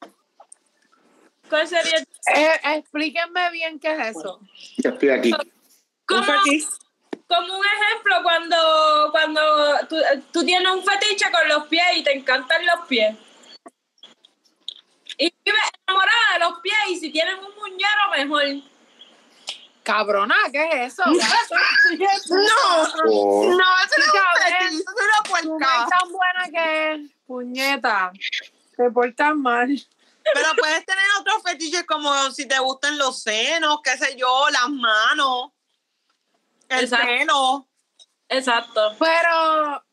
¿Cuál 1.48 1.69
sería? 1.69 1.98
Eh, 2.35 2.61
explíquenme 2.77 3.51
bien 3.51 3.78
qué 3.78 3.93
es 3.93 4.16
eso. 4.16 4.40
Ya 4.78 4.90
estoy 4.90 5.11
aquí. 5.11 5.32
Como, 6.07 6.25
como 7.27 7.59
un 7.59 7.65
ejemplo, 7.67 8.23
cuando, 8.23 9.09
cuando 9.11 9.41
tú, 9.89 9.97
tú 10.33 10.45
tienes 10.45 10.71
un 10.71 10.85
fetiche 10.85 11.31
con 11.31 11.49
los 11.49 11.67
pies 11.69 11.85
y 11.97 12.03
te 12.05 12.13
encantan 12.13 12.65
los 12.67 12.87
pies. 12.87 13.17
Y 15.17 15.33
vives 15.45 15.61
enamorada 15.87 16.33
de 16.35 16.39
los 16.41 16.61
pies 16.61 16.77
y 16.91 16.97
si 17.01 17.11
tienen 17.11 17.37
un 17.39 17.55
muñero, 17.57 18.11
mejor. 18.17 18.69
Cabrona, 19.83 20.35
¿qué 20.51 20.65
es 20.85 20.93
eso? 20.93 21.03
No, 22.31 22.89
Oh, 23.07 23.45
no, 23.45 23.59
eso 23.59 23.95
no 23.99 24.05
es 24.05 24.13
Cabrón. 24.13 24.43
fetiche, 24.43 24.67
eso 24.67 24.91
es 24.91 25.05
una 25.05 25.23
puerca. 25.29 25.85
es 25.85 25.91
tan 25.91 26.13
buena 26.13 26.45
que 26.51 27.07
puñeta. 27.27 28.13
Te 28.77 28.91
portas 28.91 29.35
mal. 29.37 29.69
Pero 30.33 30.49
puedes 30.59 30.87
tener 30.87 31.05
otros 31.21 31.43
fetiches 31.45 31.85
como 31.85 32.31
si 32.31 32.49
te 32.49 32.59
gustan 32.59 32.97
los 32.97 33.23
senos, 33.23 33.81
qué 33.85 33.97
sé 33.99 34.17
yo, 34.17 34.47
las 34.51 34.71
manos, 34.71 35.51
el 36.69 36.85
Exacto. 36.85 37.07
pelo, 37.07 37.66
Exacto. 38.28 38.97
Pero. 38.99 39.85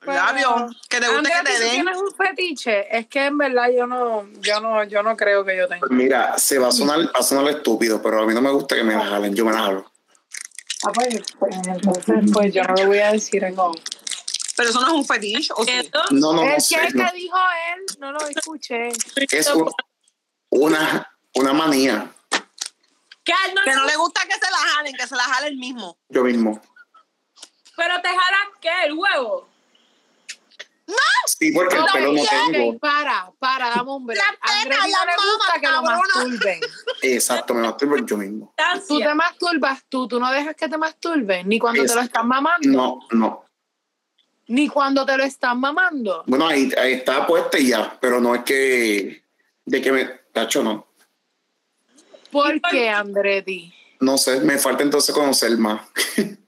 pero- 0.00 0.12
labios, 0.14 0.80
que 0.88 0.98
te 1.00 1.06
guste 1.06 1.18
Andrea, 1.18 1.40
que 1.42 1.46
te 1.50 1.54
¿tú 1.56 1.60
den. 1.62 1.70
tienes 1.72 1.96
un 1.96 2.14
fetiche? 2.14 2.98
Es 2.98 3.06
que 3.06 3.26
en 3.26 3.38
verdad 3.38 3.68
yo 3.76 3.86
no, 3.86 4.26
yo 4.40 4.60
no, 4.60 4.82
yo 4.84 5.02
no 5.02 5.16
creo 5.16 5.44
que 5.44 5.56
yo 5.56 5.68
tenga. 5.68 5.80
pues 5.80 5.92
mira, 5.92 6.36
se 6.38 6.58
va 6.58 6.68
a 6.68 6.72
sonar, 6.72 6.98
va 7.06 7.10
a 7.20 7.22
sonar 7.22 7.48
estúpido, 7.54 8.02
pero 8.02 8.20
a 8.22 8.26
mí 8.26 8.34
no 8.34 8.40
me 8.42 8.50
gusta 8.50 8.74
que 8.74 8.82
me 8.82 8.94
la 8.94 9.04
jalen, 9.06 9.34
yo 9.34 9.44
me 9.44 9.52
la 9.52 9.58
jalo. 9.62 9.92
Ah, 10.84 10.90
pues, 10.92 11.22
pues, 11.38 11.56
entonces, 11.68 12.14
pues 12.32 12.52
yo 12.52 12.64
no 12.64 12.74
le 12.74 12.86
voy 12.86 12.98
a 12.98 13.12
decir 13.12 13.44
en 13.44 13.54
Pero 13.54 14.68
eso 14.68 14.80
no 14.80 14.88
es 14.88 14.92
un 14.94 15.04
fetiche, 15.06 15.52
¿o 15.56 15.64
sí? 15.64 15.70
Eso. 15.70 15.90
No, 16.10 16.32
no, 16.32 16.44
no 16.44 16.50
Es 16.50 16.66
sé. 16.66 16.74
que, 16.74 16.90
no. 16.98 17.04
que 17.08 17.16
dijo 17.16 17.36
él, 17.76 17.98
no 18.00 18.10
lo 18.10 18.26
escuché. 18.26 18.88
Es 19.30 19.48
un- 19.54 19.70
una, 20.50 21.08
una 21.36 21.52
manía, 21.52 22.10
Que 23.24 23.32
no 23.54 23.62
Que 23.62 23.70
le 23.70 23.76
no 23.76 23.86
le 23.86 23.96
gusta 23.96 24.22
que 24.26 24.34
se 24.34 24.50
la 24.50 24.56
jalen, 24.56 24.94
que 24.96 25.06
se 25.06 25.14
la 25.16 25.22
jale 25.24 25.48
el 25.48 25.56
mismo. 25.56 25.96
yo 26.08 26.24
mismo. 26.24 26.60
Pero 27.76 28.00
te 28.02 28.08
jalas 28.08 28.48
qué, 28.60 28.70
el 28.86 28.92
huevo. 28.94 29.48
Sí, 31.26 31.52
porque 31.52 31.76
el 31.76 31.82
Ok, 31.82 31.92
pelo 31.92 32.12
no 32.12 32.20
ok, 32.22 32.28
tengo. 32.52 32.78
para, 32.78 33.30
para, 33.38 33.70
dame 33.70 33.92
un 33.92 34.04
break. 34.06 34.18
La 34.20 34.52
Andrés 34.60 34.78
pena, 34.78 34.98
no 34.98 35.04
le 35.06 35.12
gusta 35.16 35.46
mama, 35.48 35.60
que 35.60 35.68
lo 35.68 35.82
masturben. 35.82 36.60
Exacto, 37.02 37.54
me 37.54 37.62
masturbo 37.62 37.96
yo 37.98 38.16
mismo. 38.16 38.54
Tú 38.88 38.98
te 38.98 39.14
masturbas 39.14 39.84
tú, 39.88 40.08
tú 40.08 40.20
no 40.20 40.30
dejas 40.32 40.54
que 40.56 40.68
te 40.68 40.76
masturben, 40.76 41.48
ni 41.48 41.58
cuando 41.58 41.84
te 41.84 41.94
lo 41.94 42.00
Es- 42.00 42.06
están 42.06 42.26
mamando, 42.28 42.68
No, 42.68 42.98
no. 43.12 43.44
ni 44.48 44.68
cuando 44.68 45.06
te 45.06 45.16
lo 45.16 45.22
están 45.24 45.60
mamando. 45.60 46.24
Bueno, 46.26 46.48
ahí, 46.48 46.70
ahí 46.76 46.94
está 46.94 47.26
puesta 47.26 47.58
y 47.58 47.68
ya, 47.68 47.96
pero 48.00 48.20
no 48.20 48.34
es 48.34 48.42
que 48.42 49.24
de 49.64 49.80
que 49.80 49.92
me 49.92 50.04
tacho 50.32 50.62
no. 50.62 50.88
¿Por 52.32 52.56
¿Y 52.56 52.60
por 52.60 52.70
qué? 52.70 52.88
Andretti? 52.88 53.72
No 54.00 54.18
sé, 54.18 54.40
me 54.40 54.58
falta 54.58 54.82
entonces 54.82 55.14
conocer 55.14 55.56
más. 55.58 55.82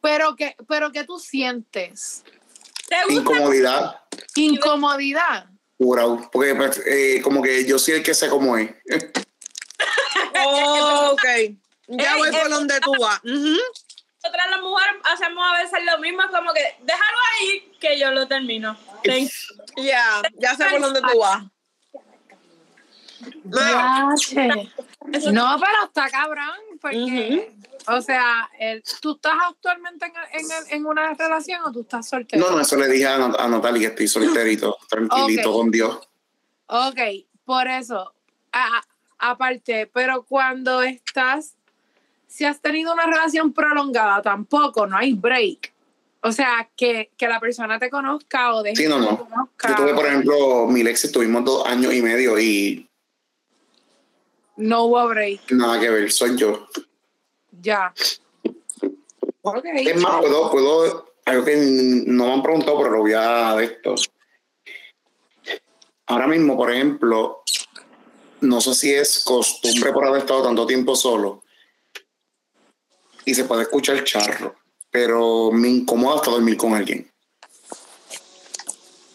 Pero 0.01 0.35
que, 0.35 0.57
pero 0.67 0.91
que 0.91 1.05
tú 1.05 1.19
sientes 1.19 2.25
¿Te 2.89 2.97
gusta? 3.05 3.21
Incomodidad, 3.21 4.01
incomodidad. 4.35 5.47
pura, 5.79 6.05
porque 6.33 6.55
eh, 6.87 7.23
como 7.23 7.43
que 7.43 7.65
yo 7.65 7.79
soy 7.79 7.95
el 7.95 8.03
que 8.03 8.15
sé 8.15 8.29
cómo 8.29 8.57
es. 8.59 8.71
ok. 10.45 11.25
Ya 11.89 12.13
Ey, 12.15 12.19
voy 12.19 12.31
por 12.33 12.51
donde 12.51 12.81
tú 12.81 12.93
vas. 13.01 13.21
Nosotras 13.25 14.51
las 14.51 14.61
mujeres 14.61 14.95
hacemos 15.05 15.45
a 15.47 15.63
veces 15.63 15.81
lo 15.85 15.99
mismo, 15.99 16.23
como 16.31 16.53
que 16.53 16.77
déjalo 16.83 17.19
ahí 17.33 17.73
que 17.79 17.99
yo 17.99 18.11
lo 18.11 18.27
termino. 18.27 18.77
Thank 19.05 19.31
you. 19.77 19.83
Ya, 19.85 20.23
ya 20.39 20.57
sé 20.57 20.65
por 20.71 20.81
dónde 20.81 21.01
tú 21.01 21.19
vas. 21.19 21.45
No, 25.33 25.57
pero 25.59 25.85
está 25.87 26.09
cabrón, 26.11 26.57
porque, 26.81 27.53
o 27.89 28.01
sea, 28.01 28.49
el- 28.59 28.83
¿tú 29.01 29.13
estás 29.17 29.35
actualmente 29.49 30.07
en, 30.07 30.13
en, 30.41 30.47
en 30.71 30.87
una 30.87 31.15
relación 31.15 31.61
o 31.65 31.73
tú 31.73 31.83
estás 31.83 32.09
soltero? 32.09 32.45
No, 32.45 32.53
no, 32.57 32.61
eso 32.61 32.77
le 32.77 32.89
dije 32.89 33.07
a, 33.07 33.19
Nat- 33.19 33.37
a 33.39 33.49
Natalie 33.49 33.81
que 33.81 33.87
estoy 33.89 34.09
solterito, 34.09 34.77
tranquilito 34.89 35.53
con 35.53 35.71
Dios. 35.71 35.99
Ok, 36.67 36.99
por 37.45 37.69
eso, 37.69 38.15
a- 38.53 38.79
a- 38.79 39.31
aparte, 39.31 39.91
pero 39.93 40.25
cuando 40.25 40.83
estás, 40.83 41.55
si 42.27 42.45
has 42.45 42.61
tenido 42.61 42.93
una 42.93 43.07
relación 43.07 43.53
prolongada, 43.53 44.23
tampoco, 44.23 44.87
no 44.87 44.97
hay 44.97 45.13
break. 45.13 45.73
O 46.27 46.33
sea, 46.33 46.71
que, 46.75 47.11
que 47.19 47.29
la 47.29 47.39
persona 47.39 47.79
te 47.79 47.91
conozca 47.91 48.55
o 48.55 48.63
deje 48.63 48.77
Sí, 48.85 48.89
no, 48.89 48.97
que 48.97 49.03
no. 49.03 49.09
te 49.19 49.25
conozca. 49.25 49.69
Yo 49.69 49.75
tuve, 49.77 49.93
por 49.95 50.07
ejemplo, 50.07 50.67
mi 50.69 50.83
Lexi, 50.83 51.13
tuvimos 51.13 51.45
dos 51.45 51.67
años 51.67 51.93
y 51.93 52.01
medio 52.01 52.39
y 52.39 52.89
No 54.57 54.85
hubo 54.85 55.09
break, 55.09 55.51
nada 55.53 55.81
que 55.81 55.91
ver, 55.91 56.13
soy 56.13 56.37
yo. 56.37 56.69
ya. 57.61 57.93
Es 59.75 60.01
más, 60.01 60.21
puedo, 60.21 60.51
puedo, 60.51 61.15
algo 61.27 61.45
que 61.45 61.57
no 62.07 62.27
me 62.27 62.33
han 62.33 62.43
preguntado, 62.43 62.79
pero 62.79 62.91
lo 62.91 63.01
voy 63.01 63.13
a 63.13 63.55
de 63.57 63.65
esto. 63.65 63.95
Ahora 66.07 66.27
mismo, 66.27 66.57
por 66.57 66.71
ejemplo, 66.71 67.43
no 68.41 68.61
sé 68.61 68.75
si 68.75 68.93
es 68.93 69.23
costumbre 69.25 69.93
por 69.93 70.07
haber 70.07 70.21
estado 70.21 70.45
tanto 70.45 70.67
tiempo 70.67 70.95
solo 70.95 71.43
y 73.25 73.35
se 73.35 73.45
puede 73.45 73.63
escuchar 73.63 74.05
charro, 74.05 74.55
pero 74.91 75.51
me 75.51 75.69
incomoda 75.69 76.17
hasta 76.17 76.31
dormir 76.31 76.57
con 76.57 76.75
alguien. 76.75 77.11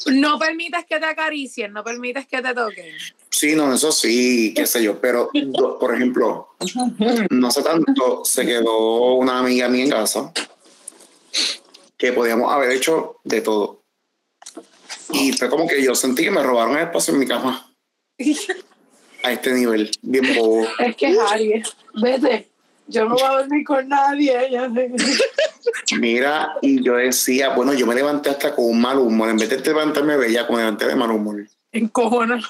No 0.07 0.39
permites 0.39 0.85
que 0.85 0.99
te 0.99 1.05
acaricien, 1.05 1.73
no 1.73 1.83
permites 1.83 2.27
que 2.27 2.41
te 2.41 2.53
toquen. 2.53 2.95
Sí, 3.39 3.55
no, 3.55 3.73
eso 3.73 3.89
sí, 3.93 4.53
qué 4.53 4.67
sé 4.67 4.83
yo, 4.83 4.99
pero 4.99 5.31
por 5.79 5.95
ejemplo, 5.95 6.49
no 7.29 7.47
hace 7.47 7.63
tanto 7.63 8.25
se 8.25 8.45
quedó 8.45 9.13
una 9.13 9.39
amiga 9.39 9.69
mía 9.69 9.85
en 9.85 9.89
casa 9.91 10.33
que 11.95 12.11
podíamos 12.11 12.51
haber 12.51 12.71
hecho 12.71 13.15
de 13.23 13.39
todo. 13.39 13.81
Y 15.13 15.31
fue 15.31 15.49
como 15.49 15.69
que 15.69 15.81
yo 15.81 15.95
sentí 15.95 16.23
que 16.23 16.31
me 16.31 16.43
robaron 16.43 16.75
el 16.75 16.83
espacio 16.83 17.13
en 17.13 17.19
mi 17.21 17.27
cama 17.27 17.71
a 19.23 19.31
este 19.31 19.53
nivel, 19.53 19.89
bien 20.01 20.35
bobo. 20.35 20.67
Es 20.77 20.97
que 20.97 21.17
Harry, 21.17 21.63
vete. 21.93 22.49
Yo 22.87 23.05
no 23.05 23.15
voy 23.15 23.23
a 23.23 23.31
dormir 23.37 23.63
con 23.65 23.87
nadie. 23.87 24.49
Ya 24.51 24.69
sé. 24.69 24.91
Mira, 25.97 26.57
y 26.61 26.83
yo 26.83 26.95
decía, 26.95 27.55
bueno, 27.55 27.73
yo 27.73 27.87
me 27.87 27.95
levanté 27.95 28.31
hasta 28.31 28.53
con 28.53 28.65
un 28.65 28.81
mal 28.81 28.97
humor, 28.97 29.29
en 29.29 29.37
vez 29.37 29.49
de 29.49 29.61
levantarme 29.61 30.17
bella, 30.17 30.45
me 30.49 30.57
levanté 30.57 30.87
de 30.87 30.95
mal 30.97 31.11
humor. 31.11 31.47
Encojona. 31.71 32.41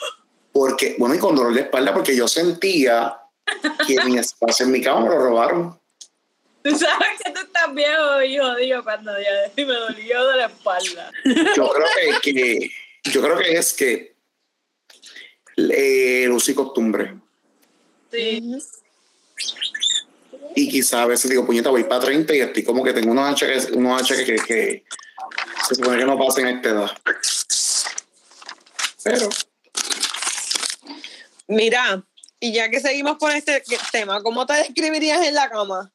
Porque, 0.59 0.95
bueno, 0.97 1.15
y 1.15 1.19
con 1.19 1.37
dolor 1.37 1.53
de 1.53 1.61
espalda, 1.61 1.93
porque 1.93 2.13
yo 2.13 2.27
sentía 2.27 3.17
que 3.87 3.95
mi 4.03 4.17
espacio 4.17 4.65
en 4.65 4.73
mi 4.73 4.81
cama 4.81 5.03
me 5.03 5.07
lo 5.15 5.17
robaron. 5.23 5.79
Tú 6.61 6.71
sabes 6.77 7.07
que 7.23 7.31
tú 7.31 7.39
estás 7.39 7.73
viejo 7.73 8.21
y 8.23 8.37
jodido 8.37 8.83
cuando 8.83 9.13
ya 9.21 9.49
me 9.55 9.63
dolió 9.73 10.27
de 10.27 10.35
la 10.37 10.45
espalda. 10.47 11.11
Yo 11.55 11.69
creo 11.69 12.19
que, 12.21 12.33
que- 12.33 12.71
yo 13.09 13.21
creo 13.21 13.37
que 13.37 13.53
es 13.53 13.71
que 13.71 14.15
eh, 15.55 16.25
luz 16.27 16.49
y 16.49 16.53
costumbre. 16.53 17.15
Sí. 18.11 18.57
Y 20.57 20.67
quizá 20.69 21.03
a 21.03 21.05
veces 21.05 21.31
digo, 21.31 21.45
puñeta, 21.45 21.69
voy 21.69 21.85
para 21.85 22.01
30 22.01 22.35
y 22.35 22.41
estoy 22.41 22.63
como 22.65 22.83
que 22.83 22.91
tengo 22.91 23.13
unos 23.13 23.29
achaques, 23.31 23.69
unos 23.71 24.01
achaques 24.01 24.25
que, 24.25 24.35
que 24.45 24.83
se 25.69 25.75
supone 25.75 25.99
que 25.99 26.05
no 26.05 26.19
pasen 26.19 26.47
a 26.47 26.51
esta 26.51 26.69
edad. 26.69 26.91
Pero, 29.05 29.29
Mira, 31.49 32.05
y 32.39 32.53
ya 32.53 32.69
que 32.69 32.79
seguimos 32.79 33.17
con 33.17 33.31
este 33.31 33.63
tema, 33.91 34.21
¿cómo 34.21 34.45
te 34.45 34.53
describirías 34.53 35.25
en 35.25 35.33
la 35.33 35.49
cama? 35.49 35.91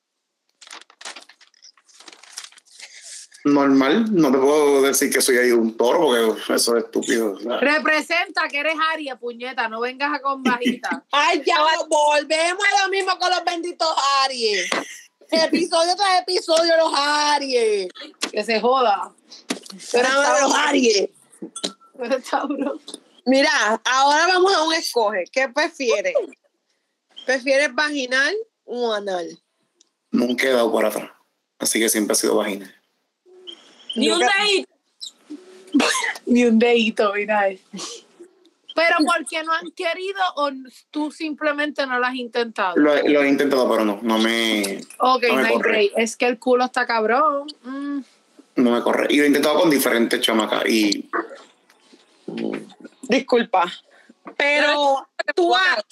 Normal, 3.45 4.13
no 4.13 4.33
te 4.33 4.39
puedo 4.39 4.83
decir 4.83 5.13
que 5.13 5.21
soy 5.21 5.37
ahí 5.37 5.53
un 5.53 5.77
toro 5.77 6.01
porque 6.01 6.55
eso 6.55 6.77
es 6.77 6.85
estúpido. 6.85 7.39
Representa 7.61 8.49
que 8.49 8.59
eres 8.59 8.75
Aries, 8.93 9.15
puñeta, 9.21 9.69
no 9.69 9.81
vengas 9.81 10.13
a 10.13 10.21
con 10.21 10.43
bajita. 10.43 11.05
Ay, 11.13 11.41
ya 11.47 11.59
volvemos 11.89 12.65
a 12.65 12.83
lo 12.83 12.91
mismo 12.91 13.17
con 13.17 13.31
los 13.31 13.45
benditos 13.45 13.89
Aries. 14.25 14.69
Episodio 15.31 15.95
tras 15.95 16.23
episodio, 16.23 16.77
los 16.79 16.93
Aries. 16.97 17.89
que 18.33 18.43
se 18.43 18.61
joda. 18.61 19.13
Pero 19.93 20.09
los 20.41 20.55
Aries. 20.55 21.11
Pero 21.97 22.21
Tauro. 22.23 22.81
Mira, 23.27 23.81
ahora 23.85 24.27
vamos 24.27 24.55
a 24.55 24.63
un 24.65 24.75
escoge. 24.75 25.25
¿Qué 25.33 25.49
prefieres? 25.49 26.15
¿Prefieres 27.25 27.75
vaginal 27.75 28.35
o 28.65 28.93
anal? 28.93 29.39
Nunca 30.11 30.47
he 30.47 30.51
dado 30.51 30.71
por 30.71 30.85
atrás. 30.85 31.11
Así 31.59 31.81
que 31.81 31.89
siempre 31.89 32.13
ha 32.13 32.17
sido 32.17 32.37
vagina. 32.37 32.73
Ni 33.97 34.11
un 34.11 34.21
dedito. 34.21 34.75
Ni 36.27 36.45
un 36.45 36.59
dedito, 36.59 37.13
mira. 37.15 37.49
Pero 38.75 38.97
¿por 39.07 39.25
qué 39.27 39.43
no 39.45 39.53
han 39.53 39.71
querido 39.71 40.21
o 40.37 40.51
tú 40.91 41.13
simplemente 41.13 41.87
no 41.87 41.99
lo 41.99 42.07
has 42.07 42.15
intentado? 42.17 42.77
Lo, 42.77 42.95
lo 42.95 43.23
he 43.23 43.29
intentado, 43.29 43.71
pero 43.71 43.85
no, 43.85 44.01
no 44.03 44.19
me, 44.19 44.81
Ok, 44.99 45.25
no 45.29 45.37
me 45.37 45.49
hay 45.49 45.55
corre. 45.55 45.91
Es 45.97 46.17
que 46.17 46.27
el 46.27 46.39
culo 46.39 46.65
está 46.65 46.87
cabrón. 46.87 47.47
Mm. 47.63 48.01
no 48.57 48.71
me 48.71 48.83
corre. 48.83 49.07
Y 49.11 49.19
lo 49.19 49.25
he 49.25 49.27
intentado 49.29 49.61
con 49.61 49.71
diferentes 49.71 50.21
chamacas 50.21 50.69
y 50.69 51.09
Disculpa. 53.09 53.73
Pero 54.37 55.07
tú 55.35 55.55
has... 55.55 55.85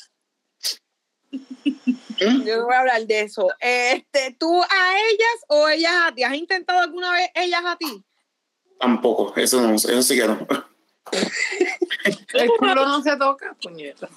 ¿Mm? 1.31 2.45
Yo 2.45 2.57
no 2.59 2.65
voy 2.67 2.75
a 2.75 2.81
hablar 2.81 3.07
de 3.07 3.21
eso. 3.23 3.49
Este, 3.59 4.37
¿Tú 4.39 4.63
a 4.63 4.99
ellas 4.99 5.45
o 5.49 5.69
ellas 5.69 5.93
a 6.05 6.15
ti? 6.15 6.23
¿Has 6.23 6.35
intentado 6.35 6.81
alguna 6.81 7.13
vez 7.13 7.31
ellas 7.35 7.63
a 7.65 7.77
ti? 7.77 8.05
tampoco. 8.83 9.33
Eso 9.37 9.61
no, 9.63 9.75
eso 9.75 10.03
sí 10.03 10.17
que 10.17 10.27
no. 10.27 10.47
El 12.33 12.49
culo 12.59 12.75
no 12.87 13.03
se 13.03 13.17
toca, 13.17 13.57
puñeta. 13.63 14.09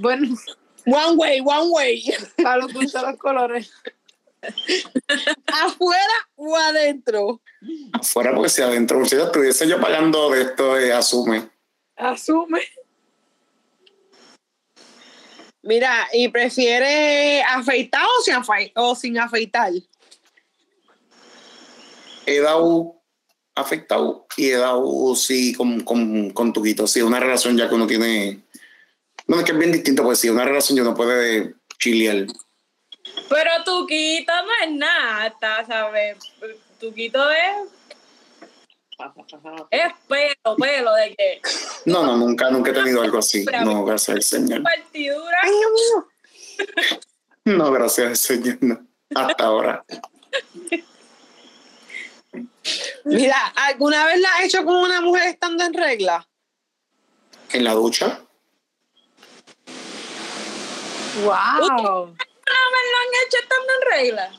Bueno, 0.00 0.36
One 0.86 1.16
way, 1.16 1.40
one 1.40 1.70
way. 1.70 2.14
para 2.42 2.56
los 2.58 2.72
gustos 2.72 3.02
los 3.02 3.16
colores. 3.16 3.72
¿Afuera 5.46 6.14
o 6.36 6.56
adentro? 6.56 7.42
Afuera, 7.92 8.34
porque 8.34 8.48
si 8.48 8.62
adentro, 8.62 9.04
si 9.04 9.16
estuviese 9.16 9.68
yo 9.68 9.80
pagando 9.80 10.30
de 10.30 10.42
esto, 10.42 10.78
eh, 10.78 10.92
asume. 10.92 11.48
Asume. 11.96 12.60
Mira, 15.62 16.08
¿y 16.12 16.28
prefiere 16.28 17.42
afeitar 17.42 18.02
o 18.02 18.22
sin, 18.22 18.34
o 18.76 18.94
sin 18.94 19.18
afeitar? 19.18 19.72
He 22.24 22.40
dado 22.40 23.00
afectado 23.54 24.26
y 24.36 24.50
he 24.50 24.56
dado, 24.56 25.14
sí, 25.14 25.54
con, 25.54 25.80
con, 25.80 26.30
con 26.30 26.52
tuquito. 26.52 26.86
Sí, 26.86 27.02
una 27.02 27.20
relación 27.20 27.56
ya 27.56 27.68
que 27.68 27.74
uno 27.74 27.86
tiene. 27.86 28.40
No, 29.26 29.38
es 29.38 29.44
que 29.44 29.52
es 29.52 29.58
bien 29.58 29.72
distinto, 29.72 30.02
pues 30.02 30.18
sí, 30.18 30.30
una 30.30 30.44
relación 30.44 30.76
ya 30.76 30.82
uno 30.82 30.94
puede 30.94 31.54
chilear. 31.78 32.26
Pero 33.30 33.50
Tuquito 33.64 34.32
no 34.44 34.50
es 34.64 34.72
nada, 34.72 35.64
¿sabes? 35.66 36.18
Tuquito 36.80 37.30
es, 37.30 37.68
es 39.70 39.92
pelo, 40.08 40.56
pelo 40.56 40.94
de 40.94 41.14
que 41.14 41.40
No, 41.86 42.04
no, 42.04 42.16
nunca, 42.16 42.50
nunca 42.50 42.72
he 42.72 42.74
tenido 42.74 43.02
algo 43.02 43.18
así. 43.18 43.46
No, 43.64 43.84
gracias 43.84 44.16
al 44.16 44.22
Señor. 44.22 44.62
partidura. 44.62 45.38
No, 47.44 47.70
gracias 47.70 48.08
al 48.08 48.16
Señor, 48.16 48.58
no. 48.60 48.86
Hasta 49.14 49.44
ahora. 49.44 49.84
Mira, 53.04 53.46
¿alguna 53.56 54.06
vez 54.06 54.20
la 54.20 54.28
has 54.34 54.44
hecho 54.44 54.64
con 54.64 54.76
una 54.76 55.00
mujer 55.00 55.28
estando 55.28 55.64
en 55.64 55.72
regla? 55.72 56.26
En 57.52 57.64
la 57.64 57.72
ducha, 57.74 58.20
Wow. 61.24 62.14
No 62.50 62.62
me 62.72 62.80
lo 62.90 62.98
han 62.98 63.26
hecho 63.26 63.38
estando 63.42 63.72
en 63.74 63.92
regla. 63.92 64.30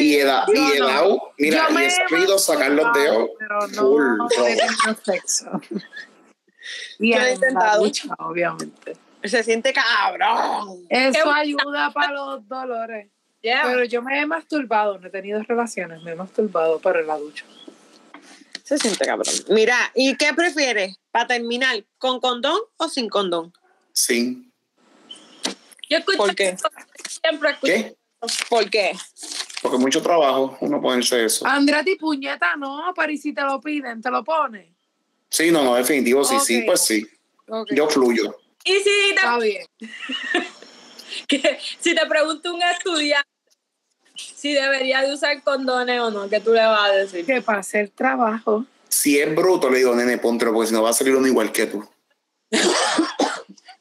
y 0.00 0.78
no. 0.78 0.86
dado, 0.86 1.32
mira, 1.38 1.64
Yo 1.66 1.70
y 1.70 1.74
me 1.74 1.86
he 1.86 1.90
sabido 1.90 2.38
sacar 2.38 2.70
los 2.72 2.92
dedos. 2.92 3.30
Pero 3.38 3.68
no 3.68 3.82
full, 3.82 4.02
bro. 4.02 4.28
he 4.46 4.56
tenido 4.56 5.02
sexo. 5.04 5.60
Y 6.98 7.12
Yo 7.12 7.18
he 7.18 7.20
en 7.20 7.24
la 7.24 7.30
intentado. 7.34 7.84
ducha, 7.84 8.08
obviamente. 8.18 8.96
Se 9.24 9.42
siente 9.42 9.72
cabrón. 9.72 10.86
Eso 10.88 11.30
ayuda 11.30 11.90
para 11.92 12.12
los 12.12 12.46
dolores. 12.48 13.08
Yeah. 13.40 13.62
Pero 13.64 13.84
yo 13.84 14.02
me 14.02 14.20
he 14.20 14.26
masturbado, 14.26 14.98
no 14.98 15.06
he 15.06 15.10
tenido 15.10 15.40
relaciones, 15.42 16.02
me 16.02 16.12
he 16.12 16.14
masturbado, 16.14 16.80
en 16.84 17.06
la 17.06 17.16
ducha. 17.18 17.44
Se 18.64 18.78
siente 18.78 19.04
cabrón. 19.04 19.32
Mira, 19.48 19.76
¿y 19.94 20.16
qué 20.16 20.34
prefieres? 20.34 20.96
Para 21.10 21.28
terminar, 21.28 21.84
¿con 21.98 22.20
condón 22.20 22.60
o 22.76 22.88
sin 22.88 23.08
condón? 23.08 23.52
Sí. 23.92 24.50
Yo 25.88 25.98
escucho 25.98 26.18
¿Por 26.18 26.34
qué? 26.34 26.56
siempre 27.08 27.50
escucho. 27.50 27.72
¿Qué? 27.72 27.96
¿Por 28.48 28.70
qué? 28.70 28.92
Porque 29.62 29.78
mucho 29.78 30.02
trabajo, 30.02 30.56
uno 30.60 30.80
ponerse 30.80 31.24
eso. 31.24 31.46
Andretti, 31.46 31.96
puñeta, 31.96 32.56
no, 32.56 32.92
pero 32.94 33.12
y 33.12 33.18
si 33.18 33.32
te 33.32 33.42
lo 33.42 33.60
piden, 33.60 34.00
te 34.02 34.10
lo 34.10 34.22
pones. 34.24 34.68
Sí, 35.30 35.50
no, 35.50 35.62
no, 35.62 35.74
definitivo, 35.74 36.24
sí, 36.24 36.36
sí, 36.40 36.62
pues 36.62 36.80
sí. 36.80 37.06
Yo 37.70 37.88
fluyo. 37.88 38.36
Y 38.64 38.74
si 38.78 38.84
te, 38.84 39.14
Está 39.14 39.38
bien. 39.38 39.66
que- 41.28 41.58
si 41.80 41.94
te 41.94 42.06
pregunta 42.06 42.52
un 42.52 42.62
estudiante 42.62 43.28
si 44.18 44.52
debería 44.52 45.02
de 45.02 45.14
usar 45.14 45.42
condones 45.42 46.00
o 46.00 46.10
no, 46.10 46.28
¿qué 46.28 46.40
tú 46.40 46.52
le 46.52 46.60
vas 46.66 46.90
a 46.90 46.92
decir? 46.92 47.24
Que 47.24 47.40
para 47.40 47.60
hacer 47.60 47.90
trabajo. 47.90 48.64
Si 48.88 49.18
es 49.18 49.32
bruto, 49.34 49.70
le 49.70 49.78
digo, 49.78 49.94
nene, 49.94 50.18
póntelo, 50.18 50.52
porque 50.52 50.68
si 50.68 50.74
no 50.74 50.82
va 50.82 50.90
a 50.90 50.94
salir 50.94 51.14
uno 51.14 51.26
igual 51.26 51.52
que 51.52 51.66
tú. 51.66 51.88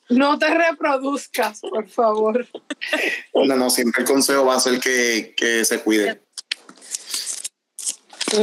No 0.10 0.40
te 0.40 0.48
reproduzcas, 0.54 1.60
por 1.60 1.88
favor. 1.90 2.48
No, 3.34 3.56
no, 3.56 3.70
siempre 3.70 4.04
el 4.04 4.08
consejo 4.08 4.46
va 4.46 4.56
a 4.56 4.60
ser 4.60 4.80
que, 4.80 5.34
que 5.36 5.66
se 5.66 5.82
cuide. 5.82 6.22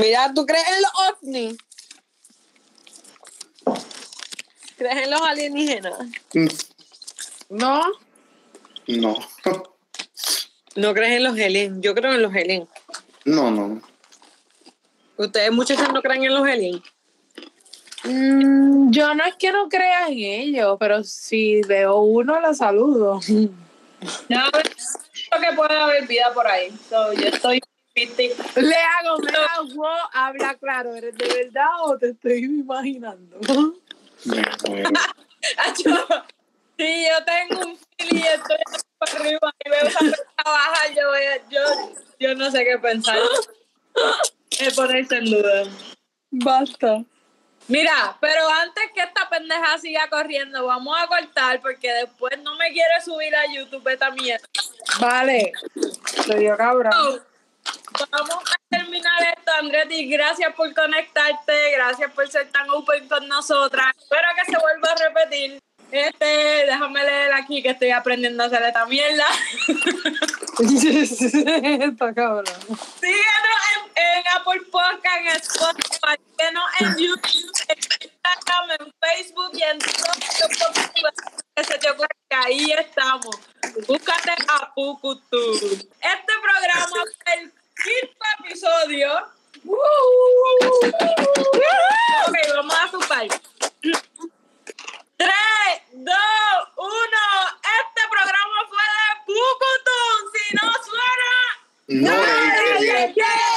Mira, 0.01 0.33
¿tú 0.35 0.45
crees 0.47 0.65
en 0.69 0.83
los 0.83 0.93
ovnis? 1.09 1.57
¿Crees 4.77 5.05
en 5.05 5.11
los 5.11 5.21
alienígenas? 5.23 5.99
¿No? 7.49 7.83
No, 8.87 9.17
No 10.77 10.93
crees 10.95 11.13
en 11.13 11.25
los 11.25 11.33
aliens. 11.35 11.79
Yo 11.81 11.95
creo 11.95 12.13
en 12.13 12.23
los 12.23 12.33
aliens. 12.35 12.69
no, 13.25 13.51
no. 13.51 13.81
Ustedes 15.17 15.53
muchachos 15.53 15.89
no 15.93 16.03
creen 16.03 16.25
en 16.25 16.35
los 16.35 16.47
aliens. 16.47 16.83
Mm, 18.05 18.91
yo 18.91 19.15
no 19.15 19.25
es 19.25 19.35
que 19.37 19.51
no 19.53 19.69
crea 19.69 20.09
en 20.09 20.19
ellos, 20.19 20.77
pero 20.79 21.03
si 21.05 21.63
veo 21.63 22.01
uno, 22.01 22.41
lo 22.41 22.53
saludo. 22.55 23.21
No, 24.29 24.51
creo 24.51 25.41
que 25.51 25.57
puede 25.57 25.75
haber 25.77 26.07
vida 26.07 26.33
por 26.35 26.47
ahí. 26.47 26.71
So, 26.89 27.13
yo 27.15 27.29
estoy 27.29 27.61
50. 27.97 28.61
Le 28.61 28.75
hago, 28.77 29.19
me 29.19 29.31
hago, 29.31 29.87
habla 30.13 30.55
claro, 30.57 30.95
¿eres 30.95 31.17
de 31.17 31.27
verdad 31.29 31.69
o 31.85 31.97
te 31.97 32.11
estoy 32.11 32.45
imaginando? 32.45 33.39
Si 36.77 37.07
yo 37.07 37.25
tengo 37.25 37.67
un 37.67 37.79
fili 37.99 38.19
y 38.21 38.23
estoy 38.23 38.57
por 38.99 39.09
arriba 39.09 39.55
y 39.65 39.71
veo 39.71 39.81
persona 39.83 40.17
baja, 40.45 40.89
yo, 40.95 41.09
voy 41.09 41.21
a- 41.21 41.49
yo, 41.49 41.61
yo 42.19 42.35
no 42.35 42.51
sé 42.51 42.65
qué 42.65 42.79
pensar. 42.79 43.19
Es 44.59 44.75
ponerse 44.75 45.17
en 45.19 45.25
duda. 45.27 45.65
Basta. 46.31 47.05
Mira, 47.67 48.17
pero 48.21 48.49
antes 48.63 48.85
que 48.95 49.01
esta 49.01 49.29
pendeja 49.29 49.79
siga 49.79 50.09
corriendo, 50.11 50.67
vamos 50.67 50.97
a 51.01 51.07
cortar 51.07 51.61
porque 51.61 51.91
después 51.93 52.39
no 52.43 52.57
me 52.57 52.71
quiere 52.73 53.01
subir 53.03 53.35
a 53.35 53.47
YouTube 53.47 53.87
esta 53.89 54.11
mierda. 54.11 54.47
Vale. 55.01 55.53
Te 56.27 56.39
dio 56.39 56.57
cabrón. 56.57 56.93
So, 56.93 58.07
Vamos 58.11 58.45
a 58.51 58.77
terminar 58.77 59.23
esto, 59.37 59.53
Andretti. 59.59 60.09
Gracias 60.09 60.53
por 60.55 60.75
conectarte, 60.75 61.71
gracias 61.73 62.13
por 62.13 62.29
ser 62.29 62.51
tan 62.51 62.69
open 62.71 63.09
con 63.09 63.27
nosotras. 63.29 63.87
Espero 63.99 64.29
que 64.37 64.53
se 64.53 64.59
vuelva 64.59 64.91
a 64.91 65.09
repetir. 65.09 65.59
Este, 65.95 66.27
déjame 66.67 67.05
leer 67.05 67.33
aquí 67.35 67.63
que 67.63 67.71
estoy 67.71 67.93
aprendiendo 67.93 68.43
a 68.43 68.47
hacer 68.47 68.61
esta 68.65 68.85
mierda. 68.87 69.27
Está 70.59 72.13
cabrón. 72.13 72.45
Síguenos 73.01 73.61
en, 73.71 74.03
en 74.03 74.25
Apple 74.35 74.63
Podcast, 74.73 75.21
en 75.21 75.29
Spotify, 75.37 76.17
síguenos 76.37 76.65
en 76.81 76.97
YouTube, 76.99 77.53
en 77.69 77.79
Instagram, 77.79 78.71
en 78.81 78.93
Facebook 79.01 79.53
y 79.53 79.63
en 79.63 79.79
todo 79.79 80.73
lo 81.01 81.11
que 81.55 81.65
se 81.65 81.79
te 81.79 81.91
ocurra, 81.91 82.09
que 82.29 82.37
ahí 82.37 82.73
estamos. 82.73 83.39
Búscate 83.87 84.33
a 84.49 84.75
Pucutu. 84.75 85.55
Este 85.55 86.33
programa 86.43 86.89
fue 86.89 87.35
el 87.35 87.53
quinto 87.85 88.25
episodio. 88.41 89.11
Ok, 92.27 92.37
vamos 92.57 92.75
a 92.75 92.91
sumar. 92.91 93.29
3, 95.17 95.31
2, 95.93 96.15
1. 96.77 96.89
Este 97.81 98.03
programa 98.11 98.59
fue 98.69 98.85
de 98.95 99.09
Pucutu. 99.27 100.01
Si 100.35 100.45
no 100.57 100.73
suena... 100.85 101.33
No, 101.87 102.17
¡Nadie 102.17 103.05
es 103.05 103.07
que- 103.07 103.13
quiere! 103.15 103.54